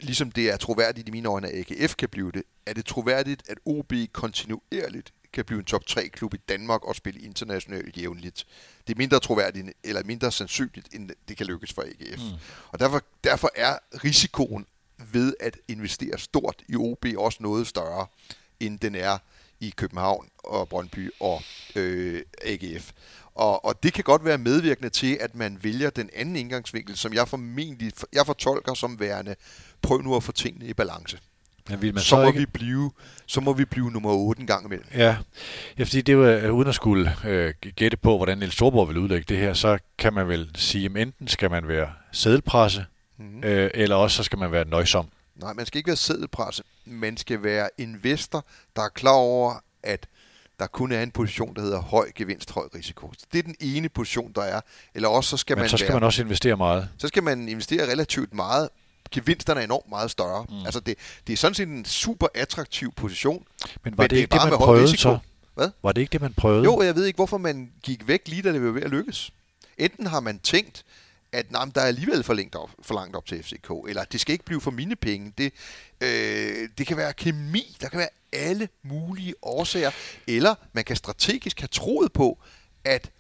ligesom 0.01 0.31
det 0.31 0.51
er 0.51 0.57
troværdigt 0.57 1.09
i 1.09 1.11
mine 1.11 1.29
øjne, 1.29 1.49
at 1.49 1.71
AGF 1.71 1.95
kan 1.95 2.09
blive 2.09 2.33
det, 2.33 2.43
er 2.67 2.73
det 2.73 2.87
troværdigt, 2.87 3.43
at 3.49 3.59
OB 3.65 3.93
kontinuerligt 4.13 5.13
kan 5.33 5.45
blive 5.45 5.59
en 5.59 5.65
top 5.65 5.87
3 5.87 6.09
klub 6.09 6.35
i 6.35 6.37
Danmark 6.37 6.85
og 6.85 6.97
spille 6.97 7.21
internationalt 7.21 7.97
jævnligt. 7.97 8.47
Det 8.87 8.93
er 8.93 8.99
mindre 8.99 9.21
troværdigt 9.21 9.67
eller 9.85 10.05
mindre 10.05 10.33
sandsynligt, 10.33 10.89
end 10.95 11.11
det 11.29 11.37
kan 11.37 11.47
lykkes 11.47 11.73
for 11.73 11.83
AGF. 11.83 12.21
Mm. 12.21 12.39
Og 12.69 12.81
derfor, 12.81 13.03
derfor 13.25 13.51
er 13.55 13.79
risikoen 14.05 14.67
ved 15.13 15.35
at 15.41 15.59
investere 15.69 16.19
stort 16.19 16.63
i 16.69 16.77
OB 16.77 17.05
også 17.17 17.39
noget 17.43 17.67
større, 17.67 18.07
end 18.61 18.79
den 18.79 18.95
er 18.95 19.19
i 19.61 19.75
København 19.77 20.29
og 20.39 20.69
Brøndby 20.69 21.11
og 21.21 21.43
øh, 21.77 22.23
AGF. 22.43 22.93
Og, 23.35 23.65
og 23.65 23.83
det 23.83 23.93
kan 23.93 24.05
godt 24.05 24.25
være 24.25 24.39
medvirkende 24.39 24.91
til, 24.91 25.19
at 25.21 25.35
man 25.35 25.59
vælger 25.63 25.91
den 25.91 26.11
anden 26.15 26.37
indgangsvinkel, 26.37 26.97
som 26.97 27.13
jeg 27.13 27.29
formentlig 27.29 27.93
jeg 28.13 28.27
fortolker 28.27 28.75
som 28.75 29.01
værende, 29.01 29.37
prøv 29.83 30.03
nu 30.03 30.17
at 30.17 30.23
få 30.23 30.33
tingene 30.33 30.67
i 30.67 30.75
balance. 30.75 31.19
Men 31.69 31.83
vil 31.83 31.95
man 31.95 32.03
så, 32.03 32.09
så 32.09 32.17
må 32.17 32.27
ikke... 32.27 32.39
vi 32.39 32.47
blive, 32.47 32.91
så 33.27 33.41
må 33.41 33.53
vi 33.53 33.65
blive 33.65 33.91
nummer 33.91 34.11
8 34.11 34.41
en 34.41 34.47
gang 34.47 34.67
imellem. 34.67 34.87
Ja, 34.95 35.17
ja 35.79 35.85
fordi 35.85 36.01
det 36.01 36.19
var, 36.19 36.51
uden 36.51 36.69
at 36.69 36.75
skulle 36.75 37.17
øh, 37.25 37.55
gætte 37.77 37.97
på, 37.97 38.17
hvordan 38.17 38.39
Niels 38.39 38.55
Storborg 38.55 38.89
vil 38.89 38.99
udlægge 38.99 39.25
det 39.29 39.39
her, 39.39 39.55
så 39.55 39.79
kan 39.99 40.13
man 40.13 40.29
vel 40.29 40.51
sige, 40.55 40.85
at 40.85 40.97
enten 40.97 41.29
skal 41.29 41.51
man 41.51 41.69
være 41.69 41.93
sædelpresse, 42.13 42.85
mm. 43.19 43.45
øh, 43.45 43.71
eller 43.75 43.97
også 43.97 44.17
så 44.17 44.23
skal 44.23 44.39
man 44.39 44.53
være 44.53 44.65
nøjsom. 44.65 45.09
Nej, 45.37 45.53
man 45.53 45.67
skal 45.67 45.79
ikke 45.79 45.89
være 45.89 45.97
sædelpresse. 45.97 46.63
Man 46.85 47.17
skal 47.17 47.43
være 47.43 47.69
investor, 47.79 48.47
der 48.77 48.83
er 48.83 48.89
klar 48.89 49.13
over, 49.13 49.55
at 49.83 50.07
der 50.59 50.67
kun 50.67 50.93
er 50.93 51.03
en 51.03 51.11
position, 51.11 51.55
der 51.57 51.63
hedder 51.63 51.81
høj 51.81 52.11
gevinst, 52.15 52.51
høj 52.51 52.69
risiko. 52.75 53.13
Det 53.33 53.39
er 53.39 53.43
den 53.43 53.55
ene 53.61 53.89
position, 53.89 54.33
der 54.35 54.43
er. 54.43 54.61
Eller 54.95 55.09
også 55.09 55.31
så 55.31 55.37
skal 55.37 55.57
Men 55.57 55.63
man 55.63 55.71
så 55.71 55.77
skal 55.77 55.89
være, 55.89 55.97
man 55.97 56.07
også 56.07 56.23
investere 56.23 56.57
meget. 56.57 56.89
Så 56.99 57.09
skal 57.09 57.23
man 57.23 57.49
investere 57.49 57.91
relativt 57.91 58.35
meget. 58.35 58.69
Gevinsterne 59.13 59.61
er 59.61 59.65
enormt 59.65 59.89
meget 59.89 60.11
større. 60.11 60.47
Mm. 60.49 60.65
Altså 60.65 60.81
det, 60.81 60.99
det 61.27 61.33
er 61.33 61.37
sådan 61.37 61.55
set 61.55 61.69
en 61.69 61.85
super 61.85 62.27
attraktiv 62.35 62.93
position. 62.93 63.45
Men 63.85 63.99
var 63.99 64.03
men 64.05 64.11
det, 64.11 64.17
ikke 64.17 64.33
det, 64.33 64.51
man 64.51 64.59
prøvede 64.59 64.85
risiko. 64.85 65.01
så? 65.01 65.19
Hvad? 65.55 65.71
Var 65.83 65.93
det 65.93 66.01
ikke 66.01 66.13
det, 66.13 66.21
man 66.21 66.35
prøvede? 66.35 66.65
Jo, 66.65 66.83
jeg 66.83 66.95
ved 66.95 67.05
ikke, 67.05 67.17
hvorfor 67.17 67.39
man 67.39 67.73
gik 67.83 68.09
væk 68.09 68.29
lige 68.29 68.43
da 68.43 68.53
det 68.53 68.63
var 68.63 68.71
ved 68.71 68.83
at 68.83 68.91
lykkes. 68.91 69.33
Enten 69.79 70.07
har 70.07 70.21
man 70.21 70.39
tænkt, 70.39 70.85
at 71.33 71.53
nej, 71.53 71.65
der 71.75 71.81
er 71.81 71.87
alligevel 71.87 72.23
for, 72.23 72.35
langt 72.35 72.55
op, 72.55 72.71
for 72.83 72.95
langt 72.95 73.17
op 73.17 73.27
til 73.27 73.43
FCK, 73.43 73.71
eller 73.89 74.05
det 74.05 74.21
skal 74.21 74.33
ikke 74.33 74.45
blive 74.45 74.61
for 74.61 74.71
mine 74.71 74.97
penge. 74.97 75.33
Det, 75.39 75.53
øh, 76.01 76.69
det 76.79 76.87
kan 76.87 76.97
være 76.97 77.13
kemi, 77.13 77.77
der 77.81 77.89
kan 77.89 77.99
være 77.99 78.09
alle 78.33 78.69
mulige 78.83 79.35
årsager, 79.43 79.91
eller 80.27 80.55
man 80.73 80.85
kan 80.85 80.97
strategisk 80.97 81.61
have 81.61 81.69
troet 81.69 82.13
på, 82.13 82.39
at 82.85 83.11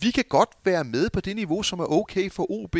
vi 0.00 0.10
kan 0.10 0.24
godt 0.28 0.50
være 0.64 0.84
med 0.84 1.10
på 1.10 1.20
det 1.20 1.36
niveau, 1.36 1.62
som 1.62 1.80
er 1.80 1.92
okay 1.92 2.30
for 2.30 2.50
OB, 2.50 2.76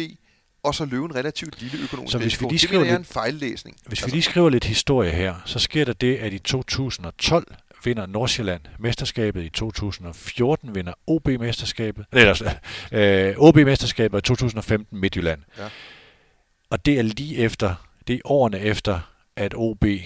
og 0.62 0.74
så 0.74 0.84
løbe 0.84 1.04
en 1.04 1.14
relativt 1.14 1.62
lille 1.62 1.84
økonomisk 1.84 2.12
så 2.12 2.18
hvis 2.18 2.40
vi 2.40 2.46
lige 2.46 2.58
skriver 2.58 2.84
det 2.84 2.94
en 2.94 3.04
fejllæsning. 3.04 3.76
Hvis 3.86 3.90
altså. 3.90 4.06
vi 4.06 4.10
lige 4.10 4.22
skriver 4.22 4.48
lidt 4.48 4.64
historie 4.64 5.10
her, 5.10 5.34
så 5.44 5.58
sker 5.58 5.84
der 5.84 5.92
det, 5.92 6.16
at 6.16 6.32
i 6.32 6.38
2012 6.38 7.54
vinder 7.84 8.06
Nordsjælland 8.06 8.60
mesterskabet 8.78 9.42
i 9.42 9.48
2014, 9.48 10.74
vinder 10.74 10.92
OB 11.06 11.28
mesterskabet, 11.28 12.06
eller 12.12 12.52
øh, 12.92 13.34
OB 13.36 13.56
mesterskabet 13.56 14.18
i 14.18 14.22
2015 14.22 15.00
Midtjylland. 15.00 15.40
Ja. 15.58 15.68
Og 16.70 16.86
det 16.86 16.98
er 16.98 17.02
lige 17.02 17.36
efter, 17.36 17.74
det 18.06 18.14
er 18.14 18.20
årene 18.24 18.60
efter, 18.60 19.00
at 19.36 19.54
OB 19.56 19.84
øh, 19.84 20.00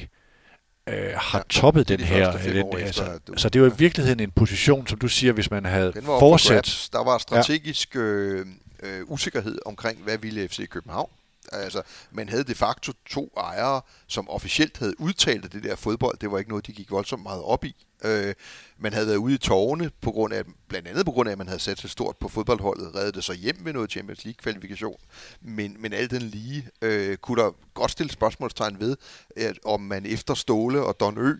har 1.17 1.39
ja, 1.39 1.43
toppet 1.49 1.89
den 1.89 2.01
her. 2.01 2.39
Den, 2.39 2.79
altså, 2.79 3.19
du, 3.27 3.33
så 3.37 3.49
det 3.49 3.63
var 3.63 3.69
i 3.69 3.73
virkeligheden 3.79 4.21
en 4.21 4.31
position, 4.31 4.87
som 4.87 4.99
du 4.99 5.09
siger, 5.09 5.33
hvis 5.33 5.51
man 5.51 5.65
havde 5.65 5.93
fortsat. 6.05 6.89
Der 6.93 7.05
var 7.05 7.19
strategisk 7.19 7.95
ja. 7.95 8.01
øh, 8.01 8.47
øh, 8.85 9.11
usikkerhed 9.11 9.59
omkring, 9.67 10.03
hvad 10.03 10.19
ville 10.19 10.49
FC 10.49 10.69
København. 10.69 11.11
Altså, 11.53 11.83
man 12.11 12.29
havde 12.29 12.45
de 12.45 12.55
facto 12.55 12.93
to 13.07 13.33
ejere, 13.37 13.81
som 14.07 14.29
officielt 14.29 14.79
havde 14.79 15.01
udtalt, 15.01 15.45
at 15.45 15.53
det 15.53 15.63
der 15.63 15.77
fodbold, 15.77 16.19
det 16.19 16.31
var 16.31 16.39
ikke 16.39 16.51
noget, 16.51 16.67
de 16.67 16.73
gik 16.73 16.91
voldsomt 16.91 17.23
meget 17.23 17.43
op 17.43 17.65
i. 17.65 17.75
Øh, 18.05 18.35
man 18.79 18.93
havde 18.93 19.07
været 19.07 19.17
ude 19.17 19.35
i 19.35 19.39
tårne, 19.39 19.91
på 20.01 20.11
grund 20.11 20.35
af, 20.35 20.45
blandt 20.69 20.89
andet 20.89 21.05
på 21.05 21.13
grund 21.13 21.29
af, 21.29 21.33
at 21.33 21.39
man 21.39 21.47
havde 21.47 21.61
sat 21.61 21.81
sig 21.81 21.91
stort 21.91 22.17
på 22.17 22.29
fodboldholdet, 22.29 22.95
reddet 22.95 23.15
det 23.15 23.25
så 23.25 23.33
hjem 23.33 23.57
med 23.61 23.73
noget 23.73 23.91
Champions 23.91 24.25
League-kvalifikation. 24.25 24.97
Men, 25.41 25.77
men 25.79 25.93
alt 25.93 26.11
den 26.11 26.23
lige 26.23 26.69
øh, 26.83 27.17
kunne 27.17 27.43
der 27.43 27.51
godt 27.75 27.91
stille 27.91 28.13
spørgsmålstegn 28.13 28.81
ved, 28.81 28.97
at 29.37 29.59
om 29.65 29.81
man 29.81 30.07
efter 30.07 30.35
Ståle 30.35 30.83
og 30.83 31.01
Don 31.01 31.19
Ø 31.19 31.35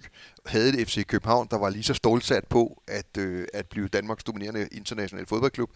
havde 0.47 0.81
et 0.81 0.89
FC 0.89 1.07
København, 1.07 1.49
der 1.51 1.59
var 1.59 1.71
lige 1.71 1.83
så 1.83 1.95
stålsat 1.95 2.45
på 2.45 2.83
at, 2.89 3.17
øh, 3.19 3.47
at 3.55 3.67
blive 3.67 3.89
Danmarks 3.89 4.25
dominerende 4.25 4.69
internationale 4.73 5.27
fodboldklub. 5.27 5.71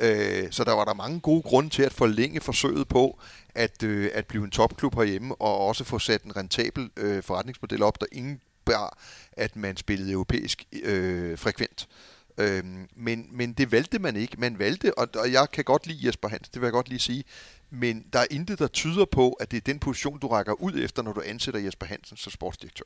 Øh, 0.00 0.50
så 0.50 0.64
der 0.64 0.72
var 0.72 0.84
der 0.84 0.94
mange 0.94 1.20
gode 1.20 1.42
grunde 1.42 1.70
til 1.70 1.82
at 1.82 1.92
forlænge 1.92 2.40
forsøget 2.40 2.88
på 2.88 3.20
at, 3.54 3.82
øh, 3.82 4.10
at 4.14 4.26
blive 4.26 4.44
en 4.44 4.50
topklub 4.50 4.94
herhjemme, 4.94 5.34
og 5.34 5.58
også 5.58 5.84
få 5.84 5.98
sat 5.98 6.22
en 6.22 6.36
rentabel 6.36 6.90
øh, 6.96 7.22
forretningsmodel 7.22 7.82
op, 7.82 8.00
der 8.00 8.06
ingen 8.12 8.40
bær, 8.64 8.98
at 9.32 9.56
man 9.56 9.76
spillede 9.76 10.12
europæisk 10.12 10.64
øh, 10.82 11.38
frekvent. 11.38 11.88
Øh, 12.38 12.64
men, 12.96 13.28
men 13.30 13.52
det 13.52 13.72
valgte 13.72 13.98
man 13.98 14.16
ikke. 14.16 14.40
Man 14.40 14.58
valgte, 14.58 14.98
og, 14.98 15.08
og 15.14 15.32
jeg 15.32 15.50
kan 15.50 15.64
godt 15.64 15.86
lide 15.86 16.06
Jesper 16.06 16.28
Hans, 16.28 16.48
det 16.48 16.60
vil 16.60 16.66
jeg 16.66 16.72
godt 16.72 16.88
lige 16.88 16.98
sige, 16.98 17.24
men 17.70 18.04
der 18.12 18.18
er 18.18 18.26
intet, 18.30 18.58
der 18.58 18.66
tyder 18.66 19.04
på, 19.04 19.32
at 19.32 19.50
det 19.50 19.56
er 19.56 19.60
den 19.60 19.78
position, 19.78 20.18
du 20.18 20.28
rækker 20.28 20.52
ud 20.52 20.72
efter, 20.84 21.02
når 21.02 21.12
du 21.12 21.22
ansætter 21.26 21.60
Jesper 21.60 21.86
Hansen 21.86 22.16
som 22.16 22.32
sportsdirektør. 22.32 22.84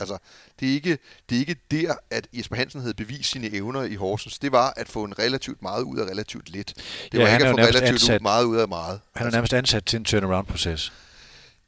Altså, 0.00 0.18
det 0.60 0.68
er, 0.68 0.72
ikke, 0.72 0.98
det 1.30 1.36
er 1.36 1.40
ikke 1.40 1.56
der, 1.70 1.94
at 2.10 2.26
Jesper 2.32 2.56
Hansen 2.56 2.80
havde 2.80 2.94
bevist 2.94 3.30
sine 3.30 3.54
evner 3.54 3.82
i 3.82 3.94
Horsens. 3.94 4.38
Det 4.38 4.52
var 4.52 4.72
at 4.76 4.88
få 4.88 5.04
en 5.04 5.18
relativt 5.18 5.62
meget 5.62 5.82
ud 5.82 5.98
af 5.98 6.04
relativt 6.04 6.48
lidt. 6.48 6.72
Det 7.12 7.18
Ja, 7.18 7.22
var 7.24 7.32
ikke 7.34 7.46
at 7.46 7.50
få 7.50 7.56
relativt 7.56 8.02
ansat- 8.02 8.14
ud 8.14 8.20
meget 8.20 8.44
ud 8.44 8.56
af 8.56 8.68
meget. 8.68 9.00
Han 9.16 9.26
er 9.26 9.30
nærmest 9.30 9.52
ansat 9.54 9.84
til 9.84 9.96
en 9.96 10.04
turnaround-proces. 10.04 10.92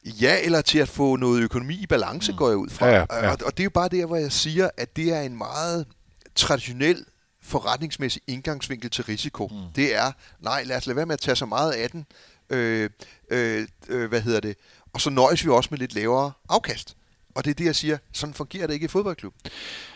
Ja, 0.05 0.37
eller 0.45 0.61
til 0.61 0.79
at 0.79 0.89
få 0.89 1.17
noget 1.17 1.43
økonomi 1.43 1.75
i 1.75 1.87
balance, 1.87 2.33
mm. 2.33 2.39
går 2.39 2.49
jeg 2.49 2.57
ud 2.57 2.69
fra. 2.71 2.87
Ja, 2.87 2.95
ja, 2.95 3.25
ja. 3.25 3.31
Og, 3.31 3.39
og 3.47 3.53
det 3.57 3.61
er 3.61 3.65
jo 3.65 3.71
bare 3.71 3.89
der, 3.89 4.07
hvor 4.07 4.17
jeg 4.17 4.33
siger, 4.33 4.71
at 4.77 4.97
det 4.97 5.13
er 5.13 5.21
en 5.21 5.37
meget 5.39 5.87
traditionel 6.35 7.05
forretningsmæssig 7.43 8.23
indgangsvinkel 8.27 8.91
til 8.91 9.05
risiko. 9.05 9.47
Mm. 9.47 9.57
Det 9.77 9.95
er, 9.95 10.13
nej, 10.41 10.63
lad 10.65 10.77
os 10.77 10.87
lade 10.87 10.97
være 10.97 11.07
med 11.07 11.13
at 11.15 11.21
tage 11.21 11.37
så 11.37 11.47
meget 11.47 11.73
af 11.73 11.91
den. 11.91 12.07
Øh, 12.51 12.91
øh, 13.31 13.67
øh, 13.89 14.09
hvad 14.09 14.21
hedder 14.21 14.41
det? 14.41 14.57
Og 14.93 15.01
så 15.01 15.11
nøjes 15.11 15.45
vi 15.45 15.51
også 15.51 15.69
med 15.71 15.79
lidt 15.79 15.95
lavere 15.95 16.33
afkast. 16.49 16.97
Og 17.39 17.45
det 17.45 17.51
er 17.51 17.55
det, 17.55 17.65
jeg 17.65 17.77
siger, 17.77 17.99
sådan 18.13 18.35
fungerer 18.35 18.67
det 18.67 18.75
ikke 18.75 18.85
i 18.85 18.89
fodboldklub. 18.89 19.35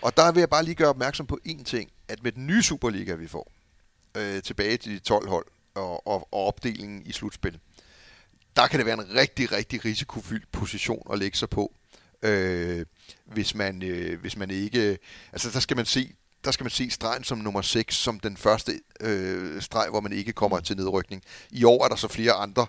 Og 0.03 0.17
der 0.17 0.33
vil 0.33 0.41
jeg 0.41 0.51
bare 0.51 0.65
lige 0.65 0.75
gøre 0.75 0.89
opmærksom 0.89 1.27
på 1.27 1.39
én 1.49 1.65
ting, 1.65 1.91
at 2.09 2.23
med 2.23 2.33
den 2.33 2.47
nye 2.47 2.63
Superliga, 2.63 3.15
vi 3.15 3.27
får, 3.29 3.53
øh, 4.17 4.43
tilbage 4.43 4.77
til 4.77 4.93
de 4.93 4.99
12 4.99 5.29
hold 5.29 5.47
og, 5.75 6.07
og, 6.07 6.29
og 6.33 6.47
opdelingen 6.47 7.03
i 7.07 7.13
slutspil, 7.13 7.59
der 8.57 8.67
kan 8.67 8.79
det 8.79 8.87
være 8.87 8.99
en 8.99 9.15
rigtig, 9.15 9.53
rigtig 9.53 9.85
risikofyldt 9.85 10.53
position 10.53 11.07
at 11.13 11.19
lægge 11.19 11.37
sig 11.37 11.51
på, 11.51 11.73
øh, 12.23 12.87
hvis, 13.25 13.55
man, 13.55 13.83
øh, 13.83 14.21
hvis 14.21 14.37
man 14.37 14.51
ikke... 14.51 14.99
Altså, 15.33 15.51
der 15.51 15.61
skal 15.61 15.77
man 15.77 15.87
se 15.87 16.15
der 16.45 16.51
skal 16.51 16.65
man 16.65 16.71
se 16.71 16.91
stregen 16.91 17.25
som 17.25 17.39
nummer 17.39 17.63
6, 17.63 17.95
som 17.95 18.21
den 18.21 18.37
første 18.37 18.81
øh, 19.01 19.63
streg, 19.63 19.87
hvor 19.91 20.01
man 20.01 20.13
ikke 20.13 20.33
kommer 20.33 20.61
til 20.61 20.77
nedrykning. 20.77 21.23
I 21.51 21.65
år 21.65 21.85
er 21.85 21.89
der 21.89 21.97
så 21.97 22.09
flere 22.09 22.33
andre 22.33 22.67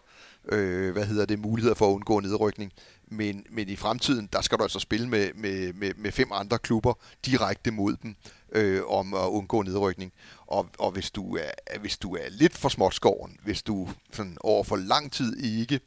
øh, 0.52 0.91
hvad 0.91 1.06
hedder 1.06 1.26
det, 1.26 1.40
muligheder 1.40 1.76
for 1.76 1.90
at 1.90 1.94
undgå 1.94 2.20
nedrykning. 2.20 2.72
Men, 3.14 3.45
men 3.49 3.69
i 3.69 3.76
fremtiden, 3.76 4.30
der 4.34 4.41
skal 4.41 4.57
du 4.57 4.64
altså 4.64 4.80
spille 4.80 5.10
med, 5.10 5.34
med, 5.35 5.73
med, 5.73 5.94
med 5.98 6.11
fem 6.11 6.31
andre 6.31 6.60
klubber 6.60 6.94
direkte 7.26 7.72
mod 7.72 7.95
dem 8.03 8.15
øh, 8.52 8.81
om 8.88 9.14
at 9.14 9.27
undgå 9.27 9.61
nedrykning. 9.61 10.14
Og, 10.48 10.69
og 10.80 10.91
hvis, 10.91 11.11
du 11.11 11.35
er, 11.35 11.77
hvis 11.80 11.98
du 11.98 12.15
er 12.15 12.30
lidt 12.30 12.57
for 12.57 12.69
småtskoven, 12.69 13.38
hvis 13.44 13.64
du 13.64 13.90
sådan 14.11 14.38
over 14.40 14.64
for 14.64 14.76
lang 14.76 15.11
tid 15.11 15.38
ikke 15.38 15.80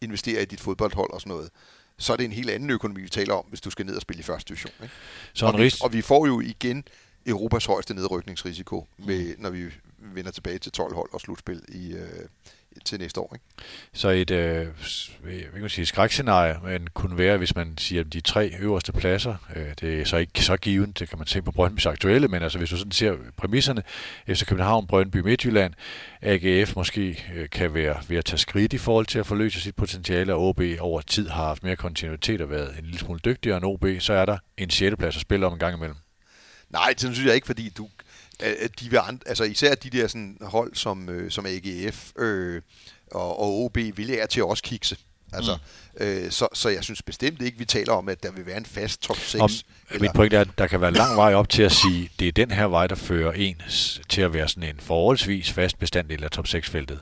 investerer 0.00 0.42
i 0.42 0.44
dit 0.44 0.60
fodboldhold 0.60 1.12
og 1.12 1.20
sådan 1.20 1.30
noget, 1.30 1.50
så 1.98 2.12
er 2.12 2.16
det 2.16 2.24
en 2.24 2.32
helt 2.32 2.50
anden 2.50 2.70
økonomi, 2.70 3.02
vi 3.02 3.08
taler 3.08 3.34
om, 3.34 3.44
hvis 3.48 3.60
du 3.60 3.70
skal 3.70 3.86
ned 3.86 3.96
og 3.96 4.02
spille 4.02 4.20
i 4.20 4.22
første 4.22 4.48
division. 4.48 4.72
Ikke? 4.82 4.94
Så 5.32 5.46
og, 5.46 5.58
vi, 5.58 5.74
og 5.82 5.92
vi 5.92 6.02
får 6.02 6.26
jo 6.26 6.40
igen 6.40 6.84
Europas 7.26 7.64
højeste 7.64 7.94
nedrykningsrisiko, 7.94 8.86
med, 8.98 9.34
når 9.38 9.50
vi 9.50 9.70
vender 9.98 10.30
tilbage 10.30 10.58
til 10.58 10.72
12 10.72 10.94
hold 10.94 11.08
og 11.12 11.20
slutspil 11.20 11.62
i, 11.68 11.92
øh, 11.92 12.28
til 12.84 12.98
næste 13.00 13.20
år. 13.20 13.34
Ikke? 13.34 13.44
Så 13.92 14.08
et 14.08 14.30
øh, 14.30 14.66
s- 14.86 15.10
hvad 15.22 15.60
kan 15.60 15.68
sige, 15.68 15.86
skrækscenarie 15.86 16.56
men 16.64 16.88
kunne 16.94 17.18
være, 17.18 17.36
hvis 17.36 17.54
man 17.54 17.78
siger, 17.78 18.00
at 18.00 18.12
de 18.12 18.20
tre 18.20 18.52
øverste 18.60 18.92
pladser, 18.92 19.34
øh, 19.56 19.66
det 19.80 20.00
er 20.00 20.04
så 20.04 20.16
ikke 20.16 20.44
så 20.44 20.56
givet, 20.56 20.98
det 20.98 21.08
kan 21.08 21.18
man 21.18 21.26
se 21.26 21.42
på 21.42 21.52
Brøndby's 21.58 21.88
aktuelle, 21.88 22.28
men 22.28 22.42
altså 22.42 22.58
hvis 22.58 22.70
du 22.70 22.76
sådan 22.76 22.92
ser 22.92 23.16
præmisserne, 23.36 23.82
efter 24.26 24.46
København, 24.46 24.86
Brøndby, 24.86 25.16
Midtjylland, 25.16 25.74
AGF 26.22 26.76
måske 26.76 27.24
øh, 27.34 27.48
kan 27.50 27.74
være 27.74 27.96
ved 28.08 28.16
at 28.16 28.24
tage 28.24 28.38
skridt 28.38 28.72
i 28.72 28.78
forhold 28.78 29.06
til 29.06 29.18
at 29.18 29.26
forløse 29.26 29.60
sit 29.60 29.74
potentiale, 29.76 30.34
og 30.34 30.42
OB 30.48 30.60
over 30.80 31.00
tid 31.00 31.28
har 31.28 31.44
haft 31.44 31.62
mere 31.62 31.76
kontinuitet 31.76 32.40
og 32.40 32.50
været 32.50 32.74
en 32.78 32.84
lille 32.84 32.98
smule 32.98 33.20
dygtigere 33.24 33.56
end 33.56 33.64
OB, 33.64 33.84
så 33.98 34.12
er 34.12 34.24
der 34.24 34.38
en 34.58 34.70
sjette 34.70 34.96
plads 34.96 35.16
at 35.16 35.22
spille 35.22 35.46
om 35.46 35.52
en 35.52 35.58
gang 35.58 35.76
imellem. 35.76 35.96
Nej, 36.70 36.88
det 36.88 37.00
synes 37.00 37.24
jeg 37.26 37.34
ikke, 37.34 37.46
fordi 37.46 37.68
du, 37.78 37.88
at 38.40 38.80
de 38.80 38.90
vil 38.90 39.00
and, 39.02 39.20
altså 39.26 39.44
især 39.44 39.74
de 39.74 39.90
der 39.90 40.06
sådan, 40.06 40.38
hold 40.40 40.74
som, 40.74 41.08
øh, 41.08 41.30
som 41.30 41.46
AGF 41.46 42.12
øh, 42.18 42.62
og, 43.10 43.38
og 43.38 43.64
OB 43.64 43.76
vil 43.76 44.06
jeg 44.06 44.28
til 44.30 44.44
også 44.44 44.62
kikse. 44.62 44.96
Altså, 45.32 45.58
mm. 46.00 46.04
øh, 46.04 46.30
så, 46.30 46.48
så 46.52 46.68
jeg 46.68 46.84
synes 46.84 47.02
bestemt 47.02 47.42
ikke, 47.42 47.58
vi 47.58 47.64
taler 47.64 47.92
om, 47.92 48.08
at 48.08 48.22
der 48.22 48.32
vil 48.32 48.46
være 48.46 48.56
en 48.56 48.66
fast 48.66 49.02
top 49.02 49.16
6. 49.16 49.42
Om, 49.42 49.50
mit 50.00 50.10
point 50.14 50.34
er, 50.34 50.40
at 50.40 50.48
der 50.58 50.66
kan 50.66 50.80
være 50.80 50.92
lang 50.92 51.16
vej 51.16 51.34
op 51.34 51.48
til 51.48 51.62
at 51.62 51.72
sige, 51.72 52.10
det 52.18 52.28
er 52.28 52.32
den 52.32 52.50
her 52.50 52.64
vej, 52.64 52.86
der 52.86 52.94
fører 52.94 53.32
en 53.32 53.62
til 54.08 54.20
at 54.20 54.32
være 54.32 54.48
sådan 54.48 54.68
en 54.68 54.80
forholdsvis 54.80 55.52
fast 55.52 55.78
bestanddel 55.78 56.24
af 56.24 56.30
top 56.30 56.46
6-feltet. 56.46 57.00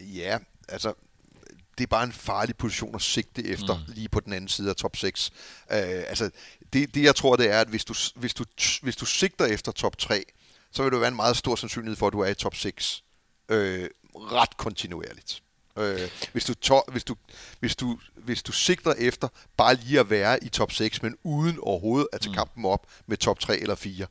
Ja, 0.00 0.38
altså, 0.68 0.92
det 1.78 1.84
er 1.84 1.88
bare 1.88 2.04
en 2.04 2.12
farlig 2.12 2.56
position 2.56 2.94
at 2.94 3.02
sigte 3.02 3.46
efter, 3.46 3.74
mm. 3.74 3.94
lige 3.94 4.08
på 4.08 4.20
den 4.20 4.32
anden 4.32 4.48
side 4.48 4.70
af 4.70 4.76
top 4.76 4.96
6. 4.96 5.30
Øh, 5.72 5.78
altså, 6.08 6.30
det, 6.72 6.94
det 6.94 7.02
jeg 7.02 7.16
tror, 7.16 7.36
det 7.36 7.50
er, 7.50 7.60
at 7.60 7.68
hvis 7.68 7.84
du, 7.84 7.94
hvis, 8.14 8.34
du, 8.34 8.44
hvis 8.82 8.96
du 8.96 9.06
sigter 9.06 9.44
efter 9.44 9.72
top 9.72 9.98
3, 9.98 10.24
så 10.72 10.82
vil 10.82 10.92
der 10.92 10.98
være 10.98 11.08
en 11.08 11.16
meget 11.16 11.36
stor 11.36 11.56
sandsynlighed 11.56 11.96
for, 11.96 12.06
at 12.06 12.12
du 12.12 12.20
er 12.20 12.28
i 12.28 12.34
top 12.34 12.54
6 12.54 13.04
øh, 13.48 13.90
ret 14.14 14.56
kontinuerligt. 14.56 15.42
Øh, 15.78 16.10
hvis, 16.32 16.44
du 16.44 16.54
to, 16.54 16.80
hvis, 16.88 17.04
du, 17.04 17.16
hvis, 17.60 17.76
du, 17.76 17.98
hvis 18.14 18.42
du 18.42 18.52
sigter 18.52 18.92
efter 18.98 19.28
bare 19.56 19.74
lige 19.74 20.00
at 20.00 20.10
være 20.10 20.44
i 20.44 20.48
top 20.48 20.72
6, 20.72 21.02
men 21.02 21.16
uden 21.22 21.58
overhovedet 21.62 22.08
at 22.12 22.20
tage 22.20 22.30
mm. 22.30 22.36
kampen 22.36 22.64
op 22.64 22.86
med 23.06 23.16
top 23.16 23.40
3 23.40 23.58
eller 23.58 23.74
4, 23.74 24.06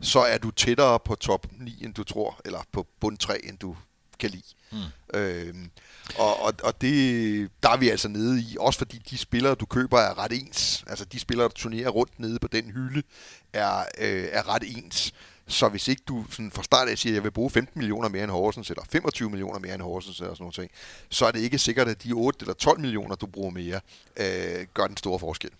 så 0.00 0.20
er 0.20 0.38
du 0.38 0.50
tættere 0.50 1.00
på 1.00 1.14
top 1.14 1.46
9, 1.52 1.84
end 1.84 1.94
du 1.94 2.04
tror, 2.04 2.40
eller 2.44 2.62
på 2.72 2.86
bund 3.00 3.18
3, 3.18 3.44
end 3.44 3.58
du 3.58 3.76
kan 4.22 4.30
lide. 4.30 4.42
Mm. 4.72 5.18
Øhm, 5.18 5.70
og, 6.18 6.42
og, 6.42 6.54
og 6.64 6.80
det, 6.80 7.50
der 7.62 7.68
er 7.70 7.76
vi 7.76 7.88
altså 7.88 8.08
nede 8.08 8.40
i, 8.40 8.56
også 8.60 8.78
fordi 8.78 9.02
de 9.10 9.18
spillere, 9.18 9.54
du 9.54 9.66
køber, 9.66 9.98
er 9.98 10.18
ret 10.18 10.32
ens. 10.32 10.84
Altså 10.86 11.04
de 11.04 11.18
spillere, 11.18 11.48
der 11.48 11.54
turnerer 11.54 11.88
rundt 11.88 12.20
nede 12.20 12.38
på 12.38 12.48
den 12.48 12.70
hylde, 12.70 13.02
er, 13.52 13.78
øh, 13.98 14.28
er 14.32 14.54
ret 14.54 14.62
ens. 14.76 15.12
Så 15.46 15.68
hvis 15.68 15.88
ikke 15.88 16.02
du 16.08 16.24
sådan 16.30 16.50
fra 16.50 16.62
start 16.62 16.88
af 16.88 16.98
siger, 16.98 17.12
at 17.12 17.14
jeg 17.14 17.24
vil 17.24 17.30
bruge 17.30 17.50
15 17.50 17.78
millioner 17.78 18.08
mere 18.08 18.22
end 18.22 18.30
Horsens, 18.30 18.70
eller 18.70 18.84
25 18.92 19.30
millioner 19.30 19.58
mere 19.58 19.74
end 19.74 19.82
Horsens, 19.82 20.20
eller 20.20 20.34
sådan 20.34 20.52
noget, 20.56 20.70
så 21.10 21.26
er 21.26 21.30
det 21.30 21.40
ikke 21.40 21.58
sikkert, 21.58 21.88
at 21.88 22.02
de 22.04 22.12
8 22.12 22.38
eller 22.40 22.54
12 22.54 22.80
millioner, 22.80 23.14
du 23.14 23.26
bruger 23.26 23.50
mere, 23.50 23.80
øh, 24.16 24.66
gør 24.74 24.86
den 24.86 24.96
store 24.96 25.18
forskel. 25.18 25.50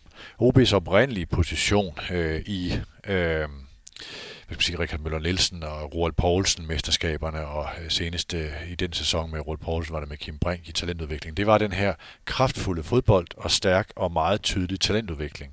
OB's 0.43 0.75
oprindelige 0.75 1.27
position 1.27 1.99
øh, 2.11 2.43
i 2.47 2.79
øh, 3.07 3.49
man 4.51 4.61
sige, 4.61 4.79
Richard 4.79 5.01
Møller 5.01 5.19
Nielsen 5.19 5.63
og 5.63 5.95
Roald 5.95 6.13
Poulsen 6.13 6.67
mesterskaberne, 6.67 7.47
og 7.47 7.69
seneste 7.89 8.23
senest 8.33 8.35
øh, 8.35 8.71
i 8.71 8.75
den 8.75 8.93
sæson 8.93 9.31
med 9.31 9.41
Roald 9.47 9.59
Poulsen 9.59 9.93
var 9.93 10.01
det 10.01 10.09
med 10.09 10.17
Kim 10.17 10.39
Brink 10.39 10.69
i 10.69 10.73
talentudvikling. 10.73 11.37
Det 11.37 11.47
var 11.47 11.59
den 11.59 11.73
her 11.73 11.95
kraftfulde 12.25 12.83
fodbold 12.83 13.27
og 13.37 13.51
stærk 13.51 13.93
og 13.97 14.13
meget 14.13 14.43
tydelig 14.43 14.81
talentudvikling. 14.81 15.53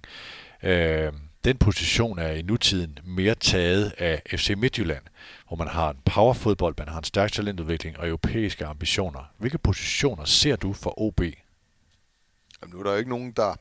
Øh, 0.64 1.14
den 1.44 1.58
position 1.58 2.20
er 2.20 2.32
i 2.32 2.42
nutiden 2.42 3.00
mere 3.04 3.36
taget 3.36 3.94
af 3.98 4.22
FC 4.28 4.54
Midtjylland, 4.58 5.04
hvor 5.48 5.58
man 5.58 5.68
har 5.68 5.90
en 5.90 5.98
powerfodbold, 6.06 6.76
man 6.78 6.88
har 6.88 6.98
en 6.98 7.04
stærk 7.04 7.32
talentudvikling 7.32 8.00
og 8.00 8.08
europæiske 8.08 8.66
ambitioner. 8.66 9.32
Hvilke 9.38 9.58
positioner 9.58 10.26
ser 10.26 10.56
du 10.56 10.74
for 10.74 11.02
OB? 11.02 11.22
Jamen, 11.22 12.74
nu 12.74 12.80
er 12.80 12.84
der 12.84 12.92
jo 12.92 12.98
ikke 12.98 13.10
nogen, 13.10 13.32
der 13.32 13.56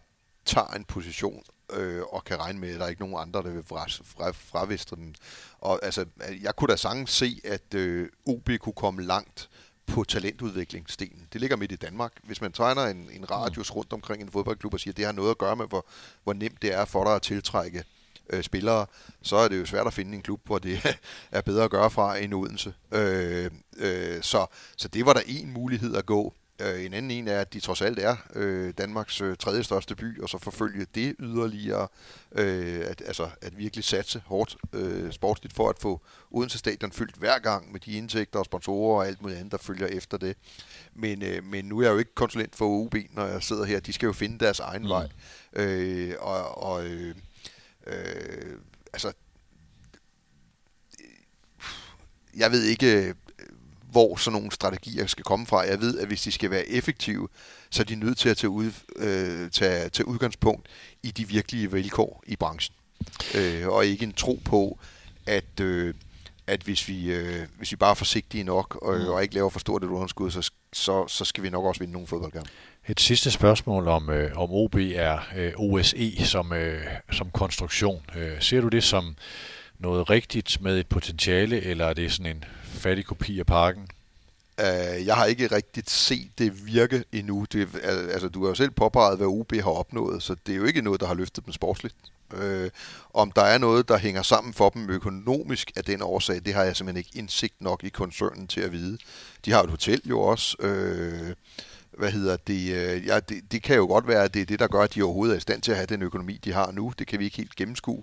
tager 0.45 0.67
en 0.67 0.85
position 0.85 1.43
øh, 1.73 2.03
og 2.03 2.25
kan 2.25 2.41
regne 2.41 2.59
med, 2.59 2.75
at 2.75 2.81
der 2.81 2.85
er 2.85 2.91
ikke 2.91 3.03
nogen 3.03 3.29
andre, 3.29 3.43
der 3.43 3.51
vil 3.51 3.63
fra, 3.63 3.85
fra, 4.05 4.31
fravistre 4.31 4.97
dem. 4.97 5.15
Og 5.59 5.81
altså, 5.83 6.05
jeg 6.43 6.57
kunne 6.57 6.69
da 6.69 6.77
sagtens 6.77 7.11
se, 7.11 7.41
at 7.45 7.75
øh, 7.75 8.09
OB 8.27 8.51
kunne 8.61 8.73
komme 8.73 9.03
langt 9.03 9.49
på 9.87 10.05
talentudviklingsstenen. 10.05 11.29
Det 11.33 11.41
ligger 11.41 11.57
midt 11.57 11.73
i 11.73 11.77
Danmark. 11.77 12.13
Hvis 12.23 12.41
man 12.41 12.53
tegner 12.53 12.83
en, 12.83 13.11
en 13.13 13.31
radius 13.31 13.75
rundt 13.75 13.93
omkring 13.93 14.23
en 14.23 14.31
fodboldklub 14.31 14.75
og 14.75 14.81
siger, 14.81 14.93
at 14.93 14.97
det 14.97 15.05
har 15.05 15.13
noget 15.13 15.31
at 15.31 15.39
gøre 15.39 15.57
med, 15.57 15.67
hvor, 15.67 15.87
hvor 16.25 16.33
nemt 16.33 16.63
det 16.63 16.75
er 16.75 16.85
for 16.85 17.05
dig 17.05 17.15
at 17.15 17.23
tiltrække 17.23 17.85
øh, 18.31 18.43
spillere, 18.43 18.87
så 19.23 19.37
er 19.37 19.49
det 19.49 19.61
jo 19.61 19.67
svært 19.67 19.87
at 19.87 19.93
finde 19.93 20.17
en 20.17 20.23
klub, 20.23 20.41
hvor 20.45 20.59
det 20.59 20.99
er 21.33 21.41
bedre 21.41 21.65
at 21.65 21.71
gøre 21.71 21.91
fra 21.91 22.17
end 22.17 22.35
Odense. 22.35 22.75
Øh, 22.93 23.51
øh, 23.77 24.23
så, 24.23 24.47
så 24.77 24.89
det 24.89 25.07
var 25.07 25.13
der 25.13 25.23
en 25.27 25.53
mulighed 25.53 25.97
at 25.97 26.07
gå. 26.07 26.35
Øh, 26.61 26.85
en 26.85 26.95
anden 26.95 27.11
en 27.11 27.29
er, 27.29 27.41
at 27.41 27.53
de 27.53 27.61
trods 27.61 27.83
alt 27.83 27.99
er 27.99 28.17
øh, 28.35 28.75
Danmarks 28.79 29.21
øh, 29.21 29.37
tredje 29.37 29.65
største 29.65 29.95
by, 29.95 30.21
og 30.21 30.29
så 30.29 30.39
forfølge 30.39 30.87
det 30.95 31.17
yderligere, 31.19 31.89
øh, 32.33 32.81
at, 32.87 33.03
altså 33.07 33.31
at 33.43 33.59
virkelig 33.59 33.85
satse 33.85 34.23
hårdt 34.27 34.57
øh, 34.73 35.13
sportsligt 35.13 35.55
for 35.55 35.69
at 35.71 35.79
få 35.79 36.01
Odense 36.31 36.59
Stadion 36.59 36.93
fyldt 36.93 37.17
hver 37.17 37.39
gang 37.39 37.73
med 37.73 37.81
de 37.81 37.93
indtægter 37.93 38.39
og 38.39 38.45
sponsorer 38.45 38.97
og 38.97 39.07
alt 39.07 39.23
muligt 39.23 39.39
andet, 39.39 39.53
der 39.53 39.59
følger 39.59 39.87
efter 39.87 40.17
det. 40.17 40.37
Men, 40.95 41.23
øh, 41.23 41.45
men 41.45 41.65
nu 41.65 41.79
er 41.79 41.83
jeg 41.83 41.93
jo 41.93 41.99
ikke 41.99 42.15
konsulent 42.15 42.57
for 42.57 42.67
OB, 42.67 42.95
når 43.11 43.27
jeg 43.27 43.43
sidder 43.43 43.65
her. 43.65 43.81
De 43.81 43.93
skal 43.93 44.07
jo 44.07 44.13
finde 44.13 44.39
deres 44.39 44.61
egen 44.61 44.83
mm. 44.83 44.89
vej. 44.89 45.09
Øh, 45.53 46.15
og 46.19 46.63
og 46.63 46.87
øh, 46.87 47.15
øh, 47.87 48.57
altså, 48.93 49.13
jeg 52.37 52.51
ved 52.51 52.63
ikke, 52.63 53.15
hvor 53.91 54.17
sådan 54.17 54.33
nogle 54.33 54.53
strategier 54.53 55.07
skal 55.07 55.25
komme 55.25 55.47
fra. 55.47 55.59
Jeg 55.61 55.81
ved, 55.81 55.99
at 55.99 56.07
hvis 56.07 56.23
de 56.23 56.33
skal 56.33 56.51
være 56.51 56.69
effektive, 56.69 57.29
så 57.71 57.83
er 57.83 57.85
de 57.85 57.95
nødt 57.95 58.19
til 58.19 58.29
at 58.29 58.37
tage, 58.37 58.51
ud, 58.51 58.71
øh, 58.97 59.51
tage, 59.51 59.89
tage 59.89 60.09
udgangspunkt 60.09 60.69
i 61.03 61.11
de 61.11 61.29
virkelige 61.29 61.73
vilkår 61.73 62.23
i 62.27 62.37
branchen. 62.37 62.75
Øh, 63.35 63.69
og 63.69 63.87
ikke 63.87 64.05
en 64.05 64.13
tro 64.13 64.41
på, 64.45 64.79
at, 65.27 65.61
øh, 65.61 65.95
at 66.47 66.61
hvis, 66.61 66.89
vi, 66.89 67.13
øh, 67.13 67.47
hvis 67.59 67.71
vi 67.71 67.77
bare 67.77 67.91
er 67.91 67.95
forsigtige 67.95 68.45
nok 68.45 68.79
og, 68.83 68.99
mm. 68.99 69.07
og 69.07 69.23
ikke 69.23 69.35
laver 69.35 69.51
for 69.51 69.59
stort 69.59 69.85
et 69.85 69.89
underskud, 69.89 70.31
så, 70.31 70.51
så, 70.73 71.07
så 71.09 71.25
skal 71.25 71.43
vi 71.43 71.51
nok 71.51 71.65
også 71.65 71.79
vinde 71.79 71.93
nogle 71.93 72.09
fodboldkampe. 72.09 72.51
Et 72.89 73.01
sidste 73.01 73.31
spørgsmål 73.31 73.89
om, 73.89 74.11
øh, 74.11 74.37
om 74.37 74.51
OB 74.53 74.75
er 74.75 75.19
øh, 75.37 75.53
OSE 75.57 76.25
som, 76.25 76.53
øh, 76.53 76.83
som 77.13 77.31
konstruktion. 77.31 78.03
Øh, 78.17 78.43
ser 78.43 78.61
du 78.61 78.69
det 78.69 78.85
som 78.85 79.17
noget 79.79 80.11
rigtigt 80.11 80.63
med 80.63 80.79
et 80.79 80.87
potentiale, 80.87 81.63
eller 81.63 81.87
er 81.87 81.95
det 81.95 82.13
sådan 82.13 82.37
en 82.37 82.45
fattig 82.69 83.05
kopi 83.05 83.41
af 83.41 83.47
parken? 83.47 83.89
Uh, 84.63 84.65
øh, 84.65 85.07
jeg 85.07 85.17
har 85.17 85.25
ikke 85.25 85.47
rigtigt 85.47 85.91
set 85.91 86.31
det 86.39 86.67
virke 86.67 87.05
endnu. 87.13 87.47
Det, 87.53 87.69
altså, 87.85 88.29
du 88.29 88.43
har 88.43 88.49
jo 88.49 88.55
selv 88.55 88.71
påpeget, 88.71 89.17
hvad 89.17 89.27
OB 89.27 89.53
har 89.55 89.71
opnået, 89.71 90.23
så 90.23 90.37
det 90.47 90.53
er 90.53 90.57
jo 90.57 90.65
ikke 90.65 90.83
noget, 90.83 91.01
der 91.01 91.07
har 91.07 91.15
løftet 91.15 91.47
dem 91.47 91.53
sportsligt. 91.53 91.95
Uh, 92.33 92.69
om 93.15 93.33
der 93.33 93.43
er 93.43 93.59
noget, 93.59 93.89
der 93.89 93.99
hænger 93.99 94.23
sammen 94.23 94.55
for 94.55 94.69
dem 94.69 94.91
økonomisk 94.91 95.73
af 95.77 95.85
den 95.85 96.03
årsag, 96.03 96.41
det 96.45 96.55
har 96.55 96.65
jeg 96.65 96.77
simpelthen 96.77 96.99
ikke 96.99 97.19
indsigt 97.19 97.61
nok 97.61 97.85
i 97.85 97.89
koncernen 97.89 98.47
til 98.47 98.61
at 98.61 98.73
vide. 98.73 98.99
De 99.45 99.53
har 99.53 99.63
et 99.63 99.71
hotel 99.71 100.01
jo 100.05 100.21
også. 100.21 100.57
Uh, 100.59 101.35
hvad 101.99 102.13
hedder 102.13 102.37
det, 102.37 102.67
ja, 103.07 103.21
det, 103.21 103.53
det 103.53 103.63
kan 103.63 103.77
jo 103.77 103.87
godt 103.87 104.09
være, 104.09 104.25
at 104.25 104.35
det 104.35 104.43
er 104.43 104.47
det, 104.47 104.59
der 104.59 104.67
gør, 104.67 104.81
at 104.81 104.95
de 104.95 105.03
overhovedet 105.03 105.33
er 105.35 105.39
i 105.39 105.41
stand 105.41 105.63
til 105.63 105.71
at 105.71 105.77
have 105.77 105.87
den 105.87 106.03
økonomi, 106.03 106.41
de 106.45 106.53
har 106.53 106.73
nu. 106.73 106.93
Det 106.99 107.07
kan 107.07 107.19
vi 107.19 107.25
ikke 107.25 107.37
helt 107.37 107.57
gennemskue. 107.57 108.03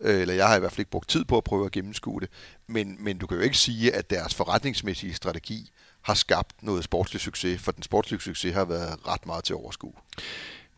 Øh, 0.00 0.20
eller 0.20 0.34
jeg 0.34 0.48
har 0.48 0.56
i 0.56 0.60
hvert 0.60 0.72
fald 0.72 0.78
ikke 0.78 0.90
brugt 0.90 1.08
tid 1.08 1.24
på 1.24 1.36
at 1.36 1.44
prøve 1.44 1.66
at 1.66 1.72
gennemskue 1.72 2.20
det. 2.20 2.28
Men, 2.66 2.96
men 3.00 3.18
du 3.18 3.26
kan 3.26 3.36
jo 3.36 3.42
ikke 3.42 3.58
sige, 3.58 3.94
at 3.94 4.10
deres 4.10 4.34
forretningsmæssige 4.34 5.14
strategi 5.14 5.70
har 6.02 6.14
skabt 6.14 6.62
noget 6.62 6.84
sportslig 6.84 7.20
succes, 7.20 7.60
for 7.60 7.72
den 7.72 7.82
sportslige 7.82 8.20
succes 8.20 8.54
har 8.54 8.64
været 8.64 9.08
ret 9.08 9.26
meget 9.26 9.44
til 9.44 9.54
overskue. 9.54 9.92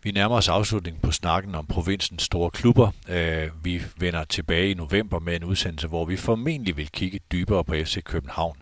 Vi 0.03 0.11
nærmer 0.11 0.37
os 0.37 0.49
afslutningen 0.49 1.01
på 1.03 1.13
snakken 1.13 1.55
om 1.55 1.67
provinsens 1.67 2.23
store 2.23 2.51
klubber. 2.51 2.91
Øh, 3.09 3.49
vi 3.63 3.83
vender 3.97 4.25
tilbage 4.25 4.71
i 4.71 4.75
november 4.75 5.19
med 5.19 5.37
en 5.37 5.45
udsendelse, 5.45 5.89
hvor 5.89 6.05
vi 6.05 6.17
formentlig 6.17 6.77
vil 6.77 6.89
kigge 6.89 7.21
dybere 7.33 7.65
på 7.65 7.75
FC 7.75 8.03
København. 8.03 8.57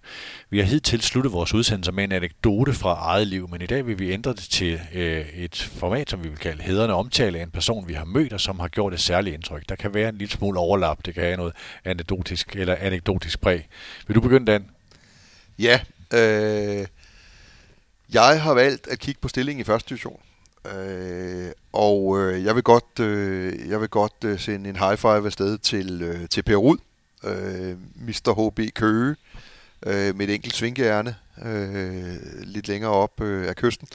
Vi 0.51 0.59
har 0.59 0.67
hidtil 0.67 1.03
sluttet 1.03 1.33
vores 1.33 1.55
udsendelse 1.55 1.93
med 1.93 2.05
en 2.05 2.13
anekdote 2.13 2.73
fra 2.73 2.95
eget 2.95 3.27
liv, 3.27 3.49
men 3.51 3.63
i 3.63 3.67
dag 3.67 3.87
vil 3.87 3.99
vi 3.99 4.13
ændre 4.13 4.31
det 4.31 4.39
til 4.51 4.81
øh, 4.95 5.29
et 5.29 5.71
format, 5.79 6.11
som 6.11 6.25
vi 6.25 6.29
vil 6.29 6.39
kalde 6.39 6.63
hederne 6.63 6.95
omtale 6.95 7.39
af 7.39 7.43
en 7.43 7.51
person, 7.51 7.89
vi 7.89 7.95
har 7.95 8.05
mødt 8.05 8.33
og 8.33 8.41
som 8.41 8.61
har 8.61 8.69
gjort 8.69 8.95
et 8.95 9.01
særligt 9.01 9.35
indtryk. 9.35 9.69
Der 9.69 9.77
kan 9.77 9.95
være 9.95 10.09
en 10.09 10.19
lille 10.19 10.33
smule 10.33 10.59
overlap, 10.59 10.99
det 11.05 11.15
kan 11.15 11.23
have 11.23 11.37
noget 11.37 11.53
anekdotisk 11.85 12.57
eller 12.57 12.77
anekdotisk 12.81 13.41
præg. 13.41 13.69
Vil 14.07 14.15
du 14.15 14.21
begynde, 14.21 14.53
Dan? 14.53 14.71
Ja, 15.59 15.81
øh, 16.15 16.87
jeg 18.13 18.43
har 18.43 18.55
valgt 18.55 18.89
at 18.89 18.99
kigge 18.99 19.21
på 19.21 19.29
stillingen 19.29 19.61
i 19.61 19.65
første 19.65 19.89
division. 19.89 20.21
Øh, 20.77 21.51
og 21.73 22.19
øh, 22.19 22.45
jeg 22.45 22.55
vil 22.55 22.63
godt, 22.63 23.01
øh, 23.01 23.69
jeg 23.69 23.81
vil 23.81 23.89
godt 23.89 24.25
øh, 24.25 24.39
sende 24.39 24.71
en 24.71 24.77
high 24.77 24.97
five 24.97 25.27
afsted 25.27 25.59
til, 25.59 26.03
øh, 26.03 26.29
til 26.29 26.43
Per 26.43 26.57
Rud, 26.57 26.79
øh, 27.25 27.77
Mr. 27.95 28.49
HB 28.49 28.75
Køge, 28.75 29.17
øh, 29.87 30.17
med 30.17 30.29
et 30.29 30.35
enkelt 30.35 30.55
svingerne 30.55 31.17
øh, 31.45 32.17
lidt 32.43 32.69
længere 32.69 32.93
op 32.93 33.21
øh, 33.21 33.49
af 33.49 33.57
kysten. 33.57 33.89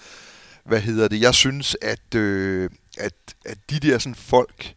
Hvad 0.64 0.82
hedder 0.82 1.08
det? 1.08 1.22
Jeg 1.22 1.34
synes, 1.34 1.78
at, 1.82 2.16
øh, 2.16 2.70
at, 2.98 3.14
at 3.46 3.58
de 3.70 3.80
der 3.80 3.98
sådan 3.98 4.16
folk, 4.16 4.74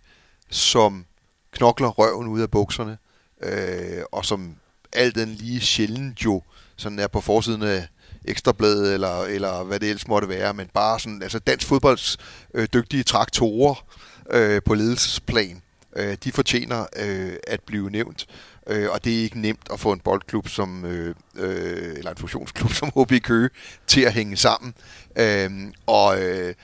som 0.50 1.04
knokler 1.52 1.88
røven 1.88 2.28
ud 2.28 2.40
af 2.40 2.50
bukserne, 2.50 2.98
øh, 3.42 4.02
og 4.12 4.24
som 4.24 4.56
alt 4.92 5.14
den 5.14 5.28
lige 5.28 5.60
sjældent 5.60 6.24
jo 6.24 6.42
sådan 6.76 6.98
er 6.98 7.06
på 7.06 7.20
forsiden 7.20 7.62
af 7.62 7.88
ekstrabladet, 8.26 8.94
eller, 8.94 9.22
eller 9.22 9.64
hvad 9.64 9.80
det 9.80 9.88
ellers 9.88 10.08
måtte 10.08 10.28
være, 10.28 10.54
men 10.54 10.66
bare 10.74 11.00
sådan, 11.00 11.22
altså 11.22 11.38
dansk 11.38 11.66
fodbolds 11.66 12.16
øh, 12.54 12.68
dygtige 12.74 13.02
traktorer 13.02 13.84
øh, 14.30 14.62
på 14.62 14.74
ledelsesplan, 14.74 15.62
øh, 15.96 16.16
de 16.24 16.32
fortjener 16.32 16.86
øh, 16.96 17.32
at 17.46 17.60
blive 17.66 17.90
nævnt. 17.90 18.26
Øh, 18.66 18.90
og 18.90 19.04
det 19.04 19.18
er 19.18 19.22
ikke 19.22 19.40
nemt 19.40 19.68
at 19.72 19.80
få 19.80 19.92
en 19.92 20.00
boldklub 20.00 20.48
som, 20.48 20.84
øh, 20.84 21.14
øh, 21.36 21.94
eller 21.96 22.10
en 22.10 22.16
fusionsklub 22.16 22.72
som 22.80 22.88
HB 22.96 23.12
Køge 23.22 23.50
til 23.86 24.00
at 24.00 24.12
hænge 24.12 24.36
sammen. 24.36 24.74
Øh, 25.16 25.50
og 25.86 26.22
øh, 26.22 26.54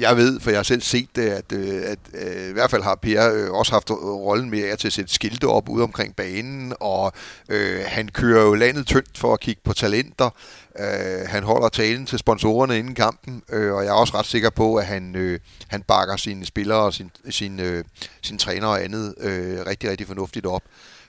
jeg 0.00 0.16
ved, 0.16 0.40
for 0.40 0.50
jeg 0.50 0.58
har 0.58 0.62
selv 0.62 0.82
set 0.82 1.08
det, 1.16 1.28
at, 1.28 1.52
øh, 1.52 1.82
at, 1.82 1.98
at 2.14 2.36
øh, 2.36 2.48
i 2.48 2.52
hvert 2.52 2.70
fald 2.70 2.82
har 2.82 2.94
Per 2.94 3.32
øh, 3.32 3.50
også 3.50 3.72
haft 3.72 3.90
rollen 3.90 4.50
med 4.50 4.60
at 4.60 4.78
til 4.78 4.86
at 4.86 4.92
sætte 4.92 5.14
skilte 5.14 5.44
op 5.44 5.68
ude 5.68 5.84
omkring 5.84 6.16
banen, 6.16 6.74
og 6.80 7.12
øh, 7.48 7.80
han 7.86 8.08
kører 8.08 8.42
jo 8.42 8.54
landet 8.54 8.86
tyndt 8.86 9.18
for 9.18 9.32
at 9.32 9.40
kigge 9.40 9.60
på 9.64 9.72
talenter. 9.72 10.30
Øh, 10.78 11.28
han 11.28 11.42
holder 11.42 11.68
talen 11.68 12.06
til 12.06 12.18
sponsorerne 12.18 12.78
inden 12.78 12.94
kampen, 12.94 13.42
øh, 13.48 13.74
og 13.74 13.84
jeg 13.84 13.90
er 13.90 13.94
også 13.94 14.18
ret 14.18 14.26
sikker 14.26 14.50
på, 14.50 14.76
at 14.76 14.86
han, 14.86 15.16
øh, 15.16 15.40
han 15.68 15.82
bakker 15.82 16.16
sine 16.16 16.46
spillere 16.46 16.78
og 16.78 16.94
sin, 16.94 17.10
sin, 17.30 17.60
øh, 17.60 17.84
sin 18.22 18.38
træner 18.38 18.66
og 18.66 18.84
andet 18.84 19.14
øh, 19.20 19.66
rigtig, 19.66 19.90
rigtig 19.90 20.06
fornuftigt 20.06 20.46
op. 20.46 20.62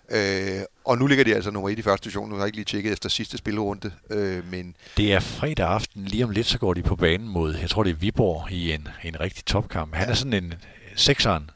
Øh, 0.09 0.61
og 0.85 0.97
nu 0.97 1.07
ligger 1.07 1.23
de 1.23 1.35
altså 1.35 1.51
nummer 1.51 1.69
1 1.69 1.79
i 1.79 1.81
første 1.81 2.03
division. 2.03 2.29
Nu 2.29 2.35
har 2.35 2.41
jeg 2.41 2.47
ikke 2.47 2.57
lige 2.57 2.65
tjekket 2.65 2.93
efter 2.93 3.09
sidste 3.09 3.37
spillerunde. 3.37 3.91
Øh, 4.09 4.51
men 4.51 4.75
det 4.97 5.13
er 5.13 5.19
fredag 5.19 5.67
aften. 5.67 6.05
Lige 6.05 6.23
om 6.23 6.29
lidt, 6.29 6.47
så 6.47 6.57
går 6.59 6.73
de 6.73 6.81
på 6.81 6.95
banen 6.95 7.27
mod, 7.27 7.55
jeg 7.61 7.69
tror 7.69 7.83
det 7.83 7.91
er 7.91 7.95
Viborg, 7.95 8.51
i 8.51 8.71
en, 8.71 8.87
en 9.03 9.19
rigtig 9.19 9.45
topkamp. 9.45 9.95
Han 9.95 10.05
ja. 10.05 10.11
er 10.11 10.15
sådan 10.15 10.43
en 10.43 10.53
sekseren 10.95 11.49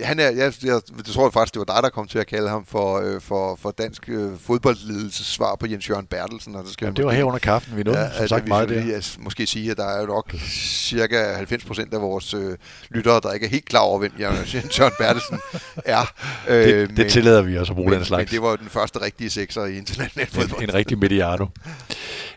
han 0.00 0.20
er, 0.20 0.24
jeg, 0.24 0.52
jeg, 0.64 0.80
jeg 0.96 1.04
tror 1.04 1.30
faktisk, 1.30 1.54
det 1.54 1.58
var 1.66 1.74
dig, 1.74 1.82
der 1.82 1.88
kom 1.88 2.06
til 2.06 2.18
at 2.18 2.26
kalde 2.26 2.48
ham 2.48 2.66
for, 2.66 3.00
øh, 3.00 3.20
for, 3.20 3.58
for 3.62 3.70
dansk 3.70 4.08
øh, 4.08 4.30
fodboldledelses 4.40 5.26
svar 5.26 5.56
på 5.60 5.66
Jens 5.66 5.88
Jørgen 5.90 6.06
Bertelsen. 6.06 6.54
Og 6.54 6.64
det, 6.64 6.72
skal 6.72 6.84
Jamen, 6.84 6.96
det 6.96 7.04
var 7.04 7.12
her 7.12 7.24
under 7.24 7.38
kaffen, 7.38 7.76
vi 7.76 7.82
nåede, 7.82 8.00
ja, 8.00 8.16
som 8.16 8.28
sagt 8.28 8.48
meget 8.48 8.68
det. 8.68 8.88
Jeg 8.88 9.02
måske 9.18 9.46
sige, 9.46 9.70
at 9.70 9.76
der 9.76 9.84
er 9.84 10.00
jo 10.00 10.06
nok 10.06 10.34
cirka 10.50 11.32
90 11.34 11.64
procent 11.64 11.94
af 11.94 12.00
vores 12.00 12.34
øh, 12.34 12.56
lyttere, 12.90 13.20
der 13.22 13.32
ikke 13.32 13.46
er 13.46 13.50
helt 13.50 13.64
klar 13.64 13.80
over, 13.80 13.98
hvem 13.98 14.12
Jens 14.18 14.54
Jørgen 14.54 14.94
Bertelsen 14.98 15.38
er. 15.84 16.12
Øh, 16.48 16.66
det, 16.66 16.88
det 16.88 16.98
men, 16.98 17.08
tillader 17.08 17.42
vi 17.42 17.58
os 17.58 17.70
at 17.70 17.76
bruge 17.76 17.90
men, 17.90 17.98
den 17.98 18.04
slags. 18.04 18.20
Men 18.20 18.34
det 18.34 18.42
var 18.42 18.50
jo 18.50 18.56
den 18.56 18.68
første 18.68 19.00
rigtige 19.00 19.30
sekser 19.30 19.64
i 19.64 19.76
international 19.76 20.26
fodbold. 20.26 20.62
En, 20.62 20.68
en 20.68 20.74
rigtig 20.74 20.98
mediano. 20.98 21.46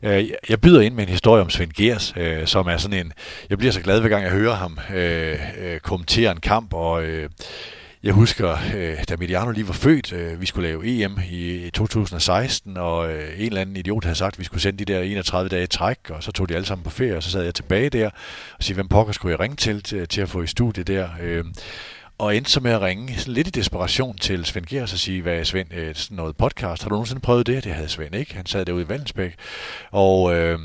Øh, 0.03 0.29
jeg 0.49 0.61
byder 0.61 0.81
ind 0.81 0.93
med 0.93 1.03
en 1.03 1.09
historie 1.09 1.41
om 1.41 1.49
Svend 1.49 1.71
Gers, 1.71 2.13
øh, 2.17 2.47
som 2.47 2.67
er 2.67 2.77
sådan 2.77 3.05
en... 3.05 3.13
Jeg 3.49 3.57
bliver 3.57 3.71
så 3.71 3.81
glad, 3.81 3.99
hver 3.99 4.09
gang 4.09 4.23
jeg 4.23 4.31
hører 4.31 4.55
ham 4.55 4.79
øh, 4.93 5.39
øh, 5.59 5.79
kommentere 5.79 6.31
en 6.31 6.39
kamp, 6.39 6.73
og... 6.73 7.03
Øh, 7.03 7.29
jeg 8.03 8.13
husker, 8.13 8.57
øh, 8.75 8.97
da 9.09 9.15
Mediano 9.19 9.51
lige 9.51 9.67
var 9.67 9.73
født, 9.73 10.13
øh, 10.13 10.41
vi 10.41 10.45
skulle 10.45 10.67
lave 10.67 10.85
EM 10.85 11.19
i 11.31 11.69
2016, 11.73 12.77
og 12.77 13.11
øh, 13.13 13.39
en 13.39 13.45
eller 13.45 13.61
anden 13.61 13.77
idiot 13.77 14.03
havde 14.03 14.15
sagt, 14.15 14.35
at 14.35 14.39
vi 14.39 14.43
skulle 14.43 14.61
sende 14.61 14.85
de 14.85 14.93
der 14.93 15.01
31 15.01 15.49
dage 15.49 15.63
i 15.63 15.67
træk, 15.67 15.97
og 16.09 16.23
så 16.23 16.31
tog 16.31 16.49
de 16.49 16.55
alle 16.55 16.65
sammen 16.65 16.83
på 16.83 16.89
ferie, 16.89 17.17
og 17.17 17.23
så 17.23 17.31
sad 17.31 17.43
jeg 17.43 17.55
tilbage 17.55 17.89
der 17.89 18.09
og 18.57 18.63
sagde, 18.63 18.75
hvem 18.75 18.87
pokker 18.87 19.13
skulle 19.13 19.31
jeg 19.31 19.39
ringe 19.39 19.55
til, 19.55 19.83
til, 19.83 20.07
til 20.07 20.21
at 20.21 20.29
få 20.29 20.41
i 20.41 20.47
studiet 20.47 20.87
der. 20.87 21.09
Øh, 21.21 21.45
og 22.17 22.37
endte 22.37 22.51
så 22.51 22.59
med 22.59 22.71
at 22.71 22.81
ringe 22.81 23.17
lidt 23.25 23.47
i 23.47 23.49
desperation 23.49 24.17
til 24.17 24.45
Svend 24.45 24.65
Gers 24.65 24.93
og 24.93 24.99
sige, 24.99 25.21
hvad 25.21 25.45
Svend, 25.45 25.73
øh, 25.73 25.95
sådan 25.95 26.17
noget 26.17 26.37
podcast, 26.37 26.83
har 26.83 26.89
du 26.89 26.93
nogensinde 26.95 27.21
prøvet 27.21 27.47
det? 27.47 27.63
Det 27.63 27.73
havde 27.73 27.89
Svend 27.89 28.15
ikke. 28.15 28.35
Han 28.35 28.45
sad 28.45 28.65
derude 28.65 28.83
i 28.83 28.89
Vallensbæk. 28.89 29.35
Og 29.91 30.35
øh, 30.35 30.59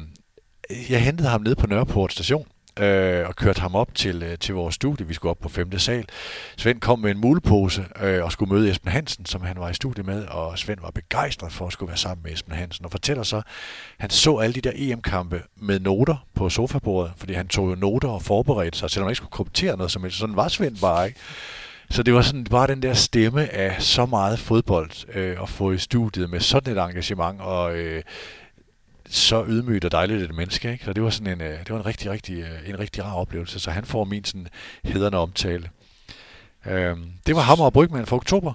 jeg 0.90 1.05
hentede 1.05 1.28
ham 1.28 1.43
ned 1.43 1.55
på 1.55 1.66
Nørreport 1.66 2.12
station, 2.12 2.47
øh, 2.78 3.28
og 3.28 3.36
kørte 3.36 3.60
ham 3.60 3.74
op 3.74 3.94
til, 3.94 4.22
øh, 4.22 4.38
til 4.38 4.55
vores 4.55 4.74
studie. 4.74 5.06
Vi 5.06 5.14
skulle 5.14 5.30
op 5.30 5.38
på 5.38 5.48
5. 5.48 5.78
sal. 5.78 6.05
Svend 6.56 6.80
kom 6.80 6.98
med 6.98 7.10
en 7.10 7.18
mulepose 7.18 7.84
øh, 8.01 8.24
og 8.24 8.32
skulle 8.32 8.55
møde 8.55 8.70
Esben 8.70 8.92
Hansen, 8.92 9.26
som 9.26 9.42
han 9.42 9.56
var 9.59 9.70
i 9.70 9.74
studie 9.74 10.05
med, 10.05 10.24
og 10.26 10.59
Svend 10.59 10.78
var 10.80 10.90
begejstret 10.90 11.52
for 11.52 11.66
at 11.66 11.72
skulle 11.72 11.88
være 11.88 11.98
sammen 11.98 12.22
med 12.22 12.32
Esben 12.32 12.55
Hansen, 12.55 12.84
og 12.84 12.90
fortæller 12.90 13.22
så, 13.22 13.42
han 13.98 14.10
så 14.10 14.36
alle 14.36 14.55
de 14.55 14.60
der 14.60 14.72
EM-kampe 14.74 15.42
med 15.56 15.80
noter 15.80 16.26
på 16.34 16.48
sofabordet, 16.48 17.12
fordi 17.16 17.32
han 17.32 17.48
tog 17.48 17.70
jo 17.70 17.74
noter 17.74 18.09
og 18.09 18.22
forberedte 18.22 18.78
sig, 18.78 18.90
selvom 18.90 19.06
han 19.06 19.10
ikke 19.10 19.16
skulle 19.16 19.30
kommentere 19.30 19.76
noget 19.76 19.90
som 19.90 20.02
helst. 20.02 20.18
Sådan 20.18 20.36
var 20.36 20.48
Svend 20.48 20.76
bare 20.80 21.06
ikke. 21.06 21.20
Så 21.90 22.02
det 22.02 22.14
var 22.14 22.22
sådan 22.22 22.44
bare 22.44 22.66
den 22.66 22.82
der 22.82 22.94
stemme 22.94 23.55
af 23.55 23.82
så 23.82 24.06
meget 24.06 24.38
fodbold 24.38 24.90
øh, 25.14 25.42
at 25.42 25.48
få 25.48 25.72
i 25.72 25.78
studiet 25.78 26.30
med 26.30 26.40
sådan 26.40 26.76
et 26.76 26.82
engagement, 26.82 27.40
og 27.40 27.76
øh, 27.76 28.02
så 29.10 29.44
ydmygt 29.48 29.84
og 29.84 29.92
dejligt 29.92 30.22
et 30.22 30.34
menneske, 30.34 30.72
ikke? 30.72 30.84
Så 30.84 30.92
det 30.92 31.02
var 31.02 31.10
sådan 31.10 31.32
en, 31.32 31.40
øh, 31.40 31.58
det 31.58 31.70
var 31.70 31.76
en 31.76 31.86
rigtig, 31.86 32.10
rigtig, 32.10 32.38
øh, 32.38 32.68
en 32.68 32.78
rigtig 32.78 33.04
rar 33.04 33.14
oplevelse, 33.14 33.60
så 33.60 33.70
han 33.70 33.84
får 33.84 34.04
min 34.04 34.24
sådan 34.24 34.48
hederne 34.84 35.16
omtale. 35.16 35.70
Øhm, 36.66 37.12
det 37.26 37.36
var 37.36 37.40
Hammer 37.40 37.64
og 37.64 37.72
Brygman 37.72 38.06
for 38.06 38.16
oktober. 38.16 38.52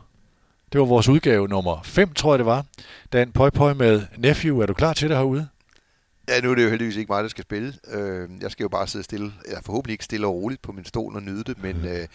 Det 0.72 0.80
var 0.80 0.86
vores 0.86 1.08
udgave 1.08 1.48
nummer 1.48 1.82
5, 1.84 2.14
tror 2.14 2.34
jeg 2.34 2.40
det 2.40 2.46
var. 2.46 2.66
Dan 3.14 3.32
Pøj 3.32 3.50
Pøj 3.50 3.74
med 3.74 4.02
Nephew. 4.18 4.60
Er 4.60 4.66
du 4.66 4.74
klar 4.74 4.94
til 4.94 5.10
det 5.10 5.18
herude? 5.18 5.48
Ja, 6.30 6.42
nu 6.42 6.52
er 6.52 6.56
det 6.56 6.64
jo 6.64 6.70
heldigvis 6.70 6.96
ikke 6.96 7.12
mig, 7.12 7.24
der 7.24 7.30
skal 7.30 7.44
spille. 7.44 7.74
Øh, 7.92 8.30
jeg 8.42 8.52
skal 8.52 8.64
jo 8.64 8.70
bare 8.70 8.88
sidde 8.88 9.04
stille, 9.04 9.34
eller 9.46 9.62
forhåbentlig 9.62 9.94
ikke 9.94 10.04
stille 10.04 10.28
og 10.28 10.34
roligt 10.34 10.62
på 10.62 10.72
min 10.72 10.86
stol 10.86 11.16
og 11.16 11.24
nyde 11.24 11.44
det, 11.44 11.64
men, 11.64 11.78
mm. 11.78 11.88
øh, 11.88 12.08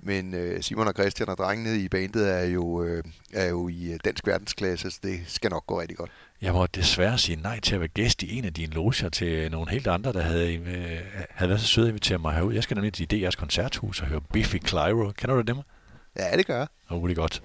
men 0.00 0.34
øh, 0.34 0.62
Simon 0.62 0.88
og 0.88 0.94
Christian 0.94 1.28
og 1.28 1.36
drengene 1.36 1.78
i 1.78 1.88
bandet 1.88 2.32
er 2.32 2.44
jo, 2.44 2.82
øh, 2.82 3.04
er 3.32 3.48
jo 3.48 3.68
i 3.68 3.98
dansk 4.04 4.26
verdensklasse, 4.26 4.90
så 4.90 4.98
det 5.02 5.20
skal 5.26 5.50
nok 5.50 5.66
gå 5.66 5.80
rigtig 5.80 5.96
godt. 5.96 6.10
Jeg 6.42 6.52
må 6.52 6.66
desværre 6.66 7.18
sige 7.18 7.42
nej 7.42 7.60
til 7.60 7.74
at 7.74 7.80
være 7.80 7.88
gæst 7.88 8.22
i 8.22 8.38
en 8.38 8.44
af 8.44 8.54
dine 8.54 8.74
loger 8.74 9.08
til 9.12 9.50
nogle 9.50 9.70
helt 9.70 9.86
andre, 9.86 10.12
der 10.12 10.22
havde, 10.22 10.54
øh, 10.54 11.00
havde 11.30 11.48
været 11.48 11.60
så 11.60 11.66
søde 11.66 11.86
at 11.86 11.90
invitere 11.90 12.18
mig 12.18 12.34
herud. 12.34 12.54
Jeg 12.54 12.62
skal 12.62 12.74
nemlig 12.74 12.92
til 12.92 13.26
DR's 13.26 13.36
koncerthus 13.36 14.00
og 14.00 14.06
høre 14.06 14.20
Biffy 14.32 14.56
Clyro. 14.66 15.12
Kender 15.16 15.34
du 15.34 15.40
dem? 15.40 15.56
Ja, 16.18 16.36
det 16.36 16.46
gør 16.46 16.56
jeg. 16.56 16.66
Oh, 16.90 17.08
det 17.08 17.18
er 17.18 17.20
godt. 17.20 17.42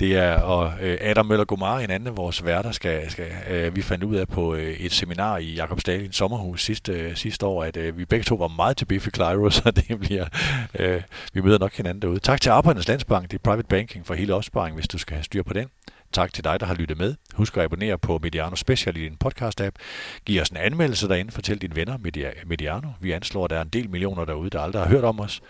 Det 0.00 0.16
er, 0.16 0.34
og 0.34 0.72
øh, 0.80 0.98
Adam 1.00 1.26
Møller 1.26 1.44
Gomar, 1.44 1.78
en 1.78 1.90
anden 1.90 2.06
af 2.06 2.16
vores 2.16 2.44
værter, 2.44 2.72
skal, 2.72 3.10
skal 3.10 3.30
øh, 3.50 3.76
vi 3.76 3.82
fandt 3.82 4.04
ud 4.04 4.16
af 4.16 4.28
på 4.28 4.54
øh, 4.54 4.74
et 4.74 4.92
seminar 4.92 5.38
i 5.38 5.54
Jakob 5.54 5.80
Stalin 5.80 6.12
sommerhus 6.12 6.64
sidste, 6.64 6.92
øh, 6.92 7.16
sidste 7.16 7.46
år, 7.46 7.64
at 7.64 7.76
øh, 7.76 7.98
vi 7.98 8.04
begge 8.04 8.24
to 8.24 8.34
var 8.34 8.48
meget 8.48 8.76
til 8.76 8.84
Biffy 8.84 9.08
Clyro, 9.14 9.50
så 9.60 9.70
det 9.70 10.00
bliver, 10.00 10.26
øh, 10.74 11.02
vi 11.32 11.40
møder 11.40 11.58
nok 11.58 11.72
hinanden 11.72 12.02
derude. 12.02 12.18
Tak 12.18 12.40
til 12.40 12.50
Arbejdernes 12.50 12.88
Landsbank, 12.88 13.30
det 13.30 13.38
er 13.38 13.42
private 13.42 13.68
banking 13.68 14.06
for 14.06 14.14
hele 14.14 14.34
opsparing, 14.34 14.74
hvis 14.74 14.88
du 14.88 14.98
skal 14.98 15.14
have 15.14 15.24
styr 15.24 15.42
på 15.42 15.52
den. 15.52 15.66
Tak 16.14 16.32
til 16.32 16.44
dig, 16.44 16.60
der 16.60 16.66
har 16.66 16.74
lyttet 16.74 16.98
med. 16.98 17.14
Husk 17.34 17.56
at 17.56 17.62
abonnere 17.62 17.98
på 17.98 18.18
Mediano 18.22 18.56
Special 18.56 18.96
i 18.96 19.00
din 19.00 19.16
podcast-app. 19.24 19.76
Giv 20.24 20.40
os 20.40 20.48
en 20.48 20.56
anmeldelse 20.56 21.08
derinde. 21.08 21.32
Fortæl 21.32 21.58
dine 21.58 21.76
venner 21.76 21.98
Mediano. 22.46 22.88
Vi 23.00 23.12
anslår, 23.12 23.44
at 23.44 23.50
der 23.50 23.56
er 23.56 23.62
en 23.62 23.68
del 23.68 23.90
millioner 23.90 24.24
derude, 24.24 24.50
der 24.50 24.60
aldrig 24.60 24.82
har 24.82 24.88
hørt 24.88 25.04
om 25.04 25.20
os. 25.20 25.40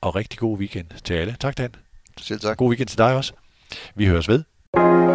Og 0.00 0.14
rigtig 0.16 0.38
god 0.38 0.58
weekend 0.58 0.86
til 1.04 1.14
alle. 1.14 1.36
Tak, 1.40 1.58
Dan. 1.58 1.74
Selv 2.18 2.40
tak. 2.40 2.56
God 2.56 2.68
weekend 2.68 2.88
til 2.88 2.98
dig 2.98 3.16
også. 3.16 3.32
Vi 3.94 4.06
høres 4.06 4.28
ved. 4.28 5.11